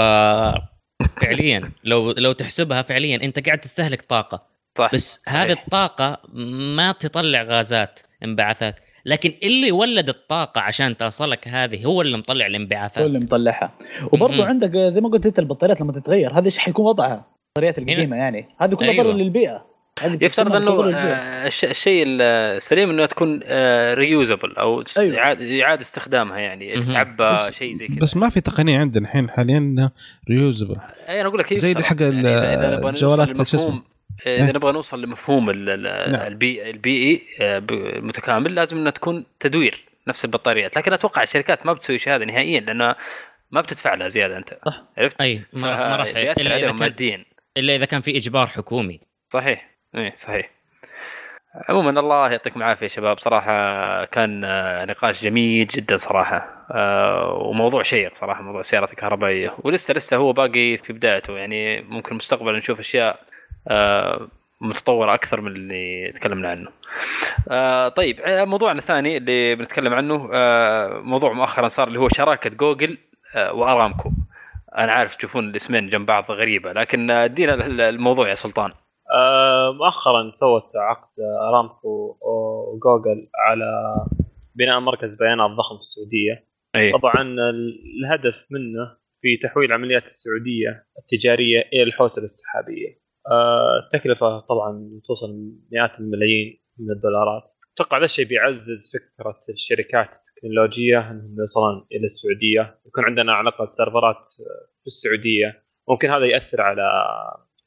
فعليا 1.21 1.71
لو 1.83 2.11
لو 2.11 2.31
تحسبها 2.31 2.81
فعليا 2.81 3.15
أنت 3.15 3.45
قاعد 3.45 3.59
تستهلك 3.59 4.01
طاقة. 4.01 4.56
صح 4.77 4.91
بس 4.93 5.21
صحيح. 5.25 5.35
هذه 5.41 5.51
الطاقة 5.51 6.17
ما 6.77 6.91
تطلع 6.91 7.41
غازات 7.43 7.99
انبعاثات 8.23 8.75
لكن 9.05 9.33
اللي 9.43 9.71
ولد 9.71 10.09
الطاقة 10.09 10.61
عشان 10.61 10.97
توصلك 10.97 11.47
هذه 11.47 11.85
هو 11.85 12.01
اللي 12.01 12.17
مطلع 12.17 12.45
هو 12.45 12.49
الانبعاثات 12.49 13.05
اللي 13.05 13.19
مطلعها 13.19 13.71
وبرضه 14.11 14.35
مم. 14.35 14.41
عندك 14.41 14.77
زي 14.77 15.01
ما 15.01 15.09
قلت 15.09 15.25
أنت 15.25 15.39
البطاريات 15.39 15.81
لما 15.81 15.93
تتغير 15.93 16.31
هذا 16.33 16.45
إيش 16.45 16.57
حيكون 16.57 16.85
وضعها 16.85 17.25
البطاريات 17.47 17.77
القديمة 17.77 18.15
يعني 18.17 18.45
هذه 18.61 18.75
كلها 18.75 18.89
أيوة. 18.89 19.03
ضرر 19.03 19.13
للبيئة 19.13 19.65
هذه 20.01 20.17
يفترض 20.25 20.55
إنه 20.55 20.65
ضرر 20.65 20.85
للبيئة. 20.85 21.03
آه، 21.03 21.47
الش- 21.47 21.65
الشيء 21.65 22.03
السليم 22.07 22.89
إنه 22.89 23.05
تكون 23.05 23.39
ريوزبل 23.93 24.55
أو 24.55 24.83
أيوة. 24.97 25.17
إعادة 25.63 25.81
استخدامها 25.81 26.39
يعني. 26.39 26.81
تتعبى 26.81 27.37
شيء 27.51 27.73
زي 27.73 27.87
كذا 27.87 27.99
بس 27.99 28.17
ما 28.17 28.29
في 28.29 28.41
تقنية 28.41 28.79
عندنا 28.79 29.07
الحين 29.07 29.29
حاليا 29.29 29.89
reusable 30.29 30.75
أي 31.09 31.21
أنا 31.21 31.29
أقول 31.29 31.39
لك 31.39 31.53
زي. 31.53 31.75
حق 31.75 31.95
الجوالات 32.01 33.47
شو 33.47 33.57
اسمه؟ 33.57 33.96
لمفهوم 34.25 34.43
إذا 34.43 34.51
نبغى 34.51 34.71
نوصل 34.71 35.01
لمفهوم 35.01 35.49
ال- 35.49 35.69
ال- 35.69 36.11
نعم. 36.11 36.27
البيئي 36.27 36.69
البيئي 36.69 37.21
ب- 37.39 37.71
المتكامل 37.71 38.55
لازم 38.55 38.77
إنها 38.77 38.91
تكون 38.91 39.25
تدوير 39.39 39.77
نفس 40.07 40.25
البطاريات. 40.25 40.77
لكن 40.77 40.93
أتوقع 40.93 41.23
الشركات 41.23 41.65
ما 41.65 41.73
بتسوي 41.73 41.99
شيء 41.99 42.15
هذا 42.15 42.25
نهائيا 42.25 42.59
لانها 42.59 42.95
ما 43.51 43.61
بتدفع 43.61 43.93
لها 43.93 44.07
زيادة 44.07 44.37
أنت. 44.37 44.57
صح. 44.65 44.83
عرفت؟ 44.97 45.21
أي 45.21 45.41
ما 45.53 45.95
راح 45.95 46.07
يأثر 46.15 46.41
إلا 46.41 46.49
إذا 46.49 46.53
عليهم 46.55 46.69
كان 46.69 46.79
ماديا. 46.79 47.25
إلا 47.57 47.75
إذا 47.75 47.85
كان 47.85 48.01
في 48.01 48.17
إجبار 48.17 48.47
حكومي. 48.47 48.99
صحيح. 49.29 49.69
اي 49.95 50.11
صحيح. 50.15 50.49
عموما 51.69 51.99
الله 51.99 52.31
يعطيكم 52.31 52.59
العافية 52.59 52.83
يا 52.83 52.89
شباب. 52.89 53.19
صراحة 53.19 54.05
كان 54.05 54.43
آه، 54.43 54.85
نقاش 54.85 55.23
جميل 55.23 55.67
جدا 55.67 55.97
صراحة. 55.97 56.67
آه، 56.71 57.33
وموضوع 57.33 57.83
شيق 57.83 58.15
صراحة 58.15 58.41
موضوع 58.41 58.59
السيارات 58.61 58.91
الكهربائية. 58.91 59.55
ولسه 59.63 59.93
لسه 59.93 60.17
هو 60.17 60.33
باقي 60.33 60.77
في 60.77 60.93
بدايته. 60.93 61.37
يعني 61.37 61.81
ممكن 61.81 62.15
مستقبلا 62.15 62.57
نشوف 62.57 62.79
أشياء 62.79 63.13
آه، 63.13 63.19
متطوره 64.61 65.13
أكثر 65.13 65.41
من 65.41 65.51
اللي 65.55 66.11
تكلمنا 66.11 66.49
عنه. 66.49 66.69
آه، 67.51 67.87
طيب 67.87 68.19
آه، 68.19 68.45
موضوعنا 68.45 68.79
الثاني 68.79 69.17
اللي 69.17 69.55
بنتكلم 69.55 69.93
عنه 69.93 70.29
آه، 70.33 70.99
موضوع 70.99 71.33
مؤخرا 71.33 71.67
صار 71.67 71.87
اللي 71.87 71.99
هو 71.99 72.09
شراكة 72.09 72.49
جوجل 72.49 72.97
آه، 73.35 73.53
وأرامكو. 73.53 74.11
أنا 74.77 74.91
عارف 74.91 75.15
تشوفون 75.15 75.49
الاسمين 75.49 75.89
جنب 75.89 76.05
بعض 76.05 76.31
غريبة 76.31 76.73
لكن 76.73 77.11
آه، 77.11 77.25
ادينا 77.25 77.53
الموضوع 77.89 78.29
يا 78.29 78.35
سلطان. 78.35 78.71
آه، 79.13 79.71
مؤخرا 79.73 80.31
سوت 80.39 80.75
عقد 80.75 81.09
أرامكو 81.49 82.17
وجوجل 82.21 83.27
على 83.47 83.95
بناء 84.55 84.79
مركز 84.79 85.09
بيانات 85.09 85.51
ضخم 85.51 85.75
في 85.77 85.81
السعودية 85.81 86.47
اي 86.75 86.91
طبعا 86.91 87.21
ال- 87.21 87.79
الهدف 87.99 88.35
منه 88.51 88.97
في 89.21 89.37
تحويل 89.43 89.73
عمليات 89.73 90.03
السعودية 90.15 90.85
التجارية 90.99 91.61
إلى 91.73 91.83
الحوسبة 91.83 92.25
السحابية. 92.25 93.06
آه، 93.31 93.79
التكلفة 93.83 94.39
طبعا 94.39 94.99
توصل 95.07 95.51
مئات 95.71 95.99
الملايين 95.99 96.59
من 96.79 96.91
الدولارات. 96.91 97.43
أتوقع 97.73 97.97
ذا 97.97 98.05
الشيء 98.05 98.25
بيعزز 98.25 98.91
فكرة 98.93 99.39
الشركات 99.49 100.09
التكنولوجية 100.29 101.11
إنهم 101.11 101.35
يوصلون 101.39 101.87
إلى 101.91 102.05
السعودية، 102.05 102.79
يكون 102.87 103.03
عندنا 103.03 103.33
علاقه 103.33 103.73
سيرفرات 103.77 104.15
آه، 104.15 104.67
في 104.81 104.87
السعودية، 104.87 105.63
ممكن 105.89 106.09
هذا 106.09 106.25
يأثر 106.25 106.61
على 106.61 106.83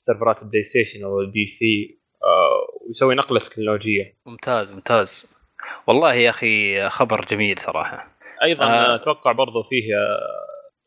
سيرفرات 0.06 0.42
البلاي 0.42 0.62
ستيشن 0.62 1.04
أو 1.04 1.20
ال 1.20 1.46
PC 1.46 2.00
آه، 2.22 2.86
ويسوي 2.86 3.14
نقلة 3.14 3.40
تكنولوجية. 3.40 4.16
ممتاز 4.26 4.72
ممتاز 4.72 5.40
والله 5.86 6.14
يا 6.14 6.30
أخي 6.30 6.88
خبر 6.88 7.24
جميل 7.24 7.58
صراحة 7.58 8.16
أيضا 8.42 8.64
آه. 8.64 8.94
أتوقع 8.94 9.32
برضو 9.32 9.62
فيه 9.62 9.94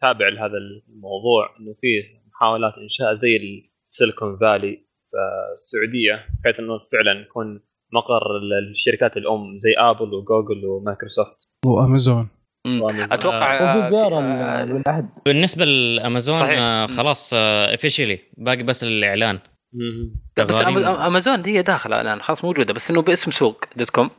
تابع 0.01 0.27
لهذا 0.27 0.57
الموضوع 0.57 1.55
إنه 1.59 1.75
فيه 1.81 2.03
محاولات 2.27 2.73
إنشاء 2.77 3.15
زي 3.15 3.37
السيليكون 3.93 4.37
فالي 4.37 4.85
في 5.11 5.17
السعودية 5.53 6.25
بحيث 6.43 6.59
إنه 6.59 6.79
فعلا 6.91 7.21
يكون 7.21 7.61
مقر 7.93 8.37
الشركات 8.71 9.17
الأم 9.17 9.59
زي 9.59 9.73
ابل 9.77 10.13
وجوجل 10.13 10.65
ومايكروسوفت 10.65 11.49
وامازون. 12.65 13.13
أتوقع 13.13 13.59
آه، 13.59 14.65
بالعهد 14.65 15.09
بالنسبة 15.25 15.65
لأمازون 15.65 16.35
صحيح. 16.35 16.59
آه، 16.59 16.87
خلاص 16.87 17.33
officially 17.33 18.19
باقي 18.37 18.63
بس 18.63 18.83
الاعلان 18.83 19.39
بس 20.37 20.61
أمازون 20.61 21.45
هي 21.45 21.61
داخله 21.61 22.01
الآن 22.01 22.21
خلاص 22.21 22.45
موجودة 22.45 22.73
بس 22.73 22.91
إنه 22.91 23.01
باسم 23.01 23.31
سوق 23.31 23.65
دوت 23.75 23.89
كوم. 23.89 24.09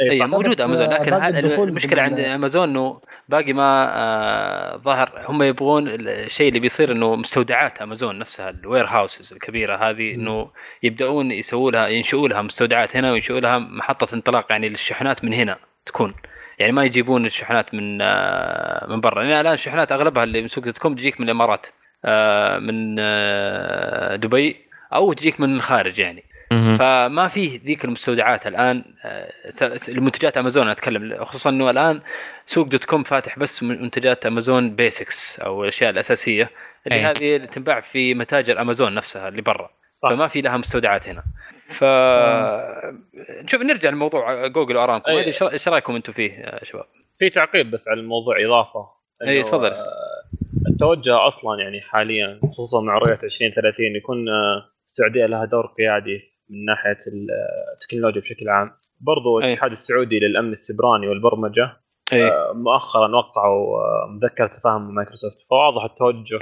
اي 0.00 0.18
صح. 0.18 0.26
موجودة 0.26 0.64
أمازون 0.64 0.86
لكن 0.86 1.12
هذا 1.12 1.38
المشكلة 1.38 2.02
عند 2.02 2.20
أمازون 2.20 2.68
إنه 2.68 3.00
باقي 3.28 3.52
ما 3.52 3.86
آه 3.96 4.76
ظهر 4.76 5.24
هم 5.28 5.42
يبغون 5.42 5.88
الشيء 5.88 6.48
اللي 6.48 6.60
بيصير 6.60 6.92
إنه 6.92 7.16
مستودعات 7.16 7.82
أمازون 7.82 8.18
نفسها 8.18 8.50
ال 8.50 8.86
warehouses 8.86 9.32
الكبيرة 9.32 9.76
هذه 9.76 10.14
إنه 10.14 10.50
يبدأون 10.82 11.30
يسووا 11.30 11.70
لها 11.70 11.88
ينشئوا 11.88 12.28
لها 12.28 12.42
مستودعات 12.42 12.96
هنا 12.96 13.12
وينشئوا 13.12 13.40
لها 13.40 13.58
محطة 13.58 14.14
انطلاق 14.14 14.46
يعني 14.50 14.68
للشحنات 14.68 15.24
من 15.24 15.34
هنا 15.34 15.58
تكون 15.86 16.14
يعني 16.58 16.72
ما 16.72 16.84
يجيبون 16.84 17.26
الشحنات 17.26 17.74
من 17.74 17.98
آه 18.02 18.86
من 18.86 19.00
برا 19.00 19.22
لأن 19.22 19.40
الآن 19.40 19.54
الشحنات 19.54 19.92
أغلبها 19.92 20.24
اللي 20.24 20.42
من 20.42 20.48
سوق 20.48 20.64
دوت 20.64 20.78
كوم 20.78 20.94
تجيك 20.94 21.20
من 21.20 21.26
الإمارات 21.26 21.66
آه 22.04 22.58
من 22.58 22.94
دبي 24.20 24.56
أو 24.92 25.12
تجيك 25.12 25.40
من 25.40 25.56
الخارج 25.56 25.98
يعني. 25.98 26.24
فما 26.50 27.28
فيه 27.28 27.60
ذيك 27.64 27.84
المستودعات 27.84 28.46
الآن 28.46 28.84
آه، 29.04 29.32
المنتجات 29.88 30.36
أمازون 30.36 30.68
أتكلم 30.68 31.24
خصوصا 31.24 31.50
إنه 31.50 31.70
الآن 31.70 32.00
سوق 32.44 32.66
دوت 32.66 32.84
كوم 32.84 33.02
فاتح 33.02 33.38
بس 33.38 33.62
من- 33.62 33.82
منتجات 33.82 34.26
أمازون 34.26 34.76
بيسكس 34.76 35.40
أو 35.40 35.62
الأشياء 35.62 35.90
الأساسية 35.90 36.50
اللي 36.86 36.98
أي. 36.98 37.04
هذه 37.04 37.36
اللي 37.36 37.46
تنباع 37.46 37.80
في 37.80 38.14
متاجر 38.14 38.60
أمازون 38.60 38.94
نفسها 38.94 39.28
اللي 39.28 39.42
برا 39.42 39.70
صح. 40.02 40.08
فما 40.08 40.28
في 40.28 40.40
لها 40.40 40.56
مستودعات 40.56 41.08
هنا 41.08 41.22
ف 41.68 41.84
شوف 43.50 43.62
نرجع 43.62 43.90
لموضوع 43.90 44.46
جوجل 44.46 44.76
وأرامكو 44.76 45.08
أي. 45.10 45.14
ما 45.14 45.20
أدري 45.20 45.32
إيش- 45.32 45.42
إيش 45.42 45.68
رأيكم 45.68 45.94
أنتم 45.96 46.12
فيه 46.12 46.32
يا 46.32 46.64
شباب؟ 46.64 46.84
في 47.18 47.30
تعقيب 47.30 47.70
بس 47.70 47.88
على 47.88 48.00
الموضوع 48.00 48.44
إضافة 48.44 48.88
إنه، 49.22 49.42
تفضل. 49.42 49.70
آه، 49.70 49.76
التوجه 50.68 51.26
أصلا 51.28 51.60
يعني 51.60 51.80
حاليا 51.80 52.40
خصوصا 52.52 52.80
مع 52.80 52.98
رؤية 52.98 53.18
2030 53.24 53.96
يكون 53.96 54.28
آه، 54.28 54.70
السعودية 54.86 55.26
لها 55.26 55.44
دور 55.44 55.66
قيادي 55.66 56.35
من 56.50 56.64
ناحية 56.64 56.98
ال- 57.06 57.30
آه، 57.30 57.74
التكنولوجيا 57.74 58.20
بشكل 58.20 58.48
عام. 58.48 58.70
برضو 59.00 59.40
أي. 59.40 59.46
الاتحاد 59.46 59.70
السعودي 59.72 60.18
للأمن 60.18 60.52
السبراني 60.52 61.08
والبرمجة 61.08 61.76
أي. 62.12 62.24
آه، 62.24 62.52
مؤخرا 62.52 63.16
وقعوا 63.16 63.78
آه، 63.78 64.06
مذكرة 64.10 64.46
تفاهم 64.46 64.82
مع 64.82 64.90
مايكروسوفت. 64.90 65.36
فواضح 65.50 65.84
التوجه. 65.84 66.38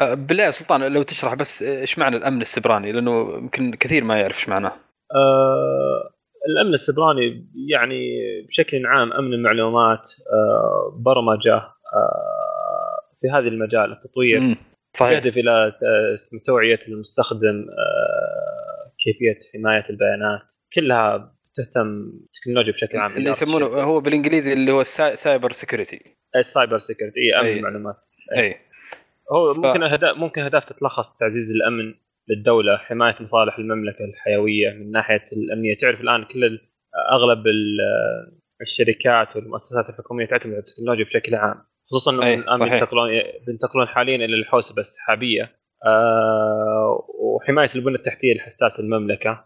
آه، 0.00 0.14
بالله 0.14 0.50
سلطان 0.50 0.92
لو 0.92 1.02
تشرح 1.02 1.34
بس 1.34 1.62
إيش 1.62 1.98
معنى 1.98 2.16
الأمن 2.16 2.40
السبراني؟ 2.40 2.92
لأنه 2.92 3.34
يمكن 3.36 3.70
كثير 3.74 4.04
ما 4.04 4.20
يعرف 4.20 4.36
إيش 4.36 4.48
معناه. 4.48 4.72
آه، 5.14 6.10
الأمن 6.48 6.74
السبراني 6.74 7.46
يعني 7.68 8.18
بشكل 8.48 8.86
عام 8.86 9.12
أمن 9.12 9.34
المعلومات 9.34 10.02
آه، 10.32 10.98
برمجة 11.04 11.56
آه، 11.56 13.00
في 13.20 13.30
هذا 13.30 13.48
المجال 13.48 13.92
التطوير. 13.92 14.56
صحيح. 14.96 15.12
يهدف 15.12 15.36
إلى 15.36 15.66
آه، 15.82 16.18
توعية 16.46 16.80
المستخدم 16.88 17.66
آه، 17.70 18.73
كيفية 19.04 19.40
حماية 19.54 19.84
البيانات 19.90 20.40
كلها 20.74 21.34
تهتم 21.56 22.12
التكنولوجيا 22.24 22.72
بشكل 22.72 22.98
عام 22.98 23.12
اللي 23.16 23.30
يسمونه 23.30 23.66
هو 23.66 24.00
بالإنجليزي 24.00 24.52
اللي 24.52 24.72
هو 24.72 24.80
ال 24.80 25.14
cy- 25.14 25.28
cyber 25.28 25.52
security 25.52 26.00
ال 26.36 26.43
cyber 26.43 26.78
security 26.78 27.36
أمن 27.40 27.46
أي. 27.46 27.56
المعلومات. 27.58 27.96
اي 28.36 28.56
هو 29.32 29.54
ممكن 29.54 29.82
اهداف 29.82 30.16
ممكن 30.16 30.40
أهداف 30.42 30.64
تتلخص 30.64 31.16
تعزيز 31.20 31.50
الأمن 31.50 31.94
للدولة 32.28 32.76
حماية 32.76 33.16
مصالح 33.20 33.58
المملكة 33.58 34.04
الحيوية 34.04 34.70
من 34.70 34.90
ناحية 34.90 35.26
الأمنية. 35.32 35.76
تعرف 35.76 36.00
الآن 36.00 36.24
كل 36.24 36.60
أغلب 37.12 37.46
ال- 37.46 38.34
الشركات 38.60 39.36
والمؤسسات 39.36 39.88
الحكومية 39.88 40.26
تعتمد 40.26 40.52
على 40.52 40.58
التكنولوجيا 40.62 41.04
بشكل 41.04 41.34
عام 41.34 41.54
خصوصا 41.90 42.10
انه 42.10 42.26
أي، 42.26 42.34
الآن. 42.34 42.58
بينتقلون 42.68 43.10
بينتقلون 43.46 43.86
حاليا 43.86 44.16
إلى 44.16 44.34
الحوسبة 44.36 44.80
السحابية. 44.82 45.56
وحماية 47.18 47.70
البنى 47.74 47.94
التحتية 47.96 48.34
لحساسات 48.34 48.78
المملكة. 48.78 49.44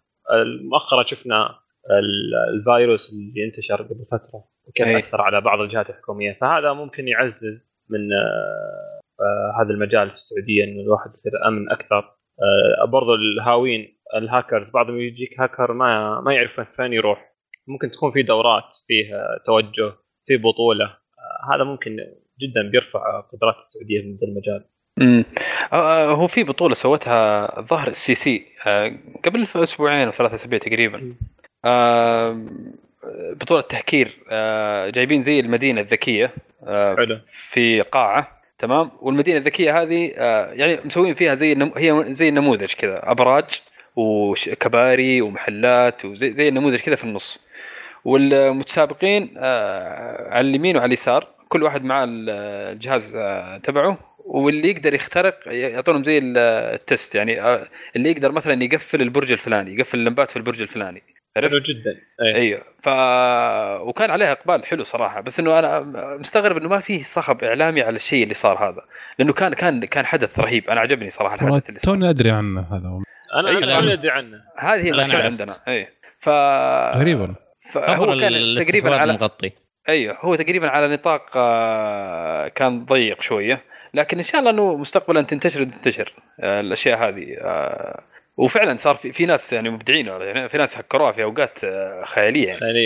مؤخرا 0.70 1.02
شفنا 1.06 1.46
ال- 1.90 2.54
الفيروس 2.54 3.12
اللي 3.12 3.44
انتشر 3.44 3.82
قبل 3.82 4.04
فترة 4.10 4.44
وكيف 4.68 4.86
أي. 4.86 4.98
أثر 4.98 5.20
على 5.20 5.40
بعض 5.40 5.60
الجهات 5.60 5.90
الحكومية. 5.90 6.38
فهذا 6.40 6.72
ممكن 6.72 7.08
يعزز 7.08 7.60
من 7.90 8.12
آه، 8.12 9.00
آه، 9.20 9.62
هذا 9.62 9.70
المجال 9.70 10.08
في 10.08 10.14
السعودية 10.14 10.64
إنه 10.64 10.80
الواحد 10.82 11.06
يصير 11.10 11.32
آمن 11.48 11.70
أكثر. 11.70 11.98
آه، 11.98 12.84
برضو 12.84 13.14
الهاوين 13.14 13.98
الهاكرز 14.16 14.70
بعضهم 14.70 15.00
يجيك 15.00 15.40
هاكر 15.40 15.72
ما 15.72 16.20
ما 16.20 16.34
يعرف 16.34 16.60
فين 16.60 16.92
يروح. 16.92 17.34
ممكن 17.68 17.90
تكون 17.90 18.12
في 18.12 18.22
دورات 18.22 18.64
فيه 18.86 19.14
آه، 19.16 19.40
توجه 19.46 19.92
في 20.26 20.36
بطولة. 20.36 20.84
آه، 20.84 21.54
هذا 21.54 21.64
ممكن 21.64 21.96
جدا 22.40 22.70
بيرفع 22.70 23.20
قدرات 23.20 23.54
السعودية 23.66 24.00
في 24.00 24.06
هذا 24.16 24.26
المجال. 24.32 24.64
امم 25.00 25.24
آه، 25.72 26.10
هو 26.12 26.26
في 26.26 26.44
بطولة 26.44 26.74
سوتها 26.74 27.58
الظاهر 27.58 27.88
السي 27.88 28.14
سي 28.14 28.46
آه، 28.66 28.92
قبل 29.24 29.46
أسبوعين 29.56 30.06
أو 30.06 30.12
ثلاثة 30.12 30.34
أسابيع 30.34 30.58
تقريبا. 30.58 31.14
آه، 31.64 32.40
بطولة 33.32 33.60
تهكير 33.62 34.16
آه، 34.30 34.90
جايبين 34.90 35.22
زي 35.22 35.40
المدينة 35.40 35.80
الذكية 35.80 36.30
آه، 36.66 37.20
في 37.32 37.80
قاعة 37.80 38.38
تمام؟ 38.58 38.90
والمدينة 39.00 39.38
الذكية 39.38 39.82
هذه 39.82 40.12
آه، 40.16 40.52
يعني 40.52 40.78
مسوين 40.84 41.14
فيها 41.14 41.34
زي. 41.34 41.70
هي 41.76 42.04
زي 42.08 42.28
النموذج 42.28 42.72
كذا 42.72 43.10
أبراج 43.10 43.44
وكباري 43.96 45.20
ومحلات 45.22 46.04
وزي 46.04 46.32
زي 46.32 46.48
النموذج 46.48 46.78
كذا 46.80 46.96
في 46.96 47.04
النص. 47.04 47.40
والمتسابقين 48.04 49.34
آه، 49.36 50.28
على 50.30 50.48
اليمين 50.48 50.76
وعلى 50.76 50.86
اليسار 50.86 51.28
كل 51.48 51.62
واحد 51.62 51.84
معاه 51.84 52.06
الجهاز 52.08 53.16
آه، 53.16 53.58
تبعه. 53.58 53.98
واللي 54.30 54.70
يقدر 54.70 54.94
يخترق 54.94 55.38
يعطونهم 55.46 56.04
زي 56.04 56.18
ال- 56.18 56.38
التست 56.74 57.14
يعني 57.14 57.40
آه، 57.40 57.68
اللي 57.96 58.10
يقدر 58.10 58.32
مثلا 58.32 58.64
يقفل 58.64 59.02
البرج 59.02 59.32
الفلاني 59.32 59.74
يقفل 59.74 59.98
اللمبات 59.98 60.30
في 60.30 60.36
البرج 60.36 60.62
الفلاني. 60.62 61.02
حلو 61.36 61.46
عرفت؟ 61.46 61.66
جدا. 61.66 61.96
أي. 62.22 62.34
أيوه. 62.34 62.60
ف 62.82 62.88
وكان 63.88 64.10
عليها 64.10 64.32
إقبال 64.32 64.66
حلو 64.66 64.84
صراحة. 64.84 65.20
بس 65.20 65.40
إنه 65.40 65.58
أنا 65.58 65.80
مستغرب 66.20 66.56
إنه 66.56 66.68
ما 66.68 66.80
فيه 66.80 67.02
صخب 67.02 67.44
إعلامي 67.44 67.82
على 67.82 67.96
الشيء 67.96 68.22
اللي 68.22 68.34
صار 68.34 68.68
هذا. 68.68 68.82
لأنه 69.18 69.32
كان 69.32 69.54
كان 69.54 69.84
كان 69.84 70.06
حدث 70.06 70.38
رهيب. 70.38 70.70
أنا 70.70 70.80
عجبني 70.80 71.10
صراحة 71.10 71.34
الحدث 71.34 71.68
اللي 71.68 71.80
صار. 71.80 71.94
توني 71.94 72.10
أدري 72.10 72.30
عنه 72.30 72.60
هذا. 72.60 73.02
أنا 73.40 73.48
أيوة. 73.48 73.64
أنا 73.64 73.80
ما 73.80 73.92
أدري 73.92 74.10
عنه. 74.10 74.36
هذه 74.58 74.84
هي 74.84 74.90
المشكلة. 74.90 75.22
عندنا. 75.22 75.52
اي 75.68 75.88
ف 76.18 76.28
غريب 76.98 77.20
والله. 77.20 77.36
خبر 77.72 77.86
فهو 77.86 78.16
كان 78.16 78.56
تقريبا 78.66 78.96
على 78.96 79.12
مغطي. 79.12 79.52
أيوه. 79.88 80.18
هو 80.20 80.34
تقريبا 80.34 80.68
على 80.68 80.88
نطاق 80.88 81.30
آه، 81.36 82.48
كان 82.48 82.84
ضيق 82.84 83.22
شوية. 83.22 83.64
لكن 83.94 84.18
إن 84.18 84.24
شاء 84.24 84.40
الله 84.40 84.50
إنه 84.50 84.76
مستقبلا 84.76 85.22
تنتشر 85.22 85.64
تنتشر 85.64 86.12
آه، 86.40 86.60
الأشياء 86.60 87.08
هذه 87.08 87.36
آه، 87.40 88.02
وفعلا 88.36 88.76
صار 88.76 88.94
في, 88.94 89.12
في 89.12 89.26
ناس 89.26 89.52
يعني 89.52 89.70
مبدعين 89.70 90.06
يعني 90.06 90.48
في 90.48 90.58
ناس 90.58 90.78
هكروها 90.78 91.12
في 91.12 91.22
أوقات 91.22 91.64
آه، 91.64 92.04
خيالية 92.04 92.48
يعني 92.48 92.60
يعني 92.60 92.78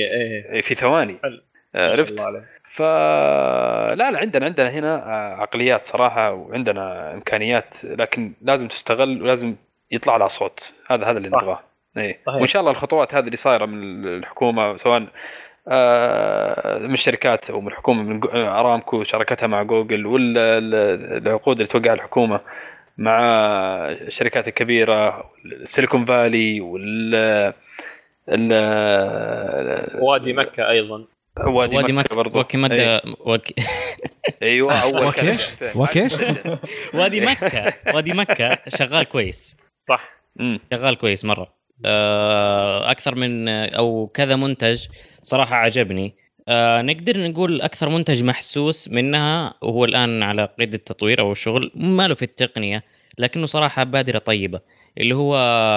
إيه 0.52 0.62
في 0.62 0.74
ثواني 0.74 1.16
حلو. 1.22 1.42
آه، 1.74 1.96
ما 1.96 2.06
شاء 2.06 2.20
عرفت. 2.26 2.44
ف 2.70 2.82
لا 2.82 4.10
لا 4.10 4.18
عندنا 4.18 4.46
عندنا 4.46 4.70
هنا 4.70 4.94
عقليات 5.38 5.82
صراحة 5.82 6.32
وعندنا 6.32 7.14
إمكانيات 7.14 7.84
لكن 7.84 8.32
لازم 8.42 8.68
تستغل 8.68 9.22
ولازم 9.22 9.54
يطلع 9.90 10.16
لها 10.16 10.28
صوت 10.28 10.72
هذا 10.86 11.04
هذا 11.04 11.18
اللي. 11.18 11.28
نبغاه 11.28 11.60
اي 11.96 12.18
صحيح. 12.26 12.40
وإن 12.40 12.46
شاء 12.46 12.60
الله 12.60 12.72
الخطوات 12.72 13.14
هذه 13.14 13.24
اللي 13.24 13.36
صايرة 13.36 13.66
من 13.66 14.06
الحكومة 14.06 14.76
سواء 14.76 15.06
من 16.86 16.94
الشركات 16.94 17.50
أو 17.50 17.60
من 17.60 17.68
الحكومة 17.68 18.02
من 18.02 18.20
آه، 18.32 18.60
أرامكو 18.60 19.04
شراكتها 19.04 19.46
مع 19.46 19.62
جوجل 19.62 20.06
والعقود 20.06 21.56
اللي 21.56 21.66
توقعها 21.68 21.94
الحكومة 21.94 22.40
مع 22.98 23.20
الشركات 23.90 24.48
الكبيرة 24.48 25.30
السيليكون 25.44 26.04
فالي 26.04 26.60
وال 26.60 27.14
ال- 28.28 29.98
وادي 30.02 30.32
مكة 30.32 30.68
أيضا. 30.70 31.04
وادي, 31.46 31.76
وادي 31.76 31.92
مكة 31.92 32.04
مكة. 32.04 32.16
برضو. 32.16 32.40
وكي 32.40 32.56
مدى 32.58 33.00
وك... 33.20 33.42
أيوه 34.42 34.74
أول 34.82 35.06
وكيش؟ 35.06 35.48
وكيش؟ 35.76 36.12
وادي 36.94 37.20
مكة. 37.20 37.72
وادي 37.94 38.12
مكة 38.12 38.58
شغال 38.68 39.04
كويس. 39.04 39.56
صح. 39.80 40.10
شغال 40.72 40.98
كويس 40.98 41.24
مرة. 41.24 41.42
آه، 41.42 41.52
أكثر 42.90 43.14
من 43.14 43.48
أو 43.48 44.06
كذا 44.14 44.36
منتج 44.36 44.86
صراحة 45.22 45.56
عجبني. 45.56 46.14
آه، 46.48 46.82
نقدر 46.82 47.28
نقول 47.30 47.60
أكثر 47.60 47.88
منتج 47.88 48.24
محسوس 48.24 48.88
منها 48.88 49.54
وهو 49.62 49.84
الآن 49.84 50.22
على 50.22 50.48
قيد 50.58 50.74
التطوير 50.74 51.20
أو 51.20 51.32
الشغل 51.32 51.70
ما 51.74 52.08
له 52.08 52.14
في 52.14 52.22
التقنية 52.22 52.82
لكنه 53.18 53.46
صراحة 53.46 53.84
بادرة 53.84 54.18
طيبة 54.18 54.60
اللي 54.98 55.14
هو 55.14 55.34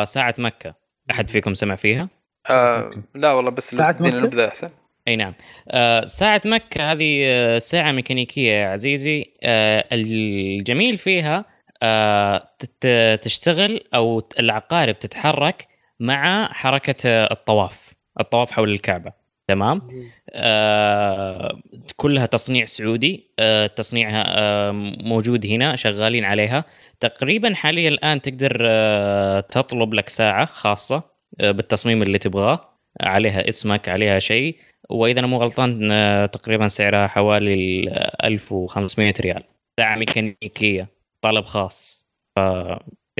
ساعة 0.08 0.36
مكة. 0.38 0.76
أحد 1.12 1.30
فيكم 1.30 1.54
سمع 1.54 1.76
فيها؟ 1.76 2.10
آه 2.50 2.92
لا 3.16 3.32
والله 3.32 3.52
بس 3.52 3.72
ساعة 3.72 3.96
مكة؟ 4.00 4.18
نبدا 4.18 4.48
أحسن. 4.48 4.70
أي 5.08 5.16
نعم. 5.16 5.34
آه 5.70 6.06
ساعة 6.06 6.42
مكة 6.46 6.92
هذه 6.92 7.22
آه، 7.26 7.58
ساعة 7.58 7.92
ميكانيكية 7.92 8.52
يا 8.52 8.70
عزيزي. 8.70 9.26
آه 9.44 9.86
الجميل 9.92 10.98
فيها 10.98 11.46
آه 11.84 12.50
تت- 12.60 13.20
تشتغل 13.24 13.82
أو 13.96 14.28
العقارب 14.40 15.00
تتحرك 15.00 15.68
مع 16.00 16.48
حركة 16.54 16.96
آه، 17.10 17.32
الطواف 17.34 17.94
الطواف 18.20 18.52
حول 18.52 18.70
الكعبة 18.72 19.12
تمام؟ 19.48 19.82
آه 20.30 21.60
كلها 21.96 22.26
تصنيع 22.26 22.66
سعودي 22.66 23.32
آه 23.40 23.68
تصنيعها 23.68 24.24
آه 24.28 24.72
موجود 25.04 25.46
هنا 25.46 25.76
شغالين 25.76 26.26
عليها. 26.26 26.66
تقريبا 27.00 27.54
حاليا 27.54 27.90
الآن 27.90 28.22
تقدر 28.22 28.58
آه 28.62 29.40
تطلب 29.40 29.94
لك 29.94 30.10
ساعة 30.10 30.46
خاصة 30.46 31.04
آه 31.40 31.52
بالتصميم 31.52 32.02
اللي 32.04 32.18
تبغاه. 32.18 32.70
عليها 33.02 33.48
اسمك 33.50 33.90
عليها 33.90 34.20
شيء. 34.20 34.58
وإذا 34.90 35.20
أنا 35.20 35.28
مو 35.28 35.38
غلطان 35.38 35.92
آه، 35.92 36.26
تقريبا 36.26 36.68
سعرها 36.68 37.08
حوالي 37.08 37.54
ال 37.54 37.90
1500 38.26 39.14
ريال. 39.22 39.44
ساعة 39.80 39.96
ميكانيكية 39.96 40.88
طلب 41.22 41.46
خاص 41.46 42.08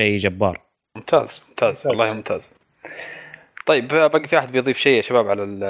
شيء 0.00 0.16
جبار. 0.16 0.60
ممتاز 0.96 1.42
ممتاز. 1.48 1.86
والله 1.86 2.12
ممتاز. 2.12 2.50
طيب 3.66 3.88
باقي 3.88 4.28
في 4.28 4.38
أحد 4.38 4.52
بيضيف 4.52 4.78
شيء 4.78 4.96
يا 4.96 5.02
شباب 5.02 5.28
على 5.28 5.42
ال- 5.42 5.64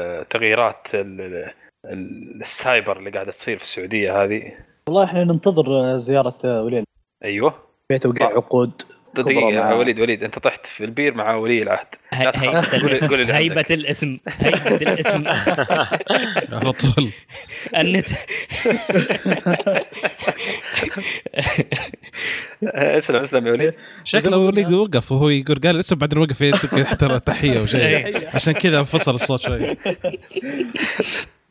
التغييرات 0.00 0.86
ال- 0.94 1.52
ال- 1.84 2.40
السايبر 2.40 2.98
اللي 2.98 3.10
قاعدة 3.10 3.30
تصير 3.30 3.58
في 3.58 3.64
السعودية 3.64 4.24
هذه؟ 4.24 4.52
والله 4.88 5.04
إحنا 5.04 5.24
ننتظر 5.24 5.98
زيارة 5.98 6.62
ولي 6.62 6.84
أيوه. 7.24 7.54
توقيع 8.00 8.30
آه. 8.30 8.34
عقود. 8.34 8.82
يا 9.54 9.60
مع- 9.60 9.72
وليد 9.72 10.00
وليد 10.00 10.24
أنت 10.24 10.38
طحت 10.38 10.66
في 10.66 10.84
البير 10.84 11.14
مع 11.14 11.34
ولي 11.34 11.62
العهد. 11.62 11.86
لا 12.20 12.30
تخاف. 12.30 12.74
قول-. 12.74 13.30
هيبة 13.30 13.64
الاسم. 13.70 14.18
هيبة 14.28 14.76
الاسم. 14.76 15.24
على 16.52 16.72
طول. 16.72 17.10
النت 17.76 18.08
اسلم 22.98 23.16
اسلم 23.16 23.46
يا 23.46 23.52
وليد. 23.52 23.74
شكله 24.04 24.36
وليد 24.36 24.72
وقف 24.72 25.12
وهو 25.12 25.28
يقول 25.28 25.60
قال 25.60 25.78
اسم 25.78 25.96
بعدين 25.96 26.18
وقف 26.18 26.42
ترى 27.00 27.20
تحية 27.20 27.60
وشيء 27.62 28.16
عشان 28.34 28.52
كذا 28.52 28.78
انفصل 28.78 29.14
الصوت 29.14 29.40
شوي. 29.40 29.76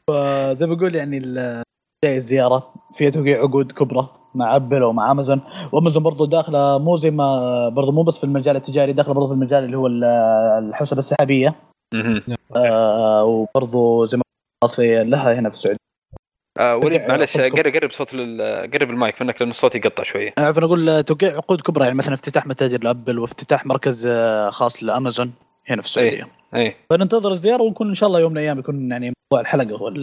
فزي 0.09 0.67
ما 0.67 0.73
بقول 0.75 0.95
يعني 0.95 1.17
ال- 1.17 1.63
جاي 2.05 2.17
الزيارة 2.17 2.73
فيها 2.95 3.09
توقيع 3.09 3.41
عقود 3.41 3.71
كبرى 3.71 4.09
مع 4.35 4.55
أبل 4.55 4.83
ومع 4.83 5.11
امازون 5.11 5.41
وأمازون 5.71 6.03
برضو 6.03 6.25
داخلة 6.25 6.77
مو 6.77 6.97
زي 6.97 7.11
ما 7.11 7.69
برضو 7.69 7.91
مو 7.91 8.03
بس 8.03 8.17
في 8.17 8.23
المجال 8.23 8.55
التجاري 8.55 8.93
داخلة 8.93 9.13
برضو 9.13 9.27
في 9.27 9.33
المجال 9.33 9.63
اللي 9.63 9.77
هو 9.77 9.87
ال- 9.87 10.03
الحوسبه 10.69 10.99
السحابية. 10.99 11.55
آه 12.55 13.23
وبرضو 13.23 14.05
زي 14.05 14.17
ما 14.17 14.23
خلاص 14.63 14.75
في 14.75 15.03
لها 15.03 15.39
هنا 15.39 15.49
في 15.49 15.55
السعودية. 15.55 15.79
آه 16.59 16.75
وليد 16.77 17.01
معلش. 17.01 17.37
قرب 17.37 17.73
قرب 17.75 17.91
صوت 17.91 18.09
ال- 18.13 18.71
قرب 18.71 18.89
المايك 18.89 19.21
منك 19.21 19.35
لأنه 19.41 19.51
الصوت 19.51 19.75
يقطع 19.75 20.03
شوية. 20.03 20.33
اعرف 20.39 20.57
أنا 20.57 20.65
أقول 20.65 21.03
توقيع 21.03 21.35
عقود 21.35 21.61
كبرى 21.61 21.83
يعني 21.83 21.95
مثلا 21.97 22.13
افتتاح 22.13 22.47
متاجر 22.47 22.83
لأبل 22.83 23.19
وافتتاح 23.19 23.65
مركز 23.65 24.05
آه، 24.05 24.49
خاص 24.49 24.83
لأمازون 24.83 25.33
هنا 25.67 25.81
في 25.81 25.87
السعودية. 25.87 26.27
اي 26.55 26.75
فننتظر 26.89 27.31
الزياره 27.31 27.61
ونكون 27.63 27.87
إن 27.87 27.95
شاء 27.95 28.07
الله 28.07 28.19
يوم 28.19 28.31
من 28.31 28.37
الأيام 28.37 28.59
يكون 28.59 28.91
يعني 28.91 29.13
موضوع 29.31 29.41
الحلقة 29.41 29.77
هو 29.77 29.93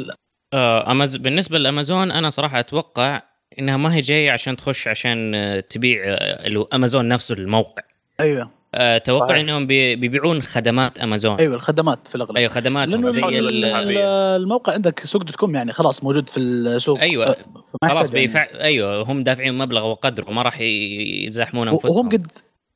آه، 0.55 0.91
أماز... 0.91 1.17
بالنسبة 1.17 1.59
لأمازون 1.59 2.11
أنا 2.11 2.31
صراحة 2.31 2.61
أتوقع 2.61 3.23
إنها 3.59 3.77
ما 3.77 3.95
هي 3.95 4.01
جاية 4.01 4.31
عشان 4.33 4.57
تخش 4.57 4.89
عشان 4.89 5.35
آه، 5.35 5.61
تبيع 5.61 6.03
آه، 6.07 6.67
أمازون 6.75 7.09
نفسه 7.09 7.35
الموقع. 7.35 7.83
أيوه. 8.21 8.51
آه، 8.77 8.97
أتوقع 8.97 9.27
صحيح. 9.27 9.41
إنهم 9.41 9.67
بي- 9.67 9.97
بيبيعون 9.97 10.43
خدمات 10.43 10.99
أمازون 10.99 11.37
أيوه 11.37 11.55
الخدمات 11.55 11.99
في 12.09 12.15
الأغلب 12.15 12.37
أيوه 12.37 12.51
خدماتهم 12.51 13.11
زي. 13.11 13.23
الموقع 14.37 14.73
عندك 14.73 15.01
سوق 15.07 15.23
دوت 15.23 15.37
كوم 15.37 15.55
يعني 15.55 15.73
خلاص 15.73 16.05
موجود 16.05 16.29
في 16.29 16.41
السوق 16.41 17.01
أيوة. 17.01 17.27
آه، 17.27 17.37
خلاص 17.89 18.09
يعني. 18.11 18.21
بيفع... 18.27 18.47
أيوه 18.61 19.03
هم 19.03 19.23
دافعين 19.23 19.59
مبلغ 19.59 19.87
وقدره 19.87 20.31
ما 20.31 20.43
راح 20.43 20.61
يزاحمون 20.61 21.69
وهم 21.69 21.79
انفسهم 21.85 22.09
قد 22.09 22.27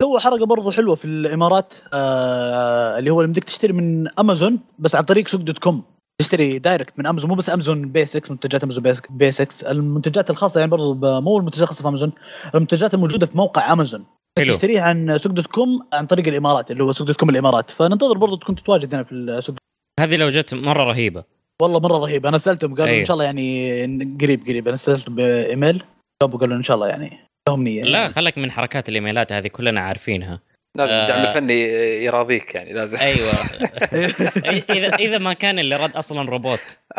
سووا 0.02 0.18
حركة 0.18 0.46
برضو 0.46 0.70
حلوة 0.70 0.94
في 0.94 1.04
الإمارات 1.04 1.74
آه 1.94 2.98
اللي 2.98 3.10
هو 3.10 3.20
اللي 3.20 3.32
بدك 3.32 3.44
تشتري 3.44 3.72
من 3.72 4.18
أمازون 4.18 4.58
بس 4.78 4.94
عن 4.94 5.02
طريق 5.02 5.28
سوق 5.28 5.40
دوت 5.40 5.58
كوم 5.58 5.82
تشتري 6.20 6.58
direct 6.58 6.98
من 6.98 7.06
امازون 7.06 7.30
مو 7.30 7.36
بس 7.36 7.50
امازون 7.50 7.92
بيسكس 7.92 8.30
منتجات 8.30 8.62
امازون 8.62 8.82
بيسك- 8.82 9.12
بيسكس 9.12 9.62
المنتجات 9.62 10.30
الخاصة 10.30 10.60
يعني 10.60 10.70
برضو 10.70 11.20
مو 11.20 11.38
المنتجات 11.38 11.62
الخاصه 11.62 11.82
في 11.82 11.88
امازون 11.88 12.12
المنتجات 12.54 12.94
الموجودة 12.94 13.26
في 13.26 13.36
موقع 13.36 13.72
امازون 13.72 14.04
حلو. 14.38 14.46
تشتريها 14.52 14.82
عن 14.82 15.18
سوق 15.18 15.32
دوت 15.32 15.46
كوم 15.46 15.86
عن 15.92 16.06
طريق 16.06 16.28
الإمارات 16.28 16.70
اللي 16.70 16.82
هو 16.84 16.92
سوق 16.92 17.06
دوت 17.06 17.16
كوم 17.16 17.30
الإمارات. 17.30 17.70
فننتظر 17.70 18.18
برضو 18.18 18.36
تكون 18.36 18.54
تتواجد 18.54 18.94
هنا 18.94 19.04
في 19.04 19.12
السوق 19.12 19.56
هذه 20.00 20.16
لو 20.16 20.28
جت 20.28 20.54
مرة 20.54 20.82
رهيبة. 20.82 21.24
والله 21.62 21.80
مرة 21.80 21.98
رهيب 21.98 22.26
أنا 22.26 22.38
سألتهم 22.38 22.74
قالوا 22.74 22.86
أيوه. 22.88 23.00
ان 23.00 23.06
شاء 23.06 23.14
الله 23.14 23.24
يعني 23.24 24.16
قريب 24.20 24.46
قريب. 24.46 24.68
أنا 24.68 24.76
سألتهم 24.76 25.14
بإيميل 25.14 25.82
جابوا 26.22 26.38
قالوا 26.38 26.56
إن 26.56 26.62
شاء 26.62 26.74
الله 26.74 26.88
يعني 26.88 27.18
لهم 27.48 27.62
نية. 27.62 27.84
لا. 27.84 28.08
خلك 28.08 28.38
من 28.38 28.50
حركات 28.50 28.88
ال 28.88 28.95
emails 28.95 29.32
هذه 29.32 29.48
كلنا 29.48 29.80
عارفينها. 29.80 30.40
لازم 30.76 30.92
آه. 30.92 31.02
الدعم 31.02 31.22
الفني 31.26 31.60
يراضيك 32.04 32.54
يعني 32.54 32.72
لازم. 32.72 32.98
أيوه. 32.98 33.32
اذا 34.76 34.94
إذا 34.96 35.18
ما 35.18 35.32
كان 35.32 35.58
اللي 35.58 35.76
رد 35.76 35.96
أصلا 35.96 36.30
روبوت. 36.30 36.78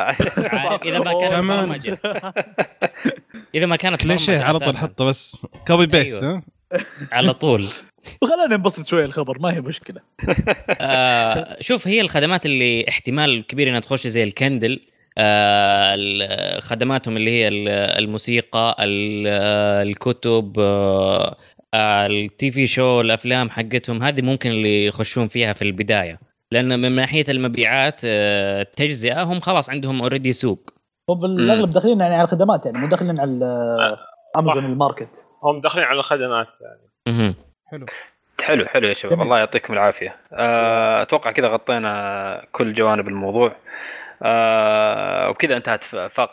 إذا 0.85 0.99
ما 0.99 1.11
كانت 1.11 1.33
كمان. 1.33 1.47
برمجة. 1.69 1.99
إذا 3.55 3.65
ما 3.65 3.75
كانت 3.75 4.01
كليشيه 4.03 4.33
برمجة 4.33 4.45
على 4.47 4.59
طول. 4.59 4.77
حطه 4.77 5.05
بس. 5.05 5.45
copy 5.67 5.85
paste 5.85 6.23
أيوة. 6.23 6.35
ها؟ 6.35 6.43
على 7.11 7.33
طول. 7.33 7.67
وخلينا 8.21 8.47
ننبسط 8.57 8.87
شوي 8.87 9.05
الخبر 9.05 9.39
ما 9.39 9.53
هي 9.55 9.61
مشكلة. 9.61 10.01
آه 10.69 11.57
شوف 11.61 11.87
هي 11.87 12.01
الخدمات 12.01 12.45
اللي 12.45 12.85
احتمال 12.89 13.47
كبير 13.47 13.69
إنها 13.69 13.79
تخش 13.79 14.07
زي 14.07 14.23
ال 14.23 14.30
Kindle. 14.30 14.79
آه 15.17 16.59
خدماتهم 16.59 17.17
اللي 17.17 17.31
هي 17.31 17.47
ال- 17.47 17.67
الموسيقى 18.03 18.75
ال- 18.79 19.25
آه، 19.27 19.83
الكتب 19.83 20.59
آه 20.59 21.25
آه، 21.27 21.37
ال 21.75 22.51
TV 22.51 22.67
show 22.67 23.01
الأفلام 23.01 23.49
حقتهم 23.49 24.03
هذه 24.03 24.21
ممكن 24.21 24.51
اللي 24.51 24.85
يخشون 24.85 25.27
فيها 25.27 25.53
في 25.53 25.61
البداية. 25.61 26.19
لأن 26.51 26.79
من 26.79 26.91
ناحية 26.91 27.25
المبيعات 27.29 28.01
آه، 28.05 28.61
التجزئة 28.61 29.23
هم 29.23 29.39
خلاص 29.39 29.69
عندهم 29.69 30.01
already 30.01 30.33
سوق. 30.33 30.73
وبالاغلب 31.07 31.71
داخلين 31.71 31.99
يعني 31.99 32.13
على 32.13 32.23
الخدمات 32.23 32.65
يعني 32.65 32.77
مو 32.77 32.87
داخلين 32.87 33.19
على 33.19 33.45
امازون 34.37 34.65
ال 34.65 34.71
market. 34.71 35.09
هم 35.43 35.61
داخلين 35.61 35.85
على 35.85 35.99
الخدمات 35.99 36.47
يعني. 36.61 36.91
مهم. 37.07 37.35
حلو. 37.71 37.85
حلو 38.65 38.87
يا 38.87 38.93
شباب. 38.93 39.21
الله 39.21 39.39
يعطيكم 39.39 39.73
العافية. 39.73 40.15
آه، 40.33 41.01
أتوقع 41.01 41.31
كذا 41.31 41.47
غطينا 41.47 42.45
كل 42.51 42.73
جوانب 42.73 43.07
الموضوع. 43.07 43.55
آه، 44.23 45.29
وكذا 45.29 45.57
انتهت 45.57 45.85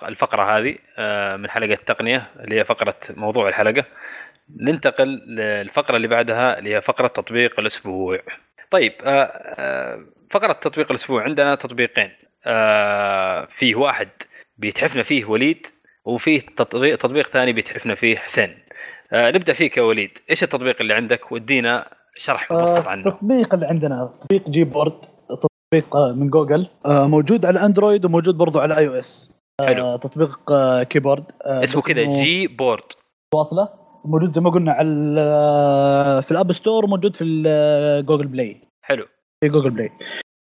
الفقرة 0.09 0.59
هذه 0.59 0.77
آه، 0.99 1.37
من 1.37 1.51
حلقة 1.51 1.73
التقنية 1.73 2.27
اللي 2.41 2.61
هي 2.61 2.65
فقرة 2.65 2.95
موضوع 3.17 3.49
الحلقة. 3.49 3.85
ننتقل 4.57 5.09
للفقرة 5.09 5.97
اللي 5.97 6.09
بعدها 6.09 6.59
اللي 6.59 6.75
هي 6.75 6.81
فقرة 6.81 7.07
تطبيق 7.07 7.61
الأسبوع. 7.61 8.19
طيب 8.71 8.93
آه، 9.05 9.23
آه، 9.23 10.05
فقرة 10.31 10.53
تطبيق 10.53 10.91
الأسبوع 10.91 11.23
عندنا 11.23 11.55
تطبيقين. 11.55 12.11
آه، 12.47 13.49
فيه 13.51 13.75
واحد 13.75 14.09
بيتحفنا 14.57 15.03
فيه 15.03 15.25
وليد 15.25 15.67
وفيه 16.05 16.41
تطبيق 16.41 16.99
تطبيق 16.99 17.29
ثاني 17.29 17.53
بيتحفنا 17.53 17.95
فيه 17.95 18.17
حسين. 18.17 18.59
نبدأ 19.13 19.53
فيك 19.53 19.77
يا 19.77 19.83
وليد. 19.83 20.19
إيش 20.31 20.43
التطبيق 20.43 20.77
اللي 20.81 20.95
عندك؟ 20.95 21.33
ودينا 21.33 21.89
شرح 22.17 22.53
مبسط 22.53 22.89
عنه. 22.89 23.09
التطبيق 23.09 23.55
اللي 23.55 23.67
عندنا 23.67 24.13
تطبيق 24.21 24.49
Gboard 24.49 25.01
تطبيق 25.29 25.97
من 25.97 26.31
جوجل. 26.31 26.69
موجود 26.87 27.47
على 27.47 27.65
أندرويد 27.65 28.05
وموجود 28.05 28.35
برضو 28.35 28.59
على 28.59 28.79
iOS 28.79 29.31
حلو. 29.61 29.97
تطبيق 29.97 30.53
keyboard 30.83 31.25
اسمه 31.43 31.83
كذا 31.83 32.05
Gboard 32.05 32.93
واصلة. 33.35 33.88
موجود 34.05 34.35
زي 34.35 34.41
ما 34.41 34.51
قلنا 34.51 34.73
على 34.73 36.23
في 36.23 36.31
ال 36.31 36.36
App 36.36 36.53
Store 36.53 36.85
وموجود 36.85 37.17
في 37.17 37.25
Google 38.07 38.27
Play. 38.27 38.61
حلو. 38.83 39.07
في 39.45 39.49
Google 39.49 39.71
Play. 39.71 39.91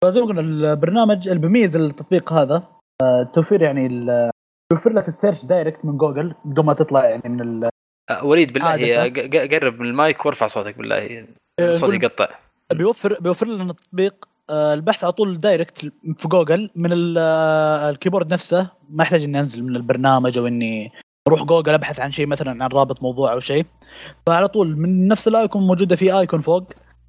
فزي 0.04 0.22
ما 0.22 0.26
قلنا 0.28 0.42
البرنامج 0.42 1.28
اللي 1.28 1.40
بيميز 1.40 1.76
التطبيق 1.76 2.34
هذا 2.34 2.64
آه، 3.02 3.32
توفير 3.34 3.62
يعني 3.62 4.08
يوفر 4.72 4.94
لك 4.94 5.08
ال 5.08 5.13
search 5.13 5.46
direct 5.46 5.86
من 5.86 5.98
جوجل 5.98 6.34
بدون 6.46 6.66
ما 6.66 6.74
تطلع 6.74 7.10
يعني 7.10 7.30
من 7.30 7.42
ال- 7.42 7.70
آه، 8.10 8.26
وليد 8.26 8.54
بالله 8.54 8.68
عادة. 8.68 9.04
ق- 9.08 9.20
ق- 9.36 9.56
قرب 9.56 9.80
من 9.80 9.86
المايك 9.88 10.26
وارفع 10.26 10.48
صوتك 10.48 10.78
بالله 10.78 10.98
آه، 10.98 11.26
الصوت 11.60 11.90
قول- 11.92 12.04
يقطع. 12.04 12.30
بيوفر 12.74 13.18
بيوفر 13.22 13.48
لنا 13.48 13.64
التطبيق 13.72 14.30
البحث 14.52 15.04
على 15.04 15.14
طول 15.14 15.40
direct 15.40 15.80
في 16.18 16.28
جوجل 16.28 16.70
من 16.76 16.92
ال- 16.92 17.18
ال 17.90 17.95
keyboard 17.95 18.34
نفسه. 18.34 18.70
ما 18.90 19.04
يحتاج 19.04 19.24
إني 19.24 19.40
أنزل 19.40 19.64
من 19.64 19.76
البرنامج 19.76 20.38
أو 20.38 20.48
إني 20.48 20.92
أروح 21.28 21.44
جوجل 21.44 21.74
ابحث 21.74 22.00
عن 22.00 22.12
شيء 22.12 22.28
مثلا 22.28 22.64
عن 22.64 22.70
رابط 22.74 23.04
موضوع 23.04 23.34
أو 23.34 23.40
شيء 23.40 23.66
فعلى 24.26 24.48
طول 24.48 24.78
من 24.78 25.08
نفس 25.08 25.28
ال 25.28 25.36
icon 25.36 25.68
موجودة 25.68 25.96
في 25.96 26.20
icon 26.20 26.42
فوق 26.42 26.64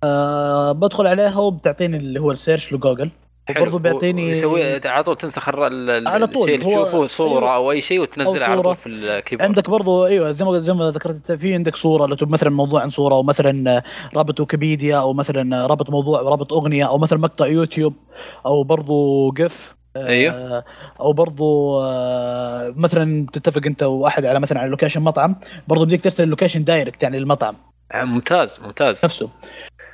أه 0.04 0.72
بدخل 0.72 1.06
عليها 1.06 1.38
وبتعطيني 1.38 1.96
اللي 1.96 2.20
هو 2.20 2.30
ال 2.32 2.38
search 2.38 2.72
لجوجل. 2.72 3.10
وبرضه 3.50 3.78
بيعطيني 3.78 4.30
يسوي 4.30 4.80
على 4.88 5.04
طول 5.04 5.16
تنسخ 5.16 5.48
على 5.48 6.26
طول. 6.26 6.42
الشيء 6.50 6.54
اللي 6.54 6.66
هو- 6.76 6.84
تشوفه 6.84 7.06
صورة 7.06 7.38
أيوه. 7.40 7.54
أو 7.54 7.70
أي 7.72 7.80
شيء 7.80 8.00
وتنزله 8.00 8.44
على. 8.44 8.62
طول 8.62 8.76
في 8.76 8.88
ال 8.88 8.95
keyboard 8.95 9.48
عندك 9.48 9.70
برضو 9.70 10.06
أيوه 10.06 10.30
زي 10.30 10.44
ما 10.44 10.58
زي 10.60 10.72
ما 10.72 10.90
ذكرت 10.90 11.32
في 11.32 11.54
عندك 11.54 11.76
صورة 11.76 12.06
لو 12.06 12.16
مثلا 12.20 12.50
موضوع 12.50 12.82
عن 12.82 12.90
صورة 12.90 13.14
أو 13.14 13.22
مثلا 13.22 13.82
رابط 14.16 14.40
ويكيبيديا 14.40 14.96
أو 14.98 15.12
مثلا 15.12 15.66
رابط 15.66 15.90
موضوع 15.90 16.20
ورابط 16.20 16.52
أغنية 16.52 16.88
أو 16.88 16.98
مثلا 16.98 17.18
مقطع 17.18 17.46
يوتيوب 17.46 17.94
أو 18.46 18.64
برضو 18.64 19.30
GIF 19.32 19.77
أيوه. 20.06 20.64
أو 21.00 21.12
برضو 21.12 21.80
آه، 21.82 22.72
مثلا 22.76 23.26
تتفق 23.32 23.66
أنت 23.66 23.82
وأحد 23.82 24.24
على 24.26 24.40
مثلا 24.40 24.58
على 24.60 24.70
location 24.70 25.00
مطعم 25.02 25.36
برضو 25.68 25.84
بديك 25.84 26.02
ترسل 26.02 26.22
ال 26.24 26.29
location 26.29 26.64
direct 26.64 27.02
يعني 27.02 27.18
للمطعم. 27.18 27.56
آه، 27.94 28.04
ممتاز 28.04 28.60
ممتاز. 28.60 29.04
نفسه. 29.04 29.30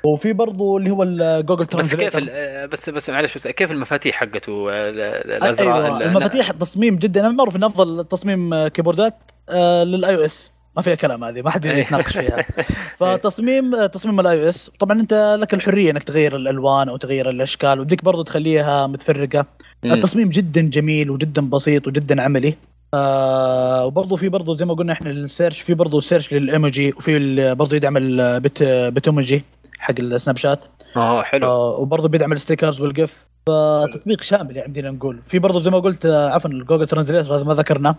وفي 0.04 0.32
برضو 0.32 0.78
اللي 0.78 0.90
هو 0.90 1.02
الجوجل 1.02 1.64
بس 1.64 1.94
كيف 1.94 2.16
آه، 2.30 2.66
بس 2.66 2.90
بس 2.90 3.10
معلش 3.10 3.34
بس 3.34 3.48
كيف 3.48 3.70
المفاتيح 3.70 4.16
حقته؟ 4.16 4.52
آه، 4.72 4.90
ال- 4.90 5.00
ال- 5.00 5.32
الازرار 5.32 5.84
أيوه 5.84 5.96
ال- 5.98 6.02
المفاتيح 6.02 6.50
تصميم 6.50 6.96
جدا. 6.96 7.20
أنا 7.20 7.32
معروف 7.32 7.56
إن 7.56 7.64
أفضل 7.64 8.04
تصميم 8.04 8.54
آه، 8.54 8.68
keyboard 8.68 9.09
ات 9.09 9.14
آه، 9.50 9.84
لل 9.84 10.16
iOS. 10.16 10.52
ما 10.76 10.82
فيها 10.82 10.94
كلام 10.94 11.24
هذه 11.24 11.42
ما 11.42 11.50
حد 11.50 11.66
أي. 11.66 11.80
يتناقش 11.80 12.18
فيها. 12.18 12.46
فتصميم 12.98 13.86
تصميم 13.86 14.20
ال 14.20 14.44
iOS 14.44 14.70
طبعا 14.80 15.00
أنت 15.00 15.36
لك 15.40 15.54
الحرية 15.54 15.90
إنك 15.90 16.02
تغير 16.02 16.36
الألوان 16.36 16.88
أو 16.88 16.96
تغير 16.96 17.30
الأشكال 17.30 17.80
وديك 17.80 18.04
برضو 18.04 18.22
تخليها 18.22 18.86
متفرقة. 18.86 19.46
التصميم 19.84 20.28
جدا 20.28 20.60
جميل 20.60 21.10
وجدا 21.10 21.42
بسيط 21.42 21.86
وجدا 21.86 22.22
عملي. 22.22 22.54
آه 22.94 23.86
وبرضه 23.86 24.16
في 24.16 24.28
برضه 24.28 24.56
زي 24.56 24.64
ما 24.64 24.74
قلنا 24.74 24.92
إحنا 24.92 25.10
ال 25.10 25.17
search 25.17 25.60
في 25.60 25.74
برضه 25.74 26.00
search 26.00 26.32
لل 26.34 26.51
emoji 26.51 26.92
وفي 26.96 27.54
برضه 27.54 27.76
يدعم 27.76 27.96
ال 27.96 28.13
bit 28.13 28.62
Bitmoji 28.62 29.44
حق 29.78 29.94
ال 30.00 30.36
Snapchat. 30.36 30.64
آه 30.96 31.22
حلو. 31.22 31.46
آه 31.46 31.76
وبرضه 31.78 32.08
بيدعم 32.08 32.32
ال 32.32 32.38
stickers 32.38 32.80
وال 32.80 32.98
GIF 32.98 33.24
فتطبيق 33.46 34.22
شامل 34.22 34.56
يعني 34.56 34.68
بدينا 34.68 34.90
نقول. 34.90 35.20
في 35.26 35.38
برضه 35.38 35.60
زي 35.60 35.70
ما 35.70 35.78
قلت 35.78 36.06
آه، 36.06 36.30
عفوا 36.30 36.50
ال 36.50 36.55
Google 36.55 36.86
translator 36.86 37.36
هذا 37.36 37.44
ما 37.44 37.54
ذكرنا. 37.54 37.94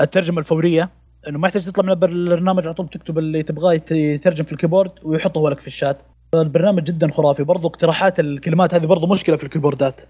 الترجمة 0.00 0.38
الفورية. 0.38 0.90
إنه 1.28 1.38
ما 1.38 1.48
يحتاج 1.48 1.64
تطلع 1.64 1.84
من 1.84 2.04
البرنامج 2.04 2.64
على 2.64 2.74
طول 2.74 2.88
تكتب 2.88 3.18
اللي 3.18 3.42
تبغاه 3.42 3.72
يت- 3.74 3.90
يترجم 3.90 4.44
في 4.44 4.52
ال 4.52 4.56
keyboard 4.56 4.90
ويحطه 5.02 5.50
لك 5.50 5.60
في 5.60 5.66
الشات. 5.66 5.98
فالبرنامج 6.32 6.82
جدا 6.84 7.10
خرافي. 7.10 7.44
برضه 7.44 7.68
اقتراحات 7.68 8.20
الكلمات 8.20 8.74
هذه 8.74 8.86
برضه 8.86 9.06
مشكلة 9.06 9.36
في 9.36 9.44
ال 9.44 9.49
keyboard 9.49 9.90
ات. 9.90 10.00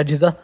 أجهزة. 0.00 0.34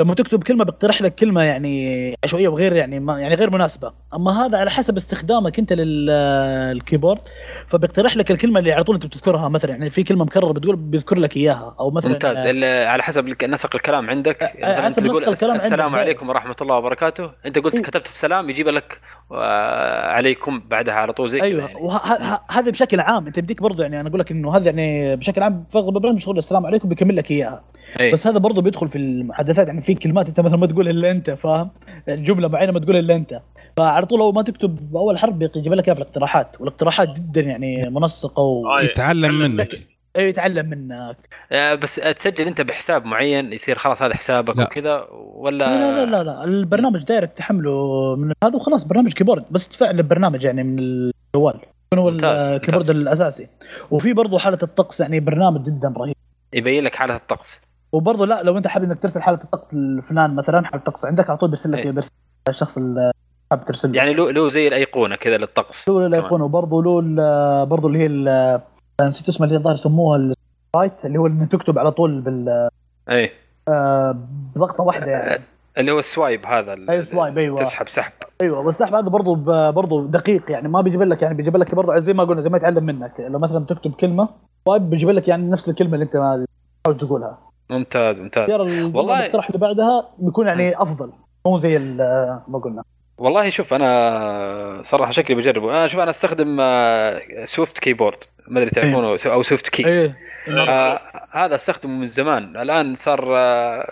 لما 0.00 0.14
تكتب 0.14 0.42
كلمة 0.42 0.64
بيقترح 0.64 1.02
لك 1.02 1.14
كلمة 1.14 1.42
يعني 1.42 2.14
عشوائية 2.24 2.48
وغير 2.48 2.76
يعني 2.76 3.00
ما 3.00 3.20
يعني 3.20 3.34
غير 3.34 3.50
مناسبة 3.50 3.92
أما 4.14 4.46
هذا 4.46 4.58
على 4.58 4.70
حسب 4.70 4.96
استخدامك 4.96 5.58
أنت 5.58 5.72
للكيبورد 5.72 7.20
فبيقترح 7.66 8.16
لك 8.16 8.30
الكلمة 8.30 8.58
اللي 8.60 8.72
على 8.72 8.84
طول 8.84 8.94
أنت 8.94 9.06
بتذكرها 9.06 9.48
مثلا 9.48 9.70
يعني 9.70 9.90
في 9.90 10.02
كلمة 10.02 10.24
مكررة 10.24 10.52
بتقول 10.52 10.76
بيذكر 10.76 11.18
لك 11.18 11.36
إياها 11.36 11.76
أو 11.80 11.90
مثلا 11.90 12.12
ممتاز 12.12 12.36
ال- 12.38 12.86
على 12.86 13.02
حسب 13.02 13.36
نسق 13.44 13.74
الكلام 13.74 14.10
عندك 14.10 14.42
مثلا 14.42 14.82
حسب 14.82 14.98
انت 15.02 15.10
تقول 15.10 15.28
الكلام 15.28 15.56
السلام 15.56 15.86
عندك. 15.86 15.98
عليكم 15.98 16.28
ورحمة 16.28 16.56
الله 16.60 16.76
وبركاته 16.76 17.30
أنت 17.46 17.58
قلت. 17.58 17.76
كتبت 17.76 18.06
السلام 18.06 18.50
يجيب 18.50 18.68
لك 18.68 19.00
آه، 19.32 20.06
عليكم 20.10 20.60
بعدها 20.70 20.94
على 20.94 21.12
طول 21.12 21.30
زي 21.30 21.42
أيوه 21.42 21.60
يعني. 21.60 21.74
وهذا 21.80 22.70
بشكل 22.70 23.00
عام 23.00 23.26
أنت 23.26 23.38
بديك 23.40 23.62
برضو 23.62 23.82
يعني 23.82 24.00
أنا 24.00 24.08
أقول 24.08 24.20
لك 24.20 24.30
إنه 24.30 24.56
هذا 24.56 24.66
يعني 24.66 25.16
بشكل 25.16 25.42
عام 25.42 25.64
في 25.70 25.78
اغلب 25.78 25.96
البرامج 25.96 26.18
شغل 26.18 26.38
السلام 26.38 26.66
عليكم 26.66 26.88
بيكمل 26.88 27.16
لك 27.16 27.30
إياها 27.30 27.62
أي. 28.00 28.12
بس 28.12 28.26
هذا 28.26 28.38
برضو 28.38 28.60
بيدخل 28.60 28.88
في 28.88 28.96
المحادثات 28.98 29.66
يعني 29.68 29.82
في 29.86 29.94
كلمات 29.94 30.28
انت 30.28 30.40
مثلا 30.40 30.56
ما 30.56 30.66
تقولها 30.66 30.92
إلا 30.92 31.10
أنت 31.10 31.30
فاهم؟ 31.30 31.70
جملة 32.08 32.48
معينة 32.48 32.72
ما 32.72 32.80
تقولها 32.80 33.00
إلا 33.00 33.16
أنت. 33.16 33.40
فعلى 33.76 34.06
طول 34.06 34.20
أول 34.20 34.34
ما 34.34 34.42
تكتب 34.42 34.96
اول 34.96 35.18
حرف 35.18 35.34
بيجيب 35.34 35.72
لك 35.72 35.88
إياها 35.88 35.94
في 35.94 36.02
الاقتراحات 36.02 36.60
والاقتراحات 36.60 37.20
جدا 37.20 37.40
يعني 37.40 37.82
منسقة 37.90 38.42
و... 38.42 38.66
آه، 38.66 38.82
يتعلم 38.82 39.38
منك. 39.38 39.68
أيوه 40.16 40.28
يتعلم 40.28 40.70
منك. 40.70 41.16
آه، 41.52 41.74
بس 41.74 41.94
تسجل 41.94 42.46
أنت 42.46 42.60
بحساب 42.60 43.04
معين 43.04 43.52
يصير 43.52 43.78
خلاص 43.78 44.02
هذا 44.02 44.14
حسابك. 44.14 44.58
وكذا 44.58 45.06
ولا 45.12 45.64
لا 45.64 46.04
لا 46.04 46.10
لا 46.10 46.22
لا 46.22 46.44
البرنامج 46.44 47.04
direct 47.04 47.36
تحمله 47.36 48.16
من 48.16 48.32
هذا 48.44 48.56
وخلاص 48.56 48.84
برنامج 48.84 49.12
keyboard. 49.12 49.44
بس 49.50 49.68
تفعل 49.68 49.98
البرنامج 49.98 50.44
يعني 50.44 50.62
من 50.62 50.78
الجوال. 50.78 51.60
يكون 51.92 51.98
هو 51.98 52.08
ال 52.08 52.16
keyboard. 52.16 52.90
الأساسي؟ 52.90 53.48
وفي 53.90 54.12
برضه 54.12 54.38
حالة 54.38 54.58
الطقس 54.62 55.00
يعني 55.00 55.20
برنامج 55.20 55.62
جدا 55.62 55.94
رهيب. 55.96 56.14
يبين 56.52 56.84
لك 56.84 56.94
حالة 56.94 57.16
الطقس. 57.16 57.65
وبرضه 57.96 58.26
لا 58.26 58.42
لو 58.42 58.58
انت 58.58 58.66
حابب 58.66 58.84
انك 58.84 59.02
ترسل 59.02 59.22
حاله 59.22 59.38
الطقس 59.44 59.74
لفلان 59.74 60.34
مثلا 60.34 60.64
حاله 60.64 60.76
الطقس 60.78 61.04
عندك 61.04 61.30
على 61.30 61.38
طول 61.38 61.48
بيرسل 61.50 61.72
لك 61.72 61.78
إيه. 61.78 61.90
بيرسل 61.90 62.10
الشخص 62.48 62.76
اللي 62.76 63.12
حابب 63.50 63.64
ترسل 63.64 63.92
له. 63.92 63.96
يعني 63.98 64.14
له 64.14 64.30
له 64.30 64.48
زي 64.48 64.68
الأيقونة 64.68 65.16
كذا 65.16 65.36
للطقس. 65.38 65.88
له 65.88 66.06
الأيقونة 66.06 66.44
وبرضه 66.44 67.02
له 67.02 67.64
برضه 67.64 67.88
اللي 67.88 67.98
هي 67.98 68.60
نسيت 69.08 69.28
اسمها 69.28 69.46
اللي 69.48 69.58
الظاهر 69.58 69.74
يسموها 69.74 70.32
ال 70.74 70.77
write 70.77 70.92
اللي 71.04 71.18
هو 71.18 71.26
إنك 71.26 71.52
تكتب 71.52 71.78
على 71.78 71.90
طول 71.90 72.20
بال 72.20 72.68
اي 73.10 73.30
آه، 73.68 74.16
بضغطة 74.56 74.84
واحدة 74.84 75.06
يعني. 75.06 75.42
اللي 75.78 75.92
هو 75.92 75.98
ال 75.98 76.06
swipe 76.06 76.46
هذا 76.46 76.72
ال- 76.72 76.90
أيوه 76.90 77.02
swipe 77.02 77.38
أيوه. 77.38 77.62
تسحب 77.62 77.88
سحب. 77.88 78.12
أيوه 78.40 78.62
بس 78.62 78.74
السحب 78.82 78.94
هذا 78.94 79.08
برضه 79.08 79.34
برضه 79.70 80.06
دقيق 80.06 80.50
يعني 80.50 80.68
ما 80.68 80.80
بيجيب 80.80 81.02
لك 81.02 81.22
يعني 81.22 81.34
بيجيب 81.34 81.56
لك 81.56 81.74
برضه 81.74 81.98
زي 81.98 82.12
ما 82.12 82.24
قلنا 82.24 82.40
زي 82.40 82.48
ما 82.48 82.56
يتعلم 82.56 82.84
منك. 82.84 83.12
لو 83.18 83.38
مثلا 83.38 83.64
تكتب 83.64 83.92
كلمة 83.92 84.28
swipe 84.64 84.90
بيجيب 84.90 85.10
لك 85.10 85.28
يعني 85.28 85.50
نفس 85.50 85.68
الكلمة 85.68 85.94
اللي 85.94 86.04
أنت 86.04 86.12
تحاول 86.12 86.98
تقولها. 86.98 87.38
ممتاز 87.70 88.18
ممتاز. 88.18 88.50
والله- 88.50 89.18
الاقتراح 89.18 89.46
اللي 89.46 89.58
بعدها 89.58 90.08
بيكون 90.18 90.46
يعني 90.46 90.82
أفضل. 90.82 91.12
مو 91.46 91.58
زي 91.58 91.78
ما 91.78 92.60
قلنا. 92.64 92.82
والله 93.18 93.50
شوف 93.50 93.74
أنا 93.74 94.80
صراحة 94.84 95.10
شكلي 95.12 95.36
بجربه 95.36 95.70
أنا 95.70 95.86
شوف 95.86 96.00
أنا 96.00 96.10
أستخدم 96.10 96.56
آه، 96.60 97.20
Swift 97.44 97.78
keyboard 97.78 98.18
ما 98.48 98.58
أدري 98.60 98.70
تعرفونه 98.70 99.16
أو 99.26 99.42
SwiftKey 99.42 99.86
إيه. 99.86 100.16
آه 100.48 101.00
هذا 101.30 101.54
أستخدمه 101.54 101.92
من 101.92 102.06
زمان. 102.06 102.56
الآن 102.56 102.94
صار 102.94 103.36
آه 103.38 103.88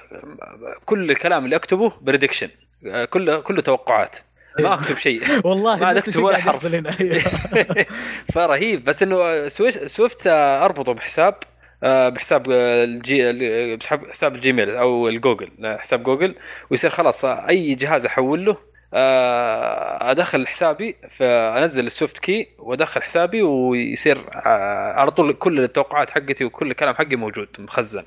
كل 0.85 1.11
الكلام 1.11 1.45
اللي 1.45 1.57
أكتبه 1.57 1.93
prediction 2.03 2.49
آه 2.87 3.05
كله 3.05 3.39
كله 3.41 3.63
توقعات. 3.63 4.17
ما 4.61 4.75
أكتب 4.75 4.97
شيء. 4.97 5.23
والله 5.47 5.77
ما 5.77 5.93
الشيء 5.93 6.23
ولا 6.25 6.39
حرف. 6.39 6.67
فرهيب. 8.35 8.85
بس 8.85 9.03
إنه 9.03 9.49
Swift 9.87 10.27
آه، 10.27 10.65
أربطه 10.65 10.93
بحساب. 10.93 11.35
آه، 11.35 11.54
بحساب 11.85 12.51
آه، 12.51 12.85
الجي 12.85 13.31
ال- 13.31 13.77
بحساب 13.77 14.07
حساب 14.11 14.35
ال 14.35 14.41
Gmail 14.41 14.71
أو 14.77 15.09
الجوجل 15.09 15.51
حساب 15.79 16.03
جوجل 16.03 16.35
ويصير 16.71 16.91
خلاص 16.91 17.25
آه، 17.25 17.49
أي 17.49 17.75
جهاز 17.75 18.07
احول 18.07 18.45
له 18.47 18.57
آه، 18.95 20.11
أدخل 20.11 20.47
حسابي 20.47 20.97
فأنزل 21.11 21.87
ال 21.87 22.19
SwiftKey 22.19 22.49
وأدخل 22.59 23.03
حسابي 23.03 23.43
ويصير 23.43 24.19
آه، 24.35 24.93
على 24.93 25.11
طول 25.11 25.33
كل 25.33 25.61
التوقعات 25.65 26.11
حقتي 26.11 26.45
وكل 26.45 26.71
الكلام 26.71 26.95
حقي 26.95 27.17
موجود 27.17 27.49
مخزن 27.59 28.05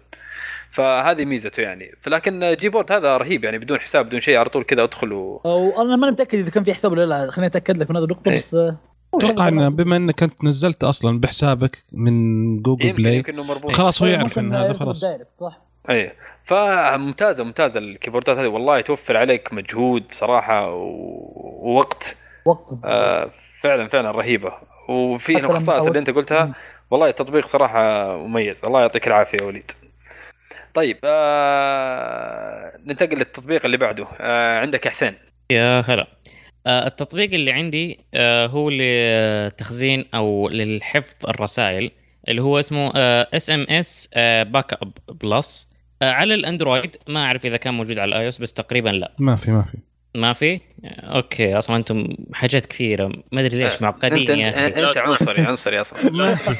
فهذه 0.71 1.25
ميزته 1.25 1.61
يعني 1.61 1.95
فلكن 2.01 2.55
Gboard 2.59 2.91
هذا 2.91 3.17
رهيب 3.17 3.43
يعني 3.43 3.57
بدون 3.57 3.79
حساب 3.79 4.05
بدون 4.05 4.21
شيء 4.21 4.37
على 4.37 4.49
طول 4.49 4.63
كذا 4.63 4.83
أدخل 4.83 5.13
و... 5.13 5.41
أو 5.45 5.81
أنا 5.81 5.95
ماني 5.95 6.11
متأكد 6.11 6.37
إذا 6.39 6.49
كان 6.49 6.63
في 6.63 6.73
حساب 6.73 6.91
ولا 6.91 7.05
لا 7.05 7.31
خليني 7.31 7.47
أتأكد 7.47 7.77
لك 7.77 7.89
من 7.89 7.95
هذه 7.97 8.03
النقطة 8.03 8.29
إيه. 8.29 8.35
بس 8.35 8.53
آه، 8.55 8.77
أتوقع 9.17 9.47
إنه 9.47 9.69
بما 9.69 9.97
إنك 9.97 10.23
أنت 10.23 10.43
نزلت 10.43 10.83
أصلا 10.83 11.19
بحسابك 11.19 11.83
من 11.91 12.61
جوجل 12.61 12.85
يمكن 12.85 13.03
Play 13.03 13.15
يمكن 13.15 13.33
إنه 13.33 13.43
مربوط. 13.43 13.75
خلاص 13.75 14.01
هو 14.01 14.07
إيه، 14.07 14.13
يعرف 14.13 14.39
إن 14.39 14.55
هذا 14.55 14.73
خلاص. 14.73 15.05
صح؟ 15.35 15.59
اي 15.89 16.11
فممتازة 16.43 17.43
ممتازة 17.43 17.79
الكيبوردات 17.79 18.37
هذه. 18.37 18.47
والله 18.47 18.81
توفر 18.81 19.17
عليك 19.17 19.53
مجهود 19.53 20.03
صراحة 20.09 20.69
ووقت. 20.69 22.15
وقت. 22.45 22.73
آه 22.85 23.31
فعلا 23.61 23.87
فعلا 23.87 24.11
رهيبة. 24.11 24.53
وفي 24.89 25.39
الخصائص 25.39 25.85
اللي 25.85 25.99
أنت 25.99 26.09
قلتها. 26.09 26.53
والله 26.91 27.09
التطبيق 27.09 27.47
صراحة 27.47 28.17
مميز. 28.17 28.65
الله 28.65 28.81
يعطيك 28.81 29.07
العافية 29.07 29.37
يا 29.41 29.43
وليد. 29.43 29.71
طيب 30.73 30.97
آه 31.03 32.77
ننتقل 32.85 33.17
للتطبيق 33.17 33.65
اللي 33.65 33.77
بعده. 33.77 34.07
آه 34.19 34.59
عندك 34.59 34.85
يا 34.85 34.91
حسين. 34.91 35.13
يا 35.51 35.81
هلا. 35.81 36.07
التطبيق 36.67 37.33
اللي 37.33 37.51
عندي 37.51 37.99
آه، 38.13 38.47
هو 38.47 38.69
لتخزين 38.73 40.05
أو 40.13 40.49
للحفظ 40.49 41.15
الرسائل 41.27 41.91
اللي 42.27 42.41
هو 42.41 42.59
اسمه 42.59 42.91
اس 42.95 43.49
ام 43.49 43.65
اس 43.69 44.09
backup 44.43 44.91
Plus 45.21 45.67
على 46.01 46.33
الأندرويد 46.33 46.95
ما 47.07 47.25
أعرف 47.25 47.45
إذا 47.45 47.57
كان 47.57 47.73
موجود 47.73 47.99
على 47.99 48.09
ال 48.15 48.27
iOS 48.27 48.41
بس 48.41 48.53
تقريبا 48.53 48.89
لا. 48.89 49.11
ما 49.19 49.35
في 49.35 49.51
ما 49.51 49.61
في. 49.63 49.77
ما 50.17 50.33
في؟ 50.33 50.53
آه، 50.53 51.15
okay 51.15 51.57
أصلا 51.57 51.75
أنتم 51.75 52.07
حاجات 52.33 52.65
كثيرة. 52.65 53.11
ما 53.31 53.41
أدري 53.41 53.63
ليش 53.63 53.73
آه، 53.73 53.75
انت 53.75 53.83
معقدين 53.83 54.39
يا 54.39 54.49
أخي. 54.49 54.83
أنت 54.83 54.97
عنصري 54.97 55.41
عنصري 55.41 55.81
أصلا. 55.81 56.11
ما 56.11 56.35
في. 56.35 56.55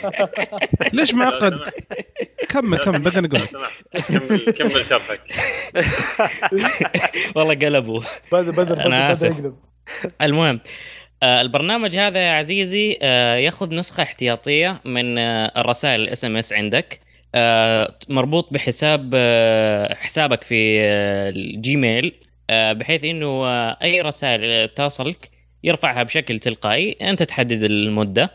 ليش 0.93 1.13
معقد؟ 1.13 1.59
كمل 2.49 2.77
كمل 2.77 3.23
نقول. 3.23 3.39
سمحت 3.39 4.07
كمل 4.07 4.51
كمل 4.51 4.85
شرحك. 4.85 5.21
والله 7.35 7.53
قلبوا 7.53 8.01
بدر 8.31 8.51
بدر 8.51 9.11
آسف. 9.11 9.39
يقلب. 9.39 9.55
المهم 10.21 10.59
آه، 11.23 11.41
البرنامج 11.41 11.97
هذا 11.97 12.19
يا 12.19 12.31
عزيزي 12.31 12.97
آه، 13.01 13.35
ياخذ 13.35 13.75
نسخة 13.75 14.03
احتياطية 14.03 14.81
من 14.85 15.17
آه، 15.17 15.51
الرسائل 15.57 16.01
الإس 16.01 16.25
إم 16.25 16.37
إس 16.37 16.53
عندك 16.53 16.99
مربوط 18.09 18.53
بحساب 18.53 19.15
حسابك 19.95 20.43
في 20.43 20.79
الجيميل 21.29 22.13
بحيث 22.49 23.03
إنه 23.03 23.47
أي 23.71 24.01
رسائل 24.01 24.67
تصلك 24.67 25.29
يرفعها 25.63 26.03
بشكل 26.03 26.39
تلقائي 26.39 26.91
أنت 26.91 27.23
تحدد 27.23 27.63
المدة 27.63 28.31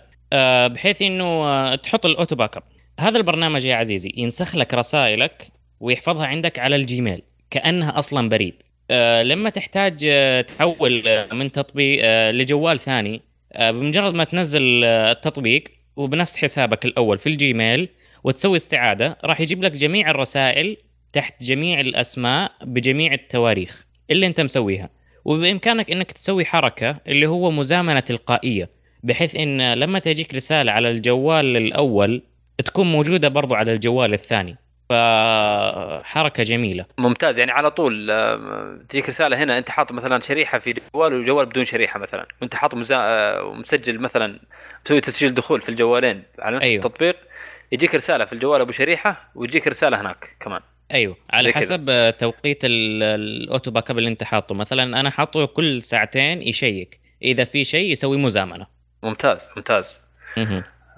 بحيث 0.66 1.02
إنه 1.02 1.74
تحط 1.74 2.06
ال 2.06 2.36
auto 2.36 2.56
backup 2.56 2.62
هذا 3.00 3.18
البرنامج 3.18 3.64
يا 3.64 3.76
عزيزي 3.76 4.12
ينسخ 4.16 4.56
لك 4.56 4.74
رسائلك 4.74 5.48
ويحفظها 5.80 6.26
عندك 6.26 6.58
على 6.58 6.76
الجيميل 6.76 7.22
كأنها 7.50 7.98
أصلا 7.98 8.28
بريد. 8.28 8.62
لما 9.22 9.50
تحتاج 9.50 10.06
آه، 10.10 10.40
تحول 10.40 11.08
آه، 11.08 11.34
من 11.34 11.52
تطبيق 11.52 12.00
آه، 12.04 12.30
لجوال 12.30 12.78
ثاني 12.78 13.20
آه، 13.52 13.70
بمجرد 13.70 14.14
ما 14.14 14.24
تنزل 14.24 14.84
آه، 14.84 15.12
التطبيق 15.12 15.64
وبنفس 15.96 16.36
حسابك 16.36 16.84
الأول 16.84 17.18
في 17.18 17.28
الجيميل 17.28 17.88
وتسوي 18.24 18.56
استعادة 18.56 19.18
راح 19.24 19.40
يجيب 19.40 19.62
لك 19.62 19.72
جميع 19.72 20.10
الرسائل 20.10 20.76
تحت 21.12 21.42
جميع 21.42 21.80
الأسماء 21.80 22.52
بجميع 22.62 23.12
التواريخ 23.12 23.86
اللي 24.10 24.26
أنت 24.26 24.40
مسويها. 24.40 24.90
وبإمكانك 25.24 25.90
إنك 25.90 26.12
تسوي 26.12 26.44
حركة 26.44 26.96
اللي 27.08 27.26
هو 27.26 27.50
مزامنة 27.50 28.00
تلقائية 28.00 28.70
بحيث 29.02 29.36
إن 29.36 29.74
لما 29.74 29.98
تجيك 29.98 30.34
رسالة 30.34 30.72
على 30.72 30.90
الجوال 30.90 31.56
الأول 31.56 32.22
تكون 32.64 32.92
موجودة 32.92 33.28
برضو 33.28 33.54
على 33.54 33.72
الجوال 33.72 34.14
الثاني. 34.14 34.56
فحركة 34.90 36.42
جميلة. 36.42 36.84
ممتاز. 36.98 37.38
يعني 37.38 37.52
على 37.52 37.70
طول 37.70 38.10
آه، 38.10 38.78
تجيك 38.88 39.08
رسالة 39.08 39.42
هنا 39.42 39.58
أنت 39.58 39.70
حاط 39.70 39.92
مثلا 39.92 40.20
شريحة 40.20 40.58
في 40.58 40.74
جوال 40.94 41.14
وجوال 41.14 41.46
بدون 41.46 41.64
شريحة 41.64 41.98
مثلا. 42.00 42.26
وأنت 42.42 42.54
حاط 42.54 42.74
مزا... 42.74 42.96
آه، 42.98 43.42
ومسجل 43.44 43.98
مثلا 43.98 44.40
مسوي 44.86 45.00
تسجيل 45.00 45.34
دخول 45.34 45.60
في 45.60 45.68
الجوالين 45.68 46.22
على 46.38 46.56
نفس 46.56 46.64
أيوه. 46.64 46.84
التطبيق 46.84 47.16
يجيك 47.72 47.94
رسالة 47.94 48.24
في 48.24 48.32
الجوال 48.32 48.60
أبو 48.60 48.72
شريحة 48.72 49.30
ويجيك 49.34 49.68
رسالة 49.68 50.00
هناك 50.00 50.36
كمان. 50.40 50.60
أيوه. 50.92 51.16
على. 51.30 51.52
حسب 51.52 51.86
آه، 51.90 52.10
توقيت 52.10 52.64
ال- 52.64 53.02
ال 53.02 53.70
auto 53.70 53.90
backup 53.90 53.98
اللي 53.98 54.08
أنت 54.10 54.24
حاطه. 54.24 54.54
مثلا 54.54 55.00
أنا 55.00 55.10
حاطه 55.10 55.44
كل 55.46 55.82
ساعتين 55.82 56.42
يشيك. 56.42 57.00
إذا 57.22 57.44
في 57.44 57.64
شيء 57.64 57.92
يسوي 57.92 58.16
مزامنة. 58.16 58.66
ممتاز 59.02 59.50
ممتاز. 59.56 60.00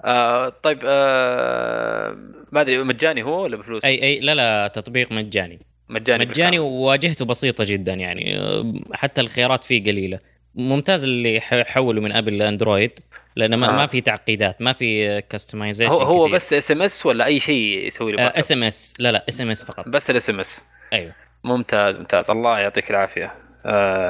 آه 0.05 0.49
طيب 0.49 0.79
آه 0.85 2.17
ما 2.51 2.61
أدري 2.61 2.83
مجاني 2.83 3.23
هو 3.23 3.43
ولا 3.43 3.57
بفلوس؟ 3.57 3.85
أي 3.85 4.03
أي 4.03 4.19
لا 4.19 4.35
لا 4.35 4.67
تطبيق 4.67 5.11
مجاني. 5.11 5.59
مجاني 5.89 6.25
مجاني. 6.25 6.59
وواجهته 6.59 7.25
بسيطة 7.25 7.63
جدا 7.67 7.93
يعني. 7.93 8.39
آه، 8.39 8.73
حتى 8.93 9.21
الخيارات 9.21 9.63
فيه 9.63 9.83
قليلة. 9.83 10.19
ممتاز 10.55 11.03
اللي 11.03 11.41
حولوا 11.41 12.03
من 12.03 12.11
أبل 12.11 12.37
لأندرويد 12.37 12.91
لأن 13.35 13.55
ما, 13.55 13.69
آه. 13.69 13.71
ما 13.71 13.87
في 13.87 14.01
تعقيدات 14.01 14.61
ما 14.61 14.73
في 14.73 15.21
customization 15.21 15.91
هو 15.91 16.01
هو 16.01 16.27
بس 16.29 16.53
SMS 16.53 17.05
ولا 17.05 17.25
أي 17.25 17.39
شيء 17.39 17.87
يسوي 17.87 18.15
باك 18.15 18.37
اس 18.37 18.51
ام 18.51 18.63
اس 18.63 18.93
لا 18.99 19.11
لا 19.11 19.25
اس 19.29 19.41
ام 19.41 19.49
اس 19.49 19.65
فقط. 19.65 19.89
بس 19.89 20.09
ال 20.09 20.29
SMS 20.29 20.63
أيوه. 20.93 21.13
ممتاز 21.43 21.95
ممتاز. 21.95 22.31
الله 22.31 22.59
يعطيك 22.59 22.91
العافية. 22.91 23.33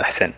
حسين. 0.03 0.33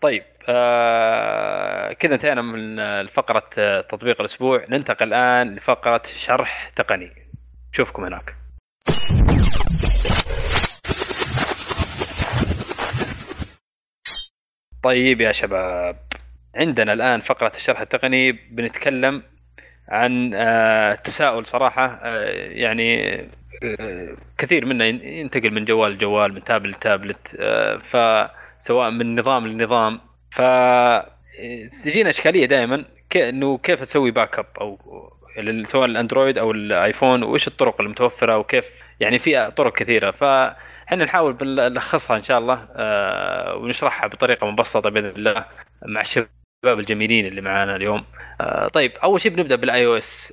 طيب 0.00 0.22
آه 0.48 1.92
كذا 1.92 2.14
انتهينا 2.14 2.42
من 2.42 3.06
فقره 3.06 3.50
آه، 3.58 3.80
تطبيق 3.80 4.20
الأسبوع. 4.20 4.64
ننتقل 4.68 5.06
الآن 5.06 5.54
لفقرة 5.54 6.02
شرح 6.04 6.68
تقني. 6.76 7.12
نشوفكم 7.72 8.04
هناك. 8.04 8.36
طيب 14.82 15.20
يا 15.20 15.32
شباب 15.32 15.96
عندنا 16.54 16.92
الآن 16.92 17.20
فقرة 17.20 17.52
الشرح 17.56 17.80
التقني. 17.80 18.32
بنتكلم 18.32 19.22
عن 19.88 20.34
آه، 20.34 20.94
تساؤل 20.94 21.46
صراحة 21.46 22.00
آه، 22.02 22.30
يعني 22.50 23.14
آه، 23.20 23.26
كثير 24.38 24.64
منا 24.66 24.86
ين- 24.86 25.00
ينتقل 25.04 25.50
من 25.50 25.64
جوال 25.64 25.92
لجوال 25.92 26.32
من 26.34 26.44
tablet 26.44 26.76
ل 26.76 26.85
tablet 26.85 27.36
آه، 27.40 27.76
فسواء 28.58 28.90
من 28.90 29.20
نظام 29.20 29.46
لنظام. 29.46 30.00
ف 30.30 30.40
تجينا 31.84 32.10
إشكالية 32.10 32.46
دائما 32.46 32.84
إنه 33.16 33.58
كيف 33.58 33.80
تسوي 33.80 34.10
backup 34.10 34.46
أو 34.60 34.78
سواء 35.64 35.84
الأندرويد 35.84 36.38
أو 36.38 36.50
الآيفون 36.50 37.22
وإيش 37.22 37.48
الطرق 37.48 37.80
المتوفرة 37.80 38.38
وكيف 38.38 38.82
يعني 39.00 39.18
في 39.18 39.50
طرق 39.56 39.72
كثيرة. 39.76 40.10
فاحنا 40.10 41.04
نحاول 41.04 41.36
نلخصها 41.42 42.16
إن 42.16 42.22
شاء 42.22 42.38
الله 42.38 42.68
آه، 42.76 43.54
ونشرحها 43.56 44.06
بطريقة 44.08 44.46
مبسطة 44.50 44.90
بإذن 44.90 45.06
الله 45.16 45.44
مع 45.86 46.00
الشباب. 46.00 46.39
الجميلين 46.64 47.26
اللي 47.26 47.40
معانا 47.40 47.76
اليوم. 47.76 48.04
آه، 48.40 48.68
طيب 48.68 48.92
أول 49.02 49.20
شيء 49.20 49.32
بنبدأ 49.34 49.56
بال 49.56 49.86
iOS 49.86 50.32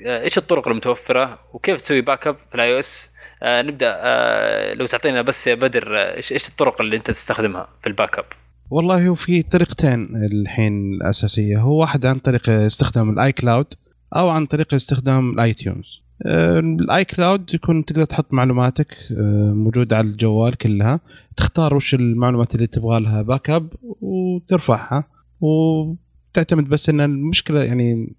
إيش 0.00 0.38
الطرق 0.38 0.68
المتوفرة؟ 0.68 1.38
وكيف 1.52 1.80
تسوي 1.80 2.00
backup 2.00 2.36
في 2.48 2.54
ال 2.54 2.74
iOS 2.74 3.10
نبدأ 3.42 3.96
آه، 3.98 4.74
لو 4.74 4.86
تعطينا 4.86 5.22
بس 5.22 5.46
يا 5.46 5.54
بدر 5.54 5.98
آه، 5.98 6.16
إيش 6.16 6.32
إيش 6.32 6.48
الطرق 6.48 6.80
اللي 6.80 6.96
أنت 6.96 7.06
تستخدمها 7.06 7.68
في 7.82 7.86
ال 7.86 8.18
backup 8.18 8.24
والله 8.70 9.08
هو 9.08 9.14
في 9.14 9.42
طريقتين 9.42 10.08
الحين 10.32 10.92
الأساسية. 10.94 11.58
هو 11.58 11.80
واحد 11.80 12.06
عن 12.06 12.18
طريق 12.18 12.50
استخدام 12.50 13.10
ال 13.10 13.32
iCloud 13.32 13.66
أو 14.16 14.28
عن 14.28 14.46
طريق 14.46 14.74
استخدام 14.74 15.30
ال 15.30 15.52
iTunes 15.52 16.02
ال 16.26 17.04
iCloud 17.04 17.54
يكون 17.54 17.84
تقدر 17.84 18.04
تحط 18.04 18.32
معلوماتك 18.32 18.94
آه، 19.10 19.52
موجودة 19.54 19.96
على 19.96 20.06
الجوال 20.06 20.54
كلها. 20.54 21.00
تختار 21.36 21.74
وش 21.74 21.94
المعلومات 21.94 22.54
اللي 22.54 22.66
تبغى 22.66 23.00
لها 23.00 23.22
backup 23.22 23.68
وترفعها. 24.00 25.15
وتعتمد 25.40 26.68
بس 26.68 26.88
إن 26.88 27.00
المشكلة 27.00 27.64
يعني 27.64 28.14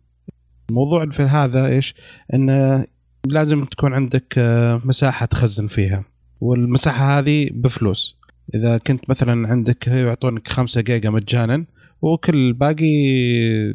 الموضوع 0.69 1.05
في 1.09 1.23
هذا 1.23 1.67
إيش؟ 1.67 1.95
انه 2.33 2.85
لازم 3.25 3.65
تكون 3.65 3.93
عندك 3.93 4.33
آه، 4.37 4.81
مساحة 4.85 5.25
تخزن 5.25 5.67
فيها 5.67 6.03
والمساحة 6.41 7.19
هذه 7.19 7.49
بفلوس 7.53 8.17
إذا 8.55 8.77
كنت 8.77 9.09
مثلا 9.09 9.47
عندك 9.47 9.87
يعطونك 9.87 10.47
5 10.47 10.81
جيجا 10.81 11.09
مجانا 11.09 11.65
وكل 12.01 12.53
باقي 12.53 12.85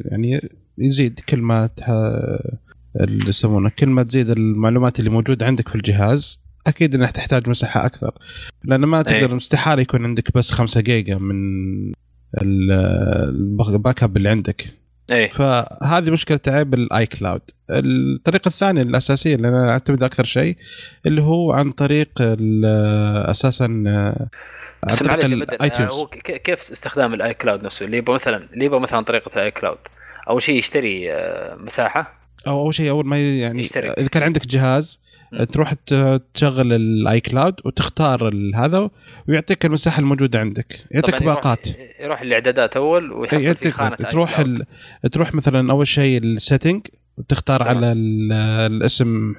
يعني 0.05 0.49
يزيد 0.77 1.19
كل 1.19 1.41
ما 1.41 1.67
تح... 1.67 1.89
اللي 3.01 3.29
يسمونه 3.29 3.69
كل 3.69 3.87
ما 3.87 4.03
تزيد 4.03 4.29
المعلومات 4.29 4.99
اللي 4.99 5.09
موجودة 5.09 5.45
عندك 5.45 5.69
في 5.69 5.75
الجهاز 5.75 6.39
أكيد 6.67 6.95
انك 6.95 7.11
تحتاج 7.11 7.49
مساحة 7.49 7.85
أكثر 7.85 8.11
لأن 8.63 8.79
ما 8.79 9.01
تقدر 9.01 9.31
أي. 9.31 9.37
استحاله 9.37 9.81
يكون 9.81 10.05
عندك 10.05 10.37
بس 10.37 10.51
5 10.51 10.81
جيجا 10.81 11.17
من 11.17 11.93
ال 12.41 14.03
backup 14.03 14.17
اللي 14.17 14.29
عندك. 14.29 14.65
إيه. 15.11 15.31
فهذه 15.31 16.11
مشكلة 16.11 16.39
عيب 16.47 16.73
ال 16.73 17.05
iCloud 17.05 17.41
الطريقة 17.69 18.47
الثانية 18.47 18.81
الأساسية 18.81 19.35
اللي 19.35 19.47
أنا 19.47 19.71
أعتمد 19.71 20.03
أكثر 20.03 20.23
شيء 20.23 20.57
اللي 21.05 21.21
هو 21.21 21.51
عن 21.51 21.71
طريق 21.71 22.09
أساسا 23.29 23.63
عن 23.63 24.25
بس 24.87 25.01
معلش 25.03 25.25
طريق 25.25 25.51
آه، 25.51 25.55
ال 25.55 25.60
iTunes 25.60 25.89
هو 25.89 26.07
كيف 26.07 26.71
استخدام 26.71 27.13
ال 27.13 27.33
iCloud 27.33 27.63
نفسه؟ 27.63 27.85
اللي 27.85 27.97
يبغى 27.97 28.15
مثلا 28.15 28.47
اللي 28.53 28.65
يبغى 28.65 28.79
مثلا 28.79 29.01
طريقة 29.01 29.31
ال 29.35 29.51
iCloud 29.51 29.77
أول 30.29 30.41
شيء 30.41 30.59
يشتري 30.59 31.13
آه، 31.13 31.55
مساحة. 31.55 32.13
أو 32.47 32.59
أول 32.59 32.73
شيء 32.73 32.89
أول 32.89 33.05
ما 33.05 33.39
يعني 33.39 33.63
يشترك. 33.63 33.99
إذا 33.99 34.07
كان 34.07 34.23
عندك 34.23 34.47
جهاز. 34.47 34.99
تروح 35.51 35.73
تشغل 36.33 36.73
ال 36.73 37.19
iCloud 37.19 37.53
وتختار 37.65 38.33
هذا 38.55 38.89
ويعطيك 39.29 39.65
المساحة 39.65 39.99
الموجودة 39.99 40.39
عندك. 40.39 40.79
يعطيك 40.91 41.15
طبعاً 41.15 41.23
يروح- 41.23 41.35
باقات. 41.35 41.67
يروح 41.99 42.21
الاعدادات 42.21 42.75
أول 42.77 43.11
ويحصل 43.11 43.55
في 43.55 43.71
خانة 43.71 43.95
تروح. 43.95 44.39
ال... 44.39 44.65
تروح 45.11 45.33
مثلا 45.35 45.71
أول 45.71 45.87
شيء 45.87 46.23
ال 46.23 46.30
setting 46.30 46.81
وتختار 47.17 47.59
تمام. 47.59 47.77
على 47.77 47.91
ال... 47.91 48.31
الاسم 48.73 49.33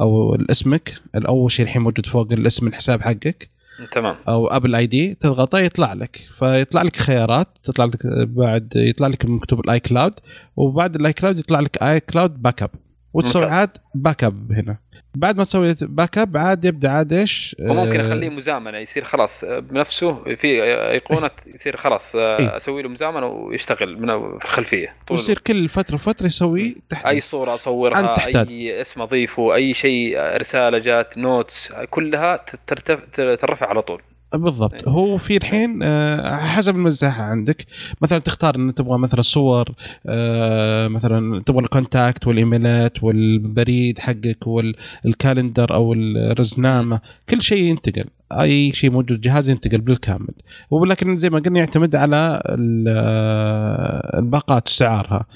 أو 0.00 0.34
اسمك. 0.50 0.94
أول 1.28 1.52
شيء 1.52 1.64
الحين 1.64 1.82
موجود 1.82 2.06
فوق 2.06 2.32
الاسم 2.32 2.66
الحساب 2.66 3.00
حقك. 3.02 3.48
تمام. 3.92 4.16
أو 4.28 4.46
Apple 4.46 4.74
ID 4.74 5.14
تضغطه 5.14 5.58
يطلع 5.58 5.92
لك. 5.92 6.20
فيطلع 6.38 6.82
لك 6.82 6.96
خيارات. 6.96 7.48
تطلع 7.64 7.84
لك 7.84 8.06
بعد 8.26 8.72
يطلع 8.76 9.06
لك 9.06 9.24
مكتوب 9.24 9.60
ال 9.60 9.80
iCloud 9.80 10.12
وبعد 10.56 10.94
ال 10.96 11.12
iCloud 11.12 11.38
يطلع 11.38 11.60
لك 11.60 11.82
iCloud 11.82 12.42
backup 12.42 12.70
وتسوي. 13.14 13.44
عاد 13.44 13.70
backup 13.94 14.52
هنا 14.52 14.76
بعد 15.14 15.36
ما 15.36 15.44
تسوي 15.44 15.74
backup 15.80 16.36
عاد 16.36 16.64
يبدأ 16.64 16.90
عاد 16.90 17.12
إيش 17.12 17.56
وممكن 17.60 18.00
آه، 18.00 18.08
أخليه 18.08 18.28
مزامنة 18.28 18.78
يصير 18.78 19.04
خلاص 19.04 19.44
آه، 19.44 19.58
بنفسه 19.58 20.24
في 20.36 20.62
أيقونة 20.90 21.30
يصير 21.54 21.76
خلاص 21.76 22.16
آه، 22.16 22.38
إيه. 22.38 22.56
أسوي 22.56 22.82
له 22.82 22.88
مزامنة 22.88 23.26
ويشتغل 23.26 23.98
من 24.00 24.38
في 24.38 24.44
الخلفية 24.44 24.94
طول 25.06 25.16
ويصير 25.16 25.38
كل 25.38 25.68
فترة 25.68 25.94
وفترة 25.94 26.26
يسوي 26.26 26.62
اي 26.62 26.76
تحديث 26.88 27.30
صورة 27.30 27.54
أصورها. 27.54 28.14
أي 28.48 28.80
اسم 28.80 29.00
أضيفه 29.00 29.54
أي 29.54 29.74
شيء 29.74 30.18
رسالة 30.18 30.78
جات 30.78 31.18
notes 31.18 31.72
كلها 31.90 32.44
ترتف... 32.66 32.98
ترفع 33.40 33.66
على 33.66 33.82
طول 33.82 34.02
بالضبط. 34.34 34.74
إيه. 34.74 34.92
هو 34.92 35.18
في 35.18 35.36
الحين 35.36 35.80
آه، 35.82 36.36
حسب 36.36 36.76
المساحة 36.76 37.22
عندك. 37.22 37.66
مثلا 38.02 38.18
تختار 38.18 38.56
إن 38.56 38.74
تبغى 38.74 38.98
مثلا 38.98 39.22
صور 39.22 39.68
آه، 40.06 40.88
مثلا 40.88 41.42
تبغى 41.46 41.64
ال 41.64 41.72
contact 41.72 42.26
والإيميلات 42.26 43.02
والبريد 43.04 43.98
حقك 43.98 44.46
وال 44.46 44.72
calendar 44.72 45.74
أو 45.74 45.92
الرزنامة 45.92 47.00
كل 47.30 47.42
شيء 47.42 47.62
ينتقل. 47.62 48.04
أي 48.32 48.72
شيء 48.72 48.90
موجود 48.90 49.20
جهاز 49.20 49.50
ينتقل 49.50 49.78
بالكامل. 49.78 50.34
ولكن 50.70 51.18
زي 51.18 51.30
ما 51.30 51.38
قلنا 51.38 51.58
يعتمد 51.58 51.96
على 51.96 52.42
آه، 52.88 54.18
الباقات 54.18 54.68
سعرها. 54.68 55.26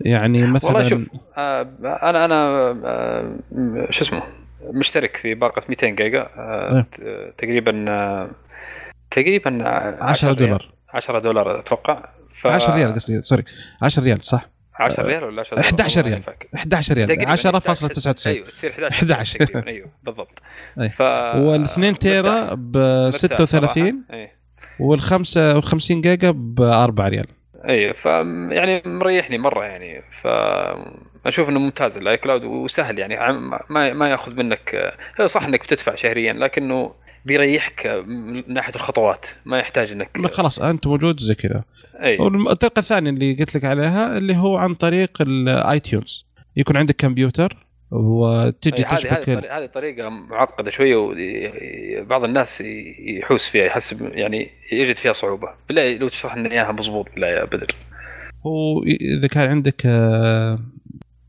يعني 0.00 0.46
مثلا 0.46 0.70
والله 0.70 0.88
شوف 0.88 1.08
أنا 1.38 2.24
أنا 2.24 2.74
شو 3.90 4.04
اسمه؟ 4.04 4.22
مشترك 4.72 5.16
في 5.16 5.34
باقة 5.34 5.62
200 5.68 5.86
جيجا 5.88 6.28
آه، 6.36 6.86
إيه. 7.02 7.30
تقريبا 7.38 7.84
آه، 7.88 8.30
تقريبا 9.10 9.66
آه، 9.66 10.04
10 10.04 10.28
ريال. 10.28 10.36
دولار 10.38 10.70
10 10.94 11.18
دولار 11.18 11.58
أتوقع 11.60 12.04
ف... 12.34 12.46
10 12.46 12.74
ريال 12.74 12.94
قصدي 12.94 13.22
سوري 13.22 13.44
10 13.82 14.02
ريال 14.04 14.24
صح 14.24 14.48
10 14.80 15.02
ريال 15.06 15.24
ولا 15.24 15.40
10 15.40 15.54
دولار 15.56 15.64
11 15.70 15.96
والله 16.02 16.10
ريال. 16.10 16.18
ما 16.26 16.32
فاكر. 16.32 16.48
11 16.54 16.94
ريال 16.94 17.08
تقريباً 17.08 17.36
10.99 17.36 18.26
أيوه 18.26 18.48
يصير 18.48 18.70
11 18.70 18.94
11. 18.94 19.38
تقريبا 19.44 19.68
أيوه 19.70 19.88
بالضبط 20.02 20.42
أي. 20.80 20.88
ف 20.90 21.02
وال2 21.02 21.98
تيرا 21.98 22.76
مرتاح 22.76 23.20
36 23.20 23.46
صراحة. 23.46 23.74
اي 24.12 24.30
وال 24.80 25.00
55 25.00 26.00
جيجا 26.00 26.30
ب 26.30 26.60
4 26.60 27.08
ريال 27.08 27.26
اي 27.68 27.94
ف 27.94 28.04
يعني 28.04 28.82
مريحني 28.86 29.38
مرة 29.38 29.64
يعني 29.64 30.02
ف 30.22 30.26
أشوف 31.26 31.48
إنه 31.48 31.58
ممتاز. 31.58 31.96
ال 31.96 32.16
iCloud 32.16 32.44
وسهل 32.44 32.98
يعني. 32.98 33.16
ما 33.68 33.92
ما 33.92 34.10
يأخذ 34.10 34.34
منك 34.34 34.94
صح 35.26 35.44
إنك 35.44 35.62
بتدفع 35.62 35.94
شهريا 35.94 36.32
لكنه 36.32 36.92
بيريحك 37.24 37.86
من 38.06 38.42
ناحية 38.52 38.74
الخطوات. 38.74 39.26
ما 39.44 39.58
يحتاج 39.58 39.92
انك 39.92 40.10
لا 40.16 40.28
خلاص 40.28 40.62
أنت 40.62 40.86
موجود 40.86 41.20
زي 41.20 41.34
كذا. 41.34 41.64
أي. 42.02 42.18
والطريقة 42.18 42.80
الثانية 42.80 43.10
اللي 43.10 43.34
قلت 43.34 43.56
لك 43.56 43.64
عليها 43.64 44.18
اللي 44.18 44.36
هو 44.36 44.56
عن 44.56 44.74
طريق 44.74 45.22
ال 45.22 45.80
iTunes 45.80 46.26
يكون 46.56 46.76
عندك 46.76 46.96
كمبيوتر 46.96 47.56
وتجي 47.90 48.82
تشبك 48.82 49.28
هذه 49.28 49.66
طريقة 49.66 50.08
معقدة 50.08 50.70
شوية 50.70 50.96
وبعض 50.96 52.24
الناس 52.24 52.60
يحوس 52.98 53.48
فيها 53.48 53.64
يحسب 53.64 54.12
يعني 54.12 54.50
يجد 54.72 54.96
فيها 54.96 55.12
صعوبة. 55.12 55.48
بالله 55.68 55.96
لو 55.96 56.08
تشرح 56.08 56.36
لنا 56.36 56.50
إياها 56.50 56.72
مضبوط 56.72 57.06
بالله 57.14 57.26
يا 57.26 57.44
بدر. 57.44 57.74
هو 58.46 58.82
اذا 58.82 59.26
كان 59.26 59.50
عندك 59.50 59.82
آه، 59.86 60.58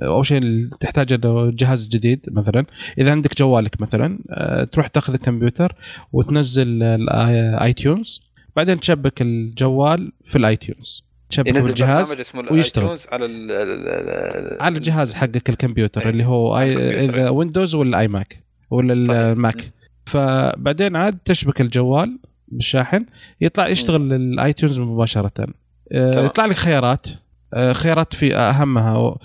أول 0.01 0.26
شيء 0.26 0.67
تحتاج 0.80 1.13
له 1.13 1.51
جهاز 1.51 1.88
جديد 1.88 2.26
مثلا 2.31 2.65
إذا 2.97 3.11
عندك 3.11 3.38
جوالك 3.38 3.81
مثلا 3.81 4.19
آه، 4.30 4.63
تروح 4.63 4.88
تأخذ 4.88 5.13
الكمبيوتر 5.13 5.76
وتنزل 6.13 6.84
ال 6.84 7.73
iTunes 7.73 8.21
بعدين 8.55 8.80
تشبك 8.80 9.21
الجوال 9.21 10.11
في 10.23 10.38
ال 10.38 10.55
iTunes 10.55 11.03
تشبك 11.30 11.57
الجهاز 11.57 12.17
ويشتغل. 12.51 12.97
على 13.11 13.26
ال 13.26 14.61
على 14.61 14.77
الجهاز 14.77 15.13
حقك 15.13 15.49
الكمبيوتر 15.49 16.05
أي. 16.05 16.09
اللي 16.09 16.26
هو 16.26 16.59
إذا. 16.59 17.30
Windows 17.30 17.76
ولا 17.76 17.99
iMac 17.99 18.43
ولا. 18.69 18.93
ال 19.31 19.41
Mac 19.41 19.71
فبعدين 20.05 20.95
عاد 20.95 21.17
تشبك 21.26 21.61
الجوال 21.61 22.19
بالشاحن 22.47 23.05
يطلع 23.41 23.67
يشتغل 23.67 24.13
ال 24.13 24.23
iTunes 24.23 24.80
مباشرة 24.80 25.47
آه،. 25.91 26.26
يطلع 26.26 26.45
لك 26.45 26.55
خيارات 26.55 27.07
خيارات 27.55 28.13
في 28.15 28.35
أهمها. 28.35 29.15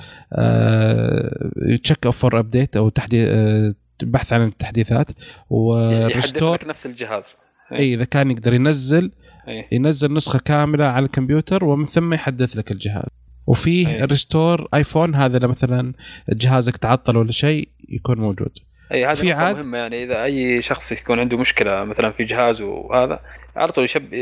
check 1.82 2.08
for 2.08 2.38
update 2.38 2.76
أو 2.76 2.88
تحديث 2.88 3.28
بحث 4.02 4.32
عن 4.32 4.46
التحديثات. 4.46 5.06
و 5.50 5.63
restore 5.63 6.54
لك 6.54 6.66
نفس 6.66 6.86
الجهاز. 6.86 7.36
اي 7.72 7.94
إذا 7.94 8.04
كان 8.04 8.30
يقدر 8.30 8.54
ينزل 8.54 9.10
اي 9.48 9.68
ينزل 9.72 10.12
نسخة 10.12 10.38
كاملة 10.38 10.86
على 10.86 11.06
الكمبيوتر 11.06 11.64
ومن 11.64 11.86
ثم 11.86 12.14
يحدث 12.14 12.56
لك 12.56 12.70
الجهاز. 12.70 13.08
وفيه 13.46 13.88
أي. 13.88 14.04
restore 14.04 14.68
iPhone 14.74 15.14
هذا 15.14 15.38
لو 15.38 15.48
مثلا 15.48 15.92
جهازك 16.28 16.76
تعطل 16.76 17.16
ولا 17.16 17.32
شيء 17.32 17.68
يكون 17.88 18.18
موجود. 18.20 18.50
اي 18.92 19.06
هذه 19.06 19.14
في 19.14 19.32
عاد- 19.32 19.56
مهمة. 19.56 19.78
يعني 19.78 20.04
إذا 20.04 20.22
أي 20.24 20.62
شخص 20.62 20.92
يكون 20.92 21.20
عنده 21.20 21.36
مشكلة 21.36 21.84
مثلا 21.84 22.10
في 22.10 22.24
جهازه 22.24 22.64
وهذا 22.64 23.20
على 23.56 23.72
طول 23.72 23.84
يشب 23.84 24.14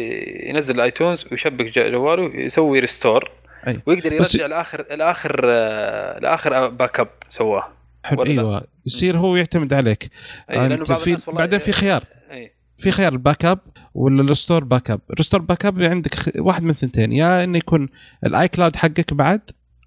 ينزل 0.48 0.74
ال 0.74 0.81
iTunes 0.81 1.24
ويشبك 1.32 1.78
جواله 1.78 2.34
يسوي 2.34 2.80
restore 2.80 3.30
أي. 3.66 3.80
ويقدر 3.86 4.12
يرجع 4.12 4.46
لاخر 4.46 4.86
لآخر 4.96 5.40
آه، 5.44 6.18
لآخر 6.18 6.68
backup 6.68 7.08
سواه. 7.28 7.68
حلو؟ 8.04 8.22
أيوه. 8.22 8.64
يصير 8.86 9.18
هو 9.18 9.36
يعتمد 9.36 9.74
عليك. 9.74 10.10
أي 10.50 10.68
لأنه 10.68 10.84
بعض 10.84 10.98
في 10.98 11.16
بعدين 11.32 11.58
في 11.58 11.72
خيار. 11.72 12.04
أي. 12.30 12.52
في 12.78 12.90
خيار 12.90 13.12
ال 13.12 13.44
backup 13.44 13.58
ولا 13.94 14.22
ال 14.22 14.64
restore 14.64 14.90
backup 14.90 15.00
ال 15.10 15.40
restore 15.40 15.66
backup 15.66 15.82
عندك 15.82 16.14
واحد 16.38 16.62
من 16.62 16.72
ثنتين. 16.72 17.12
يا 17.12 17.44
إنه 17.44 17.58
يكون 17.58 17.88
ال 18.26 18.48
iCloud 18.48 18.76
حقك 18.76 19.14
بعد 19.14 19.40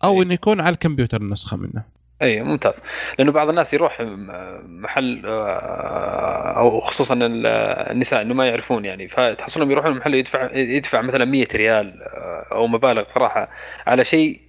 أو 0.04 0.18
أي. 0.18 0.22
إنه 0.24 0.34
يكون 0.34 0.62
على 0.62 0.74
الكمبيوتر 0.74 1.22
النسخة 1.22 1.58
منه. 1.58 1.84
اي 2.26 2.42
ممتاز. 2.42 2.84
لأنه 3.20 3.32
بعض 3.32 3.50
الناس 3.50 3.74
يروح 3.74 4.02
محل 4.70 5.22
آه، 5.26 6.54
أو 6.58 6.80
خصوصا 6.80 7.14
ال- 7.14 7.46
النساء 7.92 8.22
إنه 8.22 8.34
ما 8.34 8.48
يعرفون 8.48 8.86
يعني 8.86 9.08
فتحصلهم 9.08 9.72
يروحون 9.72 9.92
المحل 9.92 10.14
يدفع 10.14 10.50
يدفع 10.54 11.02
مثلا 11.02 11.26
100 11.26 11.48
ريال 11.56 12.04
آه، 12.04 12.46
أو 12.52 12.68
مبالغ 12.68 13.04
صراحة 13.08 13.50
على 13.88 14.04
شيء 14.04 14.40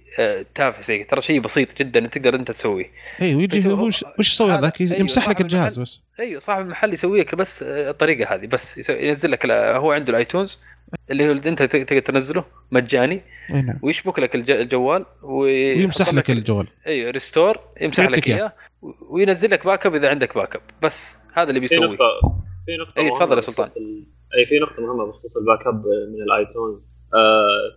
تافه 0.55 0.81
زي 0.81 1.03
ترى 1.03 1.21
شيء 1.21 1.39
بسيط 1.39 1.77
جدا 1.79 2.07
تقدر 2.07 2.35
أنت 2.35 2.47
تسويه. 2.47 2.91
اي 3.21 3.35
ويجي 3.35 3.67
هو 3.69 3.85
وش 3.87 4.05
وش 4.19 4.31
يسوي؟ 4.33 4.51
هذا- 4.51 4.59
هذاك 4.59 4.81
أيوه، 4.81 4.93
يمسح 4.99 5.29
لك 5.29 5.41
الجهاز. 5.41 5.79
بس. 5.79 6.01
أيوه 6.19 6.39
صاحب 6.39 6.61
المحل 6.65 6.93
يسوي 6.93 7.19
لك 7.19 7.35
بس 7.35 7.63
آه، 7.63 7.89
الطريقة 7.89 8.35
هذه 8.35 8.45
بس. 8.47 8.89
ينزل 8.89 9.31
لك 9.31 9.45
هو 9.51 9.91
عنده 9.91 10.09
ال 10.09 10.16
iTunes 10.16 10.59
اللي 11.11 11.27
هو 11.27 11.31
أنت 11.31 11.63
تقدر 11.63 11.99
تنزله 11.99 12.43
مجاني 12.71 13.21
اي 13.53 13.61
نعم. 13.61 13.79
ويشبك 13.81 14.19
لك 14.19 14.35
الج- 14.35 14.51
الجوال 14.51 15.05
وي- 15.23 15.75
ويمسح 15.77 16.13
لك 16.13 16.31
الجوال. 16.31 16.67
أيوه 16.87 17.11
restore 17.11 17.59
يمسح 17.81 18.03
لك 18.09 18.27
إياه. 18.27 18.35
إياه 18.37 18.53
وينزل 19.09 19.51
لك 19.51 19.65
backup 19.65 19.95
إذا 19.95 20.09
عندك 20.09 20.35
backup 20.35 20.61
بس 20.83 21.15
هذا 21.33 21.49
اللي 21.49 21.67
في 21.67 21.75
بيسويه. 21.75 21.87
نقطة 21.89 22.05
في 22.65 22.71
نقطة 22.77 22.99
أي، 22.99 23.03
مهمة 23.05 23.19
تفضل 23.19 23.35
يا 23.35 23.41
سلطان. 23.41 23.69
أي 24.37 24.45
في 24.45 24.59
نقطة 24.59 24.81
مهمة 24.81 25.05
بخصوص 25.05 25.37
ال 25.37 25.67
backup 25.67 25.83
من 25.85 26.23
ال 26.23 26.30
iTunes. 26.30 26.79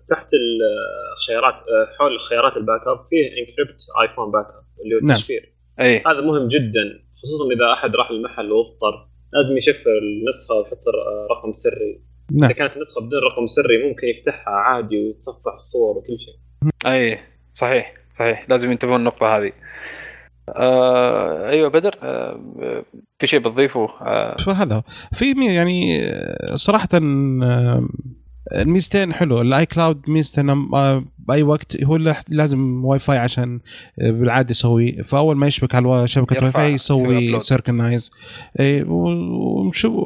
تحت 0.08 0.28
الخيارات 0.34 1.54
آه 1.54 1.96
حول 1.98 2.20
خيارات 2.20 2.56
ال 2.56 2.80
backup 2.86 3.06
فيه 3.10 3.26
encrypt 3.28 3.76
iPhone 4.02 4.30
backup 4.30 4.82
اللي 4.84 4.94
هو 4.94 5.00
نعم. 5.00 5.10
التشفير. 5.10 5.52
اي 5.80 5.98
هذا 6.06 6.20
مهم 6.20 6.48
جدا 6.48 7.02
خصوصا 7.22 7.52
إذا 7.54 7.72
أحد 7.72 7.96
راح 7.96 8.10
المحل 8.10 8.52
واضطر 8.52 9.06
لازم 9.32 9.56
يشفر 9.56 9.98
النسخة 9.98 10.54
ويحط 10.54 10.84
رقم 11.30 11.54
سري. 11.62 12.00
نعم. 12.32 12.44
إذا 12.44 12.52
كانت 12.52 12.76
النسخة 12.76 13.00
بدون 13.00 13.20
رقم 13.22 13.46
سري 13.46 13.88
ممكن 13.88 14.06
يفتحها 14.06 14.54
عادي 14.54 15.04
ويتصفح 15.04 15.54
الصور 15.54 15.96
وكل 15.96 16.16
شيء. 16.18 16.34
اي 16.92 17.18
صحيح 17.52 17.94
صحيح. 18.10 18.50
لازم 18.50 18.70
ينتبهون 18.70 18.96
النقطه 18.96 19.36
هذه. 19.36 19.52
آه 20.48 21.48
أيوه 21.48 21.68
بدر 21.68 21.98
آه 22.02 22.40
في 23.18 23.26
شيء 23.26 23.40
بتضيفه؟ 23.40 23.88
آه. 24.00 24.36
فهذا 24.46 24.74
هو. 24.74 24.82
في 25.12 25.54
يعني 25.56 26.04
آه، 26.04 26.56
صراحة 26.56 26.88
آه، 26.94 27.88
الميزتين 28.54 29.12
حلو. 29.12 29.40
ال 29.40 29.66
iCloud 29.66 30.10
ميزته 30.10 30.40
إنه، 30.40 30.68
آه، 30.74 31.04
باي 31.18 31.42
وقت 31.42 31.84
هو 31.84 31.96
لازم 32.28 32.84
واي 32.84 32.98
فاي 32.98 33.18
عشان 33.18 33.60
آه، 34.00 34.10
بالعادة 34.10 34.50
يسوي. 34.50 34.92
فأول 35.04 35.36
ما 35.36 35.46
يشبك 35.46 35.74
على 35.74 36.06
شبكة 36.08 36.42
واي 36.44 36.52
فاي 36.52 36.72
يسوي. 36.72 37.40
synchronize 37.40 38.10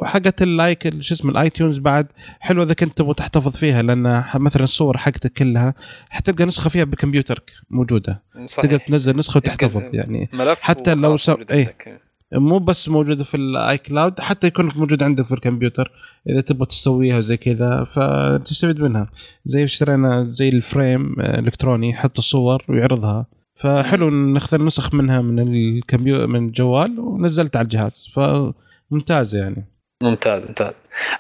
حقت 0.03 0.43
ال 0.43 0.55
like 0.55 1.03
شو 1.03 1.15
اسمه 1.15 1.31
ال 1.31 1.51
iTunes 1.51 1.79
بعد. 1.79 2.07
حلو 2.41 2.63
إذا 2.63 2.75
كنت 2.75 2.99
تبغى 2.99 3.15
تحتفظ 3.15 3.53
فيها 3.57 3.83
لأن 3.83 4.25
مثلا 4.35 4.65
الصور 4.65 4.97
حقتك 4.99 5.33
كلها 5.33 5.75
حتلقى 6.11 6.45
نسخة 6.45 6.71
فيها 6.71 6.85
بكمبيوترك 6.85 7.51
موجودة. 7.71 8.23
تقدر 8.35 8.47
صحيح 8.47 8.87
تنزل 8.87 9.17
نسخة 9.17 9.39
وتحتفظ 9.39 9.83
يعني. 9.93 10.29
ملف 10.33 10.61
حتى 10.63 10.95
لو 10.95 11.17
سو-. 11.17 11.37
عندك. 11.51 12.01
مو 12.35 12.59
بس 12.59 12.89
موجودة 12.89 13.25
في 13.25 13.37
ال 13.37 13.79
iCloud 13.79 14.21
حتى 14.21 14.47
يكون 14.47 14.73
موجود 14.77 15.03
عندك 15.03 15.25
في 15.25 15.35
الكمبيوتر 15.35 15.91
إذا 16.29 16.41
تبغى 16.41 16.67
تسويها 16.67 17.21
زي 17.21 17.37
كذا 17.37 17.85
فتستفيد 17.85 18.81
منها. 18.81 19.11
زي 19.47 19.65
اشترينا 19.65 20.25
زي 20.29 20.49
ال 20.49 20.61
frame 20.61 21.21
الكتروني 21.21 21.91
يحط 21.91 22.19
الصور 22.19 22.65
ويعرضها. 22.69 23.27
فحلو 23.57 24.11
ناخذ 24.11 24.65
نسخ 24.65 24.95
منها 24.95 25.21
من 25.21 25.55
الكمبيوتر 25.55 26.27
من 26.27 26.47
الجوال 26.47 27.01
ونزلت 27.01 27.57
على 27.57 27.65
الجهاز. 27.65 28.09
فممتازه 28.13 29.39
يعني. 29.39 29.65
ممتاز 30.05 30.43
ممتاز. 30.43 30.73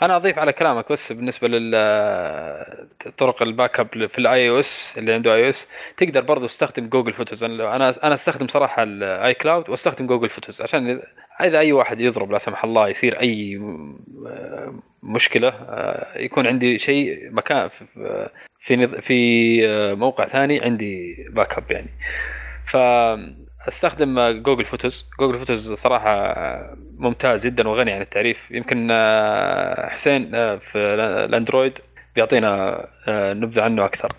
أنا 0.03 0.17
أضيف 0.17 0.39
على 0.39 0.53
كلامك 0.53 0.93
بس 0.93 1.13
بالنسبة 1.13 1.49
للطرق 1.49 3.43
ال 3.43 3.81
backup 3.81 4.07
في 4.07 4.19
ال 4.19 4.49
iOS 4.49 4.95
اللي 4.99 5.13
عنده 5.13 5.35
iOS 5.35 5.69
تقدر 5.97 6.21
برضه 6.21 6.47
تستخدم 6.47 6.89
Google 6.89 7.13
Photos 7.13 7.45
أنا 7.45 7.95
أنا 8.05 8.15
أستخدم 8.15 8.49
صراحة 8.49 8.83
ال 8.83 9.35
iCloud 9.35 9.71
وأستخدم 9.71 10.07
Google 10.07 10.29
Photos 10.29 10.63
عشان 10.63 11.01
إذا 11.41 11.59
أي 11.59 11.73
واحد 11.73 12.01
يضرب 12.01 12.33
لا 12.33 12.39
سمح 12.39 12.65
الله 12.65 12.89
يصير 12.89 13.21
أي 13.21 13.61
مشكلة 15.03 15.49
آه، 15.49 16.19
يكون 16.19 16.47
عندي 16.47 16.79
شيء 16.79 17.31
مكان 17.31 17.69
في 18.61 19.01
في 19.01 19.61
آه، 19.69 19.95
موقع 19.95 20.29
ثاني 20.29 20.61
عندي 20.65 21.17
backup 21.31 21.71
يعني 21.71 21.91
فاستخدم 23.65 24.43
Google 24.43 24.65
Photos 24.65 25.07
Google 25.21 25.39
Photos 25.39 25.73
صراحة 25.73 26.35
ممتاز 26.99 27.47
جدا 27.47 27.69
وغني 27.69 27.93
عن 27.93 28.01
التعريف. 28.01 28.51
يمكن 28.51 28.89
آه، 28.91 29.89
حسين 29.89 30.35
آه، 30.35 30.57
في 30.57 30.79
ال 31.25 31.31
Android 31.31 31.79
بيعطينا 32.15 32.81
آه، 33.09 33.33
نبذة 33.33 33.63
عنه 33.63 33.85
أكثر. 33.85 34.13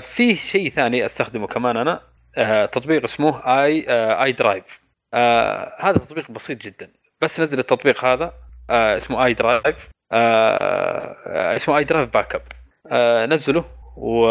في 0.00 0.36
شيء 0.36 0.70
ثاني 0.70 1.06
أستخدمه 1.06 1.46
كمان 1.46 1.76
أنا 1.76 2.00
تطبيق 2.66 3.04
اسمه 3.04 3.62
اي 3.62 3.84
iDrive 4.24 4.80
هذا 5.80 5.98
تطبيق 5.98 6.30
بسيط 6.30 6.58
جدا. 6.62 6.90
بس 7.20 7.40
نزل 7.40 7.58
التطبيق 7.58 8.04
هذا 8.04 8.32
اسمه 8.70 9.24
iDrive 9.24 9.90
اسمه 11.56 11.78
iDrive 11.78 12.10
backup 12.10 12.42
نزله 13.30 13.64
و 13.96 14.26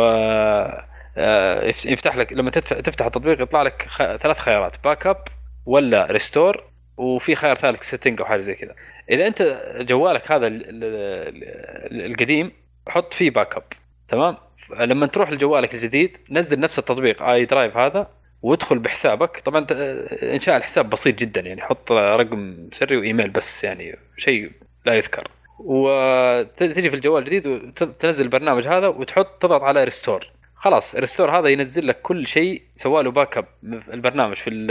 يفتح 1.86 2.16
لك 2.16 2.34
لما 2.34 2.50
تفتح 2.52 3.06
التطبيق 3.06 3.42
يطلع 3.42 3.62
لك. 3.62 3.88
ثلاث 3.98 4.38
خيارات 4.38 4.76
backup 4.84 5.24
ولا 5.66 6.06
restore 6.12 6.64
وفي 6.98 7.36
خيار 7.36 7.56
ثالث 7.56 7.84
setting 7.84 8.22
أو 8.22 8.26
حاجة 8.26 8.42
زي 8.42 8.56
كذا. 8.56 8.76
إذا 9.10 9.28
أنت 9.28 9.62
جوالك 9.80 10.32
هذا 10.32 10.48
ال- 10.48 10.70
ال- 10.70 10.84
ال- 11.92 12.12
القديم 12.12 12.52
حط 12.90 13.14
فيه 13.14 13.30
backup 13.30 13.64
تمام؟ 14.10 14.38
لما 14.80 15.06
تروح 15.06 15.32
لجوالك 15.32 15.76
الجديد 15.76 16.18
نزل 16.30 16.60
نفس 16.60 16.80
التطبيق 16.80 17.24
iDrive 17.24 17.78
هذا 17.78 18.08
وادخل 18.42 18.80
بحسابك. 18.80 19.42
طبعا 19.46 19.66
إنشاء 20.24 20.58
الحساب 20.58 20.90
بسيط 20.90 21.16
جدا 21.16 21.42
يعني 21.42 21.62
حط 21.62 21.92
رقم 21.92 22.70
سري 22.72 22.98
وإيميل 22.98 23.30
بس 23.30 23.64
يعني 23.64 23.98
شيء 24.18 24.52
لا 24.86 24.94
يذكر. 24.94 25.28
وتجي 25.60 26.90
في 26.90 26.96
الجوال 26.96 27.24
الجديد 27.24 27.48
وتنزل 27.48 28.26
البرنامج 28.26 28.68
هذا 28.68 28.88
وتحط 28.88 29.42
تضغط 29.42 29.62
على 29.62 29.84
restore 29.84 30.33
خلاص 30.64 30.96
ال 30.96 31.01
restore 31.01 31.40
هذا 31.40 31.48
ينزل 31.48 31.88
لك 31.88 32.02
كل 32.02 32.28
شيء 32.28 32.62
سوى 32.76 33.04
له 33.04 33.12
backup 33.12 33.46
البرنامج 33.64 34.36
في 34.36 34.68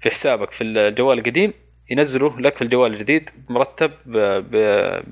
في 0.00 0.10
حسابك 0.10 0.52
في 0.52 0.64
الجوال 0.64 1.18
القديم 1.18 1.52
ينزله 1.90 2.40
لك 2.40 2.56
في 2.56 2.62
الجوال 2.62 2.92
الجديد 2.92 3.30
مرتب 3.48 3.90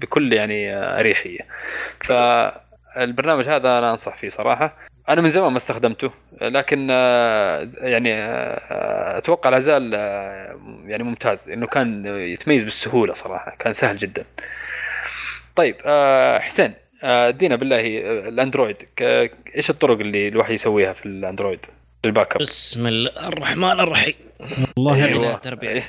بكل 0.00 0.32
يعني 0.32 0.76
أريحية. 0.76 1.40
فالبرنامج 2.00 3.48
هذا 3.48 3.78
أنا 3.78 3.90
أنصح 3.90 4.16
فيه 4.16 4.28
صراحة. 4.28 4.76
أنا 5.08 5.20
من 5.20 5.28
زمان 5.28 5.50
ما 5.50 5.56
استخدمته 5.56 6.10
لكن 6.42 6.88
يعني 7.80 8.14
أتوقع 9.18 9.50
لا 9.50 9.58
زال 9.58 9.92
يعني 10.86 11.02
ممتاز 11.02 11.50
إنه 11.50 11.66
كان 11.66 12.06
يتميز 12.06 12.64
بالسهولة 12.64 13.14
صراحة 13.14 13.56
كان 13.58 13.72
سهل 13.72 13.96
جدا. 13.96 14.24
طيب 15.56 15.76
حسين 16.40 16.74
آه، 17.04 17.28
ادينا 17.28 17.56
بالله 17.56 17.76
آه، 17.76 18.28
الأندرويد. 18.28 18.76
إيش 19.56 19.70
الطرق 19.70 20.00
اللي 20.00 20.28
الواحد 20.28 20.54
يسويها 20.54 20.92
في 20.92 21.06
الأندرويد؟ 21.06 21.66
لل 22.04 22.34
backup. 22.34 22.40
بسم 22.42 22.86
الله 22.86 23.28
الرحمن 23.28 23.80
الرحيم. 23.80 24.14
والله 24.76 25.04
أيوة. 25.04 25.40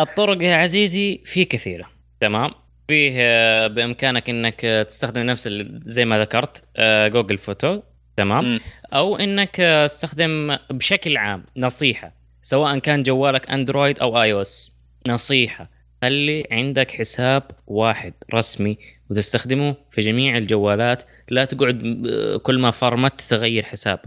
الطرق 0.00 0.42
يا 0.42 0.56
عزيزي 0.56 1.20
في 1.24 1.44
كثيرة. 1.44 1.86
تمام؟ 2.20 2.50
فيه 2.88 3.12
آه، 3.16 3.66
بإمكانك 3.66 4.30
إنك 4.30 4.60
تستخدم 4.88 5.22
نفس 5.22 5.48
زي 5.84 6.04
ما 6.04 6.20
ذكرت 6.20 6.64
Google 7.12 7.38
Photo. 7.38 7.80
تمام. 8.16 8.60
أو 8.92 9.16
إنك 9.16 9.56
تستخدم 9.90 10.56
بشكل 10.70 11.16
عام 11.16 11.44
نصيحة 11.56 12.12
سواء 12.42 12.78
كان 12.78 13.02
جوالك 13.02 13.50
Android 13.50 13.98
أو 13.98 14.22
iOS. 14.22 14.76
نصيحة 15.08 15.70
خلي 16.02 16.44
عندك 16.50 16.90
حساب 16.90 17.42
واحد 17.66 18.12
رسمي 18.34 18.78
وتستخدمه 19.10 19.76
في 19.90 20.00
جميع 20.00 20.36
الجوالات. 20.36 21.02
لا 21.28 21.44
تقعد 21.44 22.06
آه، 22.10 22.36
كل 22.36 22.58
ما 22.58 22.70
فرمت 22.70 23.20
تغير 23.20 23.62
حساب. 23.64 24.00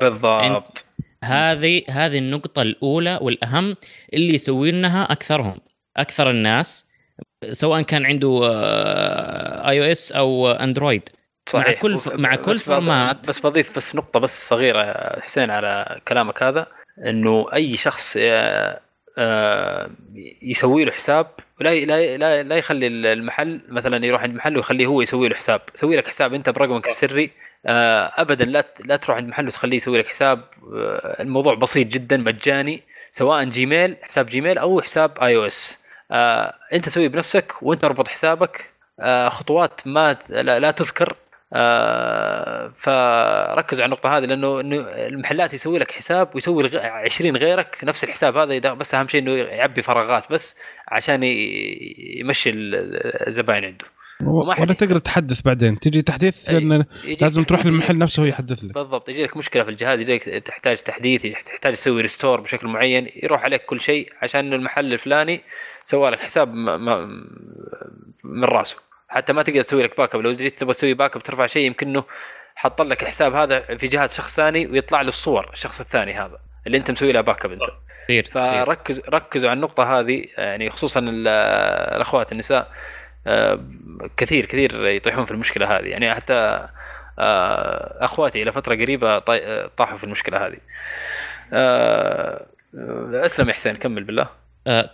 بالضبط. 0.00 0.84
هذه 1.24 1.82
هذه 1.90 2.18
النقطة 2.18 2.62
الأولى 2.62 3.18
والأهم 3.22 3.76
اللي 4.14 4.34
يسوونها 4.34 5.12
أكثرهم. 5.12 5.58
أكثر 5.96 6.30
الناس 6.30 6.86
سواء 7.50 7.82
كان 7.82 8.06
عنده 8.06 8.40
اي 9.68 9.78
أو 9.86 9.92
اس 9.92 10.12
أو 10.12 10.50
اندرويد 10.50 11.02
صحيح. 11.48 11.66
مع 11.68 11.74
كل 11.74 11.98
ف- 11.98 12.08
مع 12.14 12.36
كل 12.36 12.52
بس 12.52 12.62
format. 12.62 13.28
بس 13.28 13.38
بضيف 13.38 13.76
بس 13.76 13.94
نقطة 13.94 14.20
بس 14.20 14.48
صغيرة 14.48 14.92
حسين 15.20 15.50
على 15.50 16.00
كلامك 16.08 16.42
هذا 16.42 16.66
إنه 17.06 17.46
أي 17.54 17.76
شخص 17.76 18.16
آه، 18.20 18.80
آه، 19.18 19.90
يسوي 20.42 20.84
له 20.84 20.92
حساب 20.92 21.26
لا 21.60 21.74
لا 21.74 22.16
لا, 22.16 22.42
لا 22.42 22.56
يخلي 22.56 22.86
المحل 22.86 23.60
مثلا 23.68 24.06
يروح 24.06 24.22
عند 24.22 24.34
محل 24.34 24.56
ويخليه 24.56 24.86
هو 24.86 25.00
يسوي 25.02 25.28
له 25.28 25.34
حساب. 25.34 25.60
سوي 25.74 25.96
لك 25.96 26.08
حساب 26.08 26.34
أنت 26.34 26.50
برقمك 26.50 26.86
السري. 26.86 27.30
آه، 27.66 28.12
ابدا 28.16 28.44
لا 28.44 28.64
لا 28.84 28.96
تروح 28.96 29.16
عند 29.16 29.28
محل 29.28 29.46
وتخليه 29.46 29.76
يسوي 29.76 29.98
لك 29.98 30.06
حساب. 30.06 30.40
آه، 30.74 31.22
الموضوع 31.22 31.54
بسيط 31.54 31.86
جدا 31.86 32.16
مجاني. 32.16 32.82
سواء 33.10 33.44
Gmail 33.44 33.96
حساب 34.02 34.26
Gmail 34.26 34.58
أو 34.58 34.80
حساب 34.80 35.18
iOS. 35.18 35.78
أنت 36.72 36.88
سويه 36.88 37.08
بنفسك 37.08 37.62
وأنت 37.62 37.84
أربط 37.84 38.08
حسابك. 38.08 38.70
آه، 39.00 39.28
خطوات 39.28 39.80
ما 39.86 40.16
لا 40.28 40.70
تذكر. 40.70 41.16
آه، 41.58 42.72
فركزوا 42.78 43.84
على 43.84 43.92
النقطة 43.92 44.18
هذه 44.18 44.24
لأنه 44.24 44.60
إنه 44.60 44.76
المحلات 44.80 45.54
يسوي 45.54 45.78
لك 45.78 45.90
حساب 45.92 46.28
ويسوي 46.34 46.62
لغ- 46.62 46.78
20 46.78 47.36
غيرك 47.36 47.78
نفس 47.84 48.04
الحساب 48.04 48.36
هذا 48.36 48.60
إذا- 48.60 48.74
بس 48.74 48.94
أهم 48.94 49.08
شيء 49.08 49.20
إنه 49.22 49.32
يعبي 49.32 49.82
فراغات 49.82 50.32
بس 50.32 50.56
عشان 50.88 51.22
يمشي 51.22 52.50
ال- 52.50 53.26
الزباين 53.26 53.64
عنده. 53.64 53.84
ولا 54.60 54.72
تقدر 54.72 54.98
تحدث 54.98 55.42
بعدين 55.42 55.78
تجي 55.80 56.02
تحديث. 56.02 56.50
لأن 56.50 56.84
لازم 57.20 57.42
تروح 57.42 57.66
للمحل 57.66 57.98
نفسه 57.98 58.22
هو 58.22 58.26
يحدث 58.26 58.64
لك. 58.64 58.74
بالضبط 58.74 59.08
يجي 59.08 59.24
لك 59.24 59.36
مشكلة 59.36 59.64
في 59.64 59.70
الجهاز 59.70 60.00
يجي 60.00 60.14
لك 60.14 60.22
تحتاج 60.44 60.76
تحديث 60.76 61.22
تحتاج 61.46 61.72
تسوي 61.72 62.02
restore 62.02 62.40
بشكل 62.40 62.66
معين 62.66 63.08
يروح 63.22 63.44
عليك 63.44 63.62
كل 63.64 63.80
شيء 63.80 64.12
عشان 64.22 64.52
المحل 64.52 64.92
الفلاني 64.92 65.40
سوى 65.82 66.10
لك 66.10 66.18
حساب 66.20 66.54
من 68.24 68.44
راسه. 68.44 68.85
حتى 69.08 69.32
ما 69.32 69.42
تقدر 69.42 69.62
تسوي 69.62 69.82
لك 69.82 69.96
backup 69.98 70.20
لو 70.20 70.32
جيت 70.32 70.58
تبغى 70.60 70.74
تسوي 70.74 70.94
backup 70.94 71.22
ترفع 71.22 71.46
شيء 71.46 71.66
يمكنه 71.66 72.04
حط 72.54 72.82
لك 72.82 73.02
الحساب 73.02 73.34
هذا 73.34 73.60
في 73.60 73.86
جهاز 73.88 74.14
شخص 74.14 74.36
ثاني 74.36 74.66
ويطلع 74.66 75.00
له 75.02 75.08
الصور 75.08 75.50
الشخص 75.52 75.80
الثاني 75.80 76.14
هذا 76.14 76.38
اللي 76.66 76.78
أنت 76.78 76.90
مسوي 76.90 77.12
له 77.12 77.20
backup 77.20 77.52
انت 77.52 77.60
فركز 78.64 79.00
ركزوا 79.08 79.50
على 79.50 79.56
النقطة 79.56 79.98
هذه 80.00 80.24
يعني 80.38 80.70
خصوصا 80.70 81.00
ال- 81.00 81.28
الأخوات 81.96 82.32
النساء 82.32 82.72
آه، 83.26 83.60
كثير 84.16 84.46
كثير 84.46 84.86
يطيحون 84.86 85.24
في 85.24 85.30
المشكلة 85.30 85.76
هذه. 85.78 85.84
يعني 85.86 86.14
حتى 86.14 86.68
آه، 87.18 88.04
أخواتي 88.04 88.42
إلى 88.42 88.52
فترة 88.52 88.74
قريبة 88.74 89.18
طي- 89.18 89.68
طاحوا 89.76 89.98
في 89.98 90.04
المشكلة 90.04 90.46
هذه. 90.46 90.56
آه، 91.52 92.46
أسلم 93.14 93.48
يا 93.48 93.54
حسين 93.54 93.76
كمل 93.76 94.04
بالله. 94.04 94.28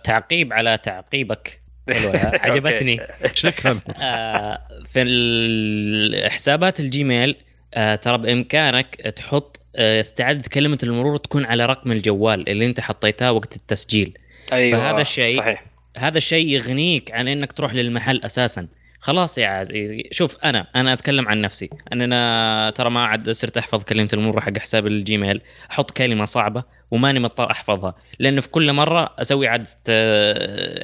تعقيب 0.03 0.53
على 0.53 0.77
تعقيبك. 0.77 1.59
حلوة، 1.89 2.15
عجبتني. 2.45 2.99
شكرا. 3.33 3.79
آه، 4.01 4.59
في 4.93 6.27
حسابات 6.31 6.79
ال 6.79 6.88
Gmail 6.88 7.35
آه، 7.73 7.95
ترى 7.95 8.17
بإمكانك 8.17 8.95
تحط 8.95 9.59
آه، 9.75 10.01
استعاده 10.01 10.49
كلمة 10.53 10.77
المرور 10.83 11.17
تكون 11.17 11.45
على 11.45 11.65
رقم 11.65 11.91
الجوال 11.91 12.49
اللي 12.49 12.65
انت 12.65 12.79
حطيتها 12.79 13.29
وقت 13.29 13.55
التسجيل. 13.55 14.17
أيوه 14.53 14.79
فهذا 14.79 15.01
الشيء- 15.01 15.37
صحيح. 15.37 15.65
هذا 15.97 16.17
الشيء 16.17 16.47
يغنيك 16.47 17.11
عن 17.11 17.27
إنك 17.27 17.51
تروح 17.51 17.73
للمحل 17.73 18.21
أساسا. 18.25 18.67
خلاص 19.03 19.37
يا 19.37 19.47
عزيزي 19.47 20.09
شوف 20.11 20.37
أنا 20.45 20.67
أنا 20.75 20.93
أتكلم 20.93 21.27
عن 21.29 21.41
نفسي. 21.41 21.69
أننا 21.93 22.73
ترى 22.75 22.89
ما 22.89 23.05
عاد 23.05 23.29
صرت 23.29 23.57
أحفظ 23.57 23.83
كلمة 23.83 24.09
المرور 24.13 24.41
حق 24.41 24.57
حساب 24.57 24.87
الجيميل. 24.87 25.41
أحط 25.71 25.91
كلمة 25.91 26.25
صعبة 26.25 26.63
وماني 26.91 27.19
مضطر 27.19 27.51
أحفظها 27.51 27.95
لأنه 28.19 28.41
في 28.41 28.49
كل 28.49 28.73
مرة 28.73 29.15
أسوي 29.19 29.47
اعاده 29.47 29.67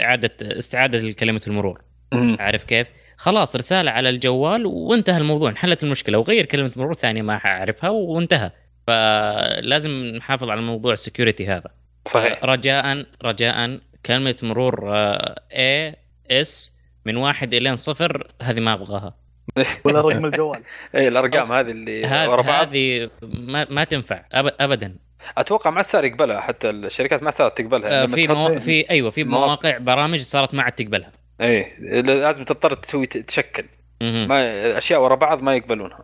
اعاده 0.01 0.31
استعادة 0.41 0.99
لكلمة 0.99 1.41
المرور. 1.47 1.81
عارف 2.13 2.63
كيف؟ 2.63 2.87
خلاص 3.17 3.55
رسالة 3.55 3.91
على 3.91 4.09
الجوال 4.09 4.65
وانتهى 4.65 5.17
الموضوع 5.17 5.49
انحلت 5.49 5.83
المشكلة. 5.83 6.17
وغير 6.17 6.45
كلمة 6.45 6.71
مرور 6.75 6.93
ثانية 6.93 7.21
ما 7.21 7.33
أعرفها 7.45 7.89
وانتهى. 7.89 8.51
فلازم 8.87 9.91
نحافظ 9.91 10.49
على 10.49 10.61
موضوع 10.61 10.93
ال 10.93 10.99
security 10.99 11.47
هذا. 11.47 11.71
صحيح. 12.05 12.39
رجاء 12.43 13.05
رجاء 13.23 13.79
كلمة 14.05 14.35
مرور 14.43 14.91
اي 14.93 15.95
اس 16.31 16.78
من 17.05 17.17
واحد 17.17 17.53
إلى 17.53 17.76
صفر 17.76 18.27
هذه 18.41 18.59
ما 18.59 18.73
أبغاها. 18.73 19.15
ولا 19.85 20.01
رقم 20.01 20.26
الجوال. 20.26 20.63
اي 20.95 21.07
الأرقام 21.07 21.51
هذه 21.51 21.71
اللي 21.71 22.05
هذه 22.05 22.30
ورا 22.30 22.41
بعض. 22.41 22.67
هذه 22.67 23.09
ما, 23.23 23.67
ما 23.69 23.84
تنفع 23.84 24.26
ابدا. 24.34 24.95
أتوقع 25.38 25.69
ما 25.69 25.81
صار 25.81 26.05
يقبلها 26.05 26.39
حتى 26.39 26.69
الشركات 26.69 27.23
ما 27.23 27.31
صارت 27.31 27.57
تقبلها. 27.57 28.03
آه، 28.03 28.05
في 28.05 28.27
مو... 28.27 28.59
في 28.59 28.89
أيوه 28.89 29.09
في 29.09 29.23
مواقع. 29.23 29.77
برامج 29.77 30.19
صارت 30.19 30.53
ما 30.53 30.63
عاد 30.63 30.71
تقبلها. 30.71 31.11
اي 31.41 31.73
لازم 32.01 32.43
تضطر 32.43 32.73
تسوي 32.73 33.05
تشكل. 33.07 33.65
ما 34.01 34.77
أشياء 34.77 35.03
ورا 35.03 35.15
بعض 35.15 35.41
ما 35.41 35.55
يقبلونها. 35.55 36.03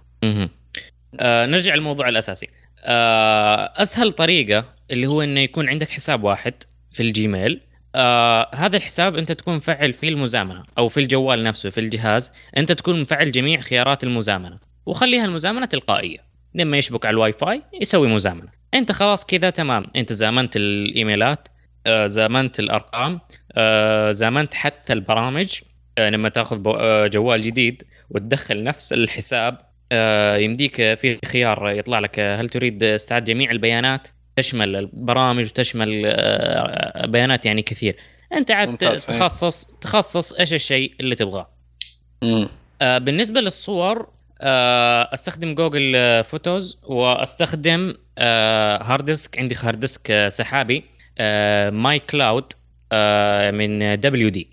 آه 1.19 1.45
نرجع 1.45 1.75
للموضوع 1.75 2.09
الأساسي. 2.09 2.49
آه 2.83 3.73
أسهل 3.75 4.11
طريقة 4.11 4.65
اللي 4.91 5.07
هو 5.07 5.21
إنه 5.21 5.41
يكون 5.41 5.69
عندك 5.69 5.89
حساب 5.89 6.23
واحد 6.23 6.53
في 6.91 7.03
ال 7.03 7.11
Gmail. 7.11 7.61
آه 7.95 8.55
هذا 8.55 8.77
الحساب 8.77 9.15
أنت 9.15 9.31
تكون 9.31 9.55
مفعل 9.55 9.93
فيه 9.93 10.09
المزامنة 10.09 10.63
أو 10.77 10.89
في 10.89 10.99
الجوال 10.99 11.43
نفسه 11.43 11.69
في 11.69 11.79
الجهاز 11.79 12.31
أنت 12.57 12.71
تكون 12.71 13.01
مفعل 13.01 13.31
جميع 13.31 13.61
خيارات 13.61 14.03
المزامنة 14.03 14.59
وخليها 14.85 15.25
المزامنة 15.25 15.65
تلقائية. 15.65 16.17
لما 16.55 16.77
يشبك 16.77 17.05
على 17.05 17.13
الواي 17.13 17.33
فاي 17.33 17.63
يسوي 17.81 18.07
مزامنة. 18.07 18.47
أنت 18.73 18.91
خلاص 18.91 19.25
كذا 19.25 19.49
تمام. 19.49 19.85
أنت 19.95 20.13
زامنت 20.13 20.55
الإيميلات 20.55 21.47
آه 21.87 22.07
زامنت 22.07 22.59
الأرقام 22.59 23.19
آه 23.51 24.11
زامنت 24.11 24.53
حتى 24.53 24.93
البرامج 24.93 25.59
آه 25.97 26.09
لما 26.09 26.29
تأخذ 26.29 26.63
آه 26.67 27.07
جوال 27.07 27.41
جديد 27.41 27.83
وتدخل 28.09 28.63
نفس 28.63 28.93
الحساب 28.93 29.57
آه، 29.91 30.37
يمديك 30.37 30.75
في 30.75 31.19
خيار 31.25 31.69
يطلع 31.69 31.99
لك 31.99 32.19
هل 32.19 32.49
تريد 32.49 32.83
استعاد 32.83 33.23
جميع 33.23 33.51
البيانات؟ 33.51 34.07
تشمل 34.35 34.75
البرامج 34.75 35.45
وتشمل 35.45 36.03
آه، 36.05 37.05
بيانات 37.05 37.45
يعني 37.45 37.61
كثير. 37.61 37.95
أنت 38.33 38.51
عاد. 38.51 38.77
تخصص 38.77 39.65
تخصص 39.81 40.33
إيش 40.33 40.53
الشيء 40.53 40.93
اللي 40.99 41.15
تبغاه. 41.15 41.49
آه، 42.81 42.97
بالنسبة 42.97 43.41
للصور 43.41 44.09
آه، 44.41 45.09
أستخدم 45.13 45.55
جوجل 45.55 45.93
آه، 45.95 46.21
Photos 46.21 46.79
وأستخدم 46.83 47.95
آه، 48.17 48.83
hard 48.83 49.05
disk 49.05 49.39
عندي 49.39 49.55
hard 49.63 49.79
disk 49.79 50.11
آه، 50.11 50.29
سحابي 50.29 50.83
آه، 51.17 51.69
My 51.69 51.99
Cloud 51.99 52.53
آه، 52.91 53.51
من 53.51 53.99
WD 53.99 54.47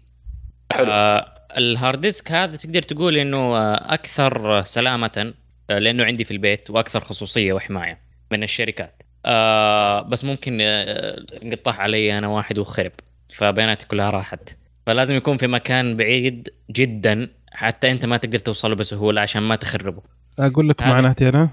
حلو. 0.73 0.87
آه، 0.91 1.33
ال 1.59 1.67
hard 1.67 2.01
disk 2.01 2.33
هذا 2.33 2.57
تقدر 2.57 2.83
تقول 2.83 3.17
إنه 3.17 3.57
آه، 3.57 3.95
أكثر 3.95 4.63
سلامة 4.65 5.35
آه، 5.71 5.79
لأنه 5.79 6.05
عندي 6.05 6.25
في 6.25 6.31
البيت 6.31 6.71
وأكثر 6.71 7.01
خصوصية 7.01 7.53
وحماية 7.53 7.99
من 8.33 8.43
الشركات. 8.43 9.02
آه، 9.27 10.03
بس 10.03 10.25
ممكن 10.25 10.59
آه، 10.61 11.25
انقطع 11.43 11.73
علي 11.73 12.19
أنا 12.19 12.29
واحد 12.29 12.59
وخرب. 12.59 12.93
فبياناتي 13.31 13.87
كلها 13.87 14.11
راحت. 14.11 14.57
فلازم 14.87 15.15
يكون 15.15 15.37
في 15.37 15.47
مكان 15.47 15.97
بعيد 15.97 16.49
جدا 16.71 17.29
حتى 17.53 17.91
انت 17.91 18.07
ما 18.07 18.17
تقدر 18.17 18.39
توصله 18.39 18.75
بسهولة 18.75 19.21
عشان 19.21 19.43
ما 19.43 19.57
تخربه. 19.57 20.03
أقول 20.39 20.69
لك 20.69 20.83
معاناتي 20.83 21.29
أنا. 21.29 21.51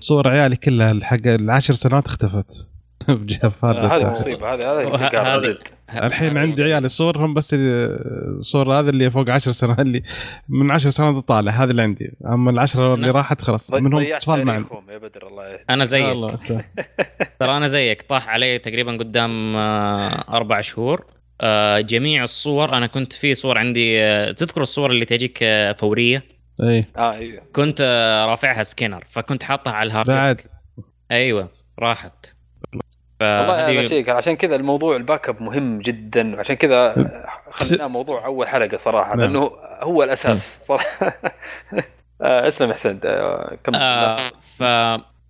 صور 0.00 0.28
عيالي 0.28 0.56
كلها 0.56 1.04
حق 1.04 1.26
العشر 1.26 1.74
سنوات 1.74 2.06
اختفت. 2.06 2.68
هارد 3.64 3.92
هذه. 3.92 4.10
مصيبة 4.12 4.54
هذه 4.54 5.34
هذه 5.34 5.58
الحين 5.94 6.38
عندي. 6.38 6.62
عيالي 6.62 6.88
صورهم 6.88 7.34
بس 7.34 7.50
الصور 7.54 8.72
هذا 8.74 8.90
اللي 8.90 9.10
فوق 9.10 9.30
10 9.30 9.52
سنوات 9.52 9.80
اللي 9.80 10.02
من 10.48 10.70
10 10.70 10.90
سنوات 10.90 11.28
طالع 11.28 11.52
هذا 11.52 11.70
اللي 11.70 11.82
عندي. 11.82 12.12
أما 12.26 12.50
العشرة 12.50 12.94
اللي 12.94 13.10
راحت 13.10 13.42
خلاص 13.42 13.72
منهم 13.72 14.06
اطفال 14.12 14.44
معي 14.44 14.64
يا 14.88 14.98
بدر 14.98 15.26
الله. 15.28 15.58
أنا 15.70 15.84
زيك. 15.84 16.04
ترى 17.40 17.56
أنا 17.56 17.66
زيك. 17.66 18.02
طاح 18.02 18.28
علي 18.28 18.58
تقريبا 18.58 18.92
قدام 18.92 19.56
آه، 19.56 20.24
أربع 20.28 20.60
شهور. 20.60 21.06
آه، 21.40 21.80
جميع 21.80 22.22
الصور 22.22 22.76
أنا 22.76 22.86
كنت 22.86 23.12
في 23.12 23.34
صور 23.34 23.58
عندي 23.58 24.02
آه، 24.02 24.32
تذكر 24.32 24.62
الصور 24.62 24.90
اللي 24.90 25.04
تجيك 25.04 25.44
فورية؟ 25.78 26.22
إي. 26.62 26.86
آه 26.96 27.12
أيوه. 27.12 27.42
كنت 27.52 27.80
رافعها 28.28 28.62
سكينر 28.62 29.04
فكنت 29.08 29.42
حاطها 29.42 29.72
على 29.72 29.86
ال 29.86 29.91
hard 29.91 30.10
disk. 30.10 30.50
أيوه 31.10 31.48
راحت. 31.78 32.39
والله 33.20 34.12
عشان 34.12 34.36
كذا 34.36 34.56
الموضوع 34.56 34.96
ال 34.96 35.28
backup 35.28 35.42
مهم 35.42 35.78
جدا 35.78 36.36
وعشان 36.36 36.56
كذا 36.56 36.94
خليناه 37.50 37.86
موضوع 37.86 38.26
أول 38.26 38.48
حلقة 38.48 38.76
صراحة 38.76 39.16
نعم. 39.16 39.20
لأنه 39.20 39.50
هو 39.82 40.02
الأساس 40.02 40.58
صراحة. 40.62 40.86
آه، 42.22 42.48
اسلم 42.48 42.68
يا 42.68 42.74
حسين 42.74 43.00
آه، 43.04 43.58
كم 43.64 43.72
آه 43.74 44.16
ف 44.56 44.62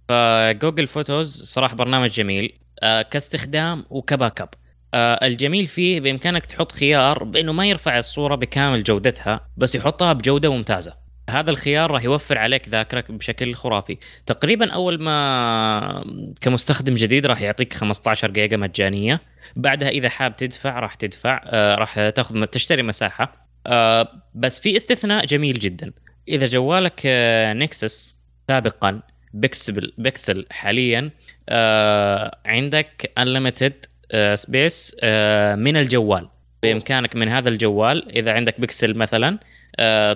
ف 0.09 0.20
Google 0.20 0.87
Photos 0.87 1.43
صراحة 1.43 1.77
برنامج 1.77 2.11
جميل 2.11 2.59
آه 2.83 3.03
كاستخدام 3.03 3.85
وك 3.91 4.41
backup. 4.41 4.49
آه 4.95 5.27
الجميل 5.27 5.67
فيه 5.67 6.01
بإمكانك 6.01 6.47
تحط 6.47 6.73
خيار 6.73 7.25
بإنه 7.25 7.53
ما 7.53 7.67
يرفع 7.67 7.99
الصورة 7.99 8.35
بكامل 8.35 8.83
جودتها 8.83 9.41
بس 9.57 9.75
يحطها 9.75 10.13
بجودة 10.13 10.53
ممتازة. 10.53 11.10
هذا 11.31 11.51
الخيار 11.51 11.91
راح 11.91 12.05
يوفر 12.05 12.39
عليك 12.39 12.69
ذاكرة 12.69 13.05
بشكل 13.09 13.55
خرافي. 13.55 13.99
تقريبا 14.27 14.71
أول 14.73 15.03
ما 15.03 16.05
كمستخدم 16.41 16.95
جديد 16.95 17.27
راح 17.27 17.43
يعطيك 17.43 17.73
15 17.73 18.31
جيجا 18.31 18.57
مجانية. 18.57 19.21
بعدها 19.57 19.89
إذا 19.89 20.09
حاب 20.09 20.37
تدفع 20.37 20.79
راح 20.79 20.95
تدفع 20.95 21.43
آه 21.47 21.75
راح 21.75 22.09
تاخذ 22.09 22.45
تشتري 22.45 22.83
مساحة. 22.83 23.47
آه 23.67 24.09
بس 24.35 24.61
في 24.61 24.77
استثناء 24.77 25.27
جميل 25.27 25.59
جدا. 25.59 25.93
إذا 26.29 26.47
جوالك 26.47 27.03
آه 27.07 27.53
Nexus 27.53 28.19
سابقا 28.49 29.01
Pixel 29.35 29.93
Pixel 29.99 30.47
حاليا 30.51 31.11
آه 31.49 32.39
عندك 32.47 33.13
unlimited 33.19 33.85
space 34.35 34.97
من 35.55 35.77
الجوال. 35.77 36.29
بإمكانك 36.63 37.17
من 37.17 37.29
هذا 37.29 37.49
الجوال 37.49 38.17
إذا 38.17 38.33
عندك 38.33 38.61
بيكسل 38.61 38.95
مثلا 38.95 39.29
آه 39.29 39.50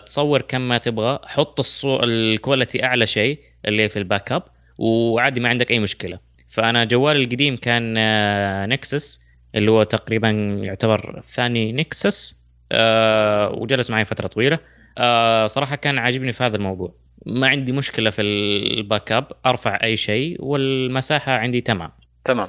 تصور 0.06 0.42
كم 0.42 0.68
ما 0.68 0.78
تبغى. 0.78 1.18
حط 1.24 1.58
الصور 1.58 2.04
ال 2.04 2.14
quality 2.14 2.84
أعلى 2.84 3.06
شيء 3.06 3.38
اللي 3.66 3.88
في 3.88 3.98
ال 3.98 4.32
backup 4.32 4.42
وعادي 4.78 5.40
ما 5.40 5.48
عندك 5.48 5.70
أي 5.70 5.78
مشكلة. 5.78 6.18
فأنا 6.48 6.84
جوالي 6.84 7.24
القديم 7.24 7.56
كان 7.56 7.94
آه 7.98 8.66
Nexus 8.66 9.26
اللي 9.54 9.70
هو 9.70 9.82
تقريبا 9.82 10.30
يعتبر 10.62 11.22
ثاني 11.28 11.72
Nexus 11.72 12.44
آه 12.72 13.52
وجلس 13.52 13.90
معي 13.90 14.04
فترة 14.04 14.26
طويلة. 14.26 14.58
آه 14.98 15.46
صراحة 15.46 15.76
كان 15.76 15.98
عاجبني 15.98 16.32
في 16.32 16.44
هذا 16.44 16.56
الموضوع. 16.56 16.94
ما 17.26 17.48
عندي 17.48 17.72
مشكلة 17.72 18.10
في 18.10 18.22
ال 18.22 19.12
backup 19.12 19.26
أرفع 19.46 19.78
أي 19.82 19.96
شيء 19.96 20.36
والمساحة 20.44 21.32
عندي 21.32 21.60
تمام. 21.60 21.90
تمام 22.24 22.48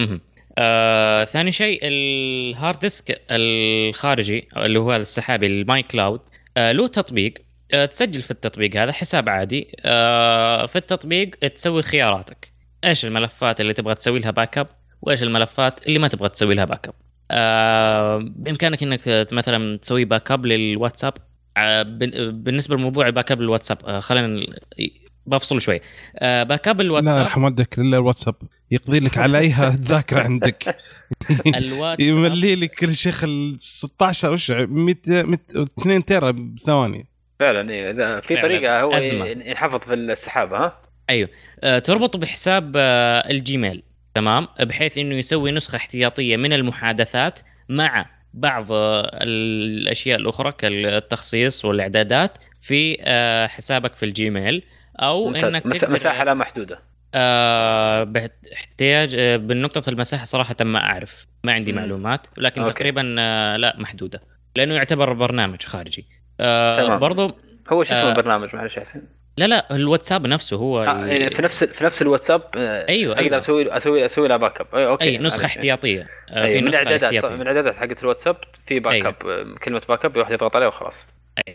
مهم. 0.00 0.20
آه، 0.60 1.24
ثاني 1.24 1.52
شيء 1.52 1.80
ال 1.82 2.01
hard 2.01 2.78
disk 2.78 3.22
الخارجي 3.30 4.48
اللي 4.56 4.78
هو 4.78 4.92
هذا 4.92 5.02
السحابي 5.02 5.46
ال 5.46 5.58
My 5.58 5.82
Cloud 5.82 6.20
آه، 6.56 6.72
له 6.72 6.86
تطبيق 6.88 7.34
آه، 7.72 7.84
تسجل 7.84 8.22
في 8.22 8.30
التطبيق 8.30 8.76
هذا 8.76 8.92
حساب 8.92 9.28
عادي 9.28 9.76
آه، 9.84 10.66
في 10.66 10.76
التطبيق 10.76 11.30
تسوي 11.30 11.82
خياراتك. 11.82 12.52
إيش 12.84 13.04
الملفات 13.04 13.60
اللي 13.60 13.72
تبغى 13.72 13.94
تسوي 13.94 14.18
لها 14.18 14.30
back 14.30 14.58
up 14.58 14.66
وإيش 15.02 15.22
الملفات 15.22 15.86
اللي 15.86 15.98
ما 15.98 16.08
تبغى 16.08 16.28
تسوي 16.28 16.54
لها 16.54 16.64
back 16.64 16.88
up 16.88 16.94
آه، 17.30 18.18
بإمكانك 18.36 18.82
إنك 18.82 19.00
مثلا 19.32 19.78
تسوي 19.78 20.04
back 20.04 20.30
up 20.30 20.46
للواتساب. 20.46 21.14
آه، 21.56 21.82
بالنسبة 22.30 22.76
لموضوع 22.76 23.06
ال 23.06 23.11
back 23.11 23.32
up 23.32 23.40
للواتساب 23.40 23.78
آه، 23.86 24.00
خلينا 24.00 24.46
بفصل 25.30 25.60
شوي. 25.60 25.80
آه، 26.16 26.42
back 26.42 26.68
up 26.68 26.80
إلا 26.80 26.82
الواتساب 26.86 27.18
يرحم 27.18 27.44
والدك 27.44 27.78
الا 27.78 27.96
الواتساب. 27.96 28.34
يقضي 28.70 29.00
لك 29.00 29.18
على 29.18 29.38
اي 29.42 29.54
ذاكره 29.68 30.20
عندك. 30.20 30.76
الواتساب 31.56 32.08
يملي 32.08 32.54
لك 32.54 32.74
كل 32.74 32.94
شيء 32.94 33.24
ال 33.24 33.56
16 33.60 34.32
وش 34.32 34.50
100 34.50 34.96
2 35.78 36.04
تيرا 36.04 36.30
بثواني. 36.30 37.06
فعلا 37.40 37.70
إيه. 37.70 37.90
إذا 37.90 38.20
في 38.20 38.28
فعلاً. 38.34 38.42
طريقة 38.42 38.80
هو 38.80 38.92
أزمة. 38.92 39.26
ينحفظ 39.26 39.78
في 39.80 39.94
السحابة 39.94 40.56
ها؟ 40.58 40.80
آه، 41.64 41.78
تربطه 41.78 42.18
بحساب 42.18 42.72
آه، 42.76 43.30
الجيميل. 43.30 43.82
تمام؟ 44.14 44.48
بحيث 44.60 44.98
إنه 44.98 45.14
يسوي 45.14 45.50
نسخة 45.50 45.76
احتياطية 45.76 46.36
من 46.36 46.52
المحادثات 46.52 47.40
مع 47.68 48.06
بعض 48.34 48.72
آه، 48.72 49.10
الأشياء 49.22 50.18
الأخرى 50.18 50.52
كالتخصيص 50.52 51.64
والإعدادات 51.64 52.38
في 52.60 52.96
آه، 53.00 53.46
حسابك 53.46 53.94
في 53.94 54.04
الجيميل. 54.04 54.62
أو 55.00 55.26
ممتاز 55.28 55.44
إنك 55.54 55.62
تقدر- 55.62 55.92
مساحة 55.92 56.24
لا 56.24 56.34
محدودة 56.34 56.80
آه 57.14 58.04
باحتياج 58.04 59.16
آه 59.18 59.36
بالنقطة 59.36 59.90
المساحة 59.90 60.24
صراحة 60.24 60.56
ما 60.60 60.78
أعرف 60.78 61.26
ما 61.44 61.52
عندي 61.52 61.72
مم. 61.72 61.78
معلومات 61.78 62.26
لكن 62.36 62.60
okay. 62.62 62.72
تقريبا 62.74 63.16
آه 63.18 63.56
لا 63.56 63.76
محدودة 63.78 64.22
لأنه 64.56 64.74
يعتبر 64.74 65.12
برنامج 65.12 65.62
خارجي 65.62 66.06
آه 66.40 66.76
تمام. 66.86 66.98
برضو 66.98 67.36
هو 67.72 67.82
شو 67.84 67.94
اسمه 67.94 68.06
آه. 68.08 68.10
البرنامج 68.10 68.54
معلش 68.56 68.78
حسين 68.78 69.02
لا 69.36 69.44
لا 69.46 69.76
الواتساب 69.76 70.26
نفسه 70.26 70.56
هو 70.56 70.82
آه 70.82 71.06
يعني 71.06 71.30
في 71.30 71.42
نفس 71.42 71.64
في 71.64 71.84
نفس 71.84 72.02
الواتساب 72.02 72.42
آه، 72.56 72.88
أيوة، 72.88 73.12
أقدر 73.14 73.24
أيوة. 73.24 73.36
أسوي 73.36 73.76
أسوي 73.76 74.06
أسوي 74.06 74.28
لها 74.28 74.36
back 74.36 74.60
up 74.60 74.74
okay 74.74 75.04
أي 75.04 75.18
نسخة 75.18 75.40
معلش. 75.42 75.56
احتياطية 75.56 76.06
آه 76.30 76.36
أيوة. 76.44 76.48
في 76.48 76.60
من 76.60 76.68
الاعدادات 76.68 77.32
من 77.32 77.40
الاعدادات 77.42 77.76
حقت 77.76 78.02
الواتساب 78.02 78.36
في 78.66 78.80
back 78.80 78.92
أيوة. 78.94 79.08
up 79.08 79.26
آه، 79.26 79.54
كلمة 79.64 79.82
back 79.88 80.04
up 80.04 80.14
الواحد 80.16 80.32
يضغط 80.32 80.56
عليها 80.56 80.68
وخلاص 80.68 81.06
آه 81.48 81.54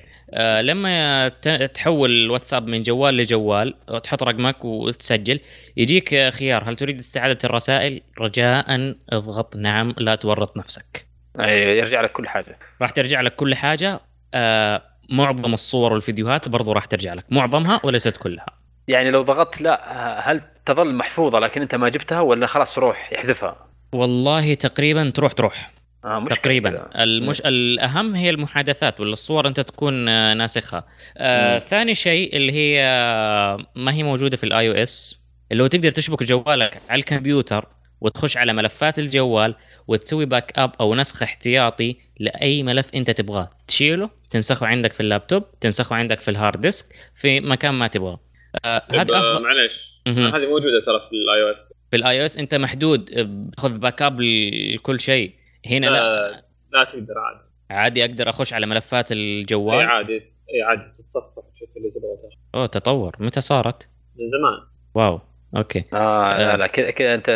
لما 0.62 1.28
ت- 1.28 1.72
تحول 1.74 2.12
الواتساب 2.12 2.68
من 2.68 2.82
جوال 2.84 3.18
لجوال 3.18 3.74
وتحط 3.90 4.24
رقمك 4.24 4.66
وتسجل 4.66 5.40
يجيك 5.78 6.14
آه، 6.14 6.30
خيار 6.30 6.70
هل 6.70 6.76
تريد 6.76 6.98
استعادة 6.98 7.38
الرسائل؟ 7.44 8.02
رجاء 8.20 8.96
اضغط 9.10 9.56
نعم 9.56 9.96
لا 9.98 10.16
تورط 10.16 10.58
نفسك. 10.58 11.08
يرجع 11.40 12.02
لك 12.02 12.12
كل 12.12 12.28
حاجة. 12.28 12.60
راح 12.82 12.90
ترجع 12.90 13.22
لك 13.22 13.36
كل 13.36 13.56
حاجة. 13.56 14.00
آه 14.34 14.82
معظم 15.10 15.54
الصور 15.54 15.94
والفيديوهات 15.94 16.50
برضو 16.50 16.72
راح 16.72 16.86
ترجع 16.86 17.14
لك. 17.14 17.26
معظمها 17.30 17.82
وليست 17.84 18.18
كلها. 18.18 18.46
يعني 18.88 19.12
لو 19.12 19.22
ضغطت 19.22 19.62
لا 19.62 19.92
آه، 19.92 20.20
هل 20.32 20.42
تظل 20.66 20.94
محفوظة 20.94 21.40
لكن 21.40 21.62
أنت 21.62 21.76
ما 21.76 21.90
جبتها 21.90 22.20
ولا 22.22 22.48
خلاص 22.48 22.80
روح 22.80 23.14
يحذفها 23.14 23.68
والله 23.94 24.54
تقريبا 24.54 25.10
تروح 25.10 25.32
تروح. 25.32 25.72
آه 26.06 26.26
تقريبا. 26.26 26.90
المش... 27.03 27.41
الأهم 27.45 28.15
هي 28.15 28.30
المحادثات 28.30 28.99
ولا 28.99 29.14
الصور 29.14 29.48
أنت 29.48 29.60
تكون 29.60 30.10
آه، 30.10 30.34
ناسخها. 30.34 30.84
آه. 31.18 31.60
ثاني 31.60 31.95
شيء 31.95 32.38
اللي 32.38 32.52
هي 32.52 32.84
آه، 32.84 33.65
ما 33.76 33.94
هي 33.94 34.03
موجودة 34.03 34.38
في 34.38 34.44
ال 34.44 34.70
iOS 34.70 35.20
اللي 35.52 35.64
هو 35.64 35.68
تقدر 35.68 35.91
تشبك 35.91 36.23
جوالك 36.23 36.82
على 36.90 36.99
الكمبيوتر 36.99 37.68
وتخش 38.02 38.38
على 38.38 38.53
ملفات 38.53 38.99
الجوال 38.99 39.56
وتسوي 39.88 40.26
back 40.26 40.52
up 40.56 40.72
أو 40.80 40.95
نسخ 40.95 41.23
احتياطي 41.23 41.95
لأي 42.19 42.64
ملف 42.64 42.95
أنت 42.95 43.11
تبغاه. 43.11 43.49
تشيله 43.68 44.10
تنسخه 44.32 44.68
عندك 44.68 44.94
في 44.94 44.99
اللابتوب 44.99 45.44
تنسخه 45.60 45.95
عندك 45.95 46.22
في 46.22 46.32
ال 46.32 46.38
hard 46.38 46.62
disk 46.62 46.86
في 47.15 47.40
مكان 47.40 47.73
ما 47.73 47.88
تبغاه. 47.88 48.19
آه 48.65 48.84
هذا 48.91 49.14
آه، 49.14 49.19
افضل 49.19 49.44
معليش. 49.44 49.72
مهم. 50.07 50.26
هذه 50.26 50.45
موجودة 50.45 50.86
ترى 50.86 51.10
في 51.10 51.15
ال 51.16 51.44
iOS 51.44 51.58
في 51.91 51.98
ال 51.98 52.20
iOS 52.22 52.38
أنت 52.38 52.56
محدود 52.56 53.10
خذ 53.57 53.77
back 53.78 54.02
up 54.02 54.22
لكل 54.22 54.99
شيء. 54.99 55.45
هنا 55.68 55.86
لا. 55.86 55.92
لا 55.92 56.44
لا 56.74 56.84
تقدر 56.84 57.14
عادي. 57.20 57.40
عادي 57.70 58.06
أقدر 58.06 58.30
أخش 58.30 58.54
على 58.54 58.66
ملفات 58.66 59.12
اي 59.12 59.18
الجوال 59.18 59.86
عادي. 59.86 60.14
اي 60.54 60.62
عادي. 60.62 60.82
تتصفح 61.00 61.44
تشوف 61.56 61.70
اللي 61.78 61.90
تبغاه 61.90 62.30
أوه 62.56 62.66
تطور. 62.66 63.16
متى 63.20 63.42
صارت؟ 63.42 63.90
من 64.16 64.26
زمان. 64.32 64.68
wow. 64.96 65.20
okay. 65.58 65.84
آه 65.94 66.38
لا 66.38 66.54
آه. 66.54 66.56
لا 66.56 66.68
كذا 66.68 66.92
كذا. 66.92 67.16
أنت 67.16 67.30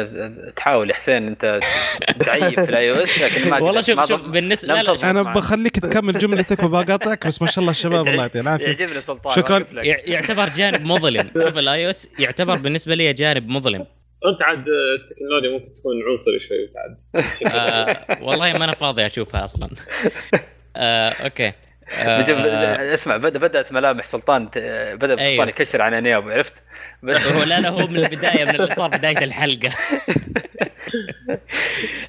تحاول 0.55 0.89
يا 0.89 0.95
حسين. 0.95 1.27
أنت 1.27 1.59
تعيب 2.19 2.59
في 2.63 2.69
ال 2.69 2.91
iOS 2.91 3.21
لكن 3.21 3.49
ما 3.49 3.59
والله 3.63 3.81
شوف 3.81 4.05
شوف 4.09 4.21
بالنسبة 4.21 4.73
لا 4.73 4.83
لا. 4.83 5.09
أنا. 5.09 5.23
بخليك 5.23 5.79
تكمل 5.79 6.17
جملتك 6.19 6.63
وبقاطعك 6.63 7.27
بس 7.27 7.41
ما 7.41 7.47
شاء 7.47 7.59
الله 7.59 7.71
الشباب 7.71 8.07
الله 8.07 8.21
يعطيه 8.23 8.39
العافية. 8.41 8.65
يعجبني 8.65 9.01
سلطان 9.01 9.35
شكراً. 9.35 9.65
يعتبر 9.83 10.49
جانب 10.49 10.81
مظلم. 10.81 11.31
شوف 11.43 11.57
ال 11.57 11.85
iOS 11.85 12.09
يعتبر 12.19 12.55
بالنسبة 12.57 12.95
لي 12.95 13.13
جانب 13.13 13.47
مظلم. 13.47 13.85
انت 14.25 14.41
عاد 14.41 14.65
التكنولوجيا 14.67 15.49
ممكن 15.51 15.73
تكون 15.75 15.95
عنصري 16.11 16.39
شوي 16.47 16.65
بس 16.65 16.73
عاد. 16.77 16.97
آه 17.55 18.23
والله 18.23 18.53
ما 18.57 18.65
أنا 18.65 18.75
فاضي 18.75 19.05
أشوفها 19.05 19.43
أصلا. 19.43 19.69
آه 20.75 21.09
okay. 21.09 21.53
آه 21.93 22.93
اسمع 22.93 23.17
بدا 23.17 23.39
بدأت 23.39 23.71
ملامح 23.73 24.05
سلطان 24.05 24.51
ت- 24.51 24.57
بدأ 24.93 25.07
سلطان 25.15 25.19
أيوه. 25.19 25.47
يكشر 25.47 25.81
عن 25.81 25.93
انيابه 25.93 26.33
عرفت؟ 26.33 26.63
هو 27.03 27.43
لا 27.43 27.59
لا 27.59 27.69
هو 27.69 27.87
من 27.87 27.97
البداية 28.05 28.43
من 28.45 28.55
اللي 28.55 28.75
صار 28.75 28.89
بداية 28.89 29.23
الحلقة. 29.23 29.69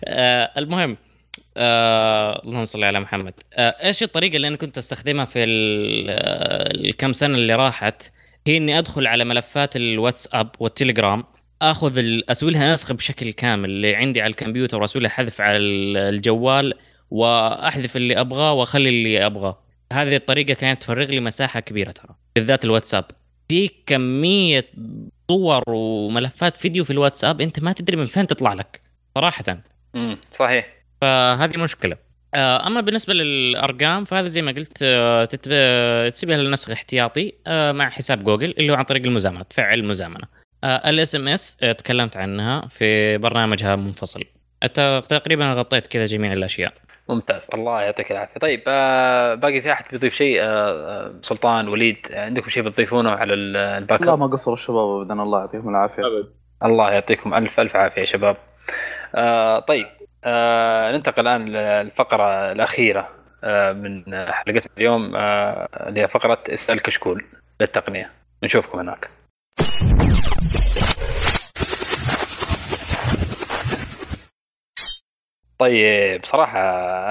آه 0.05 0.51
المهم 0.59 0.97
آه 1.57 2.43
اللهم 2.45 2.65
صل 2.65 2.85
على 2.85 3.01
محمد. 3.01 3.35
آه 3.55 3.75
إيش 3.85 4.03
الطريقة 4.03 4.37
اللي 4.37 4.49
أنا 4.49 4.57
كنت 4.57 4.79
أستخدمها 4.79 5.25
في 5.25 5.45
ال- 5.45 6.11
الكم 6.87 7.13
سنة 7.13 7.35
اللي 7.35 7.55
راحت؟ 7.55 8.13
هي 8.47 8.57
إني 8.57 8.79
أدخل 8.79 9.07
على 9.07 9.25
ملفات 9.25 9.77
الواتساب 9.77 10.49
والتليجرام 10.61 11.25
آخذ 11.63 12.03
أسوي 12.29 12.51
لها 12.51 12.73
نسخ 12.73 12.93
بشكل 12.93 13.33
كامل 13.33 13.71
اللي 13.71 13.95
عندي 13.97 14.23
على 14.23 14.31
الكمبيوتر 14.31 14.83
واسوي 14.83 15.03
لها 15.03 15.11
حذف 15.11 15.41
على 15.41 15.57
ال- 15.57 15.97
الجوال 15.97 16.75
وأحذف 17.11 17.97
اللي 17.97 18.21
أبغاه 18.21 18.53
وأخلي 18.53 18.89
اللي 18.89 19.27
أبغاه. 19.27 19.59
هذه 19.93 20.17
الطريقة 20.17 20.55
كانت 20.55 20.83
تفرغ 20.83 21.05
لي 21.05 21.21
مساحة 21.21 21.61
كبيرة 21.61 21.91
ترى 21.91 22.15
بالذات 22.37 22.65
الواتساب. 22.65 23.05
في 23.49 23.71
كمية 23.87 24.67
صور 25.31 25.63
وملفات 25.69 26.57
فيديو 26.57 26.85
في 26.85 26.91
الواتساب 26.91 27.41
أنت 27.41 27.61
ما 27.61 27.73
تدري 27.73 27.97
من 27.97 28.07
فين 28.07 28.27
تطلع 28.27 28.53
لك 28.53 28.81
صراحة. 29.15 29.45
امم 29.95 30.17
صحيح. 30.33 30.69
فهذه 31.01 31.57
مشكلة. 31.57 31.97
آه، 32.35 32.67
أما 32.67 32.81
بالنسبة 32.81 33.15
للأرقام 33.15 34.05
فهذا 34.05 34.27
زي 34.27 34.43
ما 34.43 34.53
قلت 34.53 34.79
آه، 34.83 35.25
تسيبها 36.09 36.37
للنسخ 36.37 36.71
احتياطي 36.71 37.33
آه، 37.47 37.73
مع 37.73 37.91
حساب 37.91 38.25
جوجل 38.25 38.55
اللي 38.59 38.73
هو 38.73 38.77
عن 38.77 38.85
طريق 38.85 39.03
المزامنة 39.05 39.43
تفعل 39.43 39.79
المزامنه 39.79 40.40
ال 40.65 41.15
SMS 41.15 41.57
تكلمت 41.57 42.17
عنها 42.17 42.67
في 42.69 43.19
برنامجها 43.19 43.77
منفصل. 43.77 44.25
أت- 44.65 45.07
تقريبا 45.09 45.53
غطيت 45.53 45.87
كذا 45.87 46.07
جميع 46.07 46.33
الأشياء. 46.33 46.73
ممتاز. 47.09 47.49
الله 47.55 47.83
يعطيك 47.83 48.13
العافية. 48.13 48.41
طيب 48.41 48.63
آه 48.69 49.35
باقي 49.35 49.61
في 49.63 49.73
أحد 49.73 49.85
بيضيف 49.91 50.15
شيء؟ 50.15 50.43
آه 50.43 50.45
آه، 50.47 51.15
سلطان 51.23 51.69
وليد 51.69 52.07
عندكم 52.13 52.51
شيء 52.51 52.63
بتضيفونه 52.63 53.11
على 53.11 53.35
ال- 53.35 53.57
الباك 53.57 54.03
لا 54.03 54.17
ما 54.17 54.27
قصروا 54.27 54.57
الشباب 54.57 55.01
ابدا. 55.01 55.23
الله 55.23 55.41
يعطيهم 55.41 55.69
العافية. 55.69 56.03
ابد 56.03 56.33
الله 56.65 56.93
يعطيكم 56.93 57.35
الف 57.35 57.61
ألف 57.61 57.77
عافية 57.77 58.01
يا 58.01 58.07
شباب. 58.07 58.37
آه 59.15 59.59
طيب 59.59 59.87
آه 60.25 60.93
ننتقل 60.93 61.29
الآن 61.29 61.49
للفقرة 61.49 62.53
الأخيرة 62.53 63.09
آه 63.45 63.73
من 63.73 64.05
حلقتنا 64.33 64.71
اليوم 64.79 65.17
آه 65.17 65.69
اللي 65.89 66.01
هي 66.01 66.09
فقرة 66.09 66.43
اسأل 66.49 66.81
كشكول 66.83 67.25
للتقنية. 67.61 68.11
نشوفكم 68.45 68.79
هناك. 68.79 69.11
طيب 75.59 76.25
صراحة 76.25 76.59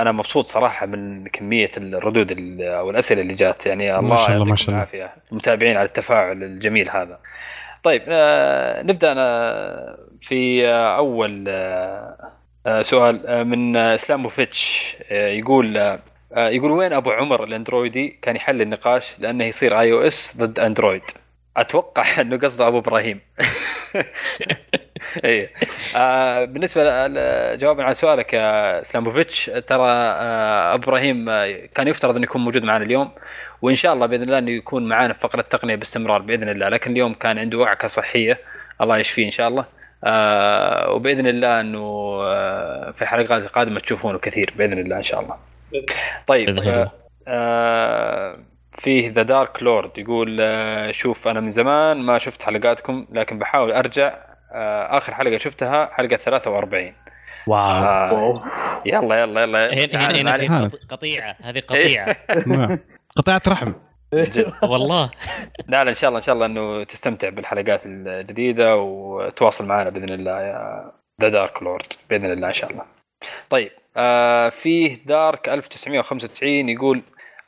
أنا 0.02 0.12
مبسوط 0.12 0.46
صراحة 0.48 0.86
من 0.86 1.28
كمية 1.28 1.72
الردود 1.78 2.32
ال- 2.32 2.62
أو 2.64 2.90
الأسئلة 2.90 3.22
اللي 3.22 3.34
جات. 3.34 3.66
يعني 3.66 3.98
الله 4.00 4.10
ما 4.10 4.16
شاء 4.16 4.32
الله، 4.32 4.46
ما 4.46 4.56
شاء 4.56 4.68
الله. 4.70 4.78
العافية. 4.78 5.14
المتابعين 5.32 5.78
على 5.78 5.86
التفاعل 5.88 6.44
الجميل 6.44 6.90
هذا. 6.90 7.20
طيب 7.84 8.02
آه 8.08 8.82
نبدأ 8.82 9.12
أنا 9.12 9.98
في 10.22 10.68
أول 10.74 11.46
آه 11.48 12.32
آه 12.66 12.82
سؤال 12.82 13.46
من 13.48 13.78
اسلام 13.78 14.24
بوفيتش 14.24 14.96
آه 15.12 15.28
يقول 15.28 15.98
يقول 16.38 16.72
وين 16.72 16.94
أبو 16.94 17.12
عمر 17.12 17.44
الأندرويدي 17.44 18.08
كان 18.22 18.36
يحل 18.36 18.62
النقاش 18.62 19.16
لأنه 19.20 19.44
يصير 19.46 19.80
iOS 19.80 20.38
ضد 20.38 20.60
أندرويد؟ 20.60 21.02
أتوقع 21.62 22.04
إنه 22.22 22.38
قصده 22.38 22.68
أبو 22.68 22.78
إبراهيم. 22.80 23.20
اي 25.26 25.50
آه 25.96 26.46
بالنسبة 26.46 27.08
جوابا 27.56 27.84
على 27.84 27.94
سؤالك 27.94 28.34
يا 28.34 28.82
إسلاموفيتش 28.82 29.46
ترى 29.46 29.90
آه 29.92 30.74
أبو 30.74 30.84
إبراهيم 30.84 31.30
آه، 31.30 31.66
كان 31.76 31.88
يفترض 31.88 32.16
انه 32.16 32.24
يكون 32.24 32.42
موجود 32.42 32.64
معنا 32.64 32.84
اليوم 32.86 33.12
وإن 33.62 33.76
شاء 33.76 33.94
الله 33.94 34.06
بإذن 34.06 34.24
الله 34.24 34.38
انه 34.38 34.52
يكون 34.52 34.88
معنا 34.88 35.14
في 35.14 35.20
فقرة 35.20 35.42
التقنية 35.42 35.76
باستمرار 35.76 36.22
بإذن 36.22 36.50
الله. 36.50 36.70
لكن 36.70 36.92
اليوم 36.92 37.14
كان 37.14 37.40
عنده 37.40 37.58
وعكة 37.58 37.88
صحية 37.88 38.40
الله 38.82 38.98
يشفيه 38.98 39.26
إن 39.26 39.32
شاء 39.32 39.48
الله. 39.48 39.66
آه 40.04 40.92
وبإذن 40.92 41.28
الله 41.28 41.60
أنه 41.62 41.80
آه 42.24 42.92
في 42.92 43.02
الحلقات 43.02 43.44
القادمة 43.44 43.80
تشوفونه 43.80 44.20
كثير 44.20 44.54
بإذن 44.58 44.80
الله 44.80 44.98
إن 44.98 45.04
شاء 45.04 45.20
الله. 45.22 45.38
طيب. 46.28 46.60
آه 46.60 46.92
آه 47.28 48.34
فيه 48.80 49.10
ذا 49.10 49.22
دارك 49.22 49.64
لورد 49.64 49.98
يقول 49.98 50.38
آه 50.42 50.92
شوف 50.92 51.28
أنا 51.28 51.40
من 51.40 51.50
زمان 51.50 51.98
ما 51.98 52.18
شفت 52.18 52.44
حلقاتكم 52.44 53.08
لكن 53.12 53.40
بحاول 53.40 53.72
أرجع 53.72 54.18
آه 54.52 54.98
آخر 54.98 55.14
حلقة 55.14 55.38
شفتها 55.38 55.90
حلقة 55.94 56.16
43 56.16 56.94
واو. 57.48 57.58
آه 57.58 58.44
يلا 58.86 59.22
يلا 59.22 59.42
يلا. 59.44 59.74
هنا 60.22 60.36
هنا, 60.36 60.70
قطيعة 60.90 61.36
هذه 61.42 61.60
قطيعة. 61.60 62.16
نعم. 62.48 62.80
قطعت 63.16 63.48
رحم. 63.48 63.74
والله. 64.72 65.12
لا 65.68 65.84
لا 65.84 65.90
إن 65.90 65.96
شاء 65.96 66.08
الله 66.08 66.18
إن 66.20 66.24
شاء 66.24 66.36
الله 66.36 66.46
إنه 66.46 66.84
تستمتع 66.84 67.30
بالحلقات 67.30 67.82
الجديدة 67.86 68.78
وتواصل 68.78 69.66
معنا 69.66 69.90
بإذن 69.90 70.10
الله 70.14 70.42
يا 70.42 70.92
ذا 71.22 71.30
دارك 71.30 71.64
لورد 71.64 71.94
بإذن 72.10 72.32
الله 72.32 72.48
إن 72.48 72.54
شاء 72.54 72.72
الله. 72.72 72.84
طيب 73.50 73.72
آه 73.98 74.50
فيه 74.50 75.06
دارك 75.06 75.50
1995 75.50 76.70
يقول 76.70 77.02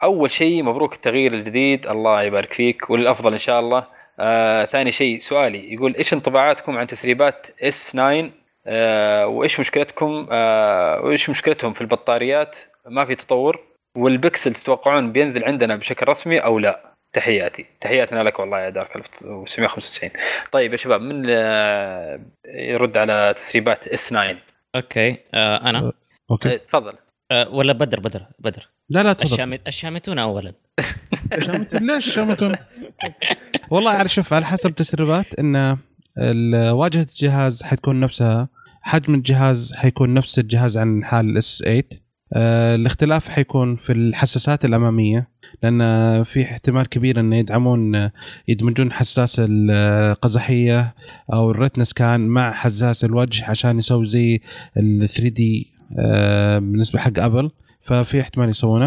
أول 0.04 0.32
شيء 0.32 0.64
مبروك 0.64 0.94
التغيير 0.94 1.34
الجديد. 1.34 1.88
الله 1.88 2.24
يبارك 2.24 2.54
فيك 2.54 2.90
وللأفضل 2.90 3.34
إن 3.34 3.40
شاء 3.40 3.60
الله. 3.60 3.88
آه 4.20 4.66
ثاني 4.66 4.92
شيء 4.92 5.20
سؤالي 5.20 5.74
يقول 5.74 5.96
إيش 5.96 6.14
انطباعاتكم 6.14 6.78
عن 6.78 6.88
تسريبات 6.88 7.48
S 7.64 7.92
9 7.92 8.30
آه 8.68 9.28
وإيش 9.28 9.60
مشكلتكم؟ 9.60 10.28
آه 10.32 11.02
وإيش 11.02 11.30
مشكلتهم 11.30 11.74
في 11.74 11.82
البطاريات؟ 11.82 12.58
ما 12.86 13.06
في 13.06 13.16
تطور. 13.16 13.60
والبكسل 13.98 14.54
تتوقعون 14.54 15.12
بينزل 15.12 15.46
عندنا 15.46 15.76
بشكل 15.76 16.08
رسمي 16.10 16.40
أو 16.40 16.60
لا؟ 16.60 16.92
تحياتي. 17.14 17.66
تحياتنا 17.82 18.24
لك 18.24 18.40
والله 18.40 18.60
يا 18.60 18.70
دارك 18.70 18.96
1995 18.96 20.12
طيب 20.52 20.72
يا 20.72 20.78
شباب 20.78 21.02
من 21.02 21.26
آه، 21.30 22.20
يرد 22.46 22.98
على 22.98 23.34
تسريبات 23.36 23.88
اس 23.88 24.10
9 24.10 24.36
أوكي. 24.76 25.18
آه 25.34 25.70
أنا. 25.70 25.92
okay. 26.32 26.54
آه، 26.54 26.58
تفضل. 26.58 26.94
آه 27.32 27.50
ولا 27.50 27.74
بدر 27.74 28.00
بدر 28.00 28.26
بدر. 28.40 28.70
لا 28.90 29.04
لا 29.04 29.14
تفضل. 29.14 29.34
الشامت 29.34 29.68
الشامتون 29.68 30.20
اولا. 30.20 30.54
شمتون 31.46 31.88
ليش 31.92 32.14
شمتون؟ 32.16 32.56
والله 33.72 33.92
على 33.92 34.10
شوف 34.10 34.34
على 34.34 34.46
حسب 34.46 34.76
تسريبات 34.76 35.40
إن 35.40 35.78
واجهة 36.72 37.08
الجهاز 37.10 37.64
حتكون 37.64 38.00
نفسها 38.00 38.50
حجم 38.82 39.16
الجهاز 39.16 39.74
حيكون 39.74 40.14
نفس 40.14 40.40
الجهاز 40.40 40.78
عن 40.78 41.04
حال 41.04 41.30
الاس 41.30 41.64
8 41.66 41.84
آه، 42.34 42.76
الاختلاف 42.76 43.30
حيكون 43.30 43.76
في 43.76 43.92
الحساسات 43.92 44.66
الأمامية 44.66 45.28
لأن 45.64 46.24
في 46.24 46.44
احتمال 46.44 46.90
كبير 46.90 47.20
إن 47.20 47.34
يدعمون 47.34 48.10
يدمجون 48.48 48.92
حساس 48.92 49.42
القزحية 49.50 50.96
أو 51.34 51.52
الريتنا 51.52 51.84
سكان 51.84 52.28
مع 52.28 52.52
حساس 52.52 53.04
الوجه 53.06 53.50
عشان 53.50 53.78
يسوي 53.78 54.06
زي 54.06 54.40
ال 54.78 55.10
3 55.10 55.30
دي 55.30 55.72
بالنسبة 56.60 57.00
حق 57.00 57.20
أبل 57.20 57.52
ففي 57.82 58.22
احتمال 58.22 58.50
يسوونه. 58.50 58.86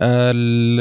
آه، 0.00 0.32
ال- 0.34 0.80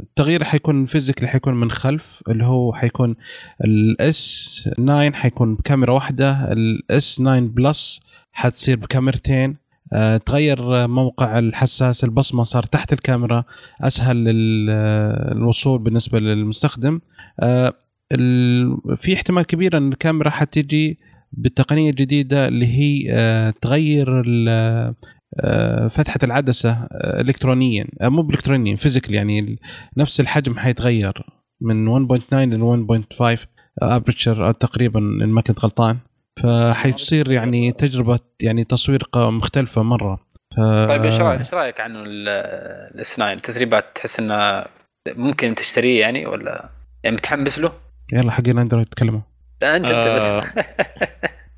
التغيير 0.00 0.44
حيكون 0.44 0.86
physically 0.86 1.28
حيكون 1.28 1.54
من 1.54 1.70
خلف 1.70 2.22
اللي 2.28 2.44
هو 2.44 2.72
حيكون 2.72 3.16
ال 3.64 4.16
S 4.16 4.68
9 4.76 5.12
حيكون 5.12 5.54
بكاميرا 5.54 5.92
واحدة 5.92 6.52
ال 6.52 6.83
S 6.83 7.14
9 7.16 7.40
Plus 7.40 8.00
حتصير 8.32 8.76
بكاميرتين. 8.76 9.56
آه، 9.92 10.16
تغير 10.16 10.88
موقع 10.88 11.38
الحساس 11.38 12.04
البصمة 12.04 12.42
صار 12.42 12.62
تحت 12.62 12.92
الكاميرا 12.92 13.44
أسهل 13.80 14.24
الوصول 15.32 15.78
بالنسبة 15.78 16.18
للمستخدم. 16.18 17.00
آه، 17.40 17.72
في 18.96 19.14
احتمال 19.14 19.42
كبير 19.42 19.76
إن 19.76 19.92
الكاميرا 19.92 20.30
حتجي 20.30 20.98
بالتقنية 21.32 21.90
الجديدة 21.90 22.48
اللي 22.48 22.66
هي 22.66 23.12
آه، 23.12 23.50
تغير 23.50 24.24
آه، 25.40 25.88
فتحة 25.88 26.18
العدسة 26.22 26.70
آه، 26.70 27.20
الكترونيا 27.20 27.86
مو 28.02 28.22
بالكترونيا 28.22 28.76
physical 28.76 29.14
يعني 29.14 29.58
نفس 29.96 30.20
الحجم 30.20 30.58
حيتغير 30.58 31.26
من 31.62 31.88
1.9 31.88 32.34
ل 32.34 33.06
1.5 33.16 33.46
aperture 33.82 34.52
تقريبا 34.52 35.00
إن 35.00 35.28
ما 35.28 35.40
كنت 35.40 35.60
غلطان. 35.60 35.98
فحيصير 36.42 37.30
يعني 37.30 37.72
تجربة 37.72 38.18
يعني 38.40 38.64
تصوير 38.64 39.02
مختلفة 39.16 39.82
مرة. 39.82 40.20
ف... 40.56 40.60
طيب 40.88 41.04
إيش 41.04 41.20
رايك 41.20 41.40
إيش 41.40 41.54
رأيك 41.54 41.80
عنه 41.80 42.02
ال 42.06 42.60
S 42.60 43.14
9 43.14 43.32
التسريبات 43.32 43.84
تحس 43.94 44.20
انه 44.20 44.64
ممكن 45.08 45.54
تشتريه 45.54 46.00
يعني 46.00 46.26
ولا 46.26 46.68
يعني 47.04 47.16
متحمس 47.16 47.58
له؟ 47.58 47.72
يلا 48.12 48.30
حقين 48.30 48.58
أندرويد 48.58 48.86
تكلموا. 48.86 49.20
أنت 49.64 49.84
أنت 49.84 50.06
آه. 50.06 50.64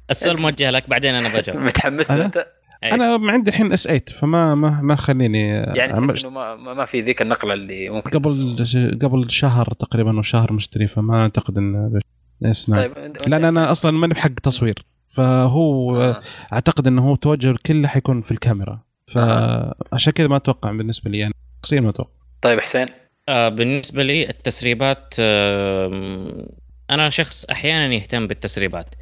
بس 0.09 0.17
السؤال 0.23 0.43
موجه 0.43 0.71
لك 0.71 0.89
بعدين 0.89 1.15
أنا 1.15 1.29
بجاوب 1.29 1.61
متحمس؟ 1.67 2.11
أنت؟ 2.11 2.47
أي. 2.85 2.93
أنا 2.93 3.33
عندي 3.33 3.51
الحين 3.51 3.73
S 3.73 3.87
8 3.87 4.03
فما 4.21 4.55
ما 4.55 4.81
ما 4.83 4.97
خليني 4.97 5.49
يعني 5.49 6.07
تحس 6.07 6.25
إنه 6.25 6.35
ما, 6.35 6.57
ما 6.57 6.85
في 6.85 7.01
ذيك 7.01 7.23
النقلة 7.23 7.55
اللي 7.55 7.89
ممكن 7.89 8.11
قبل 8.11 8.57
قبل 9.03 9.31
شهر 9.31 9.67
تقريبا 9.67 10.17
أو 10.17 10.23
شهر 10.23 10.53
مشتري 10.53 10.89
فما 10.89 11.23
أعتقد 11.23 11.59
إن 11.59 12.01
S 12.45 12.67
9 12.67 12.87
طيب 12.87 13.17
لأن 13.27 13.45
أنا 13.45 13.71
أصلا 13.71 13.91
ماني 13.91 14.15
بحق 14.15 14.31
تصوير 14.31 14.85
فهو 15.09 16.01
آه. 16.03 16.21
أعتقد 16.53 16.87
إنه 16.87 17.09
هو 17.09 17.17
توجه 17.17 17.55
كله 17.67 17.89
حيكون 17.89 18.23
في 18.23 18.31
الكاميرا 18.31 18.81
فعشان 19.15 20.13
كذا 20.13 20.29
ما 20.29 20.37
أتوقع 20.37 20.73
بالنسبة 20.73 21.11
لي 21.11 21.19
يعني 21.19 21.35
شخصيا 21.63 21.81
ما 21.81 21.91
أتوقع 21.91 22.11
طيب 22.43 22.61
حسين 22.61 22.87
آه 23.29 23.49
بالنسبة 23.49 24.03
لي 24.03 24.31
التسريبات 24.31 25.15
آه 25.21 26.49
أنا 26.91 27.11
شخص 27.11 27.45
أحيانا 27.45 27.95
يهتم 27.95 28.27
بالتسريبات. 28.27 28.95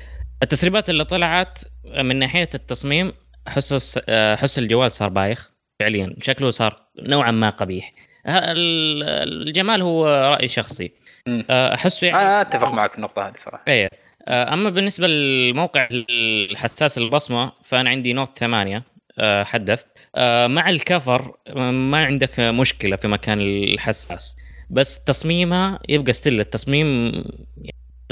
التسريبات 0.42 0.90
اللي 0.90 1.04
طلعت 1.04 1.59
من 1.98 2.16
ناحية 2.16 2.48
التصميم 2.54 3.12
الس- 3.56 4.00
آه، 4.09 4.34
احس 4.34 4.59
الجوال 4.59 4.92
صار 4.92 5.09
بايخ 5.09 5.50
فعليا 5.80 6.16
شكله 6.22 6.50
صار 6.50 6.82
نوعا 7.02 7.30
ما 7.30 7.50
قبيح. 7.50 7.92
الجمال 8.26 9.82
هو 9.82 10.06
رأي 10.09 10.48
شخصي. 10.48 10.92
آه، 11.50 11.74
احسه 11.74 12.06
يعني 12.06 12.20
أنا 12.22 12.40
أتفق 12.40 12.72
معك 12.72 12.90
في 12.90 12.96
النقطة 12.96 13.28
هذه 13.28 13.34
صراحة. 13.36 13.64
إيه. 13.68 13.88
آه، 14.28 14.52
أما 14.54 14.70
بالنسبة 14.70 15.06
للموقع 15.06 15.88
الحساس 15.90 16.98
البصمه 16.98 17.52
فأنا 17.64 17.90
عندي 17.90 18.12
نوت 18.12 18.38
8 18.38 18.82
آه، 19.18 19.44
حدث. 19.44 19.84
مع 20.46 20.68
الكفر 20.70 21.34
ما 21.72 22.04
عندك 22.04 22.40
مشكلة 22.40 22.96
في 22.96 23.09
مكان 23.09 23.40
الحساس. 23.40 24.36
بس 24.73 25.05
تصميمها 25.05 25.78
يبقى 25.89 26.12
ستيل 26.12 26.40
التصميم 26.40 27.12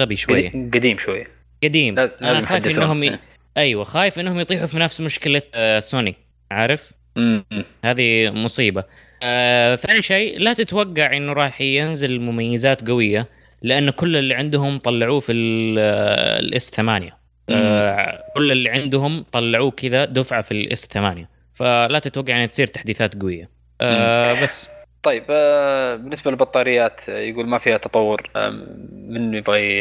غبي 0.00 0.16
شوية. 0.16 0.48
قديم- 0.74 0.98
شوية. 0.98 1.26
قديم. 1.64 1.98
أنا 1.98 2.40
خايف. 2.40 2.66
إنهم 2.66 3.04
ي... 3.04 3.18
أيوه 3.56 3.84
خايف 3.84 4.18
إنهم 4.18 4.40
يطيحوا 4.40 4.66
في 4.66 4.78
نفس 4.78 5.00
مشكلة 5.00 5.42
آه، 5.54 5.80
سوني. 5.80 6.14
عارف. 6.50 6.92
مم. 7.16 7.44
هذه 7.84 8.30
مصيبة. 8.30 8.84
آه، 9.22 9.76
ثاني 9.76 10.02
شيء 10.02 10.38
لا 10.38 10.52
تتوقع 10.52 11.16
إنه 11.16 11.32
راح 11.32 11.60
ينزل 11.60 12.20
مميزات 12.20 12.88
قوية 12.88 13.26
لأن 13.62 13.90
كل 13.90 14.16
اللي 14.16 14.34
عندهم 14.34 14.78
طلعوه 14.78 15.20
في 15.20 15.32
الإس 15.32 16.70
8 16.70 17.16
آه، 17.48 18.24
كل 18.34 18.52
اللي 18.52 18.70
عندهم 18.70 19.22
طلعوه 19.32 19.70
كذا 19.70 20.04
دفعة 20.04 20.42
في 20.42 20.50
الإس 20.52 20.86
8 20.86 21.28
فلا 21.54 21.98
تتوقع 21.98 22.44
إن 22.44 22.50
تصير 22.50 22.66
تحديثات 22.66 23.22
قوية. 23.22 23.50
آه، 23.80 24.42
بس. 24.42 24.68
طيب 25.02 25.24
آه، 25.30 25.96
بالنسبة 25.96 26.30
للبطاريات 26.30 27.08
آه، 27.08 27.18
يقول 27.18 27.46
ما 27.48 27.58
فيها 27.58 27.76
تطور 27.76 28.30
آه، 28.36 28.50
من 28.92 29.34
يبغى 29.34 29.80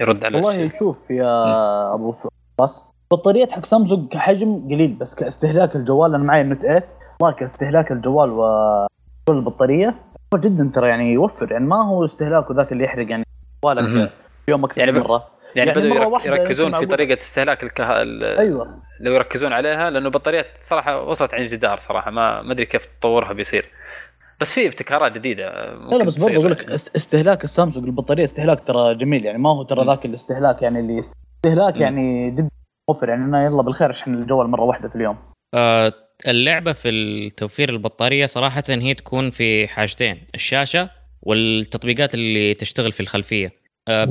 يرد 0.00 0.24
على 0.24 0.36
والله؟ 0.36 0.70
شوف 0.78 1.10
يا 1.10 1.94
أبو 1.94 2.14
فراس 2.58 2.82
بطاريات 3.10 3.52
حق 3.52 3.64
سامسونج 3.64 4.08
كحجم 4.12 4.68
قليل 4.70 4.96
بس 5.00 5.14
كاستهلاك 5.14 5.76
الجوال 5.76 6.14
أنا 6.14 6.24
معي 6.24 6.40
النوت 6.40 6.58
8 6.62 6.84
والله 7.20 7.36
كاستهلاك 7.36 7.92
الجوال 7.92 8.30
و 8.30 8.44
البطارية. 9.28 9.94
جدا 10.34 10.70
ترى 10.74 10.88
يعني 10.88 11.12
يوفر 11.12 11.52
يعني 11.52 11.64
ما 11.64 11.84
هو 11.88 12.04
استهلاكه 12.04 12.54
ذاك 12.54 12.72
اللي 12.72 12.84
يحرق 12.84 13.10
يعني. 13.10 13.24
جوالك 13.64 14.12
يوم 14.48 14.64
أكثر 14.64 14.80
يعني 14.80 14.92
مرة. 14.92 15.26
يعني, 15.54 15.70
يعني 15.70 15.90
بدأوا 15.90 16.04
واحدة 16.04 16.34
يركزون 16.36 16.74
في 16.78 16.86
طريقة 16.86 17.14
استهلاك 17.14 17.62
الكه... 17.62 18.02
ال- 18.02 18.24
أيوه. 18.38 18.78
لو 19.00 19.12
يركزون 19.14 19.52
عليها 19.52 19.90
لأنه 19.90 20.06
البطاريات 20.06 20.46
صراحة 20.60 21.02
وصلت 21.02 21.34
عند 21.34 21.42
الجدار 21.42 21.78
صراحة 21.78 22.10
ما 22.10 22.42
ما 22.42 22.52
أدري 22.52 22.66
كيف 22.66 22.86
تطورها 23.00 23.32
بيصير. 23.32 23.68
بس 24.40 24.52
في 24.52 24.66
ابتكارات 24.66 25.12
جديدة 25.12 25.50
لا 25.74 25.96
لا 25.96 26.04
بس 26.04 26.24
برضه 26.24 26.36
أقول 26.36 26.50
لك 26.50 26.70
است- 26.70 26.96
استهلاك 26.96 27.44
السامسونج 27.44 27.86
البطاريه 27.86 28.24
استهلاك 28.24 28.60
ترى 28.60 28.94
جميل 28.94 29.24
يعني 29.24 29.38
ما 29.38 29.50
هو 29.50 29.62
ترى. 29.62 29.86
ذاك 29.86 30.04
الاستهلاك 30.06 30.62
يعني 30.62 30.80
اللي 30.80 30.98
است- 30.98 31.12
استهلاك. 31.46 31.76
يعني 31.76 32.30
جدا 32.30 32.48
موفر 32.90 33.08
يعني 33.08 33.24
إنه 33.24 33.44
يلا 33.44 33.62
بالخير 33.62 33.90
اشحن 33.90 34.14
الجوال 34.14 34.48
مرة 34.48 34.62
واحدة 34.62 34.88
في 34.88 34.96
اليوم 34.96 35.18
آه، 35.54 35.92
اللعبة 36.28 36.72
في 36.72 36.88
التوفير 36.88 37.68
البطارية 37.68 38.26
صراحة 38.26 38.62
هي 38.68 38.94
تكون 38.94 39.30
في 39.30 39.68
حاجتين 39.68 40.26
الشاشة 40.34 40.90
والتطبيقات 41.22 42.14
اللي 42.14 42.54
تشتغل 42.54 42.92
في 42.92 43.00
الخلفية 43.00 43.52
آه، 43.88 44.08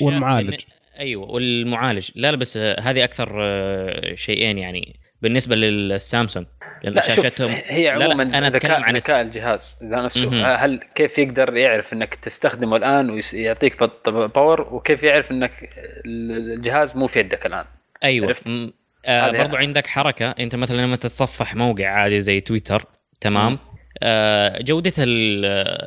والمعالج. 0.00 0.60
أيوه 0.98 1.30
والمعالج 1.30 2.10
لا 2.14 2.30
لا 2.30 2.36
بس 2.36 2.56
آه، 2.56 2.80
هذه 2.80 3.04
أكثر 3.04 3.38
آه، 3.42 4.14
شيئين 4.14 4.58
يعني 4.58 5.00
بالنسبة 5.26 5.56
للسامسونج 5.56 6.46
لأن 6.84 6.92
لا 6.94 7.02
شاشتهم 7.02 7.50
هي 7.66 7.84
لا، 7.84 7.98
لا، 7.98 8.04
عموما 8.04 8.22
أنا 8.22 8.50
ذكاء 8.50 8.80
عن 8.80 8.96
ذكاء 8.96 9.20
الجهاز 9.22 9.78
نفسه 9.82 10.30
مهم. 10.30 10.44
هل 10.44 10.80
كيف 10.94 11.18
يقدر 11.18 11.56
يعرف 11.56 11.92
إنك 11.92 12.14
تستخدمه 12.14 12.76
الآن 12.76 13.10
ويعطيك 13.10 13.82
باور 14.08 14.60
وكيف 14.74 15.02
يعرف 15.02 15.30
إنك 15.30 15.70
الجهاز 16.06 16.96
مو 16.96 17.06
في 17.06 17.18
يدك 17.20 17.46
الآن 17.46 17.64
أيوه؟ 18.04 18.36
م- 18.46 18.70
آه 19.06 19.30
برضو 19.30 19.56
عندك 19.56 19.86
حركة 19.86 20.30
أنت 20.30 20.54
مثلا 20.56 20.76
لما 20.76 20.96
تتصفح 20.96 21.54
موقع 21.54 21.86
عادي 21.88 22.20
زي 22.20 22.40
تويتر 22.40 22.84
تمام 23.20 23.52
مم. 23.52 23.58
آه 24.02 24.62
جودة 24.62 24.92
ال- 24.98 25.44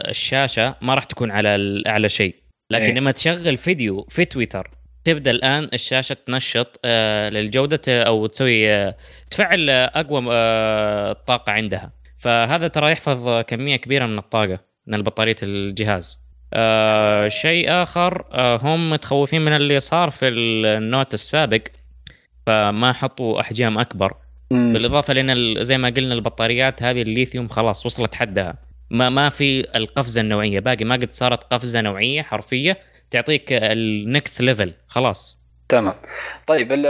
الشاشة 0.09 0.75
ما 0.81 0.95
راح 0.95 1.03
تكون 1.03 1.31
على 1.31 1.55
الاعلى 1.55 2.09
شيء 2.09 2.35
لكن 2.71 2.83
إيه. 2.85 2.93
لما 2.93 3.11
تشغل 3.11 3.57
فيديو 3.57 4.05
في 4.09 4.25
تويتر 4.25 4.69
تبدأ 5.09 5.31
الآن 5.31 5.69
الشاشة 5.73 6.13
تنشط 6.13 6.79
آه 6.85 7.29
للجودة 7.29 8.03
أو 8.03 8.25
تسوي 8.25 8.69
آه 8.71 8.95
تفعل 9.29 9.69
آه، 9.69 9.91
أقوى 9.95 10.25
آه 10.31 11.13
طاقة 11.13 11.51
عندها. 11.51 11.91
فهذا 12.17 12.67
ترى 12.67 12.91
يحفظ 12.91 13.41
كمية 13.41 13.75
كبيرة 13.75 14.05
من 14.05 14.17
الطاقة 14.17 14.59
من 14.87 15.01
بطارية 15.01 15.35
الجهاز. 15.43 16.19
آه 16.53 17.27
شيء 17.27 17.71
آخر 17.71 18.25
آه 18.31 18.59
هم 18.61 18.89
متخوفين 18.89 19.41
من 19.45 19.55
اللي 19.55 19.79
صار 19.79 20.09
في 20.09 20.27
النوت 20.27 21.13
السابق 21.13 21.61
فما 22.45 22.93
حطوا 22.93 23.41
أحجام 23.41 23.77
أكبر. 23.77 24.13
بالإضافة 24.51 25.13
لأن 25.13 25.63
زي 25.63 25.77
ما 25.77 25.89
قلنا 25.89 26.13
البطاريات 26.13 26.83
هذه 26.83 27.01
الليثيوم 27.01 27.47
خلاص 27.47 27.85
وصلت 27.85 28.15
حدها. 28.15 28.55
ما 28.91 29.09
ما 29.09 29.29
في 29.29 29.77
القفزة 29.77 30.21
النوعية. 30.21 30.59
باقي 30.59 30.85
ما 30.85 30.95
قد 30.95 31.11
صارت 31.11 31.43
قفزة 31.43 31.81
نوعية 31.81 32.21
حرفية. 32.21 32.77
تعطيك 33.11 33.43
ال 33.53 33.71
next 33.71 34.41
level 34.41 34.73
خلاص 34.87 35.39
تمام 35.69 35.93
طيب 36.47 36.71
ال- 36.71 36.85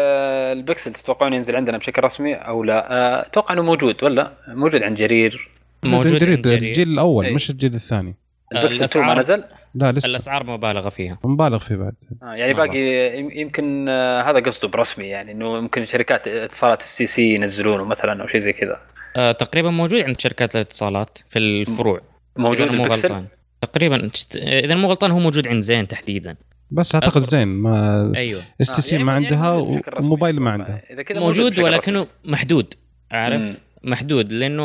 البكسل 0.58 0.94
تتوقعون 0.94 1.34
ينزل 1.34 1.56
عندنا 1.56 1.78
بشكل 1.78 2.04
رسمي 2.04 2.34
أو 2.36 2.64
لا؟ 2.64 2.91
آه، 2.91 3.28
أتوقع 3.28 3.54
إنه 3.54 3.62
موجود 3.62 4.04
ولا؟ 4.04 4.34
موجود 4.48 4.84
عند 4.84 4.98
جرير 4.98 5.50
موجود 5.84 6.24
عند 6.24 6.48
جرير. 6.48 6.58
الجيل 6.70 6.90
الأول 6.90 7.26
إيه. 7.26 7.34
مش 7.34 7.50
الجيل 7.50 7.76
الثاني 7.76 8.16
البكسل 8.56 8.84
2 8.84 9.06
ما 9.06 9.14
الأسعار- 9.14 9.18
نزل؟ 9.18 9.44
لا 9.76 9.91
لسه 9.91 10.10
الأسعار 10.10 10.44
مبالغة 10.44 10.90
فيها 10.90 11.20
مبالغ 11.24 11.60
فيه 11.60 11.76
بعد 11.76 11.94
آه 12.24 12.34
يعني. 12.34 12.54
باقي 12.54 12.80
يم- 13.20 13.32
يمكن 13.32 13.90
آه، 13.90 14.22
هذا 14.22 14.40
قصده 14.40 14.68
برسمي 14.68 15.06
يعني 15.06 15.32
إنه 15.32 15.58
يمكن 15.58 15.86
شركات 15.86 16.28
اتصالات 16.28 16.82
الاس 16.81 16.94
تي 16.94 17.07
سي 17.08 17.34
ينزلونه 17.36 17.84
مثلا 17.86 18.22
أو 18.24 18.28
شيء 18.28 18.40
زي 18.40 18.54
كذا 18.54 18.80
آه 19.18 19.32
تقريبا 19.32 19.70
موجود 19.70 20.02
عند 20.02 20.20
شركات 20.20 20.56
الاتصالات 20.56 21.18
في 21.30 21.40
الفروع 21.40 22.02
موجود 22.38 22.74
البكسل؟ 22.74 23.24
تقريبا 23.61 24.10
إذا 24.36 24.76
مو 24.76 24.88
غلطان 24.88 25.11
هو 25.11 25.19
موجود 25.19 25.48
عند 25.48 25.61
زين 25.61 25.88
تحديدا 25.88 26.36
بس 26.72 26.95
أعتقد. 26.95 27.22
زين 27.22 27.48
ما 27.48 28.11
أيوه 28.15 28.41
اس 28.61 28.76
تي 28.76 28.81
سي 28.81 28.95
يعني- 28.95 29.03
ما 29.06 29.14
يعني 29.14 29.26
عندها. 29.26 29.52
وموبايل 30.03 30.40
ما 30.40 30.52
عندها 30.52 30.81
إذا 30.91 31.02
كذا 31.03 31.19
موجود 31.19 31.60
ولكنه. 31.60 32.07
محدود 32.26 32.73
عارف 33.11 33.41
مم. 33.41 33.53
محدود 33.84 34.31
لأنه 34.34 34.64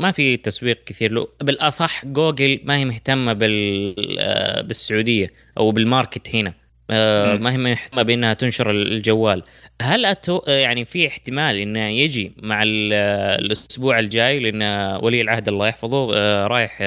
ما 0.00 0.10
في 0.12 0.36
تسويق 0.36 0.84
كثير 0.86 1.12
له 1.12 1.28
بالأصح 1.40 2.04
جوجل 2.06 2.60
ما 2.64 2.76
هي 2.76 2.84
مهتمة 2.84 3.32
بال 3.32 3.94
آه، 4.20 4.60
بالسعودية 4.60 5.32
أو 5.58 5.70
بالماركت 5.70 6.34
هنا 6.34 6.54
آه،. 6.90 7.36
ما 7.36 7.52
هي 7.52 7.58
مهتمة 7.58 8.02
بأنها 8.02 8.34
تنشر 8.34 8.70
الجوال 8.70 9.42
هل 9.82 10.04
أتو... 10.06 10.36
آه، 10.38 10.58
يعني 10.58 10.84
في 10.84 11.08
احتمال 11.08 11.56
إنه 11.56 11.80
يجي 11.88 12.32
مع 12.42 12.62
ال- 12.62 12.92
الأسبوع 13.44 13.98
الجاي 13.98 14.40
لأن 14.40 14.62
ولي 15.02 15.20
العهد 15.20 15.48
الله 15.48 15.68
يحفظه 15.68 16.06
رايح 16.46 16.78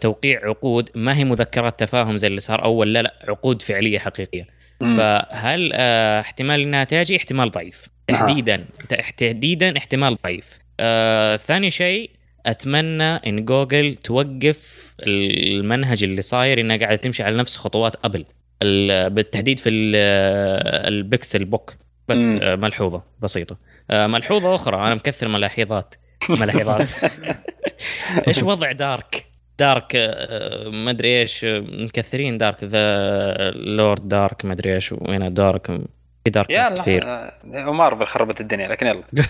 توقيع 0.00 0.40
عقود. 0.44 0.90
ما 0.94 1.16
هي 1.16 1.24
مذكرات 1.24 1.80
تفاهم 1.80 2.16
زي 2.16 2.26
اللي 2.26 2.40
صار 2.40 2.64
أول؟ 2.64 2.92
لا 2.92 3.02
لا 3.02 3.14
عقود 3.28 3.62
فعلية 3.62 3.98
حقيقية. 3.98 4.46
مم. 4.80 4.96
فهل 4.96 5.70
آه، 5.74 6.20
احتمال 6.20 6.60
انها 6.60 6.84
تجي 6.84 7.16
احتمال 7.16 7.50
ضعيف. 7.50 7.86
نعم. 8.10 8.26
تحديدا 8.26 8.64
تح- 8.88 9.10
تحديدا 9.10 9.78
احتمال 9.78 10.16
ضعيف. 10.24 10.58
آه، 10.80 11.36
ثاني 11.36 11.70
شيء 11.70 12.10
أتمنى 12.46 13.04
إن 13.04 13.44
جوجل 13.44 13.96
توقف 13.96 14.94
المنهج 15.02 16.04
اللي 16.04 16.22
صاير 16.22 16.60
إنها 16.60 16.76
قاعدة 16.76 16.96
تمشي 16.96 17.22
على 17.22 17.36
نفس 17.36 17.56
خطوات 17.56 17.96
ابل 18.04 18.24
ال- 18.62 19.10
بالتحديد 19.10 19.58
في 19.58 19.68
ال- 19.68 19.96
البكسل 20.94 21.44
بوك. 21.44 21.74
بس 22.08 22.18
مم. 22.18 22.40
آه، 22.42 22.56
ملحوظة 22.56 23.02
بسيطة. 23.20 23.56
آه، 23.90 24.06
ملحوظة 24.06 24.54
أخرى. 24.54 24.76
أنا 24.76 24.94
مكثر 24.94 25.28
ملاحظات. 25.28 25.94
ملاحظات. 26.28 26.88
إيش 28.28 28.42
وضع 28.42 28.72
dark؟ 28.72 29.24
dark 29.58 29.92
آه، 29.96 30.68
ما 30.68 30.90
أدري 30.90 31.20
إيش 31.20 31.44
آه، 31.44 31.60
مكثرين 31.60 32.38
dark 32.38 32.64
the 32.64 33.50
lord 33.50 34.08
dark 34.08 34.44
ما 34.44 34.52
أدري 34.52 34.74
إيش 34.74 34.92
وين 34.92 35.34
dark 35.34 35.66
في 36.24 36.30
dark 36.30 36.72
كثير. 36.74 37.02
يلا 37.02 37.68
آه، 37.68 37.72
مارفل 37.72 38.06
خربت 38.06 38.40
الدنيا 38.40 38.68
لكن 38.68 38.86
يلا. 38.86 39.02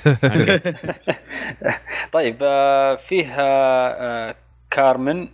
طيب 2.13 2.37
فيه 3.09 3.27
آه، 3.39 4.35
كارمن 4.71 5.29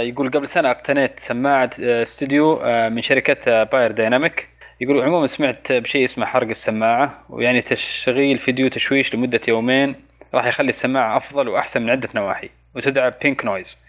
يقول 0.00 0.30
قبل 0.30 0.48
سنة 0.48 0.70
اقتنيت 0.70 1.20
سماعة 1.20 1.70
استوديو 1.78 2.60
من 2.90 3.02
شركة 3.02 3.62
باير 3.62 3.92
دايناميك. 3.92 4.48
يقول 4.80 5.02
عموما 5.02 5.26
سمعت 5.26 5.72
بشيء 5.72 6.04
اسمه 6.04 6.26
حرق 6.26 6.48
السماعة 6.48 7.24
ويعني 7.28 7.62
تشغيل 7.62 8.38
فيديو 8.38 8.68
تشويش 8.68 9.14
لمدة 9.14 9.40
يومين 9.48 9.94
راح 10.34 10.46
يخلي 10.46 10.68
السماعة 10.68 11.16
أفضل 11.16 11.48
وأحسن 11.48 11.82
من 11.82 11.90
عدة 11.90 12.08
نواحي 12.14 12.50
وتدعى 12.74 13.12
pink 13.22 13.44
noise 13.44 13.83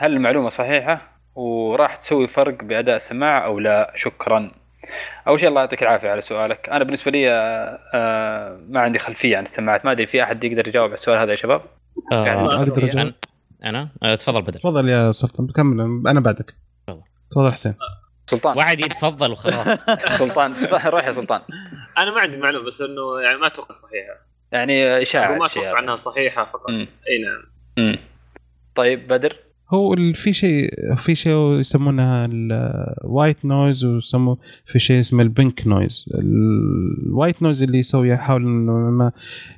هل 0.00 0.12
المعلومة 0.12 0.48
صحيحة 0.48 1.18
وراح 1.34 1.96
تسوي 1.96 2.28
فرق 2.28 2.64
بأداء 2.64 2.96
السماعه 2.96 3.40
أو 3.40 3.58
لا؟ 3.58 3.92
شكرا. 3.96 4.50
أول 5.28 5.40
شيء 5.40 5.48
الله 5.48 5.60
يعطيك 5.60 5.82
العافية 5.82 6.10
على 6.10 6.20
سؤالك. 6.22 6.68
أنا 6.68 6.84
بالنسبة 6.84 7.10
لي 7.10 7.30
آه، 7.30 7.78
آه، 7.94 8.60
ما 8.68 8.80
عندي 8.80 8.98
خلفية 8.98 9.36
عن 9.36 9.42
السماعات. 9.42 9.84
ما 9.84 9.92
أدري 9.92 10.06
في 10.06 10.22
أحد 10.22 10.44
يقدر 10.44 10.68
يجاوب 10.68 10.86
على 10.86 10.94
السؤال 10.94 11.18
هذا 11.18 11.30
يا 11.30 11.36
شباب؟ 11.36 11.62
آه، 12.12 12.58
أقدر 12.58 12.84
أجاوب؟ 12.84 12.96
أنا؟ 12.98 13.14
أنا؟ 13.64 13.88
آه، 14.02 14.14
تفضل 14.14 14.42
بدر. 14.42 14.58
تفضل 14.58 14.88
يا 14.88 15.12
سلطان. 15.12 15.46
بكمل 15.46 16.08
أنا 16.08 16.20
بعدك. 16.20 16.54
تفضل. 16.86 17.02
تفضل 17.30 17.52
حسين. 17.52 17.74
سلطان. 18.26 18.58
وعد 18.58 18.80
يتفضل 18.80 19.32
وخلاص. 19.32 19.84
سلطان. 20.22 20.54
روح 20.86 21.06
يا 21.06 21.12
سلطان. 21.12 21.40
أنا 21.98 22.10
ما 22.10 22.20
عندي 22.20 22.36
معلومة 22.36 22.66
بس 22.66 22.80
إنه 22.80 23.20
يعني 23.20 23.36
ما 23.36 23.46
أتوقع 23.46 23.74
صحيحة. 23.82 24.14
يعني 24.52 25.02
إشاعة 25.02 25.46
الشيء 25.46 25.62
أتوقع 25.62 25.78
هذا. 25.78 25.84
إنها 25.84 25.96
صحيحة 26.04 26.44
فقط. 26.44 26.70
أي 26.70 27.18
نعم. 27.24 27.42
مم. 27.78 27.98
طيب 28.74 29.08
بدر. 29.08 29.47
هو 29.70 29.96
في 30.14 30.32
شيء 30.32 30.70
في 30.96 31.14
شيء 31.14 31.58
يسمونها 31.58 32.24
ال 32.30 32.49
white 32.49 33.44
noise 33.44 33.84
ويسموا 33.84 34.36
في 34.66 34.78
شيء 34.78 35.00
اسمه 35.00 35.22
ال 35.22 35.31
pink 35.31 35.66
noise 35.66 36.04
ال 37.06 37.12
white 37.12 37.42
noise 37.42 37.62
اللي 37.62 37.78
يسوي 37.78 38.08
يحاول 38.08 38.42
إنه 38.42 38.72
ما 38.72 39.12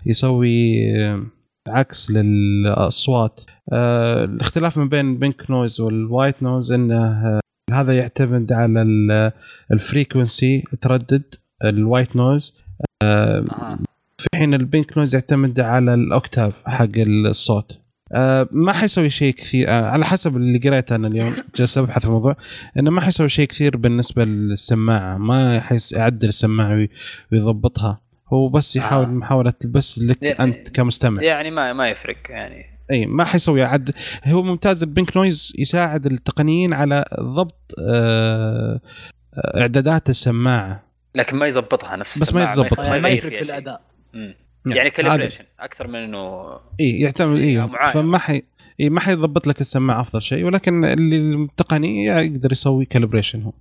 يسوي 0.06 0.50
آه، 0.96 1.22
عكس 1.68 2.10
للأصوات. 2.10 3.40
آه، 3.72 4.24
الاختلاف 4.24 4.78
ما 4.78 4.84
بين 4.84 5.10
ال 5.12 5.20
pink 5.20 5.50
noise 5.50 5.80
وال 5.80 5.98
white 5.98 6.42
noise 6.42 6.72
إنه 6.72 6.96
آه، 7.26 7.40
هذا 7.72 7.96
يعتمد 7.96 8.52
على 8.52 8.82
ال- 8.82 9.32
ال 9.72 9.81
frequency 9.81 10.64
تردد 10.80 11.22
ال 11.64 11.73
white 11.73 12.16
noise. 12.16 12.54
في 14.18 14.26
حين 14.36 14.54
ال 14.54 14.63
pink 14.63 14.98
noise 14.98 15.14
يعتمد 15.14 15.60
على 15.60 15.94
ال 15.94 16.04
octave 16.04 16.62
حق 16.66 16.88
الصوت. 16.96 17.78
آه 18.12 18.48
ما 18.50 18.72
حيسوي 18.72 19.10
شيء 19.10 19.34
كثير 19.34 19.68
آه 19.68 19.90
على 19.90 20.04
حسب 20.04 20.36
اللي 20.36 20.58
قريته 20.58 20.94
أنا 20.96 21.08
اليوم 21.08 21.32
جالس 21.56 21.78
أبحث 21.78 22.00
في 22.02 22.06
الموضوع 22.06 22.36
إنه 22.78 22.90
ما 22.90 23.00
حيسوي 23.00 23.28
شيء 23.28 23.46
كثير 23.46 23.76
بالنسبة 23.76 24.24
للسماعة 24.24 25.18
ما 25.18 25.60
حيس 25.60 25.92
يعدل 25.92 26.28
السماعة 26.28 26.74
وي- 26.74 26.90
ويضبطها 27.32 28.00
هو 28.32 28.48
بس 28.48 28.76
يحاول 28.76 29.04
آه. 29.04 29.08
آه. 29.08 29.12
محاولة 29.12 29.52
بس 29.64 29.98
لك 29.98 30.24
أنت 30.24 30.68
كمستمع 30.68 31.22
يعني 31.22 31.50
ما 31.50 31.72
ما 31.72 31.88
يفرق 31.88 32.16
يعني 32.30 32.64
إي 32.90 33.06
ما 33.06 33.24
حيسوي 33.24 33.62
عد 33.64 33.90
هو 34.26 34.42
ممتاز 34.42 34.82
ال 34.82 34.89
pink 34.89 35.16
noise 35.16 35.52
يساعد 35.58 36.06
التقنيين 36.06 36.72
على 36.72 37.04
ضبط 37.20 37.74
آه 37.88 38.80
آه، 39.34 39.60
إعدادات 39.60 40.08
السماعة 40.10 40.82
لكن 41.14 41.36
ما 41.36 41.46
يضبطها 41.46 41.96
نفس 41.96 42.18
بس 42.22 42.34
ما. 42.34 42.40
يعني 42.78 43.00
ما 43.00 43.08
يفرق 43.08 43.36
في. 43.36 43.42
الأداء 43.42 43.80
نعم. 44.66 44.76
يعني 44.76 44.88
هذا- 44.88 44.96
calibration 44.96 45.44
أكثر 45.60 45.86
من 45.86 45.96
إنه 45.96 46.50
إي 46.80 47.00
يعتمد 47.00 47.40
إي. 47.42 47.68
فما 47.92 48.18
حي 48.18 48.42
إيه 48.80 48.90
ما 48.90 49.00
حيضبط 49.00 49.46
لك 49.46 49.60
السماعة 49.60 50.00
أفضل 50.00 50.22
شيء 50.22 50.44
ولكن 50.44 50.84
اللي 50.84 51.34
التقني 51.44 52.04
يقدر 52.04 52.52
يسوي 52.52 52.84
calibration 52.84 53.42
هو 53.42 53.52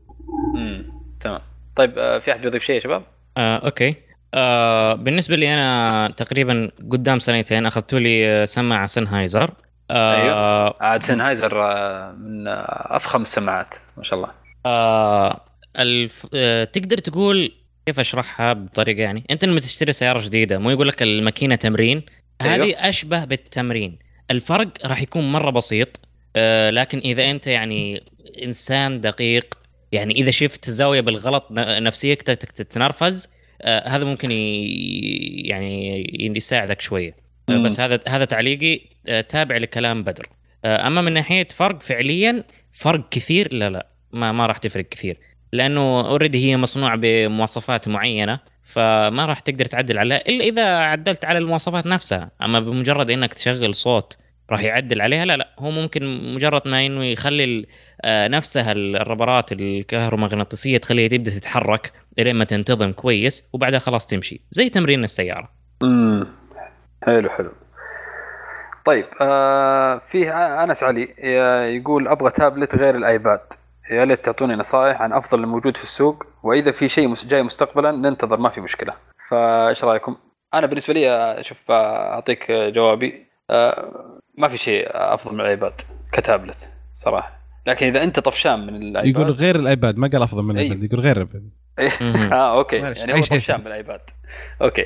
مم. 0.56 0.86
تمام 1.20 1.42
طيب 1.76 1.98
آه، 1.98 2.20
في 2.20 2.32
أحد 2.32 2.42
بيضيف 2.42 2.64
شيء 2.64 2.76
يا 2.76 2.80
شباب؟ 2.82 3.04
آه، 3.38 3.58
أوكي 3.58 3.96
آه، 4.34 4.94
بالنسبة 4.94 5.36
لي 5.36 5.54
أنا 5.54 6.14
تقريبا 6.18 6.72
قدام 6.92 7.20
سنتين 7.20 7.66
أخذت 7.66 7.94
لي 7.94 8.28
آه، 8.28 8.46
سماعة 8.46 8.86
سنهايزر 8.86 9.52
آه 9.92 10.76
عاد 10.82 11.04
سنهايزر 11.04 11.64
آه، 11.72 12.12
من 12.12 12.48
آه، 12.48 12.56
أفخم 12.96 13.22
السماعات 13.22 13.76
ما 13.98 14.04
شاء 14.04 14.20
الله 14.20 14.30
آه 14.66 15.40
الف... 15.80 16.28
آه 16.34 16.64
تقدر 16.64 16.98
تقول 16.98 17.52
كيف 17.90 18.00
أشرحها 18.00 18.54
بطريقة 18.54 19.02
يعني 19.02 19.24
أنت 19.32 19.46
لما 19.46 19.60
تشتري 19.60 19.92
سيارة 19.92 20.22
جديدة 20.22 20.60
مو 20.60 20.72
يقول 20.72 20.88
لك 20.88 21.04
الماكينة 21.04 21.56
تمرين 21.56 22.02
أيوه. 22.42 22.54
هذه 22.54 22.90
أشبه 22.90 23.26
بالتمرين 23.26 24.00
الفرق 24.32 24.86
راح 24.86 25.02
يكون 25.02 25.32
مرة 25.32 25.50
بسيط 25.50 26.00
آه 26.36 26.70
لكن 26.70 26.98
إذا 26.98 27.32
أنت 27.32 27.48
يعني 27.48 28.04
إنسان 28.44 29.02
دقيق 29.02 29.58
يعني 29.92 30.14
إذا 30.14 30.32
شفت 30.32 30.70
زاوية 30.70 31.02
بالغلط 31.02 31.48
نفسيتك 31.52 32.26
تتنرفز 32.36 33.28
آه 33.62 33.88
هذا 33.88 34.04
ممكن. 34.04 34.32
يعني 34.32 36.04
يساعدك 36.36 36.82
شوية 36.82 37.16
آه 37.50 37.54
مم. 37.54 37.64
بس 37.64 37.80
هذا 37.80 38.00
هذا 38.08 38.26
تعليقي 38.26 38.82
آه 39.08 39.22
تابع 39.22 39.58
لكلام 39.58 40.04
بدر 40.04 40.30
آه 40.66 40.88
أما 40.88 41.02
من 41.02 41.14
ناحية 41.14 41.48
فرق 41.56 41.82
فعليا 41.82 42.44
فرق 42.72 43.10
كثير 43.10 43.54
لا 43.54 43.70
لا 43.70 43.88
ما 44.12 44.32
ما 44.32 44.46
راح 44.46 44.58
تفرق 44.58 44.86
كثير 44.90 45.29
لأنه 45.52 46.08
اوريدي 46.10 46.46
هي 46.52 46.58
مصنوعة 46.58 46.96
بمواصفات 47.02 47.88
معينة 47.88 48.40
فما 48.64 49.26
راح 49.26 49.40
تقدر 49.40 49.66
تعدل 49.66 49.98
عليها 49.98 50.18
إلا 50.18 50.44
إذا 50.44 50.78
عدلت 50.78 51.26
على 51.26 51.38
المواصفات 51.38 51.86
نفسها. 51.86 52.32
أما 52.42 52.60
بمجرد 52.60 53.10
إنك 53.12 53.34
تشغل 53.34 53.76
صوت 53.76 54.18
راح 54.52 54.62
يعدل 54.64 55.02
عليها 55.02 55.26
لا 55.26 55.38
لا 55.38 55.50
هو 55.60 55.72
ممكن 55.72 56.34
مجرد 56.34 56.62
ما 56.68 56.86
إنه 56.86 57.06
يخلي 57.06 57.66
آه، 58.02 58.28
نفسها 58.28 58.72
الربرات 58.72 59.52
الكهرومغناطيسية 59.52 60.78
تخليها 60.78 61.08
تبدأ 61.08 61.32
تتحرك 61.32 61.92
لين 62.18 62.36
ما 62.36 62.46
تنتظم 62.46 62.92
كويس 62.92 63.50
وبعدها 63.54 63.80
خلاص 63.80 64.08
تمشي. 64.08 64.42
زي 64.50 64.70
تمرين 64.70 65.04
السيارة. 65.04 65.50
امم 65.84 66.28
حلو 67.04 67.30
حلو. 67.30 67.52
طيب 68.86 69.06
آه 69.22 70.02
في 70.10 70.30
أنس 70.32 70.84
علي 70.84 71.02
ي- 71.24 71.76
يقول 71.78 72.08
أبغى 72.08 72.32
تابلت 72.32 72.76
غير 72.76 72.96
الآيباد. 72.96 73.40
يا 73.90 74.06
ليت 74.06 74.26
تعطوني 74.26 74.56
نصائح 74.56 75.02
عن 75.02 75.14
أفضل 75.14 75.40
الموجود 75.44 75.78
في 75.78 75.84
السوق 75.84 76.24
وإذا 76.44 76.72
في 76.72 76.90
شيء 76.90 77.14
جاي 77.14 77.44
مستقبلا 77.44 77.92
ننتظر 77.92 78.40
ما 78.40 78.50
في 78.50 78.62
مشكلة. 78.62 78.94
فإيش 79.30 79.84
رأيكم؟ 79.84 80.16
أنا 80.54 80.68
بالنسبة 80.68 80.94
لي 80.94 81.10
آه، 81.12 81.42
شوف 81.42 81.72
آه، 81.72 82.14
أعطيك 82.14 82.52
آه، 82.52 82.70
جوابي. 82.70 83.26
ما 84.38 84.48
في 84.48 84.58
شيء 84.58 84.88
أفضل 84.92 85.34
من 85.34 85.42
الآيباد 85.42 85.74
كتابلت 86.14 86.72
صراحة. 86.96 87.40
لكن 87.68 87.88
إذا 87.88 88.04
أنت 88.04 88.20
طفشان 88.20 88.60
من 88.68 88.76
الآيباد 88.82 89.06
يقول 89.16 89.32
غير 89.32 89.56
الآيباد 89.56 89.98
ما 89.98 90.08
قال 90.14 90.22
أفضل 90.24 90.44
من 90.44 90.58
أيوه. 90.58 90.68
الآيباد 90.72 90.92
يقول 90.94 91.06
غير 91.06 91.16
الآيباد. 91.22 91.50
آه 92.34 92.58
أوكي. 92.58 92.76
يعني 92.78 93.14
هو 93.14 93.22
شيء. 93.22 93.38
طفشان 93.38 93.58
بالايباد 93.58 94.02
أوكي. 94.62 94.86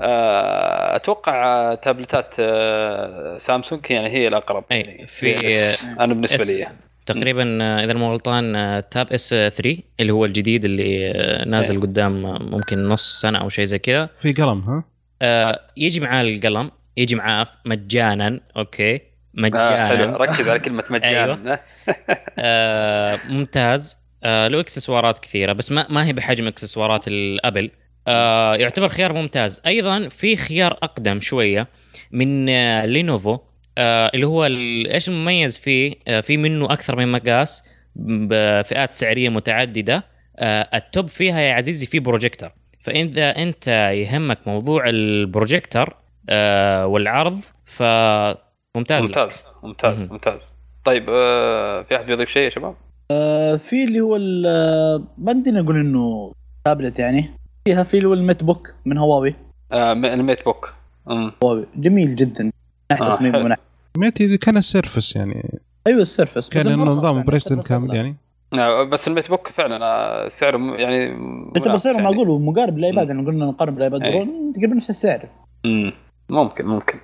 آه، 0.00 0.96
أتوقع 0.96 1.74
تابلتات 1.74 2.34
آه، 2.40 3.36
سامسونج 3.36 3.90
يعني 3.90 4.08
هي 4.08 4.28
الأقرب 4.28 4.64
أي، 4.72 4.80
يعني 4.80 5.06
في- 5.06 5.34
PS 5.36 5.86
أنا 6.00 6.14
بالنسبة 6.14 6.44
لي 6.58 6.68
تقريبا 7.06 7.58
آه، 7.62 7.84
إذا 7.84 7.94
مو 7.94 8.12
غلطان 8.12 8.52
تاب 8.90 9.12
اس 9.12 9.28
3 9.28 9.78
اللي 10.00 10.12
هو 10.12 10.24
الجديد 10.24 10.64
اللي 10.64 11.10
آه، 11.10 11.44
نازل 11.44 11.74
إيه. 11.74 11.80
قدام 11.80 12.26
آه، 12.26 12.38
ممكن 12.42 12.88
نص 12.88 13.20
سنة 13.20 13.38
أو 13.38 13.48
شيء 13.48 13.64
زي 13.64 13.78
كذا. 13.78 14.08
في 14.20 14.32
قلم 14.32 14.60
ها؟ 14.60 14.84
آه، 15.22 15.60
يجي 15.76 16.00
معاه 16.00 16.22
القلم 16.22 16.70
يجي 16.96 17.14
معاه 17.14 17.46
مجانا 17.64 18.40
أوكي؟ 18.56 18.94
آه 18.94 18.98
حلو. 18.98 19.98
مجانا. 19.98 20.16
ركز 20.22 20.48
على 20.48 20.58
كلمة 20.58 20.84
مجانا. 20.90 21.58
آه، 22.38 23.18
ممتاز. 23.28 23.98
آه، 24.24 24.48
له 24.48 24.60
إكسسوارات 24.60 25.18
كثيرة 25.18 25.52
بس 25.52 25.72
ما 25.72 25.86
ما 25.90 26.06
هي 26.06 26.12
بحجم 26.12 26.46
إكسسوارات 26.46 27.08
الأبل. 27.08 27.70
آه، 28.08 28.54
يعتبر 28.56 28.88
خيار 28.88 29.12
ممتاز. 29.12 29.62
أيضا 29.66 30.08
في 30.08 30.36
خيار 30.36 30.72
أقدم 30.72 31.20
شوية 31.20 31.68
من 32.12 32.48
آه، 32.48 32.86
لينوفو. 32.86 33.38
آه، 33.78 34.10
اللي 34.14 34.26
هو 34.26 34.46
ال- 34.46 34.86
إيش 34.86 35.08
المميز 35.08 35.58
فيه 35.58 35.94
آه، 36.08 36.20
في 36.20 36.36
منه 36.36 36.72
أكثر 36.72 36.96
من 36.96 37.12
مقاس 37.12 37.64
بفئات 37.96 38.92
سعرية 38.92 39.28
متعددة. 39.28 40.04
آه، 40.38 40.68
التاب 40.74 41.08
فيها 41.08 41.40
يا 41.40 41.52
عزيزي 41.52 41.86
في 41.86 41.98
بروجيكتور 41.98 42.50
فإذا 42.82 43.30
أنت 43.30 43.68
يهمك 43.94 44.38
موضوع 44.48 44.88
البروجيكتور 44.88 45.94
آه، 46.30 46.86
والعرض 46.86 47.40
فممتاز 47.64 49.04
لك. 49.04 49.18
ممتاز 49.18 49.44
ممتاز. 49.62 50.12
ممتاز. 50.12 50.52
طيب 50.84 51.06
آه، 51.08 51.82
في 51.82 51.96
أحد 51.96 52.06
بيضيف 52.06 52.28
شيء 52.30 52.42
يا 52.42 52.50
شباب؟ 52.50 52.74
آه، 53.10 53.56
في 53.56 53.84
اللي 53.84 54.00
هو 54.00 54.16
ال- 54.16 54.46
آه، 54.46 55.04
ما 55.18 55.32
بدنا 55.32 55.60
نقول 55.60 55.76
إنه 55.80 56.32
تابلت 56.64 56.98
يعني. 56.98 57.30
فيها 57.64 57.82
في 57.82 57.96
اللي 57.96 58.08
هو 58.08 58.14
الميت 58.14 58.44
بوك 58.44 58.74
من 58.84 58.98
هواوي 58.98 59.34
آه 59.72 59.92
الميت 59.92 60.44
بوك 60.44 60.72
مم. 61.06 61.32
هواوي 61.44 61.66
جميل 61.76 62.16
جدا. 62.16 62.44
من 62.44 62.50
ناحيه 62.90 63.04
آه، 63.04 63.56
ميتي 63.98 64.38
كان 64.38 64.56
السيرفس 64.56 65.16
يعني. 65.16 65.58
أيوه 65.86 66.02
السيرفس 66.02 66.48
كان 66.48 66.60
بس 66.62 66.66
إنه 66.66 66.74
المرخص 66.74 66.98
نظام 66.98 67.06
يعني، 67.06 67.18
اوبريشن 67.18 67.46
السيرفس 67.46 67.68
كامل. 67.68 67.94
يعني. 67.94 68.16
آه 68.54 68.82
بس 68.84 69.08
الميت 69.08 69.28
بوك 69.28 69.48
فعلا 69.48 69.78
آه، 69.84 70.28
سعره 70.28 70.58
يعني 70.58 71.04
يعتبر 71.04 71.68
منافس 71.68 71.82
سعره 71.82 71.92
يعني. 71.92 72.04
معقول 72.04 72.28
ومقارب 72.28 72.78
للايباد 72.78 73.08
يعني 73.08 73.26
قلنا 73.26 73.46
نقارن 73.46 73.74
بالايباد 73.74 74.02
أي. 74.02 74.12
برو 74.12 74.52
تقريبا 74.54 74.74
نفس 74.74 74.90
السعر. 74.90 75.28
مم. 75.64 75.92
ممكن 76.28 76.66
ممكن. 76.66 76.98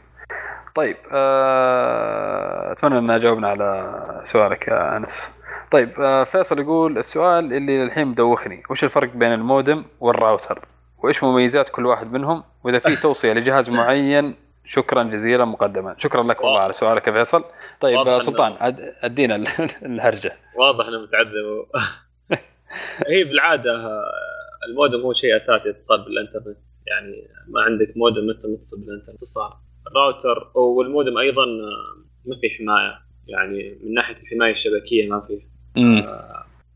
طيب 0.74 0.96
آه، 1.12 2.72
أتمنى 2.72 2.98
ان 2.98 3.20
جاوبنا 3.20 3.48
على 3.48 4.20
سؤالك 4.24 4.68
يا 4.68 4.96
أنس. 4.96 5.30
طيب 5.70 6.24
فيصل 6.26 6.58
يقول 6.58 6.98
السؤال 6.98 7.52
اللي 7.52 7.84
للحين 7.84 8.06
مدوخني. 8.06 8.62
وش 8.70 8.84
الفرق 8.84 9.16
بين 9.16 9.32
المودم 9.32 9.84
والراوتر؟ 10.00 10.64
وإيش 11.02 11.24
مميزات 11.24 11.68
كل 11.68 11.86
واحد 11.86 12.12
منهم؟ 12.12 12.42
وإذا 12.64 12.78
في 12.78 12.96
توصية 12.96 13.32
لجهاز 13.32 13.70
معين 13.80 14.34
شكرا 14.64 15.02
جزيلا 15.02 15.44
مقدما. 15.44 15.94
شكرا 15.98 16.22
لك 16.22 16.44
والله 16.44 16.60
على 16.60 16.72
سؤالك 16.72 17.06
يا 17.08 17.12
فيصل. 17.12 17.44
طيب 17.80 17.98
آه، 17.98 18.18
سلطان 18.18 18.52
عد- 18.60 18.94
ادينا 19.02 19.36
ال- 19.36 19.46
الهرجة. 19.86 20.32
واضح 20.56 20.86
إنه 20.86 20.98
متعذب. 21.02 21.66
هي 23.08 23.24
بالعادة 23.24 23.74
آه، 23.76 24.12
المودم 24.68 25.00
هو 25.00 25.12
شيء 25.12 25.36
أساسي 25.36 25.70
اتصال 25.70 26.02
بالإنترنت. 26.04 26.56
يعني 26.86 27.28
ما 27.48 27.60
عندك 27.62 27.92
مودم 27.96 28.30
أنت 28.30 28.46
متصل 28.46 28.80
بالإنترنت. 28.80 29.24
صار 29.24 29.56
الراوتر 29.86 30.50
والمودم 30.54 31.18
أيضا 31.18 31.42
آه، 31.42 32.04
ما 32.26 32.36
في 32.40 32.50
حماية. 32.58 32.98
يعني 33.26 33.78
من 33.84 33.94
ناحية 33.94 34.16
الحماية 34.16 34.52
الشبكية 34.52 35.08
ما 35.10 35.20
في. 35.20 35.40
مم. 35.76 35.98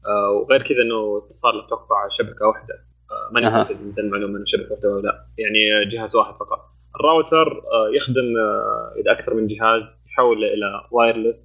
آه، 0.06 0.30
وغير 0.30 0.62
كذا 0.62 0.82
إنه 0.82 1.18
اتصال 1.26 1.58
أتوقع 1.66 2.08
شبكة 2.18 2.46
واحدة. 2.46 2.74
آه، 3.10 3.30
ماني. 3.32 3.46
متاكد 3.46 3.80
من 3.82 3.92
المعلومه 3.98 4.36
إنه 4.36 4.44
شبكة 4.46 4.70
واحدة 4.72 4.88
ولا 4.88 5.02
لا. 5.02 5.26
يعني 5.38 5.80
آه، 5.80 5.84
جهاز 5.90 6.16
واحد 6.16 6.34
فقط. 6.34 6.60
الراوتر 7.00 7.48
آه، 7.48 7.90
يخدم 7.96 8.36
آه، 8.38 8.92
إذا 9.00 9.12
أكثر 9.12 9.34
من 9.34 9.46
جهاز 9.46 9.82
يحوله 10.12 10.46
إلى 10.46 10.80
wireless 10.90 11.36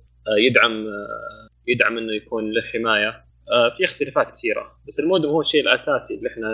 يدعم 0.50 0.88
آه، 0.88 1.48
يدعم 1.68 1.98
إنه 1.98 2.14
يكون 2.14 2.52
له 2.52 2.62
حماية. 2.74 3.32
في 3.78 3.86
اختلافات 3.86 4.32
كثيرة 4.38 4.62
بس 4.88 5.00
المودم 5.00 5.30
هو 5.30 5.42
الشيء 5.42 5.62
الأساسي 5.62 6.14
اللي 6.14 6.30
إحنا 6.30 6.48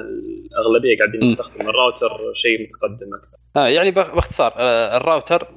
الأغلبية 0.51 0.97
قاعدين. 0.97 1.23
نستخدم. 1.31 1.69
الراوتر 1.69 2.17
شيء 2.33 2.61
متقدم 2.69 3.13
أكثر. 3.13 3.37
آه 3.57 3.67
يعني 3.67 3.91
باخ- 3.91 4.15
باختصار 4.15 4.53
الراوتر 4.97 5.47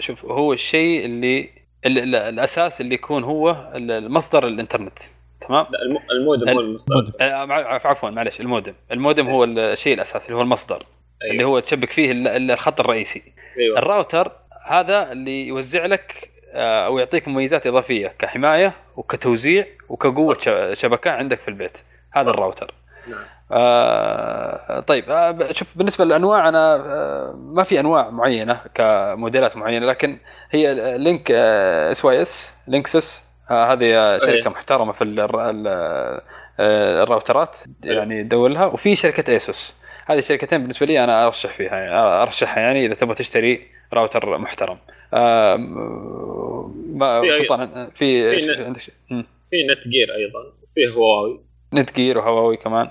شوف 0.00 0.24
هو 0.24 0.52
الشيء 0.52 1.04
اللي 1.04 1.48
ال- 1.86 1.98
ال- 1.98 2.14
الأساس 2.14 2.80
اللي 2.80 2.94
يكون 2.94 3.22
هو 3.24 3.50
ال- 3.74 3.90
المصدر 3.90 4.46
الإنترنت 4.46 4.98
تمام؟ 5.48 5.66
لا 5.70 5.82
الم- 5.82 6.10
المودم 6.10 6.48
هو 6.48 6.60
المصدر. 6.60 7.12
عفوا 7.20 8.10
معلش 8.10 8.40
المودم. 8.40 8.74
المودم 8.92 9.28
هو 9.28 9.44
الشيء 9.44 9.94
الأساسي 9.94 10.26
اللي 10.28 10.38
هو 10.38 10.42
المصدر. 10.42 10.82
أيوه. 11.22 11.32
اللي 11.32 11.44
هو 11.44 11.60
تشبك 11.60 11.90
فيه 11.92 12.12
ال- 12.12 12.28
ال- 12.28 12.50
الخط 12.50 12.80
الرئيسي. 12.80 13.22
أيوه. 13.58 13.78
الراوتر 13.78 14.32
هذا 14.66 15.12
اللي 15.12 15.46
يوزع 15.48 15.86
لك 15.86 16.30
آه، 16.52 16.86
أو 16.86 16.98
يعطيك 16.98 17.28
مميزات 17.28 17.66
إضافية 17.66 18.14
كحماية 18.18 18.72
وكتوزيع 18.96 19.66
وكقوة 19.88 20.38
شبكة 20.74 21.10
عندك 21.10 21.38
في 21.40 21.48
البيت. 21.48 21.78
هذا 22.12 22.30
الراوتر. 22.30 22.74
نعم. 23.08 23.24
آه 23.52 24.80
طيب 24.80 25.04
آه 25.10 25.52
شوف 25.52 25.78
بالنسبة 25.78 26.04
للأنواع 26.04 26.48
أنا 26.48 26.74
آه 26.74 27.34
ما 27.36 27.62
في 27.62 27.80
أنواع 27.80 28.10
معينة 28.10 28.60
كموديلات 28.74 29.56
معينة 29.56 29.86
لكن 29.86 30.18
هي 30.50 30.74
Link 30.98 31.30
S 31.30 32.04
Y 32.04 32.22
S 32.22 32.54
Linksys 32.68 33.24
هذه 33.46 33.94
آه، 33.96 34.14
أي. 34.14 34.20
شركة 34.20 34.50
محترمة 34.50 34.92
في 34.92 35.04
آه، 36.60 37.02
الراوترات 37.02 37.56
يعني 37.82 38.22
دولها 38.22 38.66
وفي 38.66 38.96
شركة 38.96 39.32
ASUS. 39.32 39.79
هذه 40.10 40.18
الشركتين 40.18 40.58
بالنسبة 40.58 40.86
لي 40.86 41.04
أنا 41.04 41.26
أرشح 41.26 41.50
فيها 41.50 41.76
يعني 41.76 41.94
أرشحها 42.22 42.60
يعني 42.62 42.86
إذا 42.86 42.94
تبغى 42.94 43.14
تشتري 43.14 43.66
راوتر 43.92 44.38
محترم. 44.38 44.78
آه 45.14 45.56
ما 46.94 47.20
في 47.20 47.32
سلطان 47.32 47.90
في 47.94 48.40
في 48.40 48.64
عندك. 48.64 48.80
في 49.50 49.66
Netgear 49.66 50.14
أيضا 50.14 50.38
وفي 50.62 50.96
هواوي. 50.96 51.40
Netgear 51.74 52.18
وهواوي 52.18 52.56
كمان. 52.56 52.88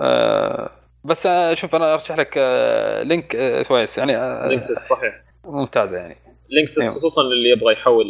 آه 0.00 0.70
بس 1.04 1.26
آه، 1.26 1.54
شوف 1.54 1.74
أنا 1.74 1.94
أرشح 1.94 2.16
لك 2.18 2.34
آه 2.38 3.02
Link 3.02 3.36
آه 3.36 3.62
كويس 3.62 3.98
يعني 3.98 4.16
آه 4.16 4.48
Linksys 4.48 4.88
صحيح. 4.90 5.14
ممتازة 5.44 5.98
يعني. 5.98 6.16
Linksys 6.50 6.78
أيوه. 6.78 6.94
خصوصا 6.94 7.22
اللي 7.22 7.50
يبغى 7.50 7.72
يحول 7.72 8.06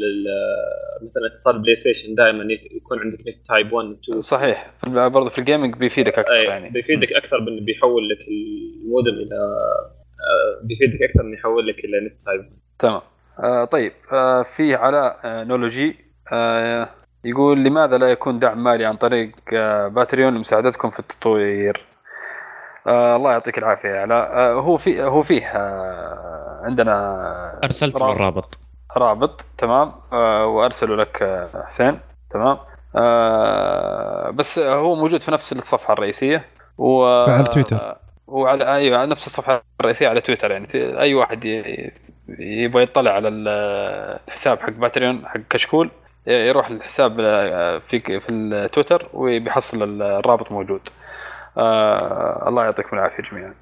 مثلا 1.03 1.27
اتصال 1.27 1.59
PlayStation 1.59 2.15
دائما 2.15 2.45
يكون 2.77 2.99
عندك 2.99 3.21
NAT 3.21 3.37
type 3.49 3.73
1 3.73 3.89
و 3.89 3.93
2 3.93 4.21
صحيح. 4.21 4.71
برضو 4.87 5.31
في 5.31 5.39
ال 5.39 5.44
gaming 5.44 5.75
بيفيدك 5.77 6.19
أكثر 6.19 6.33
أي، 6.35 6.45
يعني. 6.45 6.71
بيفيدك 6.71 7.13
أكثر 7.13 7.39
بأنه 7.39 7.61
بيحول 7.61 8.09
لك 8.09 8.19
المودم 8.29 9.15
إلى 9.15 9.37
آه، 9.37 10.61
بيفيدك 10.63 11.03
أكثر 11.03 11.21
إنه 11.21 11.35
يحول 11.35 11.67
لك 11.67 11.85
إلى 11.85 12.01
NAT 12.07 12.13
type 12.27 12.51
تمام. 12.79 13.01
آه 13.39 13.65
طيب. 13.65 13.93
آه 14.13 14.43
في 14.43 14.75
علاء 14.75 15.21
آه 15.25 15.45
نولوجي 15.45 15.97
آه 16.33 16.89
يقول 17.25 17.65
لماذا 17.65 17.99
لا 17.99 18.11
يكون 18.11 18.39
دعم 18.39 18.65
مالي 18.65 18.85
عن 18.85 18.97
طريق 18.97 19.31
آه 19.53 19.89
Patreon 19.89 20.35
لمساعدتكم 20.35 20.91
في 20.91 20.99
التطوير؟ 20.99 21.81
آه 22.87 23.17
الله 23.17 23.33
يعطيك 23.33 23.59
العافية. 23.59 23.89
يا 23.89 24.01
علاء 24.01 24.27
آه 24.33 24.53
هو 24.53 24.77
في 24.77 25.03
هو 25.03 25.23
فيه 25.23 25.47
آه 25.47 26.61
عندنا 26.65 27.61
أرسلت 27.65 27.95
له 27.95 28.07
رابط. 28.07 28.17
الرابط. 28.17 28.59
رابط 28.97 29.47
تمام. 29.59 29.93
آه 30.13 30.47
وارسله 30.47 30.97
لك 30.97 31.23
آه 31.23 31.49
حسين 31.67 32.01
تمام. 32.31 32.59
آه 32.97 34.31
بس 34.31 34.59
هو 34.59 34.95
موجود 34.95 35.23
في 35.23 35.31
نفس 35.31 35.53
الصفحة 35.53 35.93
الرئيسية. 35.95 36.45
و 36.79 37.05
على 37.07 37.45
تويتر. 37.45 37.97
وعلى 38.27 38.75
أيوه 38.75 38.99
على 38.99 39.11
نفس 39.11 39.27
الصفحة 39.27 39.63
الرئيسية 39.81 40.09
على 40.09 40.21
تويتر 40.21 40.51
يعني. 40.51 40.67
أي 40.75 41.15
واحد 41.15 41.45
ي- 41.45 41.93
يبغى 42.39 42.83
يطلع 42.83 43.11
على 43.11 43.29
ال- 43.29 44.19
الحساب 44.29 44.61
حق 44.61 44.71
باتريون 44.71 45.27
حق 45.27 45.41
كشكول 45.51 45.91
يروح 46.27 46.67
الحساب 46.69 47.17
آه، 47.21 47.79
في 47.79 48.21
في 48.21 48.29
التويتر 48.33 49.09
وبيحصل 49.15 50.03
الرابط 50.03 50.53
موجود. 50.53 50.81
آه 51.59 52.49
الله 52.49 52.65
يعطيكم 52.65 52.97
العافية 52.97 53.23
جميعا. 53.23 53.55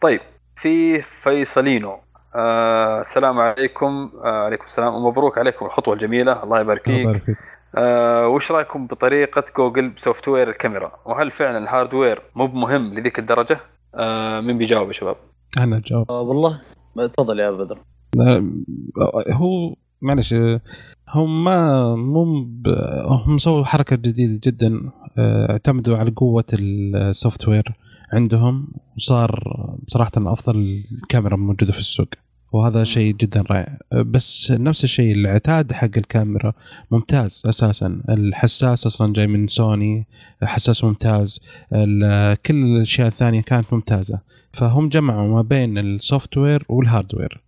طيب 0.00 0.20
في 0.56 1.02
فيصلينو. 1.02 1.98
آه 2.34 3.00
السلام 3.00 3.38
عليكم. 3.40 4.10
آه 4.24 4.44
عليكم 4.44 4.64
السلام. 4.64 4.94
ومبروك 4.94 5.38
عليكم. 5.38 5.66
الخطوة 5.66 5.94
الجميلة. 5.94 6.42
الله 6.42 6.60
يبارك 6.60 6.88
الله 6.88 6.98
فيك 6.98 7.06
يبارك 7.08 7.22
فيك 7.24 7.36
آه 7.76 8.28
وش 8.28 8.52
رأيكم 8.52 8.86
بطريقة 8.86 9.44
جوجل 9.56 9.88
ب 9.88 10.28
software 10.28 10.48
الكاميرا؟ 10.48 10.92
وهل 11.04 11.30
فعلا 11.30 11.58
ال 11.58 11.65
hardware 11.65 12.22
مو 12.34 12.46
بمهم 12.46 12.94
لذيك 12.94 13.18
الدرجة؟ 13.18 13.60
آه 13.94 14.40
مين 14.40 14.58
بيجاوب 14.58 14.88
يا 14.88 14.92
شباب؟ 14.92 15.16
أنا 15.58 15.76
الجواب 15.76 16.10
آه 16.10 16.20
والله 16.20 16.60
تفضل 16.96 17.40
يا 17.40 17.50
بدر 17.50 17.78
هو 19.32 19.74
معلش 20.02 20.34
هم 21.08 21.44
ما 21.44 21.94
مو. 21.96 22.46
هم 23.26 23.38
سووا 23.38 23.64
حركة 23.64 23.96
جديدة 23.96 24.40
جدا 24.44 24.90
آه، 25.18 25.52
اعتمدوا 25.52 25.96
على 25.96 26.10
قوة 26.10 26.44
ال 26.52 27.48
software 27.48 27.72
عندهم 28.12 28.68
وصار 28.96 29.42
بصراحه 29.86 30.10
أفضل 30.16 30.84
كاميرا 31.08 31.36
موجودة 31.36 31.72
في 31.72 31.78
السوق 31.78 32.08
وهذا 32.52 32.84
شيء 32.84 33.14
جدا 33.14 33.44
رائع 33.50 33.78
بس 33.92 34.50
نفس 34.50 34.84
الشيء 34.84 35.14
العتاد 35.14 35.72
حق 35.72 35.88
الكاميرا 35.96 36.52
ممتاز 36.90 37.42
أساسا 37.46 38.00
الحساس 38.08 38.86
أصلا 38.86 39.12
جاي 39.12 39.26
من 39.26 39.48
سوني 39.48 40.06
حساس 40.42 40.84
ممتاز 40.84 41.40
كل 42.46 42.54
الأشياء 42.54 43.08
الثانية 43.08 43.40
كانت 43.40 43.72
ممتازة 43.72 44.18
فهم 44.52 44.88
جمعوا 44.88 45.28
ما 45.28 45.42
بين 45.42 45.78
ال 45.78 46.36
software 46.36 46.64
والهاردوير 46.68 47.40
مم. 47.40 47.40
بس 47.40 47.47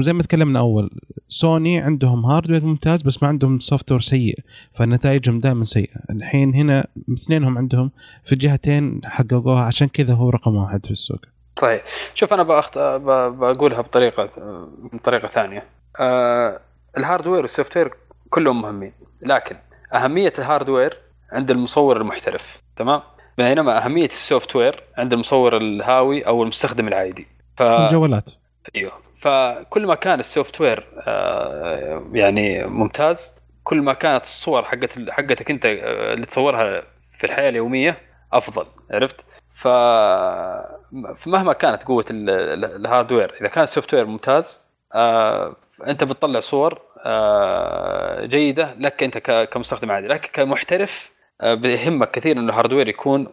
زي 0.00 0.12
ما 0.12 0.22
تكلمنا 0.22 0.58
أول 0.58 0.90
سوني 1.28 1.80
عندهم 1.80 2.26
hardware 2.26 2.64
ممتاز 2.64 3.02
بس 3.02 3.22
ما 3.22 3.28
عندهم 3.28 3.60
software 3.60 4.00
سيء 4.00 4.38
فنتائجهم 4.74 5.40
دائما 5.40 5.64
سيئة. 5.64 6.00
الحين 6.10 6.54
هنا 6.54 6.86
اثنينهم 7.12 7.58
عندهم 7.58 7.90
في 8.24 8.34
جهتين 8.34 9.00
حققوها 9.04 9.64
عشان 9.64 9.88
كذا 9.88 10.14
هو 10.14 10.30
رقم 10.30 10.56
واحد 10.56 10.86
في 10.86 10.90
السوق. 10.90 11.20
صحيح. 11.58 11.82
شوف 12.14 12.32
أنا 12.32 12.42
بأخت... 12.42 12.78
ب... 12.78 13.04
بقولها 13.38 13.80
بطريقة 13.80 14.28
بطريقة 14.92 15.28
ثانية. 15.28 15.64
آه 16.00 16.60
ال 16.96 17.01
hardware 17.01 17.42
وال 17.42 17.76
software 17.76 17.94
كلهم 18.30 18.62
مهمين 18.62 18.92
لكن 19.22 19.56
أهمية 19.94 20.32
ال 20.38 20.44
hardware 20.44 20.96
عند 21.32 21.50
المصور 21.50 21.96
المحترف 21.96 22.62
تمام؟ 22.76 23.00
بينما 23.38 23.84
أهمية 23.84 24.06
ال 24.06 24.56
software 24.56 24.82
عند 24.98 25.12
المصور 25.12 25.56
الهاوي 25.56 26.26
أو 26.26 26.42
المستخدم 26.42 26.88
العادي. 26.88 27.26
ف 27.56 27.62
الجوالات 27.62 28.32
أيوه. 28.76 28.92
فكل 29.20 29.86
ما 29.86 29.94
كان 29.94 30.20
ال 30.20 30.60
software 30.60 30.86
آه، 31.08 32.04
يعني 32.12 32.64
ممتاز 32.64 33.34
كل 33.64 33.76
ما 33.80 33.92
كانت 33.92 34.24
الصور 34.24 34.64
حقت 34.64 35.10
حقتك 35.10 35.50
انت 35.50 35.66
آه، 35.66 36.14
اللي 36.14 36.26
تصورها 36.26 36.82
في 37.18 37.24
الحياة 37.24 37.48
اليومية 37.48 37.98
أفضل 38.32 38.66
عرفت؟ 38.90 39.24
ف 39.54 39.68
فمهما 41.16 41.52
كانت 41.52 41.82
قوة 41.82 42.04
ال- 42.10 42.30
ال- 42.30 42.64
ال 42.64 42.72
hardware 42.72 43.32
إذا 43.40 43.48
كان 43.48 43.64
ال 43.64 43.94
software 43.94 44.04
ممتاز 44.06 44.60
آه، 44.94 45.56
أنت 45.86 46.04
بتطلع 46.04 46.40
صور 46.40 46.78
جيدة 48.26 48.74
لك 48.78 49.02
أنت 49.02 49.18
كمستخدم 49.52 49.90
عادي 49.90 50.06
لكن 50.06 50.28
كمحترف 50.32 51.12
بيهمك 51.44 52.10
كثير 52.10 52.36
انه 52.38 52.50
ال 52.52 52.56
hardware 52.56 52.88
يكون 52.88 53.26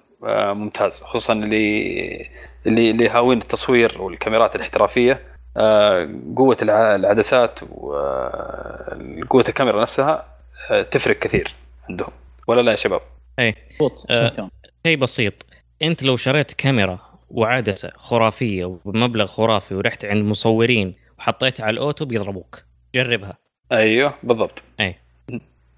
ممتاز 0.54 1.02
خصوصا 1.04 1.34
اللي 1.34 2.30
اللي 2.66 2.92
اللي 2.92 3.10
هاوين 3.10 3.38
التصوير 3.38 4.02
والكاميرات 4.02 4.56
الاحترافية 4.56 5.37
قوة 6.36 6.58
الع- 6.62 6.96
العدسات 6.96 7.60
وقوه 7.72 9.44
الكاميرا 9.50 9.82
نفسها 9.82 10.26
آه، 10.72 10.82
تفرق 10.82 11.20
كثير 11.20 11.54
عندهم. 11.90 12.10
ولا 12.48 12.62
لا 12.62 12.72
يا 12.72 12.76
شباب؟ 12.78 13.02
مضبوط 13.40 14.06
آه. 14.12 14.50
شيء 14.88 14.98
بسيط. 14.98 15.34
أنت 15.82 16.04
لو 16.04 16.16
شريت 16.18 16.54
كاميرا 16.54 17.00
وعدسة 17.30 17.92
خرافية 17.96 18.66
وبمبلغ 18.66 19.26
خرافي 19.26 19.76
ورحت 19.76 20.06
عند 20.06 20.26
مصورين 20.26 20.96
وحطيتها 21.20 21.64
على 21.66 21.74
الاوتو 21.74 22.06
بيضربوك 22.06 22.64
جربها. 22.96 23.38
أيوه 23.72 24.14
بالضبط. 24.24 24.64
آه 24.80 24.96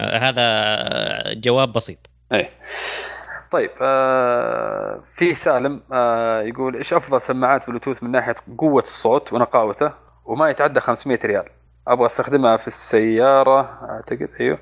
هذا 0.01 0.41
آه، 0.41 1.33
جواب 1.33 1.73
بسيط. 1.73 2.09
اي 2.33 2.49
طيب 3.51 3.69
آه 3.81 4.99
في 5.15 5.33
سالم 5.33 5.81
آه 5.93 6.41
يقول 6.41 6.75
إيش 6.75 6.93
أفضل 6.93 7.21
سماعات 7.21 7.67
بلوتوث 7.67 8.03
من 8.03 8.11
ناحية 8.11 8.35
قوة 8.57 8.81
الصوت 8.81 9.33
ونقاوته؟ 9.33 9.91
وما 10.25 10.49
يتعدى 10.49 10.79
500 10.79 11.19
ريال. 11.25 11.43
أبغى 11.87 12.05
أستخدمها 12.05 12.57
في 12.57 12.67
السيارة 12.67 13.61
أعتقد 13.89 14.29
أيوه. 14.39 14.57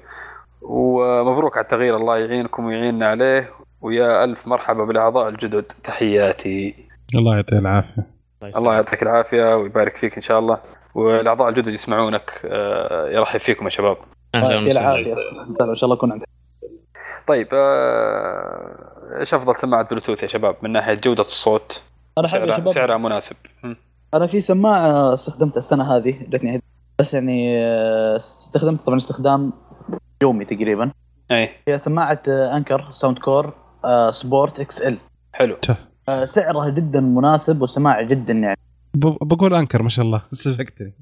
ومبروك 0.62 1.58
على 1.58 1.64
التغيير 1.64 1.96
الله 1.96 2.18
يعينكم 2.18 2.66
ويعيننا 2.66 3.10
عليه. 3.10 3.50
ويا 3.82 4.24
ألف 4.24 4.48
مرحبا 4.48 4.84
بالأعضاء 4.86 5.30
الجدد. 5.30 5.64
تحياتي. 5.84 6.76
الله 7.16 7.36
يعطيه 7.36 7.60
العافية. 7.60 8.08
الله 8.58 8.74
يعطيك 8.74 9.04
العافية 9.04 9.56
ويبارك 9.56 9.96
فيك 9.96 10.16
إن 10.16 10.22
شاء 10.22 10.40
الله. 10.40 10.58
والأعضاء 10.96 11.50
الجدد 11.50 11.74
يسمعونك 11.74 12.42
آه 12.46 13.10
يرحب 13.10 13.40
فيكم 13.40 13.66
يا 13.66 13.70
شباب. 13.70 13.98
أهلا 14.36 14.52
يعطيه 14.52 14.68
وسهلا. 14.68 14.90
العافية. 14.90 15.14
إن 15.62 15.76
شاء 15.76 15.84
الله 15.84 15.96
يكون 15.96 16.12
عندك. 16.12 16.28
طيب 17.28 17.48
آه، 17.54 19.20
إيش 19.20 19.34
أفضل 19.34 19.56
سماعة 19.56 19.84
بلوتوث 19.84 20.24
يا 20.24 20.28
شباب 20.28 20.56
من 20.62 20.72
ناحية 20.72 20.94
جودة 20.94 21.24
الصوت؟ 21.24 21.84
أنا 22.18 22.28
سعرها, 22.28 22.58
شباب. 22.58 22.70
سعرها 22.70 22.98
مناسب. 22.98 23.36
م. 23.64 23.74
أنا 24.14 24.28
في 24.28 24.42
سماعة 24.42 25.14
استخدمتها 25.14 25.60
السنة 25.60 25.96
هذه 25.96 26.16
جتني 26.30 26.62
بس 27.00 27.14
يعني 27.14 27.58
آه، 27.66 28.16
استخدمت 28.18 28.82
طبعا 28.82 28.98
استخدام 28.98 29.54
يومي 30.22 30.46
تقريبا. 30.46 30.92
أي. 31.32 31.50
هي 31.68 31.78
سماعة 31.78 32.22
آه، 32.28 32.58
Anker 32.58 32.92
Soundcore 32.94 33.54
Sport 34.12 34.60
XL. 34.60 34.98
حلو. 35.34 35.58
سعرها 36.26 36.70
جدا 36.70 37.00
مناسب 37.00 37.62
وسماعة 37.62 38.04
جدا 38.04 38.34
يعني. 38.34 38.58
بقول 39.22 39.54
Anker 39.54 39.84
ما 39.84 39.90
شاء 39.90 40.06
الله. 40.06 40.22
سبقتني 40.34 40.94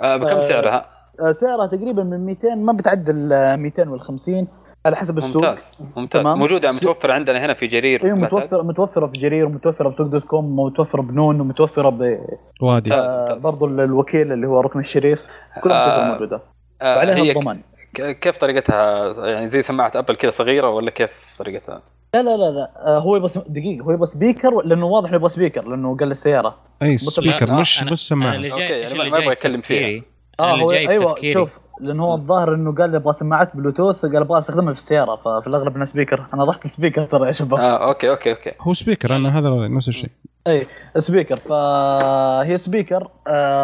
آه 0.00 0.16
بكم 0.16 0.40
سعرها؟ 0.50 0.86
سعرها 1.32 1.66
تقريبا 1.66 2.02
من 2.04 2.26
200 2.26 2.54
ما 2.54 2.72
بتعدى 2.72 3.10
ال 3.10 3.56
250 3.60 4.48
على 4.86 4.96
حسب 4.96 5.18
السوق. 5.18 5.42
ممتاز 5.44 5.76
ممتاز. 5.96 6.22
تمام. 6.22 6.38
موجوده 6.38 6.72
س- 6.72 6.82
متوفره 6.82 7.12
عندنا 7.12 7.44
هنا 7.46 7.54
في 7.54 7.66
جرير. 7.66 8.04
أيوه 8.04 8.16
لا 8.18 8.24
متوفره 8.24 8.62
متوفره 8.62 9.06
في 9.06 9.12
جرير 9.20 9.46
ومتوفره 9.46 9.88
ب 9.88 9.92
Souq 9.92 10.06
dot 10.06 10.24
com 10.24 10.58
ومتوفره 10.58 11.02
بنون 11.02 11.40
ومتوفره 11.40 11.88
ب 11.90 12.18
وادي. 12.60 12.94
آه، 12.94 13.34
برضو 13.34 13.66
الوكيل 13.66 14.32
اللي 14.32 14.46
هو 14.46 14.60
ركن 14.60 14.78
الشريف 14.80 15.20
كلها 15.62 16.08
آه، 16.08 16.12
موجودة. 16.12 16.42
آه 16.82 16.96
وعليها 16.96 17.14
هي 17.16 17.30
الضمان 17.30 17.60
ك- 17.94 18.18
كيف 18.18 18.36
طريقتها؟ 18.36 19.12
يعني 19.30 19.46
زي 19.46 19.62
سماعة 19.62 19.92
أبل 19.94 20.14
كذا 20.16 20.30
صغيرة 20.30 20.68
ولا 20.68 20.90
كيف 20.90 21.10
طريقتها؟ 21.38 21.82
لا 22.14 22.22
لا 22.22 22.36
لا 22.36 22.50
لا. 22.50 22.70
آه، 22.86 22.98
هو 22.98 23.16
يبغى 23.16 23.28
دقيقة 23.48 23.84
هو 23.84 23.90
يبغى 23.92 24.06
speaker 24.06 24.60
لأنه 24.64 24.86
واضح 24.86 25.08
إنه 25.08 25.16
يبغى 25.16 25.28
speaker 25.28 25.68
لأنه 25.68 25.96
قال 25.96 26.10
السياره 26.10 26.56
أي 26.82 26.98
speaker 26.98 27.46
لا، 27.48 27.54
مش 27.60 27.82
مش 27.82 28.08
سماعة. 28.08 28.34
أنا 28.34 28.48
okay، 28.52 28.58
جاي 28.68 28.80
يعني 28.80 28.94
ما- 28.94 29.00
اللي 29.00 29.10
ما 29.10 29.16
جاي 29.16 29.22
يبغى 29.22 29.32
يتكلم 29.32 29.60
فيها. 29.60 30.02
أنا 30.40 30.52
اللي 30.54 30.64
هو 30.64 30.68
جاي 30.68 30.86
في 30.86 30.92
أيوه 30.92 31.12
تفكيري. 31.12 31.32
شوف. 31.32 31.58
لأنه 31.80 32.04
هو 32.04 32.14
الظاهر 32.14 32.54
إنه 32.54 32.74
قال 32.74 32.94
يبغى 32.94 33.12
سماعات 33.12 33.56
بلوتوث 33.56 34.02
قال 34.02 34.16
أبغى 34.16 34.38
أستخدمها 34.38 34.72
في 34.72 34.78
السيارة 34.78 35.16
ففي 35.16 35.46
الأغلب 35.46 35.74
إنها 35.74 35.84
speaker 35.84 36.26
أنا 36.34 36.44
رحت 36.44 36.66
speaker 36.66 37.04
ترى 37.04 37.26
يا 37.26 37.32
شباب. 37.32 37.58
آه 37.60 37.88
okay 37.88 38.10
okay 38.10 38.30
okay. 38.30 38.52
هو 38.60 38.74
speaker 38.74 39.16
أنا 39.16 39.38
هذا 39.38 39.50
نفس 39.50 39.88
الشيء. 39.88 40.10
اي 40.46 40.66
speaker 40.98 41.36
فهي 41.36 42.58
speaker 42.58 43.08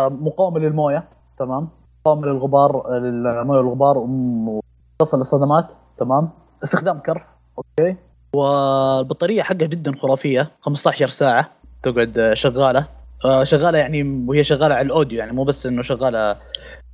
مقاومة 0.09 0.59
للموية 0.59 1.05
تمام. 1.39 1.69
مقاومة 2.07 2.27
للغبار 2.27 2.99
للموية 2.99 3.59
والغبار 3.59 3.99
وتصل 3.99 5.19
للصدمات 5.19 5.67
تمام. 5.99 6.29
استخدام 6.65 6.99
كرف 6.99 7.27
okay. 7.59 7.97
والبطارية 8.33 9.43
حقها 9.43 9.67
جدا 9.67 9.97
خرافية 9.97 10.51
15 10.61 11.09
ساعة 11.09 11.51
تقعد 11.83 12.19
آه، 12.19 12.35
شغالة. 12.35 12.87
آه، 13.25 13.45
شغالة 13.45 13.79
يعني 13.79 14.25
وهي 14.29 14.45
شغالة 14.45 14.75
على 14.75 14.87
الأوديو 14.87 15.19
يعني 15.19 15.33
مو 15.33 15.45
بس 15.45 15.67
إنه 15.67 15.83
شغالة 15.83 16.37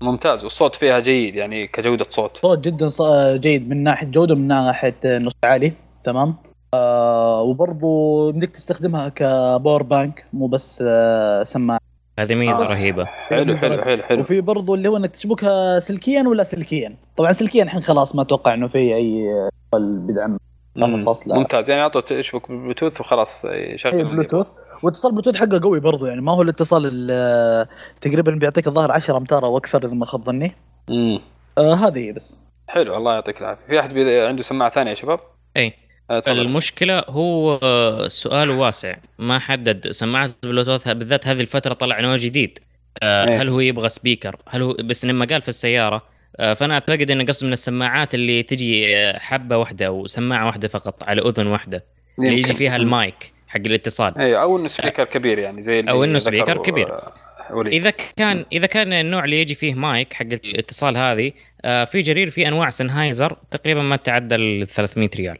ممتاز 0.01 0.45
والصوت 0.45 0.75
فيها 0.75 1.01
جيد 1.01 1.35
يعني 1.35 1.67
كجودة 1.67 2.07
صوت. 2.11 2.37
صوت 2.37 2.59
جدا 2.59 2.89
جيد 3.37 3.69
من 3.69 3.83
ناحية 3.83 4.07
جودة 4.07 4.35
من 4.35 4.47
ناحية 4.47 4.95
نص 5.05 5.33
عالي. 5.45 5.73
تمام؟ 6.05 6.35
آه 6.75 7.43
وبرضو 7.43 8.33
بدك 8.33 8.51
تستخدمها 8.51 9.09
ك 9.09 9.21
power 9.21 9.83
bank 9.83 10.25
مو 10.33 10.47
بس 10.47 10.85
آه 10.87 11.43
سماعة. 11.43 11.81
هذه 12.19 12.35
ميزة 12.35 12.65
آه. 12.65 12.73
رهيبة. 12.73 13.05
حلو 13.05 13.57
حلو 13.57 13.83
حلو 13.83 14.03
حلو 14.03 14.21
وفي 14.21 14.41
برضو 14.41 14.75
اللي 14.75 14.89
هو 14.89 14.97
انك 14.97 15.11
تشبكها 15.11 15.81
سلكيا 15.81 16.23
ولا 16.23 16.43
سلكيا؟ 16.43 16.97
طبعا 17.17 17.33
سلكيا 17.33 17.63
الحين 17.63 17.83
خلاص 17.83 18.15
ما 18.15 18.23
أتوقع 18.23 18.55
إنه 18.55 18.69
في 18.69 18.79
أي 18.95 19.29
بدعم. 19.75 20.39
ممتاز. 20.77 21.71
يعني 21.71 21.83
اعطوا 21.83 22.01
تشبك 22.01 22.51
بلوتوث 22.53 23.01
وخلاص 23.01 23.45
يشغل 23.45 23.95
أي 23.95 24.05
بلوتوث؟ 24.05 24.47
واتصال 24.85 25.13
بلوتوث 25.13 25.37
حقه 25.37 25.61
قوي 25.63 25.81
برضو 25.81 26.07
يعني 26.07 26.21
ما 26.21 26.33
هو 26.33 26.43
الاتصال 26.43 26.91
ال- 26.93 27.67
تقريبا 28.01 28.33
بيعطيك 28.33 28.67
الظاهر 28.67 28.93
10 28.93 29.17
أمتار 29.19 29.45
أو 29.45 29.57
أكثر 29.59 29.87
إذا 29.87 29.95
ما 29.95 30.05
خاب 30.07 30.25
ظني 30.25 30.55
مم. 30.89 31.21
آه 31.59 31.75
هذه 31.75 31.99
هي 31.99 32.13
بس 32.13 32.39
حلو 32.69 32.97
الله 32.97 33.15
يعطيك 33.15 33.41
العافية 33.41 33.67
في 33.69 33.81
أحد 33.81 33.99
عنده 33.99 34.43
سماعة 34.43 34.71
ثانية 34.71 34.91
يا 34.91 34.97
شباب؟ 34.97 35.21
اي 35.57 35.73
آه، 36.11 36.21
تفضل. 36.21 36.41
المشكلة 36.41 37.05
هو 37.09 37.59
السؤال 38.05 38.51
واسع 38.51 38.97
ما 39.19 39.39
حدد 39.39 39.91
سماعة 39.91 40.31
البلوتوث 40.45 40.89
بالذات 40.89 41.29
هذه 41.29 41.41
الفترة 41.41 41.75
طلع 41.75 42.01
نوع 42.01 42.17
جديد 42.17 42.59
آه، 43.03 43.29
إيه. 43.29 43.43
هل 43.43 43.49
هو 43.49 43.61
يبغى 43.61 43.89
speaker 43.89 44.37
هل 44.49 44.63
هو 44.63 44.77
بس 44.85 45.05
لما 45.05 45.25
قال 45.27 45.43
في 45.43 45.49
السيارة 45.49 46.03
آه، 46.37 46.55
فأنا 46.55 46.75
أعتقد 46.75 47.11
انه 47.11 47.25
قصده 47.25 47.47
من 47.47 47.53
السماعات 47.53 48.15
اللي 48.15 48.43
تجي 48.43 48.97
آه، 48.97 49.19
حبة 49.19 49.57
واحدة 49.57 49.93
وسماعه 49.93 50.47
واحدة 50.47 50.69
فقط 50.69 51.03
على 51.05 51.23
أذن 51.23 51.47
واحدة 51.47 51.85
اللي. 52.19 52.39
يجي 52.39 52.55
فيها 52.55 52.77
المايك 52.77 53.34
حق 53.55 53.61
الاتصال. 53.67 54.19
أيوه 54.19 54.43
أو 54.43 54.57
إنه 54.59 54.69
speaker 54.69 55.05
كبير 55.05 55.39
يعني 55.39 55.63
زي 55.63 55.81
اللي 55.81 55.91
إنه 55.91 56.05
ذكره، 56.05 56.19
speaker 56.19 56.63
كبير. 56.63 56.93
آه، 56.93 57.13
وليد 57.51 57.73
إذا 57.73 57.91
كان 57.91 58.45
إذا 58.53 58.67
كان 58.67 58.93
النوع 58.93 59.25
اللي 59.25 59.41
يجي 59.41 59.55
فيه 59.55 59.75
مايك 59.75 60.13
حق 60.13 60.27
الاتصال 60.27 60.97
هذه 60.97 61.33
آه، 61.65 61.85
في 61.85 62.01
جرير 62.01 62.31
في 62.31 62.49
أنواع 62.49 62.71
سنهايزر 62.71 63.37
تقريبا 63.51 63.83
ما 63.83 63.97
تعدى 63.97 64.35
ال 64.35 64.67
300 64.69 65.09
ريال. 65.17 65.39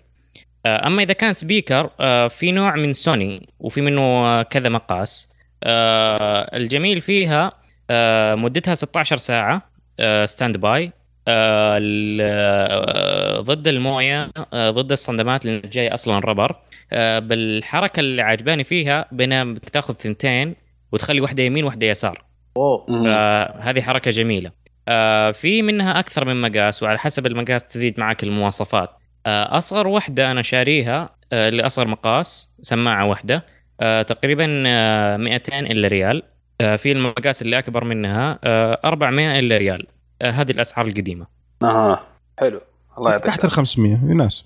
آه، 0.67 0.87
أما 0.87 1.03
إذا 1.03 1.13
كان 1.13 1.33
speaker 1.33 1.89
في 2.29 2.53
نوع 2.53 2.77
من 2.77 2.93
سوني 2.93 3.49
وفي 3.61 3.81
منه 3.81 4.43
كذا 4.43 4.69
مقاس. 4.69 5.35
الجميل 6.55 7.01
فيها 7.01 7.53
مدتها 8.35 8.75
16 8.75 9.17
ساعة 9.17 9.63
standby 10.25 10.93
ضد 13.41 13.69
المويه 13.69 14.29
آه، 14.53 14.71
ضد 14.71 14.93
الصدمات 14.93 15.45
لأن 15.47 15.61
جاي 15.73 15.89
أصلا 15.95 16.19
rubber. 16.19 16.57
آه، 16.93 17.19
والحركة 17.19 18.01
اللي 18.01 18.23
عجباني 18.23 18.65
فيها 18.65 19.07
بين 19.13 19.61
تاخذ 19.61 19.95
ثنتين 19.95 20.55
وتخلي 20.93 21.21
واحدة 21.21 21.43
يمين 21.43 21.65
واحدة 21.65 21.87
يسار. 21.87 22.25
اوه 22.57 22.87
مم. 22.89 23.05
فهذه 23.05 23.81
حركة 23.83 24.11
جميلة. 24.11 24.51
آه، 24.89 25.31
في 25.31 25.63
منها 25.63 25.99
أكثر 25.99 26.25
من 26.25 26.41
مقاس 26.41 26.83
وعلى 26.83 26.99
حسب 26.99 27.27
المقاس 27.27 27.65
تزيد 27.65 28.01
معك 28.01 28.23
المواصفات. 28.23 28.91
آه، 29.27 29.59
أصغر 29.59 29.87
واحدة 29.87 30.31
أنا 30.31 30.43
شاريها 30.43 31.11
آه، 31.33 31.51
لاصغر 31.51 31.89
مقاس 31.89 32.55
سماعة 32.63 33.07
واحدة 33.07 33.45
آه، 33.81 34.03
تقريبا 34.03 34.65
آه، 34.67 35.17
200 35.17 35.59
إلا 35.67 35.89
ريال. 35.89 36.23
آه، 36.61 36.77
في 36.77 36.93
المقاس 36.93 37.43
اللي 37.43 37.59
أكبر 37.59 37.85
منها 37.85 38.39
آه، 38.45 38.81
400 38.85 39.39
إلا 39.39 39.57
ريال. 39.57 39.87
آه، 39.87 39.94
هذه 40.23 40.51
الأسعار 40.51 40.87
القديمة. 40.87 41.27
أها 41.63 42.03
حلو. 42.39 42.61
الله 42.99 43.11
يعطيك 43.11 43.27
تحت 43.27 43.45
ال 43.45 43.51
500 43.51 43.93
يناسب. 43.93 44.45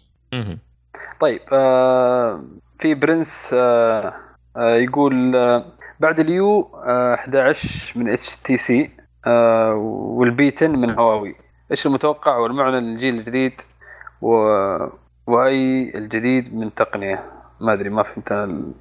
طيب 1.20 1.40
آه 1.53 2.45
في 2.78 2.95
برنس 2.95 3.51
آه 3.55 4.15
آه 4.57 4.74
يقول 4.74 5.36
آه 5.36 5.65
بعد 6.01 6.20
ال 6.20 6.45
U 6.45 6.70
آه 6.86 7.15
11 7.15 7.99
من 7.99 8.09
HTC 8.09 8.90
وال 10.16 10.40
P 10.40 10.52
10 10.57 10.69
من 10.69 10.90
هواوي. 10.90 11.36
إيش 11.70 11.86
المتوقع 11.86 12.36
والمعنى 12.36 12.81
للجيل 12.81 13.15
الجديد 13.19 13.61
و... 14.23 14.31
وأي 15.27 15.93
الجديد 15.95 16.55
من 16.55 16.74
تقنية؟ 16.74 17.32
ما 17.61 17.73
أدري 17.73 17.90
ما 17.90 18.03
فهمت 18.03 18.32
ال... 18.32 18.73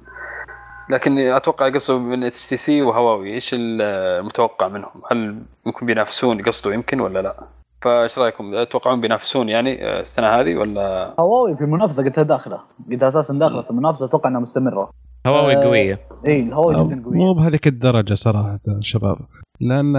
لكن 0.90 1.18
أتوقع 1.18 1.68
قصده 1.68 1.98
من 1.98 2.24
HTC 2.24 2.82
وهواوي. 2.82 3.34
إيش 3.34 3.50
المتوقع 3.54 4.68
منهم؟ 4.68 5.02
هل 5.10 5.42
ممكن 5.66 5.86
بينافسون 5.86 6.42
قصده 6.42 6.74
يمكن 6.74 7.00
ولا 7.00 7.22
لا؟ 7.22 7.34
فإيش 7.82 8.18
رأيكم؟ 8.18 8.64
تتوقعون 8.64 9.00
بينافسون 9.00 9.48
يعني 9.48 9.86
آه، 9.88 10.00
السنة 10.00 10.26
هذه 10.26 10.54
ولا؟ 10.54 11.14
هواوي 11.20 11.56
في 11.56 11.64
المنافسه 11.64 12.04
قلتها 12.04 12.22
داخله 12.22 12.60
قلتها 12.90 13.08
أساسا 13.08 13.34
داخله 13.34 13.62
في 13.62 13.70
المنافسه 13.70 14.06
أتوقع 14.06 14.30
إنها 14.30 14.40
مستمرة. 14.40 14.90
هواوي 15.26 15.56
آه، 15.56 15.60
قوية. 15.60 16.00
اي 16.26 16.42
الهواوي 16.42 16.74
جدا 16.74 16.96
مو 16.96 17.32
قويه 17.32 17.34
بهذيك 17.34 17.66
الدرجه 17.66 18.14
صراحة 18.14 18.60
شباب. 18.80 19.16
لأن 19.60 19.92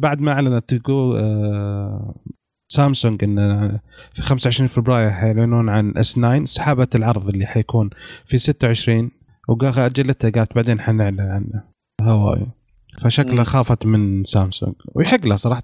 بعد 0.00 0.20
ما 0.20 0.32
أعلنت 0.32 0.74
تقول 0.74 1.16
آه، 1.18 2.14
سامسونج 2.68 3.24
إن 3.24 3.78
في 4.12 4.22
25 4.22 4.68
فبراير 4.68 5.10
حيعلنون 5.10 5.68
عن 5.68 5.92
S 5.96 6.12
9 6.12 6.44
سحبت 6.44 6.96
العرض 6.96 7.28
اللي 7.28 7.46
حيكون 7.46 7.90
في 8.26 8.38
26 8.38 9.10
وقال 9.48 9.78
اجلتها 9.78 10.30
قالت 10.30 10.54
بعدين 10.54 10.80
حنعلن 10.80 11.20
عنه 11.20 11.62
هواوي 12.02 12.46
فشكلها. 13.00 13.44
خافت 13.44 13.86
من 13.86 14.24
سامسونج 14.24 14.74
ويحق 14.94 15.26
لها 15.26 15.36
صراحة 15.36 15.62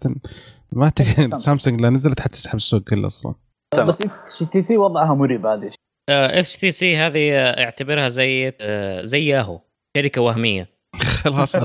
ما 0.72 0.88
تقدر 0.88 1.38
سامسونج. 1.46 1.80
لا 1.80 1.90
نزلت 1.90 2.20
حتسحب 2.20 2.56
السوق 2.56 2.82
كله 2.82 3.06
أصلا. 3.06 3.34
بس 3.78 4.00
اتش 4.02 4.38
تي 4.52 4.60
سي 4.60 4.76
وضعها 4.76 5.14
مريب 5.14 5.46
هذه 5.46 5.70
HTC 6.10 6.96
هذه 6.96 7.32
آه، 7.32 7.64
اعتبرها 7.64 8.08
زي 8.08 8.52
آه، 8.60 9.02
زي 9.04 9.26
ياهو 9.26 9.60
شركة 9.96 10.20
وهمية 10.20 10.68
خلاص. 11.24 11.56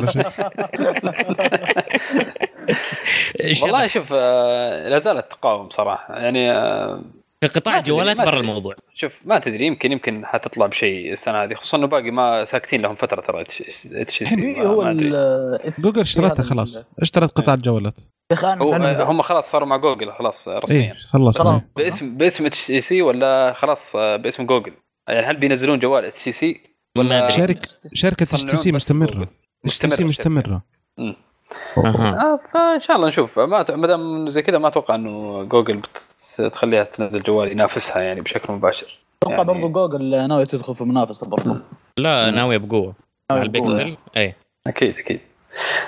والله 3.62 3.88
شوف 3.88 4.14
آه، 4.14 4.90
لا 4.90 4.98
زالت 4.98 5.32
تقاوم 5.32 5.70
صراحة 5.70 6.16
يعني 6.16 6.52
في 7.42 7.48
قطاع 7.48 7.78
الجوالات 7.78 8.18
برا. 8.18 8.40
الموضوع. 8.40 8.76
شوف 8.94 9.22
ما 9.26 9.40
تدري 9.40 9.66
يمكن 9.66 9.92
يمكن 9.92 10.26
حتطلع 10.26 10.66
بشيء 10.66 11.12
السنة 11.12 11.44
هذه 11.44 11.54
خصوصا 11.54 11.78
إنه 11.78 11.88
باقي 11.88 12.12
ما 12.12 12.44
ساكتين 12.46 12.82
لهم 12.82 12.96
فترة 12.96 13.22
ترى 13.22 13.42
H 13.42 14.24
هو 14.60 14.82
ال- 14.88 15.74
جوجل 15.80 16.02
اشترتها 16.02 16.44
خلاص. 16.44 16.84
اشترت 17.02 17.32
قطاع 17.32 17.54
الجوالات. 17.54 17.94
يا 18.32 18.36
أخي 18.38 18.48
هو 18.48 18.76
أنا 18.76 19.04
هم 19.04 19.22
خلاص 19.22 19.52
صاروا 19.52 19.68
مع 19.68 19.78
جوجل 19.78 20.12
خلاص 20.12 20.48
رسميا. 20.48 20.82
إيه 20.82 20.94
خلص. 21.10 21.42
خلاص. 21.42 21.62
باسم 21.76 22.18
باسم 22.18 22.46
HTC 22.46 23.02
ولا 23.02 23.54
خلاص 23.54 23.96
آه، 23.96 24.16
باسم 24.16 24.46
جوجل؟ 24.46 24.74
يعني 25.08 25.26
هل 25.28 25.38
بينزلون 25.38 25.80
جوال 25.80 26.06
إتش 26.06 26.30
سي 26.30 26.62
ولا. 26.98 27.30
شركه 27.30 27.70
شركة 27.94 28.24
HTC 28.24 28.72
مستمرة؟ 28.72 29.28
HTC 29.66 30.04
مستمرة 30.04 30.62
مستمرة. 30.98 31.25
آه 31.78 32.40
فإن 32.54 32.80
شاء 32.80 32.96
الله 32.96 33.08
نشوف. 33.08 33.40
ما 33.40 33.62
ت- 33.64 33.72
ما 33.72 33.88
دام 33.88 34.30
زي 34.30 34.42
كذا 34.42 34.58
ما 34.58 34.68
أتوقع 34.68 34.96
إنه 34.96 35.44
جوجل 35.44 35.82
بتخليها 36.40 36.84
تنزل 36.84 37.24
جوال 37.24 37.52
ينافسها 37.52 38.02
يعني 38.02 38.22
بشكل 38.22 38.54
مباشر. 38.54 39.00
أتوقع 39.24 39.36
يعني- 39.38 39.48
برضو 39.48 39.70
جوجل 39.70 40.28
ناوي 40.28 40.46
تدخل 40.46 40.76
في 40.76 40.84
منافسة 40.84 41.28
برضو. 41.30 41.56
لا. 41.98 42.32
ناوية 42.32 42.58
بقوة. 42.58 42.94
مع 43.32 43.36
ناوية 43.38 43.50
بقوة. 43.50 43.66
البكسل 43.68 43.98
اي 44.18 44.36
أكيد 44.68 44.98
أكيد. 45.00 45.20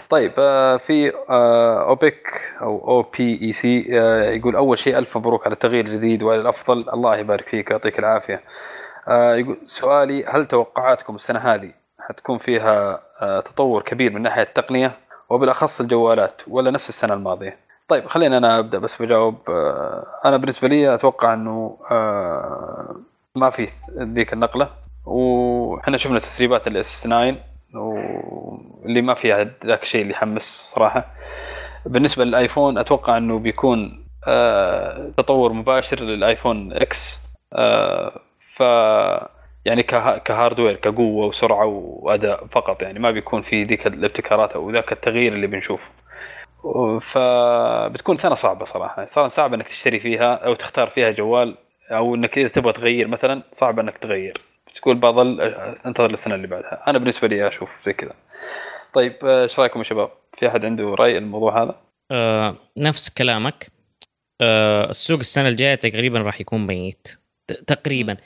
طيب 0.10 0.34
آه 0.38 0.78
في 0.78 1.14
آه 1.30 1.90
اوبك 1.90 2.42
أو 2.62 2.88
O 2.88 3.02
P 3.18 3.42
E 3.42 3.52
C 3.52 3.80
يقول 4.36 4.56
أول 4.56 4.78
شيء 4.78 4.98
ألف 4.98 5.18
مبروك 5.18 5.46
على 5.48 5.54
التغيير 5.54 5.86
الجديد 5.86 6.24
والى 6.24 6.42
الأفضل. 6.42 6.90
الله 6.94 7.18
يبارك 7.18 7.48
فيك 7.50 7.70
ويعطيك 7.70 8.00
العافية. 8.00 8.42
يقول 9.10 9.58
سؤالي 9.66 10.26
هل 10.26 10.46
توقعاتكم 10.46 11.16
السنة 11.16 11.40
هذه 11.40 11.72
حتكون 12.00 12.38
فيها 12.38 13.02
تطور 13.42 13.82
كبير 13.82 14.14
من 14.14 14.22
ناحية 14.22 14.42
التقنية؟ 14.44 14.92
وبالأخص 15.30 15.82
الجوالات 15.82 16.42
ولا 16.48 16.72
نفس 16.72 16.90
السنة 16.90 17.14
الماضية. 17.14 17.58
طيب 17.88 18.08
خلينا 18.08 18.38
أنا 18.38 18.60
أبدأ 18.60 18.80
بس 18.80 19.02
بجاوب. 19.02 19.36
آه 19.50 20.06
أنا 20.26 20.38
بالنسبة 20.38 20.68
لي 20.68 20.94
أتوقع 20.94 21.34
إنه 21.34 21.78
آه 21.92 22.96
ما 23.36 23.50
في 23.50 23.68
ذيك 23.98 24.34
النقلة. 24.34 24.70
وحنا 25.06 25.98
شفنا 25.98 26.20
تسريبات 26.20 26.68
ال 26.68 26.86
S 26.86 27.04
9 27.04 27.36
واللي 27.74 29.02
ما 29.02 29.14
فيها 29.14 29.48
ذاك 29.66 29.84
الشيء 29.84 30.02
اللي 30.02 30.14
يحمس 30.14 30.66
صراحة. 30.76 31.06
بالنسبة 31.86 32.24
للآيفون 32.24 32.78
أتوقع 32.78 33.18
إنه 33.18 33.40
بيكون 33.40 34.06
آه 34.28 35.12
تطور 35.18 35.54
مباشر 35.54 36.00
للآيفون 36.00 36.74
X. 36.74 37.22
ف 38.56 38.64
يعني 39.68 39.84
كه- 39.84 40.18
كهاردوير 40.18 40.76
كقوة 40.76 41.26
وسرعة 41.26 41.66
وأداء 41.66 42.48
فقط 42.48 42.82
يعني 42.82 43.00
ما 43.00 43.12
بيكون 43.12 43.42
في 43.42 43.64
ذيك 43.64 43.88
الابتكارات 43.88 44.52
أو 44.52 44.72
ذاك 44.72 44.92
التغيير 44.92 45.34
اللي 45.34 45.48
بنشوفه. 45.48 45.92
فبتكون 47.02 48.18
سنة 48.18 48.36
صعبة 48.36 48.66
صراحة 48.66 49.06
صار 49.06 49.28
صعب 49.28 49.54
إنك 49.54 49.68
تشتري 49.68 50.00
فيها 50.00 50.36
أو 50.36 50.54
تختار 50.54 50.90
فيها 50.90 51.12
جوال 51.12 51.58
أو 51.92 52.16
إنك 52.16 52.38
إذا 52.38 52.48
تبغى 52.48 52.74
تغير 52.74 53.08
مثلا 53.08 53.44
صعب 53.52 53.80
إنك 53.80 53.98
تغير. 53.98 54.42
تقول 54.76 54.96
بظل 54.96 55.42
أنتظر 55.86 56.14
السنة 56.14 56.36
اللي 56.36 56.48
بعدها. 56.48 56.84
أنا 56.88 56.98
بالنسبة 56.98 57.28
لي 57.28 57.48
أشوف 57.48 57.84
زي 57.84 57.94
كذا. 57.94 58.14
طيب 58.94 59.26
إيش 59.26 59.60
رأيكم 59.60 59.80
يا 59.80 59.84
شباب؟ 59.84 60.10
في 60.38 60.48
أحد 60.48 60.66
عنده 60.66 60.84
رأي 60.84 61.18
الموضوع 61.18 61.64
هذا؟ 61.64 61.82
آه 62.12 62.56
نفس 62.78 63.10
كلامك. 63.10 63.72
آه 64.42 64.90
السوق 64.90 65.20
السنة 65.20 65.48
الجاية 65.48 65.76
تقريبا 65.76 66.20
راح 66.20 66.42
يكون 66.42 66.68
ميت. 66.68 67.08
تقريبا. 67.68 68.18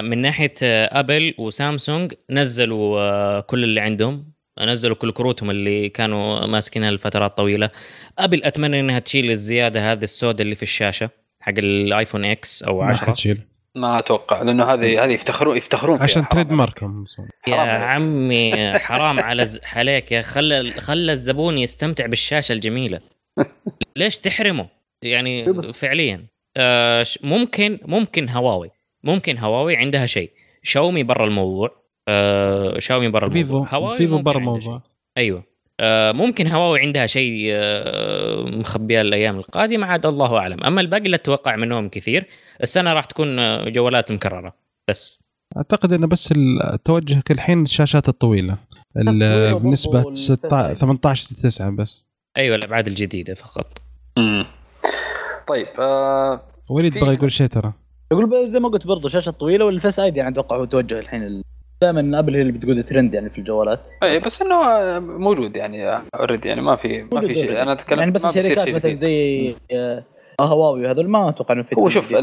من 0.00 0.18
ناحية 0.18 0.52
آه 0.62 1.00
ابل 1.00 1.34
وسامسونج 1.38 2.12
نزلوا 2.30 3.00
آه 3.00 3.40
كل 3.40 3.64
اللي 3.64 3.80
عندهم. 3.80 4.32
نزلوا 4.60 4.96
كل 4.96 5.12
كروتهم 5.12 5.50
اللي 5.50 5.88
كانوا 5.88 6.46
ماسكينها 6.46 6.90
لفترات 6.90 7.36
طويلة. 7.36 7.70
ابل 8.18 8.44
أتمنى 8.44 8.80
إنها 8.80 8.98
تشيل 8.98 9.30
الزيادة 9.30 9.92
هذه 9.92 10.02
السوداء 10.02 10.42
اللي 10.42 10.54
في 10.54 10.62
الشاشة 10.62 11.10
حق 11.40 11.52
الآيفون 11.58 12.24
X 12.24 12.62
أو 12.62 12.80
ما 12.80 12.86
10 12.86 13.06
حتشيل. 13.06 13.38
ما 13.74 13.98
أتوقع 13.98 14.42
لأنه 14.42 14.64
هذه 14.64 15.04
هذه 15.04 15.10
يفتخرون 15.12 15.56
يفتخرون 15.56 15.96
فيها. 15.96 16.04
عشان 16.04 16.28
trademark 16.28 16.82
هم. 16.82 17.04
يا. 17.48 17.54
عمي 17.56 18.52
حرام 18.78 19.20
على 19.20 19.44
ز... 19.44 19.60
عليك 19.72 20.12
يا 20.12 20.22
خلى 20.22 20.72
خلى 20.72 21.12
الزبون 21.12 21.58
يستمتع 21.58 22.06
بالشاشة 22.06 22.52
الجميلة. 22.52 23.00
ليش 23.96 24.18
تحرمه؟ 24.18 24.68
يعني 25.02 25.42
بس- 25.44 25.70
فعليا. 25.78 26.26
آه 26.56 27.06
ممكن 27.22 27.78
ممكن 27.84 28.28
هواوي. 28.28 28.70
ممكن 29.06 29.38
هواوي 29.38 29.76
عندها 29.76 30.06
شيء. 30.06 30.30
شاومي 30.62 31.02
برا 31.02 31.24
الموضوع. 31.26 31.82
آه 32.08 32.78
شاومي 32.78 33.08
برا 33.08 33.26
الموضوع. 33.26 33.64
فيفو 33.64 33.76
هواوي 33.76 33.96
فيفو 33.98 34.22
برا 34.22 34.38
الموضوع. 34.38 34.82
أيوه. 35.18 35.44
آه 35.80 36.12
ممكن 36.12 36.46
هواوي 36.48 36.80
عندها 36.80 37.06
شيء 37.06 37.48
آه 37.52 38.42
مخبيه 38.44 39.00
الأيام 39.00 39.36
القادمة 39.38 39.86
عاد 39.86 40.06
الله 40.06 40.38
أعلم. 40.38 40.64
أما 40.64 40.80
الباقي 40.80 41.08
لا 41.08 41.16
تتوقع 41.16 41.56
منهم 41.56 41.88
كثير. 41.88 42.26
السنة 42.62 42.92
راح 42.92 43.04
تكون 43.04 43.38
آه، 43.38 43.68
جوالات 43.68 44.12
مكررة. 44.12 44.52
بس. 44.88 45.22
أعتقد 45.56 45.92
إنه 45.92 46.06
بس 46.06 46.32
ال- 46.32 46.82
توجهك 46.84 47.30
الحين 47.30 47.62
الشاشات 47.62 48.08
الطويلة. 48.08 48.56
بنسبة 48.94 50.02
وال- 50.06 50.16
16 50.16 50.74
18 50.74 51.28
9 51.42 51.70
بس. 51.70 52.06
أيوه 52.36 52.56
الأبعاد 52.56 52.86
الجديدة 52.86 53.34
فقط. 53.34 53.78
مم. 54.18 54.46
طيب 55.48 55.66
آه 55.78 56.40
وليد 56.70 56.98
بغى 56.98 57.14
يقول 57.14 57.32
شيء 57.32 57.46
ترى. 57.46 57.72
يقول 58.12 58.26
ب- 58.26 58.34
زي 58.46 58.60
ما 58.60 58.68
قلت 58.68 58.86
برضو 58.86 59.08
شاشة 59.08 59.30
طويلة 59.30 59.64
وال 59.64 59.75
Face 59.75 59.98
ID 59.98 60.18
يعني 60.18 60.30
أتوقع 60.32 60.56
هو 60.56 60.64
توجه 60.64 60.98
الحين 60.98 61.42
دائما 61.82 62.18
ابل 62.18 62.34
هي 62.34 62.40
اللي 62.42 62.52
بتقود 62.52 62.78
الترند 62.78 63.14
يعني 63.14 63.30
في 63.30 63.38
الجوالات. 63.38 63.80
اي 64.02 64.20
بس 64.20 64.42
إنه 64.42 64.54
آه، 64.54 64.98
موجود 64.98 65.56
يعني 65.56 66.00
already 66.14 66.48
يعني 66.48 66.60
ما 66.60 66.76
في 66.76 67.02
ما 67.12 67.20
في 67.20 67.34
شيء. 67.34 67.62
أنا 67.62 67.72
أتكلم 67.72 67.98
يعني 67.98 68.10
بس 68.10 68.24
الشركات 68.36 68.68
مثلا. 68.68 68.94
زي 68.94 69.54
آه، 69.72 70.04
هواوي 70.40 70.86
وهذول 70.86 71.08
ما 71.08 71.28
أتوقع 71.28 71.54
إنه 71.54 71.62
في 71.62 71.74
هو 71.78 71.88
ترند 71.88 71.92
شوف 71.92 72.14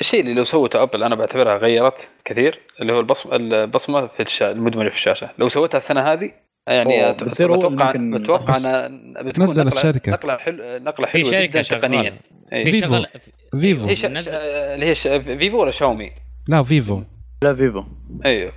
الشيء 0.00 0.20
اللي 0.20 0.34
لو 0.34 0.44
سوته 0.44 0.82
ابل 0.82 1.02
أنا 1.02 1.14
بعتبرها 1.14 1.56
غيرت 1.56 2.10
كثير 2.24 2.60
اللي 2.80 2.92
هو 2.92 3.00
البصمه 3.00 3.36
البصمة 3.36 4.06
في 4.06 4.22
الشا... 4.22 4.50
المدمجه 4.50 4.88
في 4.88 4.94
الشاشة. 4.94 5.30
لو 5.38 5.48
سويتها 5.48 5.78
السنة 5.78 6.00
هذه 6.00 6.30
يعني 6.66 7.10
أتوقع 7.10 7.92
أتوقع 7.96 8.44
بس 8.52 8.66
انها 8.66 9.22
بتكون 9.22 9.44
نزل 9.44 9.70
نقلة- 9.70 9.76
الشركة. 9.76 10.12
نقلة 10.12 10.36
حلو 10.36 10.56
نقلة 10.78 11.06
في 11.06 11.12
حلوة 11.12 11.30
شركة 11.30 11.62
تقنية 11.62 12.10
في 12.50 12.56
إيه. 12.56 12.64
فيفو. 12.64 12.86
شغال 12.86 13.06
فيفو 13.60 13.84
اللي 13.84 14.86
هي 14.86 14.94
ش... 14.94 15.08
فيفو 15.08 15.60
ولا 15.62 15.70
شاومي؟ 15.70 16.12
لا 16.48 16.62
فيفو 16.62 17.02
لا 17.42 17.54
فيفو 17.54 17.84
أيوه 18.24 18.52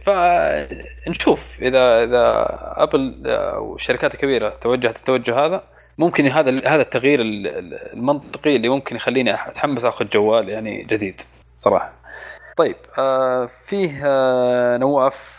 فنشوف 1.06 1.58
اذا 1.62 2.04
إذا 2.04 2.46
أبل 2.78 3.22
أو 3.28 3.76
الشركات 3.76 4.14
الكبيره 4.14 4.50
توجهت 4.62 4.98
التوجه 4.98 5.46
هذا 5.46 5.64
ممكن 5.98 6.26
هذا 6.28 6.52
هذا 6.68 6.82
التغيير 6.82 7.22
ال- 7.22 7.48
ال- 7.48 7.94
المنطقي 7.94 8.56
اللي 8.56 8.70
ممكن 8.70 8.96
يخليني 8.96 9.34
أتحمس 9.48 9.84
آخذ 9.84 10.10
جوال 10.10 10.50
يعني 10.50 10.84
جديد 10.84 11.22
صراحة. 11.58 11.94
طيب 12.58 12.76
آه 12.98 13.50
فيه 13.66 14.02
آه 14.06 14.78
نواف 14.78 15.39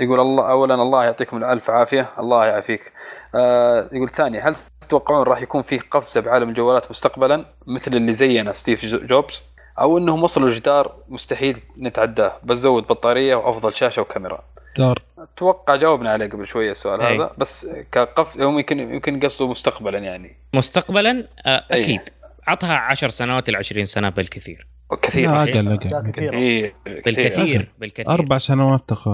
يقول 0.00 0.20
الله 0.20 0.50
اولا 0.50 0.74
الله 0.74 1.04
يعطيكم 1.04 1.36
الألف 1.36 1.70
عافية 1.70 2.10
الله 2.18 2.46
يعافيك. 2.46 2.92
آه 3.34 3.88
يقول 3.92 4.10
ثاني 4.10 4.40
هل 4.40 4.56
تتوقعون 4.80 5.22
راح 5.22 5.42
يكون 5.42 5.62
فيه 5.62 5.80
قفزة 5.90 6.20
بعالم 6.20 6.48
الجوالات 6.48 6.90
مستقبلا 6.90 7.44
مثل 7.66 7.94
اللي 7.94 8.12
زينا 8.12 8.52
ستيف 8.52 8.84
جو- 8.84 9.06
جوبز 9.06 9.42
أو 9.80 9.98
إنهم 9.98 10.22
وصلوا 10.22 10.50
لجدار 10.50 10.94
مستحيل 11.08 11.60
نتعداه 11.78 12.32
بس 12.44 12.56
زود 12.58 12.82
بطارية 12.86 13.36
وأفضل 13.36 13.72
شاشة 13.74 14.02
وكاميرا. 14.02 14.42
دار 14.78 15.02
أتوقع 15.18 15.76
جاوبنا 15.76 16.10
عليه 16.10 16.26
قبل 16.26 16.46
شوية 16.46 16.70
السؤال 16.70 17.00
أي. 17.02 17.16
هذا 17.16 17.30
بس 17.38 17.66
كقف 17.92 18.36
هم 18.40 18.58
يمكن 18.58 18.78
يمكن 18.78 19.20
قصده 19.20 19.48
مستقبلا 19.48 19.98
يعني 19.98 20.36
مستقبلا 20.54 21.28
آه، 21.46 21.64
أي. 21.72 21.80
أكيد 21.80 22.00
عطها 22.48 22.78
10 22.78 23.08
سنوات 23.08 23.48
إلى 23.48 23.56
20 23.56 23.84
سنة 23.84 24.08
بالكثير 24.08 24.66
كثير. 25.02 25.42
أقل 25.42 25.72
أقل. 25.72 26.10
كثير 26.10 26.74
بالكثير 26.86 27.72
بالكثير. 27.78 28.08
أربع 28.08 28.38
سنوات 28.38 28.80
تخ... 28.88 29.08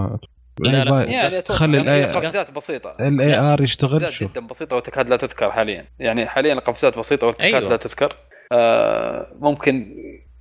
لا، 0.61 0.85
لا. 0.85 1.05
يعني 1.05 1.43
خلي 1.43 1.81
الاي 1.81 2.05
قفزات 2.05 2.51
بسيطة. 2.51 2.97
ال 3.01 3.39
AR 3.39 3.61
يشتغل 3.61 4.07
قفزات 4.07 4.31
جدا 4.31 4.47
بسيطة 4.47 4.77
وتكاد 4.77 5.09
لا 5.09 5.17
تذكر 5.17 5.51
حاليا. 5.51 5.85
يعني 5.99 6.27
حاليا 6.27 6.55
قفزات 6.55 6.99
بسيطة 6.99 7.27
وتكاد 7.27 7.55
أيوة. 7.55 7.71
لا 7.71 7.77
تذكر. 7.77 8.17
آه 8.53 9.33
ممكن 9.41 9.97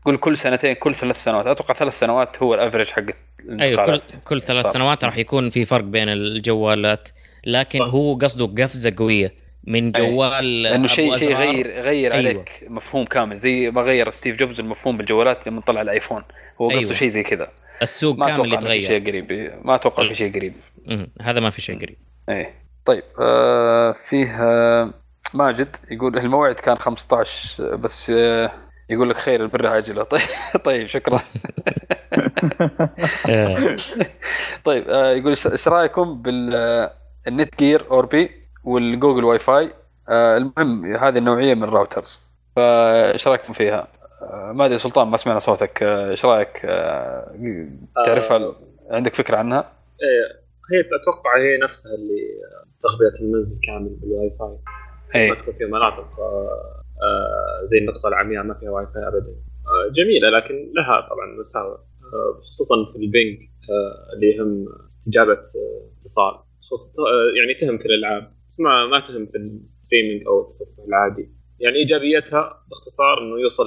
قول 0.06 0.18
كل 0.18 0.38
سنتين 0.38 0.74
كل 0.74 0.95
ثلاث 0.95 1.24
سنوات. 1.24 1.48
أتوقع 1.48 1.74
ثلاث 1.74 1.99
سنوات 1.99 2.44
هو 2.44 2.53
ال 2.53 2.58
average 2.58 2.88
حق 2.88 3.03
أيوه 3.62 3.86
كل 3.86 3.99
كل 4.26 4.41
ثلاث. 4.41 4.66
سنوات 4.66 5.03
راح 5.03 5.18
يكون 5.18 5.49
في 5.49 5.66
فرق 5.66 5.84
بين 5.84 6.10
الجوالات. 6.10 7.10
لكن 7.45 7.80
صح. 7.80 7.86
هو 7.86 8.16
قصده 8.16 8.64
قفزة 8.64 8.94
قوية. 8.98 9.40
من 9.64 9.96
أي. 9.96 10.12
جوال 10.12 10.64
لأنه 10.64 10.88
شيء 10.88 11.18
شيء. 11.18 11.36
غير 11.36 11.68
غير 11.82 12.14
أيوة. 12.14 12.28
عليك 12.28 12.66
مفهوم 12.68 13.06
كامل 13.06 13.38
زي 13.38 13.72
ما 13.72 13.82
غير 13.82 14.10
ستيف 14.10 14.38
جوبز 14.38 14.60
المفهوم 14.60 14.98
بالجوالات 14.98 15.48
لما 15.48 15.62
طلع 15.62 15.82
الآيفون 15.82 16.24
هو 16.62 16.68
قصده 16.68 16.82
أيوة. 16.82 16.94
شيء 16.94 17.08
زي 17.08 17.24
كذا 17.24 17.52
السوق 17.82 18.18
ما 18.18 18.36
كامل 18.36 18.54
يتغير 18.54 18.88
شيء 18.88 19.08
قريب 19.08 19.52
ما 19.64 19.76
أتوقع 19.76 20.08
في 20.08 20.16
شيء 20.16 20.34
قريب. 20.34 20.54
هذا 21.22 21.40
ما 21.40 21.50
في 21.50 21.62
شيء 21.62 21.76
قريب 21.76 21.98
إيه 22.30 22.62
طيب 22.86 23.04
آه 23.20 23.96
فيه 24.10 24.38
آه 24.42 24.94
ماجد 25.34 25.76
يقول 25.92 26.18
الموعد 26.18 26.56
كان 26.56 26.78
15 26.78 27.76
بس 27.76 28.10
آه 28.10 28.52
يقول 28.90 29.10
لك 29.10 29.18
خير 29.18 29.44
البر 29.44 29.68
عاجلة 29.68 30.04
طيب 30.12 30.22
طيب 30.64 30.88
شكرا 30.88 31.22
آه. 33.30 33.78
طيب 34.66 34.90
آه 34.90 35.12
يقول 35.12 35.36
إيش 35.52 35.68
رأيكم 35.68 36.22
بال 36.22 37.60
Netgear 37.60 37.91
Orbi 37.91 38.40
وال 38.64 39.23
Google 39.23 39.40
WiFi 39.40 39.69
آه 40.10 40.38
المهم 40.38 40.86
هذه 40.96 41.18
النوعية 41.18 41.54
من 41.54 41.64
ال 41.64 41.71
routers. 41.71 42.32
فايش 42.56 43.28
رأيكم 43.28 43.54
فيها؟ 43.54 43.88
آه 44.22 44.52
ما 44.56 44.66
أدري 44.66 44.78
سلطان 44.78 45.08
ما 45.08 45.18
سمعنا 45.18 45.40
صوتك. 45.40 45.84
آه، 45.84 46.10
إيش 46.10 46.26
رأيك؟ 46.26 46.62
آه 46.66 47.68
تعرفها 48.06 48.56
عندك 48.90 49.16
فكرة 49.16 49.38
عنها؟ 49.38 49.72
إيه 50.04 50.42
هي 50.72 50.80
أتوقع 50.80 51.38
هي 51.38 51.58
نفسها 51.58 51.92
اللي 51.96 52.22
تغطية 52.84 53.20
المنزل 53.26 53.60
كامل 53.64 53.90
بالواي 54.02 54.32
فاي 54.40 54.58
ما 55.16 55.22
إيه 55.36 55.42
تكون 55.42 55.54
في 55.54 55.66
مناطق 55.66 56.20
آه، 56.20 56.84
آه، 57.04 57.68
زي 57.72 57.78
النقطة 57.78 58.08
العمياء 58.08 58.44
ما 58.44 58.54
فيها 58.54 58.70
واي 58.70 58.86
فاي 58.94 59.08
ابدا. 59.08 59.32
آه، 59.68 59.92
جميلة 59.94 60.30
لكن 60.30 60.72
لها 60.76 61.02
طبعا 61.10 61.26
مساوئ. 61.42 61.78
آه، 62.14 62.40
خصوصا 62.42 62.92
في 62.92 62.98
ال 62.98 63.06
ping 63.06 63.38
آه، 63.70 64.14
اللي 64.14 64.36
يهم 64.36 64.66
استجابة 64.88 65.34
آه، 65.34 65.82
اتصال. 66.02 66.40
خصوصا 66.62 67.02
آه، 67.02 67.38
يعني 67.38 67.54
تهم 67.54 67.78
في 67.78 67.86
الألعاب. 67.86 68.32
بس 68.52 68.60
ما 68.60 68.86
ما 68.91 68.99
تهم 68.99 69.26
في 69.26 69.38
ال 69.38 69.46
streaming 69.46 70.22
أو 70.28 70.41
التصفح 70.41 70.84
العادي. 70.88 71.30
يعني 71.60 71.76
إيجابيتها 71.76 72.41
باختصار 72.69 73.18
إنه 73.22 73.40
يوصل 73.40 73.64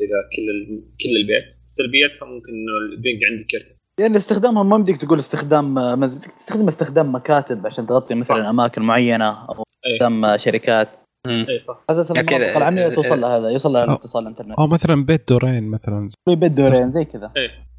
إلى 0.00 0.16
كل 0.36 0.50
ال- 0.50 0.82
كل 1.02 1.16
البيت. 1.20 1.44
سلبيتها 1.76 2.26
ممكن 2.26 2.48
إنه 2.52 2.76
ال 2.92 2.98
ping 2.98 3.24
عندك 3.24 3.54
يرتفع. 3.54 3.74
يعني 4.00 4.16
استخدامها 4.16 4.62
ما 4.62 4.76
بدك 4.78 4.96
تقول 4.96 5.18
استخدام 5.18 5.74
بدك 6.00 6.30
تستخدم 6.36 6.68
استخدام 6.68 7.14
مكاتب 7.14 7.66
عشان 7.66 7.86
تغطي 7.86 8.14
مثلا 8.14 8.42
صح. 8.42 8.48
أماكن 8.48 8.82
معينة 8.82 9.48
أو 9.48 9.54
أي. 9.86 9.92
استخدام 9.94 10.24
آه، 10.24 10.36
شركات 10.36 10.88
اي 11.28 11.62
صح. 11.68 11.84
على 11.90 12.00
أساس. 12.00 12.10
المناطق 12.10 12.56
العمياء 12.56 12.94
توصل 12.94 13.20
لها 13.20 13.38
هذا 13.38 13.48
يوصل 13.50 13.72
لها 13.72 13.84
الاتصال 13.84 14.22
الانترنت 14.22 14.58
أو 14.58 14.66
مثلا 14.66 15.04
بيت 15.04 15.28
دورين 15.28 15.70
مثلا. 15.70 16.08
في 16.28 16.36
بيت 16.36 16.52
دورين 16.52 16.90
زي 16.90 17.04
كذا. 17.04 17.32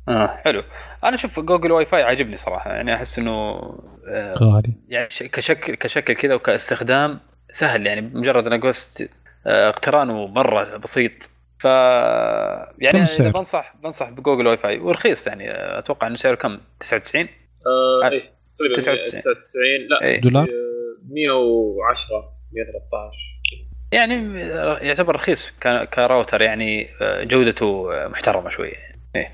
آه 0.09 0.27
حلو. 0.27 0.63
أنا 1.05 1.15
أشوف 1.15 1.39
Google 1.39 1.71
WiFi 1.71 2.03
عاجبني 2.03 2.37
صراحة 2.37 2.71
يعني 2.71 2.95
أحس 2.95 3.19
إنه 3.19 3.31
آه 4.07 4.33
غالي 4.43 4.73
يعني 4.89 5.09
ش- 5.09 5.23
كشكل 5.23 5.75
كشكل 5.75 6.13
كذا 6.13 6.33
وكاستخدام 6.35 7.19
سهل 7.51 7.85
يعني 7.87 8.01
مجرد 8.01 8.47
أنا 8.47 8.67
قست 8.67 9.09
آه، 9.47 9.69
اقترانه 9.69 10.27
مره 10.27 10.77
بسيط 10.77 11.11
ف 11.59 11.65
يعني 11.65 12.99
كم 12.99 13.03
اذا؟ 13.19 13.31
بنصح 13.31 13.75
بنصح 13.83 14.09
ب 14.09 14.47
Google 14.47 14.57
WiFi 14.57 14.79
ورخيص 14.79 15.27
يعني 15.27 15.51
آه، 15.51 15.79
أتوقع 15.79 16.07
إنه 16.07 16.15
سعره 16.15 16.35
كم 16.35 16.59
99 16.79 17.27
آه، 17.67 18.05
اي 18.09 18.29
تقريبا 18.59 18.75
99. 18.75 19.21
99 19.21 19.87
لا 19.89 20.01
إيه. 20.01 20.21
دولار؟ 20.21 20.43
آه، 20.43 21.13
110 21.13 22.33
113 22.53 23.17
يعني 23.91 24.43
آه، 24.43 24.77
يعتبر 24.79 25.15
رخيص 25.15 25.51
كراوتر 25.93 26.41
يعني 26.41 26.89
آه، 27.01 27.23
جودته 27.23 27.93
آه، 27.93 28.07
محترمة 28.07 28.49
شوية 28.49 28.75
إيه 29.15 29.31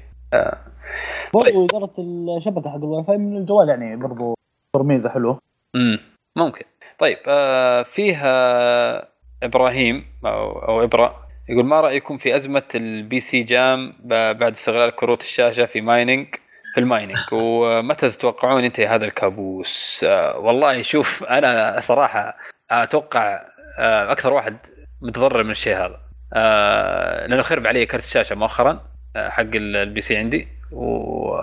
برضو 1.34 1.66
اداره 1.66 1.92
الشبكة 2.38 2.70
حق 2.70 2.76
الواي 2.76 3.04
فاي 3.04 3.18
من 3.18 3.38
الجوال 3.38 3.70
يعني 3.70 3.96
برضو 3.96 4.36
ميزه 4.78 5.10
حلوة 5.10 5.40
امم 5.76 6.00
ممكن. 6.36 6.66
طيب 7.00 7.18
آه 7.28 7.84
فيه 7.84 8.18
آه 8.26 9.08
إبراهيم 9.44 10.06
أو 10.26 10.60
أو 10.60 10.84
ابرا 10.84 11.16
يقول 11.50 11.66
ما 11.66 11.82
رأيكم 11.82 12.18
في 12.18 12.36
أزمة 12.36 12.64
ال 12.76 13.20
PC 13.20 13.44
gaming 13.44 13.94
بعد 14.06 14.52
استغلال 14.52 14.96
كروت 14.96 15.22
الشاشة 15.22 15.66
في 15.66 15.82
mining 15.82 16.28
في 16.74 16.80
ال 16.80 16.85
mining 16.85 17.18
ومتى 17.32 18.10
تتوقعون 18.10 18.64
ينتهي 18.64 18.88
هذا 18.88 19.06
الكابوس؟ 19.06 20.06
آه 20.08 20.38
والله 20.38 20.82
شوف 20.82 21.24
أنا 21.24 21.80
صراحة 21.80 22.38
أتوقع 22.72 23.42
آه 23.80 24.12
أكثر 24.12 24.34
واحد 24.34 24.58
متضرر 25.02 25.44
من 25.44 25.52
الشيء 25.52 25.76
هذا. 25.78 26.00
آه 26.34 27.28
لأنه 27.28 27.42
خرب 27.42 27.68
علي 27.68 27.86
كرت 27.86 28.04
الشاشة 28.04 28.36
مؤخرا 28.36 28.80
آه 29.16 29.30
حق 29.30 29.42
ال- 29.42 29.76
ال 29.76 30.02
PC 30.02 30.18
عندي. 30.18 30.48
و 30.72 31.42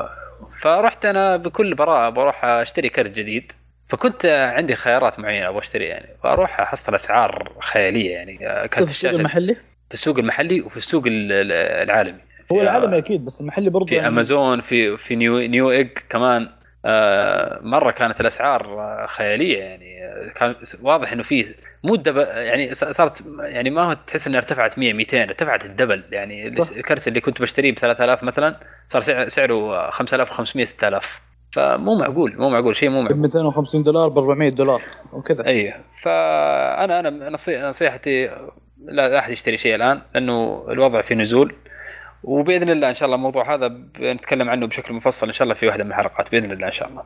فرحت 0.61 1.05
أنا 1.07 1.37
بكل 1.37 1.75
براءة 1.75 2.09
بروح 2.11 2.45
أشتري 2.45 2.89
كرت 2.89 3.11
جديد. 3.11 3.53
فكنت 3.89 4.27
عندي 4.57 4.75
خيارات 4.77 5.19
معينة 5.19 5.49
أبغى 5.49 5.61
أشتري 5.61 5.85
يعني. 5.85 6.09
فأروح 6.23 6.61
أحصل 6.61 6.95
أسعار 6.95 7.53
خيالية 7.61 8.11
يعني. 8.11 8.39
كرت 8.69 8.85
في 8.85 8.91
السوق 8.91 9.11
المحلي؟ 9.11 9.55
في 9.89 9.95
السوق 9.95 10.19
المحلي 10.19 10.61
وفي 10.61 10.77
السوق 10.77 11.07
ال- 11.07 11.33
ال- 11.33 11.53
العالمي. 11.89 12.21
هو 12.53 12.61
العالمي 12.61 12.99
أكيد 12.99 13.25
بس 13.25 13.41
المحلي 13.41 13.71
برضو 13.71 13.87
في 13.87 13.95
يعني 13.95 14.09
أمازون 14.09 14.61
في 14.61 14.97
في 14.97 15.17
new 15.17 15.39
Newegg 15.39 15.89
كمان. 16.11 16.43
آه، 16.43 16.49
مرة 17.63 17.91
كانت 17.91 18.21
الأسعار 18.21 18.81
آه، 18.81 19.07
خيالية 19.07 19.59
يعني. 19.59 20.05
آه، 20.05 20.29
كان 20.29 20.55
واضح 20.83 21.13
إنه 21.13 21.23
فيه 21.23 21.55
مو 21.85 21.95
ال 21.95 21.98
double 21.98 22.21
يعني 22.21 22.75
صارت 22.75 23.23
يعني 23.41 23.71
ما 23.71 23.83
هو 23.83 23.97
تحس 24.07 24.27
إنها 24.27 24.39
ارتفعت 24.39 24.79
100 24.79 24.93
200 24.93 25.23
ارتفعت 25.23 25.65
ال 25.65 25.70
double. 25.70 26.05
يعني. 26.13 26.49
الكرت 26.49 27.09
اللي 27.09 27.21
كنت 27.21 27.43
بشتريه 27.43 27.73
ب 27.73 27.79
3000 27.79 28.23
مثلا 28.23 28.57
صار 28.87 29.03
سع- 29.03 29.29
سعره 29.29 29.91
5500 29.91 30.65
6000 30.67 31.21
فمو 31.53 31.99
معقول 31.99 32.35
مو 32.39 32.51
معقول 32.51 32.77
شيء 32.77 32.89
مو 32.91 33.01
ب 33.01 33.03
معقول 33.03 33.19
250 33.19 33.83
دولار 33.83 34.09
ب 34.09 34.19
400 34.19 34.49
دولار 34.51 34.83
وكذا 35.13 35.47
اي 35.47 35.75
فأنا 36.03 37.01
أنا 37.01 37.31
نصي- 37.31 37.59
نصيحتي 37.63 38.27
لا 38.85 39.09
لا 39.09 39.19
أحد 39.19 39.33
يشتري 39.33 39.59
شيء 39.59 39.75
الآن 39.75 40.01
لأنه 40.15 40.67
الوضع 40.71 41.03
في 41.03 41.15
نزول. 41.15 41.55
وبإذن 42.23 42.71
الله 42.71 42.91
إن 42.91 42.95
شاء 42.95 43.07
الله 43.07 43.17
الموضوع 43.17 43.55
هذا 43.55 43.69
بنتكلم 43.69 44.51
عنه 44.51 44.67
بشكل 44.67 44.95
مفصل 44.95 45.27
إن 45.27 45.33
شاء 45.33 45.43
الله 45.43 45.55
في 45.55 45.67
واحدة 45.67 45.85
من 45.85 45.91
الحلقات 45.91 46.31
بإذن 46.31 46.53
الله 46.53 46.67
إن 46.67 46.73
شاء 46.73 46.89
الله. 46.89 47.03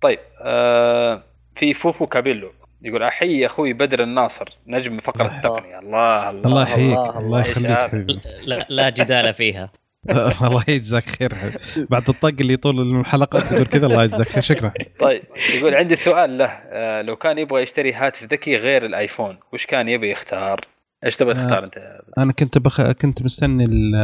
طيب 0.00 0.18
آه 0.42 1.22
في 1.56 1.74
فوفو 1.74 2.06
كابيلو 2.06 2.52
يقول 2.82 3.02
أحيي 3.02 3.46
أخوي 3.46 3.72
بدر 3.72 4.02
الناصر 4.02 4.48
نجم 4.66 5.00
فقرة. 5.00 5.36
التقنية. 5.36 5.78
الله 5.78 6.30
الله. 6.30 6.46
الله 6.48 6.62
يحييك. 6.62 6.98
الله، 7.16 7.40
يخليك 7.40 8.18
لا, 8.44 8.66
لا 8.68 8.90
جدال 8.90 9.34
فيها. 9.34 9.70
الله 10.46 10.64
يجزاك 10.68 11.04
خير. 11.04 11.32
بعد 11.90 12.08
الطق 12.08 12.34
اللي 12.40 12.56
طول 12.56 13.00
الحلقة 13.00 13.40
تقول 13.40 13.66
كذا 13.66 13.86
الله 13.86 14.04
يجزاك 14.04 14.28
خير. 14.28 14.42
شكرا. 14.42 14.72
طيب 15.00 15.22
يقول 15.54 15.74
عندي 15.74 15.96
سؤال 15.96 16.38
له. 16.38 16.44
آه 16.46 17.02
لو 17.02 17.16
كان 17.16 17.38
يبغى 17.38 17.62
يشتري 17.62 17.92
هاتف 17.92 18.24
ذكي 18.24 18.56
غير 18.56 18.86
الآيفون 18.86 19.38
وش 19.52 19.66
كان 19.66 19.88
يبي 19.88 20.10
يختار؟ 20.10 20.66
إيش 21.04 21.16
تبغى 21.16 21.32
آه. 21.32 21.44
تختار 21.44 21.64
أنت؟ 21.64 22.00
أنا 22.18 22.32
كنت 22.32 22.58
بخ... 22.58 22.90
كنت 22.90 23.22
مستني 23.22 23.64
ال 23.64 23.94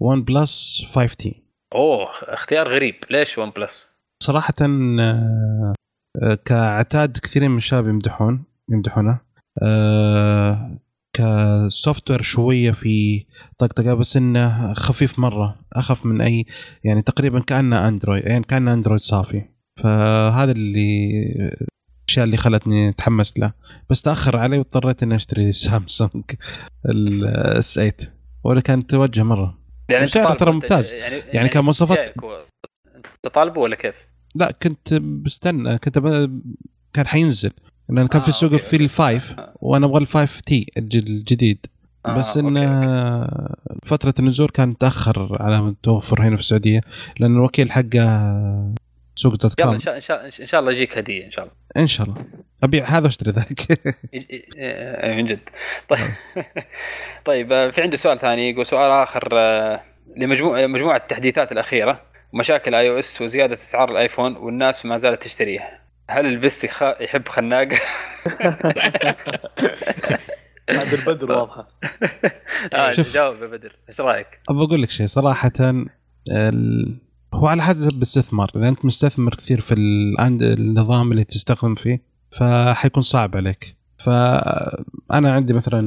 OnePlus 0.00 0.84
5T 0.94 1.42
أوه 1.74 2.08
اختيار 2.22 2.74
غريب 2.74 2.94
ليش 3.10 3.38
OnePlus؟ 3.38 3.98
صراحة 4.22 4.54
آه، 4.60 6.34
كعتاد 6.44 7.18
كثيرين 7.18 7.50
من 7.50 7.56
الشباب 7.56 7.88
يمدحون 7.88 8.44
يمدحونه 8.70 9.20
آه، 9.62 10.78
ك 11.12 12.10
software 12.10 12.22
شوية 12.22 12.70
في 12.70 13.26
طقطقة 13.58 13.94
بس 13.94 14.16
إنه 14.16 14.74
خفيف 14.74 15.18
مرة 15.18 15.60
أخف 15.72 16.06
من 16.06 16.20
أي 16.20 16.46
يعني 16.84 17.02
تقريبا 17.02 17.40
كأنه 17.40 17.88
اندرويد 17.88 18.26
يعني 18.26 18.44
كأنه 18.44 18.72
اندرويد 18.72 19.00
صافي 19.00 19.42
فهذا 19.82 20.52
اللي 20.52 21.10
الأشياء 22.08 22.24
اللي 22.24 22.36
خلتني 22.36 22.88
أتحمس 22.88 23.38
له 23.38 23.52
بس 23.90 24.02
تأخر 24.02 24.36
علي 24.36 24.58
واضطريت 24.58 25.02
إني 25.02 25.16
أشتري 25.16 25.52
سامسونج 25.52 26.24
ال 26.86 27.74
S8 27.74 27.92
ولا 28.44 28.60
كان 28.60 28.86
توجه 28.86 29.22
مرة 29.22 29.58
يعني 29.88 30.06
سعره 30.06 30.34
ترى 30.34 30.52
ممتاز. 30.52 30.92
يعني, 30.92 31.16
يعني 31.32 31.48
كمواصفات- 31.48 31.96
جايك 31.98 32.22
هو- 32.24 32.44
أنت 32.96 33.34
طالبه 33.34 33.60
ولا 33.60 33.76
كيف؟ 33.76 33.94
لا 34.34 34.50
كنت 34.62 34.94
بستنى 34.94 35.78
كنت 35.78 35.98
ب... 35.98 36.40
كان 36.92 37.06
حينزل 37.06 37.50
لأن 37.88 38.06
كان 38.06 38.20
آه، 38.20 38.22
في 38.24 38.28
السوق 38.28 38.56
في. 38.56 38.76
ال 38.76 38.86
five. 38.86 39.36
وأنا 39.56 39.86
أبغى 39.86 39.98
ال 39.98 40.06
five 40.06 40.40
T 40.40 40.66
الج- 40.76 40.96
الجديد 40.96 41.66
آه، 42.06 42.18
بس 42.18 42.36
انه. 42.36 43.26
فترة 43.84 44.14
النزول 44.18 44.48
كان 44.48 44.78
تأخر 44.78 45.42
على 45.42 45.62
ما 45.62 45.74
توفر 45.82 46.22
هنا 46.22 46.36
في 46.36 46.42
السعودية 46.42 46.80
لأن 47.20 47.36
الوكيل 47.36 47.72
حقه 47.72 48.74
سوق 49.18 49.34
dot 49.34 49.60
يلا 49.60 49.66
com 49.66 49.74
إن 49.74 49.80
شاء 49.80 49.96
إن 49.96 50.00
شاء 50.00 50.26
إن 50.40 50.46
شاء 50.46 50.60
الله 50.60 50.72
يجيك 50.72 50.98
هدية 50.98 51.26
إن 51.26 51.30
شاء 51.30 51.44
الله. 51.44 51.54
إن 51.76 51.86
شاء 51.86 52.06
الله. 52.06 52.24
ابيع 52.62 52.84
هذا 52.84 53.04
واشتري 53.04 53.30
ذاك. 53.30 53.80
من 55.16 55.26
جد. 55.26 55.40
طيب. 55.88 56.08
طيب 57.28 57.52
آه، 57.52 57.70
في 57.70 57.82
عندي 57.82 57.96
سؤال 57.96 58.18
ثاني 58.18 58.50
يقول 58.50 58.66
سؤال 58.66 58.90
آخر 58.90 59.28
آه، 59.32 59.82
لمجموعة 60.16 60.66
مجموعه 60.66 60.96
التحديثات 60.96 61.52
الأخيرة. 61.52 62.02
ومشاكل 62.32 62.74
اي 62.74 62.90
أو 62.90 62.98
اس 62.98 63.22
وزيادة 63.22 63.54
أسعار 63.54 63.90
الآيفون 63.90 64.36
والناس 64.36 64.86
ما 64.86 64.96
زالت 64.96 65.22
تشتريه 65.22 65.80
هل 66.10 66.26
البس 66.26 66.64
يخ... 66.64 66.82
يحب 66.82 67.28
خناق؟ 67.28 67.68
هذا 70.70 70.96
البدر 70.96 71.32
واضحة. 71.32 71.68
آه 72.74 72.92
شوف. 72.92 73.14
جاوب 73.14 73.42
يا 73.42 73.46
بدر. 73.46 73.76
إيش 73.88 74.00
رأيك؟ 74.00 74.26
ابى 74.48 74.58
أقول 74.58 74.82
لك 74.82 74.90
شيء. 74.90 75.06
صراحة 75.06 75.52
ال... 76.30 77.07
هو 77.34 77.46
على 77.46 77.62
حسب 77.62 77.96
الاستثمار. 77.96 78.50
إذا 78.56 78.68
أنت 78.68 78.84
مستثمر 78.84 79.34
كثير 79.34 79.60
في 79.60 79.74
النظام 79.74 81.12
اللي 81.12 81.24
تستخدم 81.24 81.74
فيه 81.74 82.02
فحيكون 82.38 83.02
صعب 83.02 83.36
عليك. 83.36 83.76
فأنا 84.04 85.32
عندي 85.32 85.52
مثلا 85.52 85.82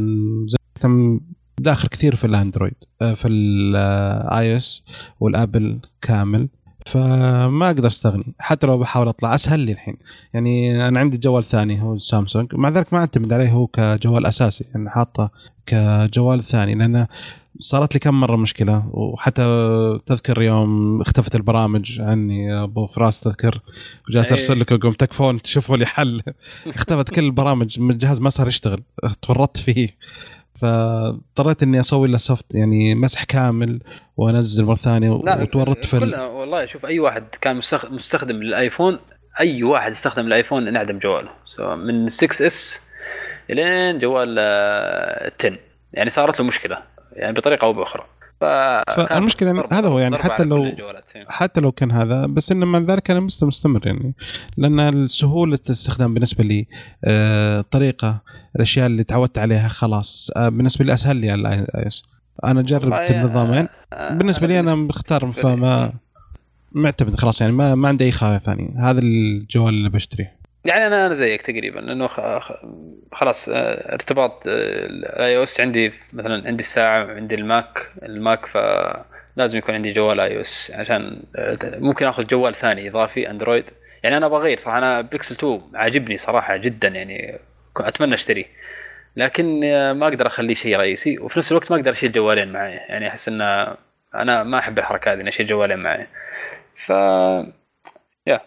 زي 0.48 1.20
داخل 1.60 1.88
كثير 1.88 2.16
في 2.16 2.28
الأندرويد 2.28 2.74
آه، 3.02 3.14
في 3.14 3.28
ال 3.28 4.58
iOS 4.58 4.84
والأبل 5.20 5.80
كامل. 6.02 6.48
فما 6.86 7.68
أقدر 7.68 7.88
أستغني. 7.88 8.34
حتى 8.40 8.68
لو 8.68 8.78
بحاول 8.78 9.08
أطلع 9.08 9.36
أسهل 9.36 9.60
لي 9.60 9.72
الحين. 9.72 9.98
يعني 10.34 10.88
أنا 10.88 11.00
عندي 11.00 11.18
جوال 11.18 11.44
ثاني 11.44 11.82
هو 11.82 11.98
سامسونج. 11.98 12.56
مع 12.56 12.70
ذلك 12.70 12.94
ما 12.94 13.00
أعتمد 13.00 13.34
عليه 13.34 13.50
هو 13.50 13.68
كجوال 13.68 14.26
أساسي. 14.26 14.66
يعني 14.74 14.90
حاطه 14.90 15.32
كجوال 15.66 16.44
ثاني. 16.44 16.76
لأن 16.76 17.08
صارت 17.60 17.94
لي 17.94 18.00
كم 18.00 18.20
مرة 18.20 18.36
مشكلة 18.36 18.84
وحتى 18.94 19.44
تذكر 20.06 20.42
يوم 20.42 21.02
اختفت 21.02 21.36
البرامج 21.36 22.02
عني 22.02 22.64
أبو 22.64 22.88
فراس 22.88 23.20
تذكر 23.20 23.60
وجالس 24.10 24.28
إيه. 24.28 24.34
أرسل 24.34 24.60
لك 24.60 24.72
اقوم 24.72 24.94
تكفون 24.94 25.42
تشوفوا 25.42 25.78
لي 25.78 25.86
حل. 25.86 26.22
اختفت 26.76 27.10
كل 27.10 27.24
البرامج 27.24 27.80
من 27.80 27.92
الجهاز 27.92 28.20
ما 28.20 28.30
صار 28.30 28.48
يشتغل 28.48 28.84
تورطت 29.22 29.58
فيه. 29.58 29.90
فاضطريت 30.62 31.64
إني 31.64 31.80
أسوي 31.80 32.08
له 32.08 32.18
soft 32.18 32.46
يعني 32.56 32.96
مسح 32.96 33.24
كامل 33.24 33.80
وأنزل 34.18 34.66
مرة 34.66 34.76
ثانية 34.76 35.10
وتورطت 35.10 35.86
في 35.86 36.00
كلنا 36.00 36.26
والله 36.26 36.66
شوف 36.66 36.86
أي 36.86 37.00
واحد 37.00 37.24
كان 37.42 37.62
مستخ- 37.62 37.92
مستخدم 37.92 38.36
للآيفون 38.36 39.00
أي 39.40 39.64
واحد 39.64 39.92
استخدم 39.92 40.28
الآيفون 40.28 40.68
انعدم 40.68 41.00
جواله. 41.00 41.30
سواء 41.46 41.76
من 41.76 42.10
6 42.10 42.48
S 42.48 42.82
إلين 43.50 44.00
جوال 44.00 44.36
آه، 44.40 45.32
10 45.40 45.58
يعني 45.94 46.10
صارت 46.10 46.40
له 46.40 46.46
مشكلة. 46.46 46.78
يعني 47.14 47.34
بطريقة 47.34 47.66
أو 47.66 47.74
بأخرى. 47.74 48.04
فالمشكلة 48.42 49.50
يعني 49.50 49.68
هذا 49.72 49.88
هو 49.88 50.00
يعني 50.00 50.18
حتى 50.18 50.44
لو-. 50.44 50.66
إيه. 50.66 51.26
حتى 51.30 51.62
لو 51.62 51.72
كان 51.72 51.92
هذا 51.92 52.26
بس 52.26 52.52
انه 52.52 52.66
مع 52.66 52.80
ذلك 52.80 53.12
أنا 53.12 53.28
لسه 53.28 53.48
مستمر 53.48 53.88
يعني. 53.88 54.14
لأن 54.58 55.08
سهولة 55.08 55.60
الاستخدام 55.66 56.14
بالنسبة 56.14 56.44
لي 56.44 56.68
آه، 57.06 57.66
طريقة 57.72 58.22
الأشياء 58.56 58.86
اللي 58.88 59.04
تعودت 59.04 59.38
عليها 59.38 59.68
خلاص 59.68 60.32
آه، 60.38 60.50
بالنسبة 60.50 60.86
لي 60.86 60.94
أسهل 60.94 61.16
لي 61.16 61.32
على 61.32 61.42
ال 61.42 61.88
iOS. 61.88 62.04
أنا 62.44 62.62
جربت 62.62 63.12
النظامين 63.12 63.68
آه، 63.94 64.14
بالنسبة 64.14 64.48
لي 64.48 64.60
أنا 64.60 64.76
مختار 64.76 65.32
فما 65.32 65.94
معتمد 66.72 67.16
خلاص 67.16 67.42
يعني 67.42 67.54
ما 67.54 67.76
ما 67.76 67.88
عندي 67.88 68.06
أي 68.06 68.12
خيار 68.12 68.40
ثاني 68.40 68.76
هذا 68.80 69.00
الجوال 69.00 69.74
اللي 69.74 69.90
بشتريه. 69.90 70.41
يعني 70.66 70.88
أنا 70.88 71.06
أنا 71.06 71.14
زيك 71.14 71.42
تقريبا 71.42 71.80
لأنه 71.80 72.08
خلاص 73.12 73.50
آه، 73.50 73.94
ارتباط 73.94 74.44
ال 74.48 75.38
iOS 75.38 75.62
عندي 75.62 75.94
مثلا 76.14 76.48
عندي 76.48 76.64
الساعة 76.64 77.06
وعندي 77.06 77.36
الماك 77.36 77.92
الماك 78.04 78.46
فلازم 78.46 79.58
يكون 79.58 79.76
عندي 79.76 79.94
جوال 79.94 80.20
iOS 80.20 80.72
عشان 80.76 81.24
آه، 81.36 81.58
ممكن 81.64 82.06
آخذ 82.06 82.28
جوال 82.28 82.56
ثاني 82.56 82.90
إضافي 82.90 83.30
اندرويد 83.30 83.66
يعني 84.04 84.18
أنا 84.18 84.28
بغير 84.28 84.58
صراحة 84.58 84.78
أنا 84.78 85.02
بيكسل 85.02 85.36
2 85.36 85.62
عاجبني 85.76 86.18
صراحة 86.18 86.58
جدا 86.58 86.88
يعني 86.88 87.40
أتمنى 87.78 88.14
اشتريه 88.14 88.46
لكن 89.16 89.64
آه، 89.64 89.94
ما 89.94 90.08
أقدر 90.08 90.28
أخليه 90.28 90.56
شيء 90.56 90.78
رئيسي 90.78 91.20
وفي 91.20 91.40
نفس 91.40 91.52
الوقت 91.52 91.72
ما 91.72 91.78
أقدر 91.78 91.92
أشيل 91.92 92.12
جوالين 92.12 92.52
معي. 92.52 92.72
يعني 92.74 93.08
أحس 93.08 93.28
إن 93.28 93.42
أنا 94.16 94.44
ما 94.44 94.60
أحب 94.60 94.80
الحركة 94.80 95.14
هذه 95.14 95.22
إني 95.22 95.30
أشيل 95.30 95.48
جوالين 95.48 95.80
معي. 95.80 96.08
ف 96.76 96.90
يا 98.28 98.42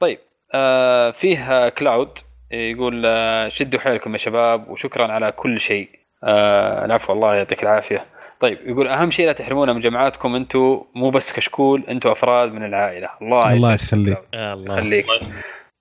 طيب. 0.00 0.18
آه 0.54 1.10
فيه 1.10 1.68
كلاود 1.68 2.18
يقول 2.50 3.02
آه 3.06 3.48
شدوا 3.48 3.80
حيلكم 3.80 4.12
يا 4.12 4.18
شباب 4.18 4.70
وشكرا 4.70 5.12
على 5.12 5.32
كل 5.32 5.60
شيء. 5.60 5.88
آه 6.24 6.84
العفو 6.84 7.12
الله 7.12 7.34
يعطيك 7.34 7.62
العافية. 7.62 8.04
طيب 8.40 8.58
يقول 8.66 8.88
أهم 8.88 9.10
شيء 9.10 9.26
لا 9.26 9.32
تحرمونا 9.32 9.72
من 9.72 9.80
جماعاتكم 9.80 10.34
أنتم 10.34 10.82
مو 10.94 11.10
بس 11.10 11.32
كشكول 11.32 11.84
أنتم 11.88 12.10
أفراد 12.10 12.52
من 12.52 12.64
العائلة. 12.64 13.08
الله 13.22 13.52
الله 13.52 13.74
يخليك. 13.74 14.18
الله. 14.34 14.76
خليك 14.76 15.06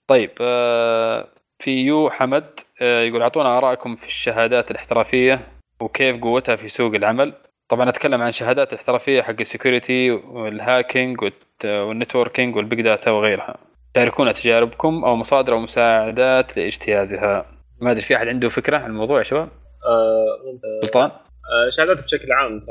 طيب 0.07 0.31
آه 0.41 1.27
في 1.59 1.71
أبو 1.71 2.09
حمد 2.09 2.59
آه 2.81 3.01
يقول 3.01 3.21
أعطونا 3.21 3.57
ارائكم 3.57 3.95
في 3.95 4.07
الشهادات 4.07 4.71
الاحترافية 4.71 5.39
وكيف 5.81 6.21
قوتها 6.21 6.55
في 6.55 6.67
سوق 6.67 6.95
العمل. 6.95 7.33
طبعا 7.69 7.89
أتكلم 7.89 8.21
عن 8.21 8.31
شهادات 8.31 8.73
الاحترافية 8.73 9.21
حق 9.21 9.35
ال 9.39 9.47
security 9.47 10.11
وال 10.11 10.36
hacking 10.36 11.21
والت- 11.21 11.65
وال 11.65 11.80
networking 11.80 12.55
وال 12.55 12.66
big 12.66 12.81
data 12.81 13.11
وغيرها. 13.11 13.55
شاركونا 13.97 14.31
تجاربكم 14.31 15.03
أو 15.05 15.15
مصادر 15.15 15.53
أو 15.53 15.59
مساعدات 15.59 16.57
لاجتيازها. 16.57 17.45
ما 17.81 17.91
أدري 17.91 18.01
في 18.01 18.15
أحد 18.15 18.27
عنده 18.27 18.49
فكرة 18.49 18.77
عن 18.77 18.89
الموضوع 18.89 19.17
يا 19.17 19.23
شباب؟ 19.23 19.49
آه،. 19.85 20.59
سلطان؟ 20.81 21.09
آه، 21.09 21.69
شهادات 21.77 22.03
بشكل 22.03 22.31
عام 22.31 22.59
ترى 22.59 22.65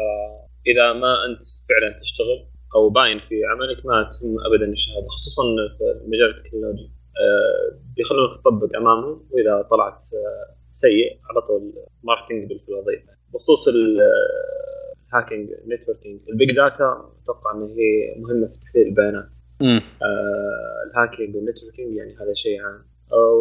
اذا 0.67 0.93
ما 0.93 1.15
أنت 1.27 1.39
فعلا 1.69 2.01
تشتغل 2.01 2.47
أو 2.77 2.89
باين 2.91 3.19
في 3.29 3.35
عملك 3.45 3.87
ما 3.87 4.03
تهم 4.21 4.37
ابدا 4.47 4.73
الشهادة 4.73 5.07
خصوصا 5.09 5.43
في 5.79 5.85
المجال 6.05 6.39
التكنولوجي 6.39 6.91
آه، 7.21 7.79
بيخلونك 7.97 8.41
تطبق 8.41 8.77
أمامهم 8.77 9.27
وإذا 9.31 9.63
طلعت 9.71 9.93
آه، 10.15 10.55
سيء 10.77 11.19
على 11.31 11.41
طول 11.41 11.73
ما 12.05 12.11
راح 12.11 12.24
تنجح 12.24 12.49
بالوظيفه 12.49 13.13
بخصوص 13.35 13.69
ال- 13.69 14.01
آه، 14.01 15.09
ال 15.09 15.14
hacking 15.14 15.49
ال 15.65 15.70
networking 15.70 16.21
ال 16.29 16.36
big 16.36 16.57
data 16.57 17.11
أتوقع 17.23 17.53
إن 17.55 17.63
هي 17.79 18.15
مهمة 18.21 18.47
في 18.47 18.59
تحليل 18.61 18.87
البيانات. 18.87 19.29
آه، 19.63 20.91
ال 20.91 20.96
hacking 20.96 21.37
وال 21.37 21.47
networking 21.47 21.97
يعني 21.97 22.15
هذا 22.15 22.35
شيء 22.43 22.63
عام. 22.63 22.83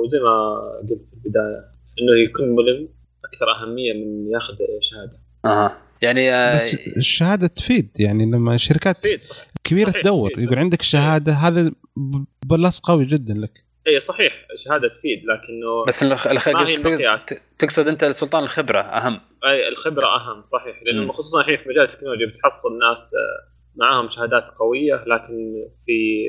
وزي 0.05 0.19
ما 0.19 0.59
قلت 0.81 1.01
في 1.09 1.25
البداية 1.25 1.65
إنه 2.01 2.19
يكون 2.23 2.49
ملم 2.55 2.89
أكثر 3.25 3.51
أهمية 3.51 3.93
من 3.93 4.31
ياخذ 4.31 4.55
شهادة. 4.91 5.19
أها. 5.45 5.77
يعني 6.01 6.31
آه 6.33 6.55
بس 6.55 6.87
الشهادة 6.97 7.47
تفيد 7.47 7.89
يعني 7.99 8.25
لما 8.25 8.55
الشركات 8.55 8.95
تفيد 8.97 9.19
كبيرة 9.63 9.89
صحيح، 9.89 10.01
تدور 10.03 10.29
تفيد. 10.31 10.43
يقول 10.43 10.59
عندك 10.59 10.81
شهادة 10.81 11.33
هذا 11.33 11.71
ب- 11.97 12.23
بلص 12.45 12.79
قوي 12.79 13.05
جدا 13.05 13.33
لك. 13.33 13.63
إي 13.87 13.99
صحيح 13.99 14.33
شهادة 14.65 14.87
تفيد 14.87 15.19
لكنه 15.25 15.85
بس 15.87 16.03
الخ... 16.03 16.27
الخ... 16.27 16.47
ما 16.49 16.67
هي 16.67 16.75
تقصد- 16.75 16.85
المقياس؟ 16.87 17.21
تقصد 17.59 17.87
أنت 17.87 18.05
سلطان 18.05 18.43
الخبرة 18.43 18.81
أهم. 18.81 19.19
إي 19.45 19.67
الخبرة 19.67 20.05
أهم 20.15 20.43
صحيح. 20.51 20.83
لأنه. 20.85 21.11
خصوصا 21.13 21.39
الحين 21.41 21.57
في 21.57 21.69
مجال 21.69 21.83
التكنولوجيا 21.83 22.25
بتحصل 22.25 22.79
ناس 22.79 22.97
آه، 22.97 23.56
معاهم 23.77 24.09
شهادات 24.09 24.43
قوية 24.59 25.03
لكن 25.07 25.65
في 25.85 26.27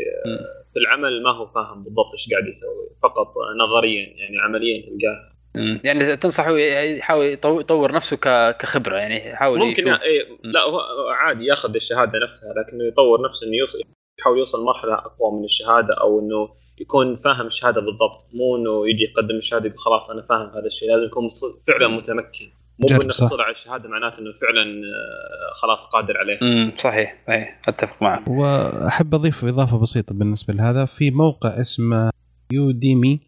في 0.72 0.78
العمل 0.78 1.22
ما 1.22 1.30
هو 1.30 1.46
فاهم 1.46 1.84
بالضبط 1.84 2.12
إيش 2.12 2.28
قاعد 2.30 2.42
يسوي 2.44 2.88
فقط 3.02 3.34
نظريا 3.60 4.06
يعني 4.16 4.38
عمليا 4.38 4.82
تلقاه. 4.82 5.38
يعني 5.84 6.16
تنصحه 6.16 6.56
يحاول 6.58 7.36
يطو- 7.36 7.60
يطور 7.60 7.92
نفسه. 7.92 8.16
كخبرة 8.52 8.96
يعني 8.96 9.30
يحاول 9.30 9.58
ممكن 9.58 9.88
يشوف 9.88 10.00
يا... 10.00 10.06
إيه 10.06 10.38
لا 10.44 10.60
هو 10.60 10.80
عادي 11.08 11.44
ياخذ 11.44 11.74
الشهادة 11.74 12.18
نفسها 12.18 12.52
لكنه 12.56 12.84
يطور 12.84 13.18
نفسه 13.30 13.46
إنه 13.46 13.56
يوصل 13.56 13.78
يحاول 14.18 14.38
يوصل 14.38 14.64
مرحلة 14.64 14.94
أقوى 14.94 15.38
من 15.38 15.44
الشهادة 15.44 15.94
أو 16.00 16.20
إنه 16.20 16.48
يكون 16.80 17.16
فاهم 17.16 17.46
الشهادة 17.46 17.80
بالضبط 17.80 18.26
مو 18.34 18.56
إنه 18.56 18.88
يجي 18.88 19.04
يقدم 19.04 19.36
الشهادة 19.36 19.66
يقول 19.66 19.78
خلاص 19.78 20.10
أنا 20.10 20.22
فاهم 20.22 20.48
هذا 20.48 20.66
الشيء 20.66 20.90
لازم 20.90 21.04
يكون 21.06 21.30
فعلا 21.66 21.88
متمكن 21.88 22.50
مو 22.80 23.10
صح. 23.10 23.26
تطلع 23.26 23.50
الشهادة 23.50 23.88
معناته 23.88 24.18
إنه 24.18 24.32
فعلا 24.40 24.62
آه، 24.62 25.54
خلاص 25.62 25.78
قادر 25.92 26.18
عليه. 26.18 26.38
امم 26.42 26.72
صحيح 26.76 27.16
صحيح 27.26 27.58
أتفق 27.68 28.02
معك. 28.02 28.28
وأحب 28.28 29.14
أضيف 29.14 29.44
إضافة 29.44 29.78
بسيطة 29.78 30.14
بالنسبة 30.14 30.54
لهذا. 30.54 30.84
في 30.84 31.10
موقع 31.10 31.60
اسمه 31.60 32.10
Udemy 32.52 33.20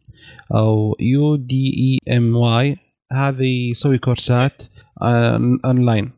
أو 0.55 0.97
U 1.01 1.37
D 1.37 1.99
E 2.09 2.17
M 2.17 2.37
Y 2.37 2.77
هذه 3.13 3.71
يسوي 3.71 3.99
كورسات 3.99 4.63
آه، 5.03 5.59
أونلاين. 5.65 6.11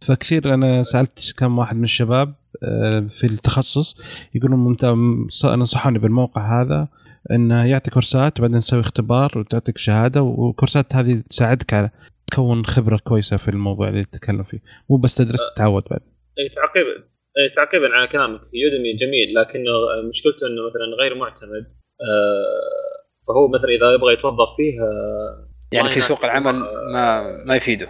فكثير 0.00 0.54
أنا 0.54 0.82
سألت 0.82 1.34
كم 1.38 1.58
واحد 1.58 1.76
من 1.76 1.84
الشباب 1.84 2.34
آه، 2.62 3.00
في 3.00 3.26
التخصص 3.26 4.00
يقولون 4.34 4.58
ممتاز 4.58 4.94
نصحوني 5.44 5.98
بالموقع 5.98 6.62
هذا. 6.62 6.88
إنه 7.30 7.66
يعطي 7.70 7.90
كورسات 7.90 8.40
بعدين 8.40 8.56
نسوي 8.56 8.80
اختبار 8.80 9.38
وتعطيك 9.38 9.78
شهادة 9.78 10.22
والكورسات 10.22 10.94
هذه 10.94 11.22
تساعدك 11.30 11.74
على 11.74 11.90
تكون 12.32 12.66
خبرة 12.66 13.00
كويسة 13.04 13.36
في 13.36 13.48
الموضوع 13.48 13.88
اللي 13.88 14.04
تتكلم 14.04 14.42
فيه. 14.42 14.58
مو 14.90 14.96
بس 14.96 15.16
تدرس 15.16 15.54
تتعود 15.54 15.82
بعد. 15.90 16.00
إي 16.38 16.48
تعقيبا. 16.48 16.90
إي 17.38 17.48
تعقيبا 17.56 17.88
على 17.94 18.08
كلامك. 18.08 18.40
يودمي 18.52 18.92
جميل 18.96 19.34
لكنه 19.34 19.72
مشكلته 20.08 20.46
إنه 20.46 20.66
مثلا 20.68 20.96
غير 21.02 21.14
معتمد. 21.14 21.66
آه، 22.00 23.26
فهو 23.28 23.48
مثلا 23.48 23.68
إذا 23.68 23.94
يبغى 23.94 24.12
يتوظف 24.12 24.48
فيه 24.56 24.80
آه، 24.82 25.48
يعني 25.72 25.90
في 25.90 26.00
سوق. 26.00 26.24
العمل 26.24 26.52
ما 26.92 27.22
ما 27.46 27.56
يفيده. 27.56 27.88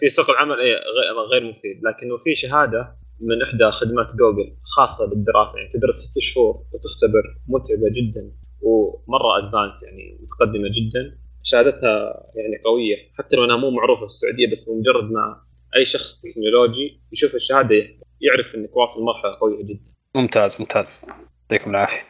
في 0.00 0.08
سوق 0.10 0.30
العمل 0.30 0.60
إي 0.60 0.72
غير- 0.72 1.26
غير 1.32 1.42
مفيد. 1.50 1.76
لكنه 1.84 2.16
في 2.24 2.34
شهادة 2.34 2.96
من 3.20 3.42
إحدى 3.42 3.70
خدمات 3.70 4.06
جوجل 4.06 4.56
خاصة 4.76 5.06
بالدراسة. 5.06 5.58
يعني 5.58 5.70
تدرس 5.72 5.98
ست 5.98 6.18
شهور 6.18 6.54
وتختبر 6.54 7.22
متعبة 7.48 7.88
جدا. 7.98 8.30
ومرة 8.62 9.38
advance 9.38 9.82
يعني 9.82 10.18
متقدمة 10.22 10.68
جدا 10.68 11.18
شهادتها 11.42 12.22
يعني 12.34 12.62
قوية 12.64 12.96
حتى 13.18 13.36
لو 13.36 13.44
أنها 13.44 13.56
مو 13.56 13.70
معروفة 13.70 14.00
في 14.00 14.06
السعودية 14.06 14.52
بس 14.52 14.64
بمجرد 14.64 15.10
ما 15.12 15.40
أي 15.76 15.84
شخص 15.84 16.20
تكنولوجي 16.22 17.00
يشوف 17.12 17.34
الشهادة 17.34 17.74
يعرف 18.20 18.54
إنك 18.54 18.76
واصل 18.76 19.02
مرحلة 19.04 19.36
قوية 19.40 19.64
جدا 19.64 19.80
ممتاز 20.14 20.56
ممتاز 20.60 21.06
يعطيكم 21.50 21.70
العافية. 21.70 22.00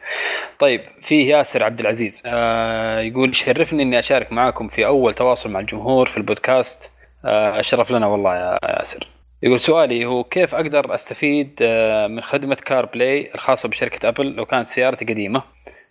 طيب 0.59 0.81
فيه 1.01 1.35
ياسر 1.35 1.63
عبد 1.63 1.79
العزيز 1.79 2.23
آه 2.25 2.99
يقول 2.99 3.35
شرفني 3.35 3.83
إني 3.83 3.99
أشارك 3.99 4.31
معاكم 4.31 4.67
في 4.67 4.85
أول 4.85 5.13
تواصل 5.13 5.49
مع 5.51 5.59
الجمهور 5.59 6.05
في 6.09 6.17
البودكاست 6.17 6.91
آه 7.25 7.61
شرف 7.61 7.91
لنا 7.91 8.07
والله 8.07 8.35
يا 8.35 8.59
ياسر. 8.63 9.07
يقول 9.43 9.59
سؤالي 9.59 10.05
هو 10.05 10.23
كيف 10.23 10.55
أقدر 10.55 10.95
أستفيد 10.95 11.59
آه 11.61 12.07
من 12.07 12.21
خدمة 12.21 12.55
CarPlay 12.55 13.31
الخاصة 13.35 13.69
بشركة 13.69 14.09
ابل 14.09 14.25
لو 14.27 14.45
كانت 14.45 14.67
سيارتي 14.67 15.05
قديمة؟ 15.05 15.43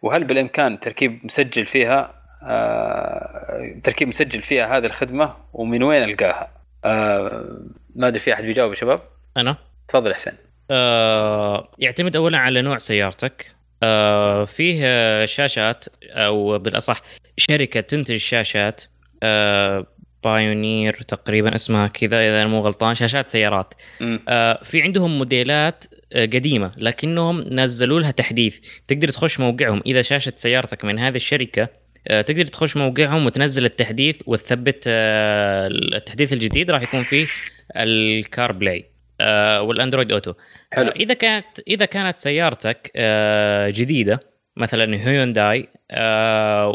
وهل 0.07 0.25
بالإمكان 0.25 0.81
تركيب 0.81 1.20
مسجل 1.25 1.67
فيها 1.67 2.15
آه 2.43 3.81
تركيب 3.85 4.09
مسجل 4.09 4.43
فيها 4.43 4.76
هذه 4.78 4.86
الخدمة 4.86 5.35
ومن 5.52 5.83
وين 5.83 6.02
ألقاها؟ 6.02 6.49
آه 6.85 7.57
ما 7.94 8.09
أدري 8.09 8.20
في 8.20 8.33
أحد 8.33 8.44
بيجاوب 8.44 8.70
يا 8.70 8.76
شباب؟ 8.76 9.01
أنا 9.36 9.57
تفضل 9.89 10.15
حسين. 10.15 10.35
آه 10.70 11.68
يعتمد 11.78 12.17
اولا 12.17 12.39
على 12.39 12.62
نوع 12.62 12.78
سيارتك 12.78 13.55
آه 13.83 14.44
فيه 14.44 15.25
شاشات 15.25 15.85
أو 16.05 16.59
بالأصح 16.59 17.01
شركة 17.36 17.81
تنتج 17.81 18.17
شاشات 18.17 18.85
آه 19.23 19.86
بايونير 20.24 21.02
تقريبا 21.08 21.54
اسمها 21.54 21.86
كذا 21.86 22.20
إذا 22.20 22.46
مو 22.46 22.60
غلطان 22.60 22.94
شاشات 22.94 23.30
سيارات. 23.30 23.74
آه 24.28 24.60
في 24.64 24.82
عندهم 24.82 25.18
موديلات 25.18 25.84
آه، 26.12 26.24
قديمة 26.24 26.72
لكنهم 26.76 27.40
نزلوا 27.50 28.00
لها 28.00 28.10
تحديث 28.10 28.58
تقدر 28.88 29.08
تخش 29.08 29.40
موقعهم 29.40 29.82
إذا 29.86 30.02
شاشة 30.02 30.32
سيارتك 30.36 30.84
من 30.84 30.98
هذه 30.98 31.16
الشركة 31.16 31.68
آه، 32.08 32.20
تقدر 32.20 32.46
تخش 32.46 32.76
موقعهم 32.76 33.26
وتنزل 33.26 33.64
التحديث 33.64 34.22
وتثبت 34.26 34.84
آه، 34.88 35.66
التحديث 35.66 36.32
الجديد 36.32 36.70
راح 36.70 36.82
يكون 36.82 37.02
فيه 37.02 37.26
ال 37.76 38.52
CarPlay 38.52 38.84
آه، 39.20 39.62
وال 39.62 39.74
Android 39.74 40.12
Auto 40.12 40.32
حلو. 40.72 40.88
آه، 40.88 40.92
إذا 40.92 41.14
كانت 41.14 41.46
إذا 41.68 41.84
كانت 41.84 42.18
سيارتك 42.18 42.92
آه، 42.96 43.70
جديدة 43.70 44.20
مثلا 44.56 45.08
هيونداي 45.08 45.68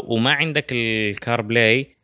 وما 0.04 0.32
عندك 0.32 0.72
ال 0.72 1.40
CarPlay 1.40 1.96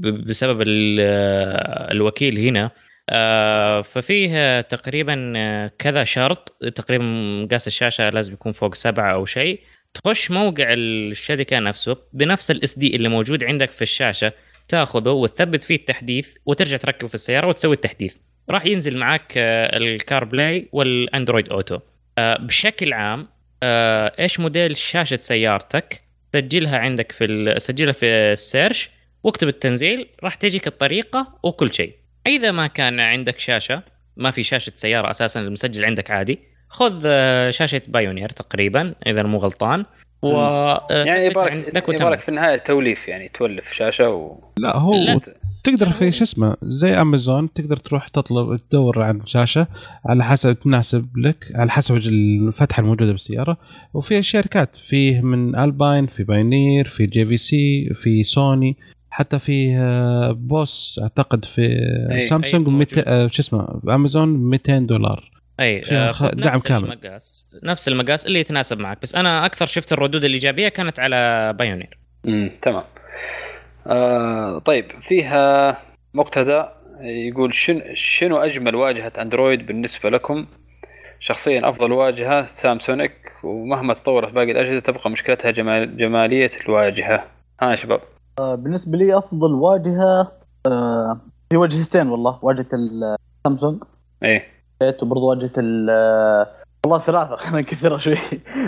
بسبب 0.00 0.62
ال- 0.62 0.98
آه، 1.00 1.92
الوكيل 1.92 2.38
هنا. 2.38 2.70
آه، 3.10 3.82
ففيه 3.82 4.60
تقريبا 4.60 5.32
آه، 5.36 5.70
كذا 5.78 6.04
شرط. 6.04 6.56
تقريبا 6.74 7.04
مقاس 7.44 7.66
الشاشة 7.66 8.10
لازم 8.10 8.32
يكون 8.32 8.52
فوق 8.52 8.74
سبعة 8.74 9.12
أو 9.12 9.24
شيء. 9.24 9.60
تخش 9.94 10.30
موقع 10.30 10.64
الشركة 10.68 11.58
نفسه 11.58 11.96
بنفس 12.12 12.50
ال 12.50 12.78
SD 12.78 12.96
اللي 12.96 13.08
موجود 13.08 13.44
عندك 13.44 13.70
في 13.70 13.82
الشاشة. 13.82 14.32
تاخذه 14.68 15.10
وتثبت 15.10 15.62
فيه 15.62 15.74
التحديث 15.76 16.36
وترجع 16.46 16.76
تركبه 16.76 17.08
في 17.08 17.14
السيارة 17.14 17.46
وتسوي 17.46 17.74
التحديث. 17.74 18.16
راح 18.50 18.66
ينزل 18.66 18.98
معك 18.98 19.32
آه، 19.36 19.76
ال 19.76 20.24
CarPlay 20.24 20.68
وال 20.72 20.89
Android 20.89 21.48
Auto. 21.48 21.78
آه، 22.18 22.36
بشكل 22.38 22.92
عام 22.92 23.28
آه، 23.62 24.12
إيش 24.18 24.40
موديل 24.40 24.76
شاشة 24.76 25.16
سيارتك؟ 25.20 26.05
سجلها 26.36 26.78
عندك 26.78 27.12
في 27.12 27.54
سجلها 27.58 27.92
في 27.92 28.06
ال 28.06 28.18
search 28.18 28.90
واكتب 29.24 29.48
التنزيل 29.48 30.08
راح 30.22 30.34
تجيك 30.34 30.66
الطريقة 30.66 31.38
وكل 31.42 31.74
شيء. 31.74 31.94
إذا 32.26 32.50
ما 32.50 32.66
كان 32.66 33.00
عندك 33.00 33.38
شاشة 33.38 33.82
ما 34.16 34.30
في 34.30 34.42
شاشة 34.42 34.72
سيارة 34.76 35.10
أساسا 35.10 35.40
المسجل 35.40 35.84
عندك 35.84 36.10
عادي 36.10 36.38
خذ 36.68 37.02
آه، 37.06 37.50
شاشة 37.50 37.82
Pioneer 37.88 38.28
تقريبا 38.28 38.94
إذا 39.06 39.22
مو 39.22 39.38
غلطان. 39.38 39.84
و 40.34 40.36
آه، 40.36 40.86
يعني 40.90 41.26
يبارك 41.26 41.52
عندك. 41.52 41.88
يبارك 41.88 42.18
في 42.18 42.28
النهاية 42.28 42.56
توليف 42.56 43.08
يعني 43.08 43.28
تولف 43.28 43.72
شاشة 43.72 44.10
و 44.10 44.38
لا 44.58 44.76
هو 44.76 44.92
لا. 44.92 45.20
تقدر 45.64 45.90
في 45.90 46.12
شو 46.12 46.24
اسمه 46.24 46.56
زي 46.62 46.94
امازون 46.94 47.52
تقدر 47.52 47.76
تروح 47.76 48.08
تطلب 48.08 48.60
تدور 48.70 49.02
عن 49.02 49.26
شاشة 49.26 49.66
على 50.06 50.24
حسب 50.24 50.60
تناسب 50.60 51.06
لك 51.16 51.36
على 51.54 51.70
حسب 51.70 51.96
الفتحة 51.96 52.80
الموجودة 52.80 53.12
بالسيارة 53.12 53.56
وفي 53.94 54.22
شركات 54.22 54.70
فيه 54.88 55.20
من 55.20 55.58
ال 55.58 55.66
Pion- 55.66 56.06
في 56.06 56.24
Pioneer 56.24 56.88
في 56.88 57.06
JVC 57.06 57.94
في 58.02 58.24
سوني 58.24 58.76
حتى 59.10 59.38
في 59.38 59.76
آه، 59.76 60.32
Bose 60.32 61.00
أعتقد 61.02 61.44
في 61.44 61.62
أي، 62.12 62.26
سامسونج 62.26 62.68
أي،. 62.96 63.04
آه، 63.06 63.28
شو 63.32 63.42
اسمه 63.42 63.80
امازون 63.88 64.28
200 64.28 64.78
دولار 64.78 65.35
أي 65.60 65.82
آه، 65.92 66.12
دعم 66.32 66.54
نفس 66.54 66.66
كامل. 66.66 66.92
المقاس. 66.92 67.46
نفس 67.64 67.88
المقاس 67.88 68.26
اللي 68.26 68.40
يتناسب 68.40 68.78
معك 68.78 69.02
بس 69.02 69.14
أنا 69.14 69.46
أكثر 69.46 69.66
شفت 69.66 69.92
الردود 69.92 70.24
الإيجابية 70.24 70.68
كانت 70.68 71.00
على 71.00 71.52
بايونير 71.58 71.98
امم 72.26 72.50
تمام. 72.62 72.84
آه 73.86 74.58
طيب 74.58 74.84
فيها 75.02 75.78
مقتدى 76.14 76.64
يقول 77.00 77.54
شنو 77.54 77.80
شنو 77.94 78.36
أجمل 78.36 78.74
واجهة 78.74 79.12
أندرويد 79.18 79.66
بالنسبة 79.66 80.10
لكم؟ 80.10 80.46
شخصيا 81.20 81.68
أفضل 81.68 81.92
واجهة 81.92 82.46
سامسونج 82.46 83.10
ومهما 83.42 83.94
تطورت 83.94 84.32
باقي 84.32 84.50
الأجهزة 84.50 84.80
تبقى 84.80 85.10
مشكلتها 85.10 85.50
جمال 85.50 85.96
جمالية 85.96 86.50
الواجهة. 86.64 87.24
ها 87.62 87.70
يا 87.70 87.76
شباب. 87.76 88.00
آه، 88.38 88.54
بالنسبة 88.54 88.98
لي 88.98 89.18
أفضل 89.18 89.52
واجهة 89.54 90.32
آه، 90.66 91.20
في 91.50 91.56
واجهتين 91.56 92.08
والله 92.08 92.38
واجهة 92.42 92.66
السامسونج 92.72 93.82
إيه. 94.22 94.55
وبرضه 94.82 95.20
واجهه 95.24 95.50
ال 95.58 95.90
آه، 95.90 96.46
والله 96.86 97.00
ثلاثة 97.06 97.36
خلينا 97.42 97.60
نكثرها 97.60 97.98
شوي. 97.98 98.18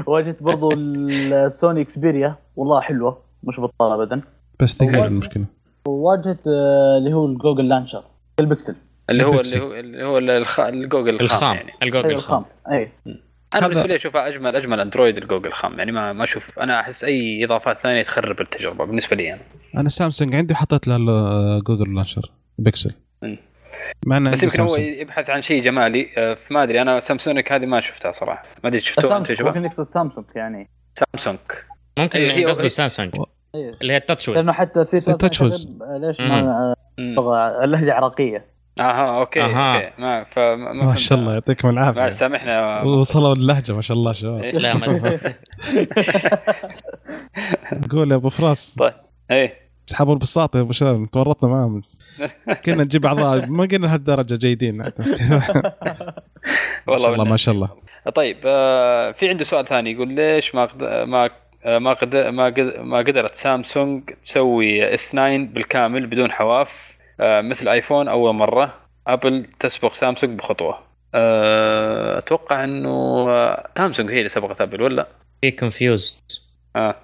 واجهه 0.07 0.37
برضه 0.41 0.69
السوني 0.75 1.81
Xperia. 1.81 2.37
والله 2.57 2.81
حلوة 2.81 3.19
مش 3.45 3.61
بطالة 3.61 3.95
ابدا. 3.95 4.21
بس 4.61 4.77
تقدر 4.77 4.93
واجهة. 4.97 5.07
المشكلة. 5.07 5.45
وواجهه 5.89 6.39
آه، 6.47 6.99
اللي 6.99 7.13
هو 7.15 7.27
ال 7.27 7.33
Google 7.33 7.69
launcher. 7.69 8.03
البكسل. 8.41 8.77
اللي 9.11 9.25
هو 9.25 9.41
اللي. 9.41 9.61
هو 9.61 9.73
اللي 9.79 10.05
هو 10.05 10.19
الخ... 10.19 10.61
الجوجل 10.61 11.15
الخام, 11.15 11.27
الخام. 11.27 11.57
يعني. 11.57 11.73
الجوجل 11.83 12.09
اي 12.09 12.15
الخام 12.15 12.45
الخام. 12.67 12.75
أي. 12.79 12.93
أنا 13.55 13.69
بالنسبة 13.69 13.87
لي 13.89 13.95
أشوفها 13.95 14.29
اجمل 14.29 14.57
أجمل 14.57 14.81
أندرويد 14.81 15.17
الجوجل 15.19 15.47
الخام 15.47 15.79
يعني 15.79 15.93
ما 15.93 16.13
ما 16.13 16.25
أشوف 16.25 16.59
أنا 16.59 16.81
أحس 16.81 17.05
أي 17.05 17.45
إضافات 17.45 17.79
ثانية 17.83 18.03
تخرب 18.03 18.41
التجربة 18.41 18.85
بالنسبة 18.85 19.17
لي 19.17 19.33
أنا. 19.33 19.41
أنا 19.77 19.89
سامسونج 19.89 20.35
عندي 20.35 20.55
حطيت 20.55 20.89
له 20.89 20.97
ال- 20.97 21.65
جوجل 21.65 21.95
launcher 21.95 22.31
Pixel. 22.59 22.93
انه 24.07 24.31
بس 24.31 24.43
يمكن 24.43 24.63
هو 24.63 24.69
سامسونج. 24.69 24.87
يبحث 24.87 25.31
عن 25.31 25.43
شيء 25.43 25.63
جمالي. 25.63 26.09
آه، 26.19 26.35
فما 26.35 26.63
أدري 26.63 26.83
أنا 26.83 27.01
سامسونج 27.01 27.45
هذه 27.53 27.67
ما 27.67 27.81
شفتها 27.81 28.13
صراحة. 28.13 28.43
ما 28.65 28.69
أدري 28.71 28.81
شفتوها 28.81 29.17
أنتم 29.17 29.33
يا 29.33 29.37
سامسونج 29.37 29.47
ممكن 29.47 29.61
شباب 29.61 29.65
يقصد 29.65 29.83
سامسونج 29.93 30.27
يعني. 30.37 30.71
سامسونج. 30.95 31.39
ممكن 31.99 32.19
أي، 32.19 32.33
هي- 32.33 32.45
قصده 32.45 32.69
سامسونج 32.69 33.11
إيه. 33.55 33.73
اللي 33.81 33.93
هي 33.93 33.97
ال 33.97 34.02
Touch 34.02 34.29
لأنه 34.29 34.41
Wiz 34.41 34.51
حتى 34.51 34.85
في 34.85 35.01
سؤال 35.01 35.19
آه، 35.23 35.99
ليش. 35.99 36.21
ما 36.21 36.75
آه، 37.19 37.65
اللهجة 37.65 37.95
عراقية؟ 37.95 38.45
أها 38.81 39.19
okay 39.21 39.43
أها. 39.43 39.75
okay. 39.77 39.91
ما 39.99 40.25
فما 40.25 40.73
ما 40.73 40.95
شاء 40.95 41.19
الله 41.19 41.33
يعطيكم 41.33 41.69
ما 41.69 41.75
العافيه 41.75 42.11
سامحنا. 42.11 42.83
وصلوا 42.83 43.33
اللهجة 43.35 43.73
ما 43.73 43.83
شاء 43.83 43.97
الله 43.97 44.13
شباب. 44.13 44.43
إيه. 44.43 44.51
لا 44.51 44.77
ما 44.77 45.19
قول 47.91 48.11
يا 48.11 48.17
أبو 48.17 48.29
فراس 48.29 48.75
طيب. 48.79 48.93
إيه. 49.31 49.55
اسحبوا 49.89 50.13
البساط 50.15 50.57
يا 50.57 50.61
أبو 50.61 50.73
شباب 50.73 51.11
تورطنا 51.11 51.49
معاهم. 51.51 51.83
كنا 52.65 52.85
نجيب 52.85 53.07
أعضاء. 53.07 53.47
ما 53.47 53.65
قلنا 53.65 53.87
لهالدرجة 53.87 54.35
جيدين. 54.35 54.83
والله 56.87 57.25
ما 57.25 57.37
شاء 57.37 57.55
الله 57.55 57.69
طيب 58.15 58.37
آه، 58.45 59.13
في 59.13 59.29
عنده 59.29 59.45
سؤال 59.45 59.65
ثاني. 59.65 59.93
يقول 59.93 60.09
ليش 60.13 60.55
ما 60.55 60.65
قد- 60.65 60.83
ما 61.09 61.31
آه، 61.65 61.79
ما 61.79 61.93
قد 61.93 62.17
ما 62.17 62.45
قد- 62.45 62.79
ما 62.81 62.99
قدرت 62.99 63.35
سامسونج 63.35 64.11
تسوي 64.25 64.95
إس 64.95 65.11
9 65.11 65.39
بالكامل 65.39 66.07
بدون 66.07 66.33
حواف 66.33 66.99
آه، 67.21 67.41
مثل 67.41 67.69
آيفون 67.69 68.09
أول 68.09 68.35
مرة؟ 68.35 68.75
أبل 69.07 69.47
تسبق 69.61 69.95
سامسونج 69.95 70.39
بخطوة. 70.39 70.79
أتوقع 72.19 72.65
إنه 72.65 73.27
سامسونج 73.79 74.11
هي 74.11 74.19
اللي 74.19 74.29
سبقت 74.29 74.61
أبل 74.61 74.83
ولا؟ 74.83 75.07
في 75.43 75.51
confuse 75.51 76.23
آه. 76.77 76.95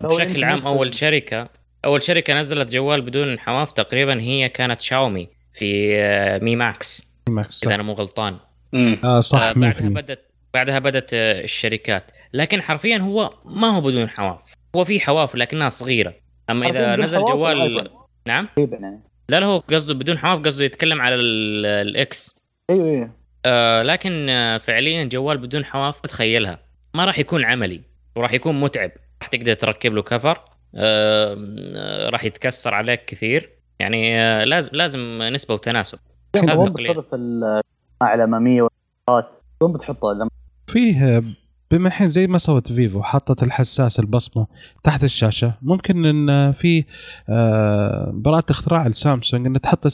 بشكل 0.00 0.44
عام 0.44 0.60
أول 0.66 0.94
شركة 0.94 1.48
أول 1.84 2.02
شركة 2.02 2.34
نزلت 2.34 2.72
جوال 2.72 3.00
بدون 3.02 3.38
حواف 3.38 3.72
تقريبا 3.72 4.20
هي 4.20 4.48
كانت 4.48 4.80
شاومي 4.80 5.28
في 5.54 5.96
آه، 6.00 6.38
Mi 6.38 6.56
Mix. 6.56 7.16
Mix 7.28 7.64
إذا 7.66 7.74
أنا 7.74 7.82
مو 7.82 7.92
غلطان. 7.92 8.36
امم 8.74 9.00
آه 9.04 9.20
صح 9.20 9.42
آه، 9.42 9.52
بعدها 9.52 9.80
100% 9.80 9.82
بدأت 9.94 10.30
بعدها 10.54 10.78
بدأت 10.78 11.10
آه، 11.14 11.44
الشركات. 11.44 12.10
لكن 12.32 12.62
حرفيا 12.62 12.98
هو 12.98 13.34
ما 13.44 13.68
هو 13.76 13.80
بدون 13.80 14.08
حواف. 14.18 14.38
هو 14.76 14.84
في 14.84 15.00
حواف 15.00 15.34
لكنها 15.34 15.68
صغيرة. 15.68 16.14
أما 16.50 16.68
إذا 16.70 16.96
نزل 16.96 17.24
جوال. 17.24 17.88
نعم؟ 18.26 18.48
تقريبا 18.56 18.76
يعني. 18.76 19.00
لا 19.28 19.40
لا 19.40 19.46
هو 19.46 19.58
قصده 19.58 19.94
بدون 19.94 20.18
حواف 20.18 20.40
قصده 20.40 20.64
يتكلم 20.64 21.00
على 21.00 21.14
ال- 21.14 21.66
ال 21.66 22.03
X 22.03 22.40
أيوه 22.70 22.86
أيوه. 22.90 23.10
آه 23.46 23.82
لكن 23.82 24.26
آه 24.30 24.58
فعليا 24.58 25.04
جوال 25.04 25.38
بدون 25.38 25.64
حواف 25.64 26.00
تخيلها. 26.00 26.58
ما 26.94 27.04
راح 27.04 27.18
يكون 27.18 27.44
عملي 27.44 27.80
وراح 28.16 28.32
يكون 28.32 28.60
متعب. 28.60 28.90
راح 29.22 29.28
تقدر 29.28 29.54
تركب 29.54 29.94
له 29.94 30.02
كفر. 30.02 30.40
راح 32.12 32.24
يتكسر 32.24 32.74
عليك 32.74 33.04
كثير. 33.04 33.50
يعني 33.78 34.20
آه 34.20 34.44
لازم 34.44 34.70
لازم 34.72 35.22
نسبة 35.22 35.54
وتناسب. 35.54 35.98
التقليد. 36.36 36.90
بتصرف 36.90 37.14
الأمامية 38.02 38.68
شلون 39.60 39.72
بتحطها؟ 39.72 40.14
لما 40.14 40.30
فيه 40.66 41.22
بما 41.70 41.88
الحين 41.88 42.08
زي 42.08 42.26
ما 42.26 42.38
سوت 42.38 42.72
فيفو 42.72 43.02
حطت 43.02 43.42
الحساس 43.42 44.00
البصمة 44.00 44.46
تحت 44.84 45.04
الشاشة 45.04 45.54
ممكن 45.62 46.04
إن 46.04 46.52
في 46.52 46.84
آه، 47.28 48.10
براءة 48.14 48.50
اختراع 48.50 48.86
السامسونج 48.86 49.46
إن 49.46 49.60
تحط 49.60 49.86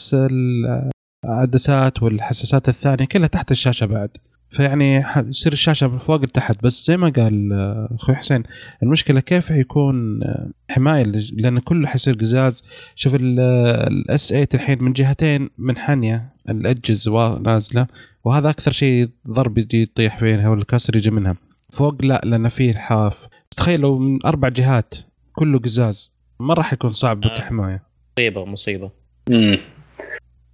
العدسات 1.25 2.03
والحساسات 2.03 2.69
الثانية 2.69 3.05
كلها 3.05 3.27
تحت 3.27 3.51
الشاشة 3.51 3.85
بعد. 3.85 4.09
فيعني 4.53 5.03
ح- 5.03 5.17
يصير 5.17 5.53
الشاشة 5.53 5.87
من 5.87 5.97
فوق 5.99 6.21
لتحت. 6.23 6.63
بس 6.63 6.85
زي 6.87 6.97
ما 6.97 7.09
قال 7.09 7.53
آه، 7.53 7.95
أخوي 7.95 8.15
حسين 8.15 8.43
المشكلة 8.83 9.19
كيف 9.19 9.49
حيكون 9.49 10.23
آه، 10.23 10.49
حماية 10.69 11.03
لأن 11.33 11.59
كله 11.59 11.87
حيصير 11.87 12.13
قزاز. 12.13 12.63
شوف 12.95 13.15
الاس 13.19 14.29
8 14.29 14.47
الحين 14.53 14.83
من 14.83 14.93
جهتين 14.93 15.49
منحنيه 15.57 16.33
الادجز 16.49 17.09
نازلة. 17.41 17.87
وهذا 18.23 18.49
أكثر 18.49 18.71
شيء 18.71 19.09
ضرب 19.27 19.57
يجي 19.57 19.81
يطيح 19.81 20.19
فيها 20.19 20.49
والكسر 20.49 20.95
يجي 20.95 21.11
منها. 21.11 21.35
فوق 21.71 22.05
لا 22.05 22.21
لأن 22.25 22.49
فيه 22.49 22.71
الحاف. 22.71 23.27
تخيل 23.57 23.79
لو 23.79 23.97
من 23.99 24.25
أربع 24.25 24.49
جهات 24.49 24.93
كله 25.33 25.59
قزاز 25.59 26.11
ما 26.39 26.53
راح 26.53 26.73
يكون 26.73 26.89
صعب 26.91 27.19
بك 27.19 27.25
آه. 27.31 27.41
حمايه 27.41 27.83
مصيبة 28.17 28.45
مصيبة. 28.45 28.91
امم 29.31 29.57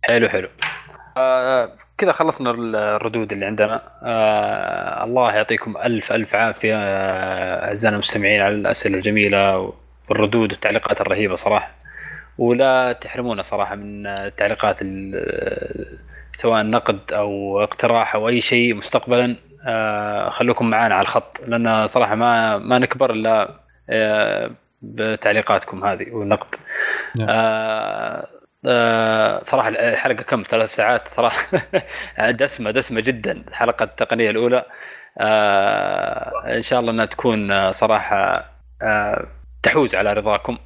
حلو 0.09 0.29
حلو. 0.29 0.47
آه. 1.17 1.71
كذا 1.99 2.11
خلصنا 2.11 2.51
الردود 2.95 3.31
اللي 3.33 3.45
عندنا. 3.45 3.81
آه 4.03 5.03
الله 5.03 5.35
يعطيكم 5.35 5.77
ألف 5.77 6.11
ألف 6.11 6.35
عافية 6.35 6.75
آه، 6.75 7.67
أعزائنا 7.67 7.95
المستمعين 7.95 8.41
على 8.41 8.55
الأسئلة 8.55 8.97
الجميلة 8.97 9.73
والردود 10.09 10.51
والتعليقات 10.51 11.01
الرهيبة 11.01 11.35
صراحة. 11.35 11.71
ولا 12.37 12.91
تحرمونا 12.91 13.41
صراحة 13.41 13.75
من 13.75 14.07
التعليقات 14.07 14.77
ال- 14.81 15.97
سواء 16.35 16.63
نقد 16.63 16.99
أو 17.13 17.63
اقتراح 17.63 18.15
أو 18.15 18.29
أي 18.29 18.41
شيء 18.41 18.73
مستقبلا. 18.75 19.35
آه 19.67 20.29
خلوكم 20.29 20.69
معنا 20.69 20.95
على 20.95 21.01
الخط 21.01 21.41
لأن 21.47 21.87
صراحة 21.87 22.15
ما 22.15 22.57
ما 22.57 22.79
نكبر 22.79 23.11
إلا 23.11 23.49
آه 23.89 24.51
بتعليقاتكم 24.81 25.85
هذه 25.85 26.11
والنقد. 26.11 26.55
نعم. 27.15 27.27
آه 27.29 28.27
آه 28.65 29.43
صراحة 29.43 29.69
الحلقة 29.69 30.23
كم؟ 30.23 30.43
ثلاث 30.43 30.69
ساعات 30.75 31.07
صراحة. 31.07 31.47
دسمة 32.31 32.71
دسمة 32.71 32.99
جدا 33.01 33.31
الحلقة 33.47 33.83
التقنية 33.83 34.29
الأولى. 34.29 34.65
آه 35.19 36.31
إن 36.57 36.61
شاء 36.63 36.79
الله 36.79 36.91
إنها 36.91 37.05
تكون 37.05 37.51
آه، 37.51 37.71
صراحة 37.71 38.33
تحوز 39.63 39.95
على 39.95 40.13
رضاكم. 40.13 40.57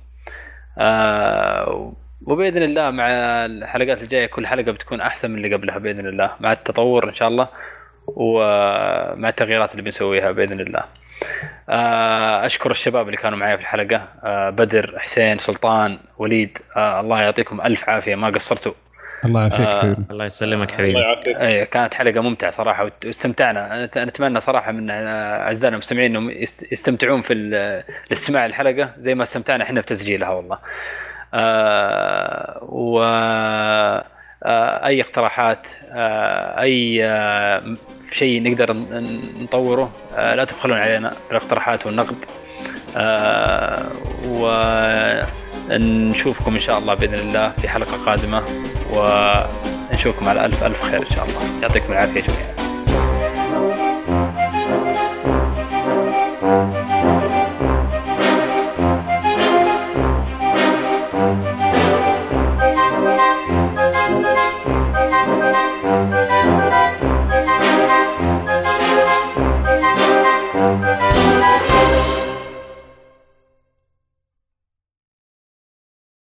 وبإذن 2.28 2.64
الله 2.64 2.92
مع 2.92 3.06
الحلقات 3.46 4.04
الجاية 4.04 4.26
كل 4.26 4.48
حلقة 4.48 4.72
بتكون 4.72 5.02
أحسن 5.02 5.32
من 5.32 5.38
اللي 5.38 5.56
قبلها 5.56 5.78
بإذن 5.78 6.08
الله 6.08 6.32
مع 6.40 6.52
التطور 6.52 7.10
إن 7.10 7.14
شاء 7.16 7.28
الله. 7.28 7.48
ومع 8.08 9.30
التغييرات 9.30 9.72
اللي 9.72 9.82
بنسويها 9.82 10.32
بإذن 10.32 10.60
الله. 10.60 10.84
آه، 11.70 12.46
أشكر 12.46 12.72
الشباب 12.72 13.06
اللي 13.06 13.18
كانوا 13.18 13.38
معي 13.38 13.56
في 13.58 13.62
الحلقة 13.64 14.08
آه، 14.24 14.50
بدر 14.50 14.96
حسين 15.00 15.38
سلطان 15.38 15.98
وليد 16.18 16.58
آه، 16.78 17.00
الله 17.00 17.22
يعطيكم 17.22 17.62
ألف 17.62 17.90
عافية 17.90 18.16
ما 18.16 18.30
قصرتوا 18.30 18.72
الله 19.26 19.42
يعافيك 19.42 19.68
آه. 19.68 19.82
حبيبي. 19.82 20.04
الله 20.12 20.26
يسلمك 20.26 20.68
الله 20.70 20.78
حبيبي 20.78 21.00
يعافيك 21.00 21.38
أي 21.38 21.66
كانت 21.66 21.94
حلقة 21.94 22.22
ممتعة 22.22 22.52
صراحة 22.52 22.92
واستمتعنا 23.06 23.90
نتمنى 23.98 24.40
صراحة 24.42 24.72
من 24.72 24.90
أعزائنا 24.90 25.76
المستمعين 25.76 26.12
إنهم 26.16 26.30
يست- 26.32 26.72
يستمتعون 26.72 27.22
في 27.22 27.34
ال- 27.34 27.84
الاستماع 28.08 28.46
الحلقة 28.46 28.90
زي 28.98 29.16
ما 29.16 29.24
استمتعنا 29.24 29.64
إحنا 29.64 29.82
في 29.82 29.88
تسجيلها 29.88 30.30
والله. 30.30 30.58
آه 31.34 32.60
و 32.62 33.00
أي 34.46 35.02
اقتراحات 35.02 35.68
آه 35.92 36.62
أي 36.62 37.06
آه 37.06 37.64
شيء 38.12 38.44
نقدر 38.44 38.76
نطوره 39.42 39.92
آه 40.16 40.36
لا 40.36 40.46
تبخلون 40.46 40.78
علينا 40.78 41.14
بالاقتراحات 41.30 41.86
والنقد 41.86 42.16
آه 42.98 43.84
ونشوفكم 45.70 46.54
إن 46.54 46.60
شاء 46.60 46.78
الله 46.78 46.94
بإذن 46.94 47.14
الله 47.14 47.50
في 47.50 47.68
حلقة 47.68 48.06
قادمة 48.06 48.44
ونشوفكم 48.94 50.30
على 50.30 50.46
ألف 50.46 50.64
ألف 50.64 50.84
خير 50.84 51.02
إن 51.02 51.10
شاء 51.16 51.26
الله. 51.26 51.62
يعطيكم 51.62 51.94
العافية 51.94 52.22
جميعا. 52.22 52.62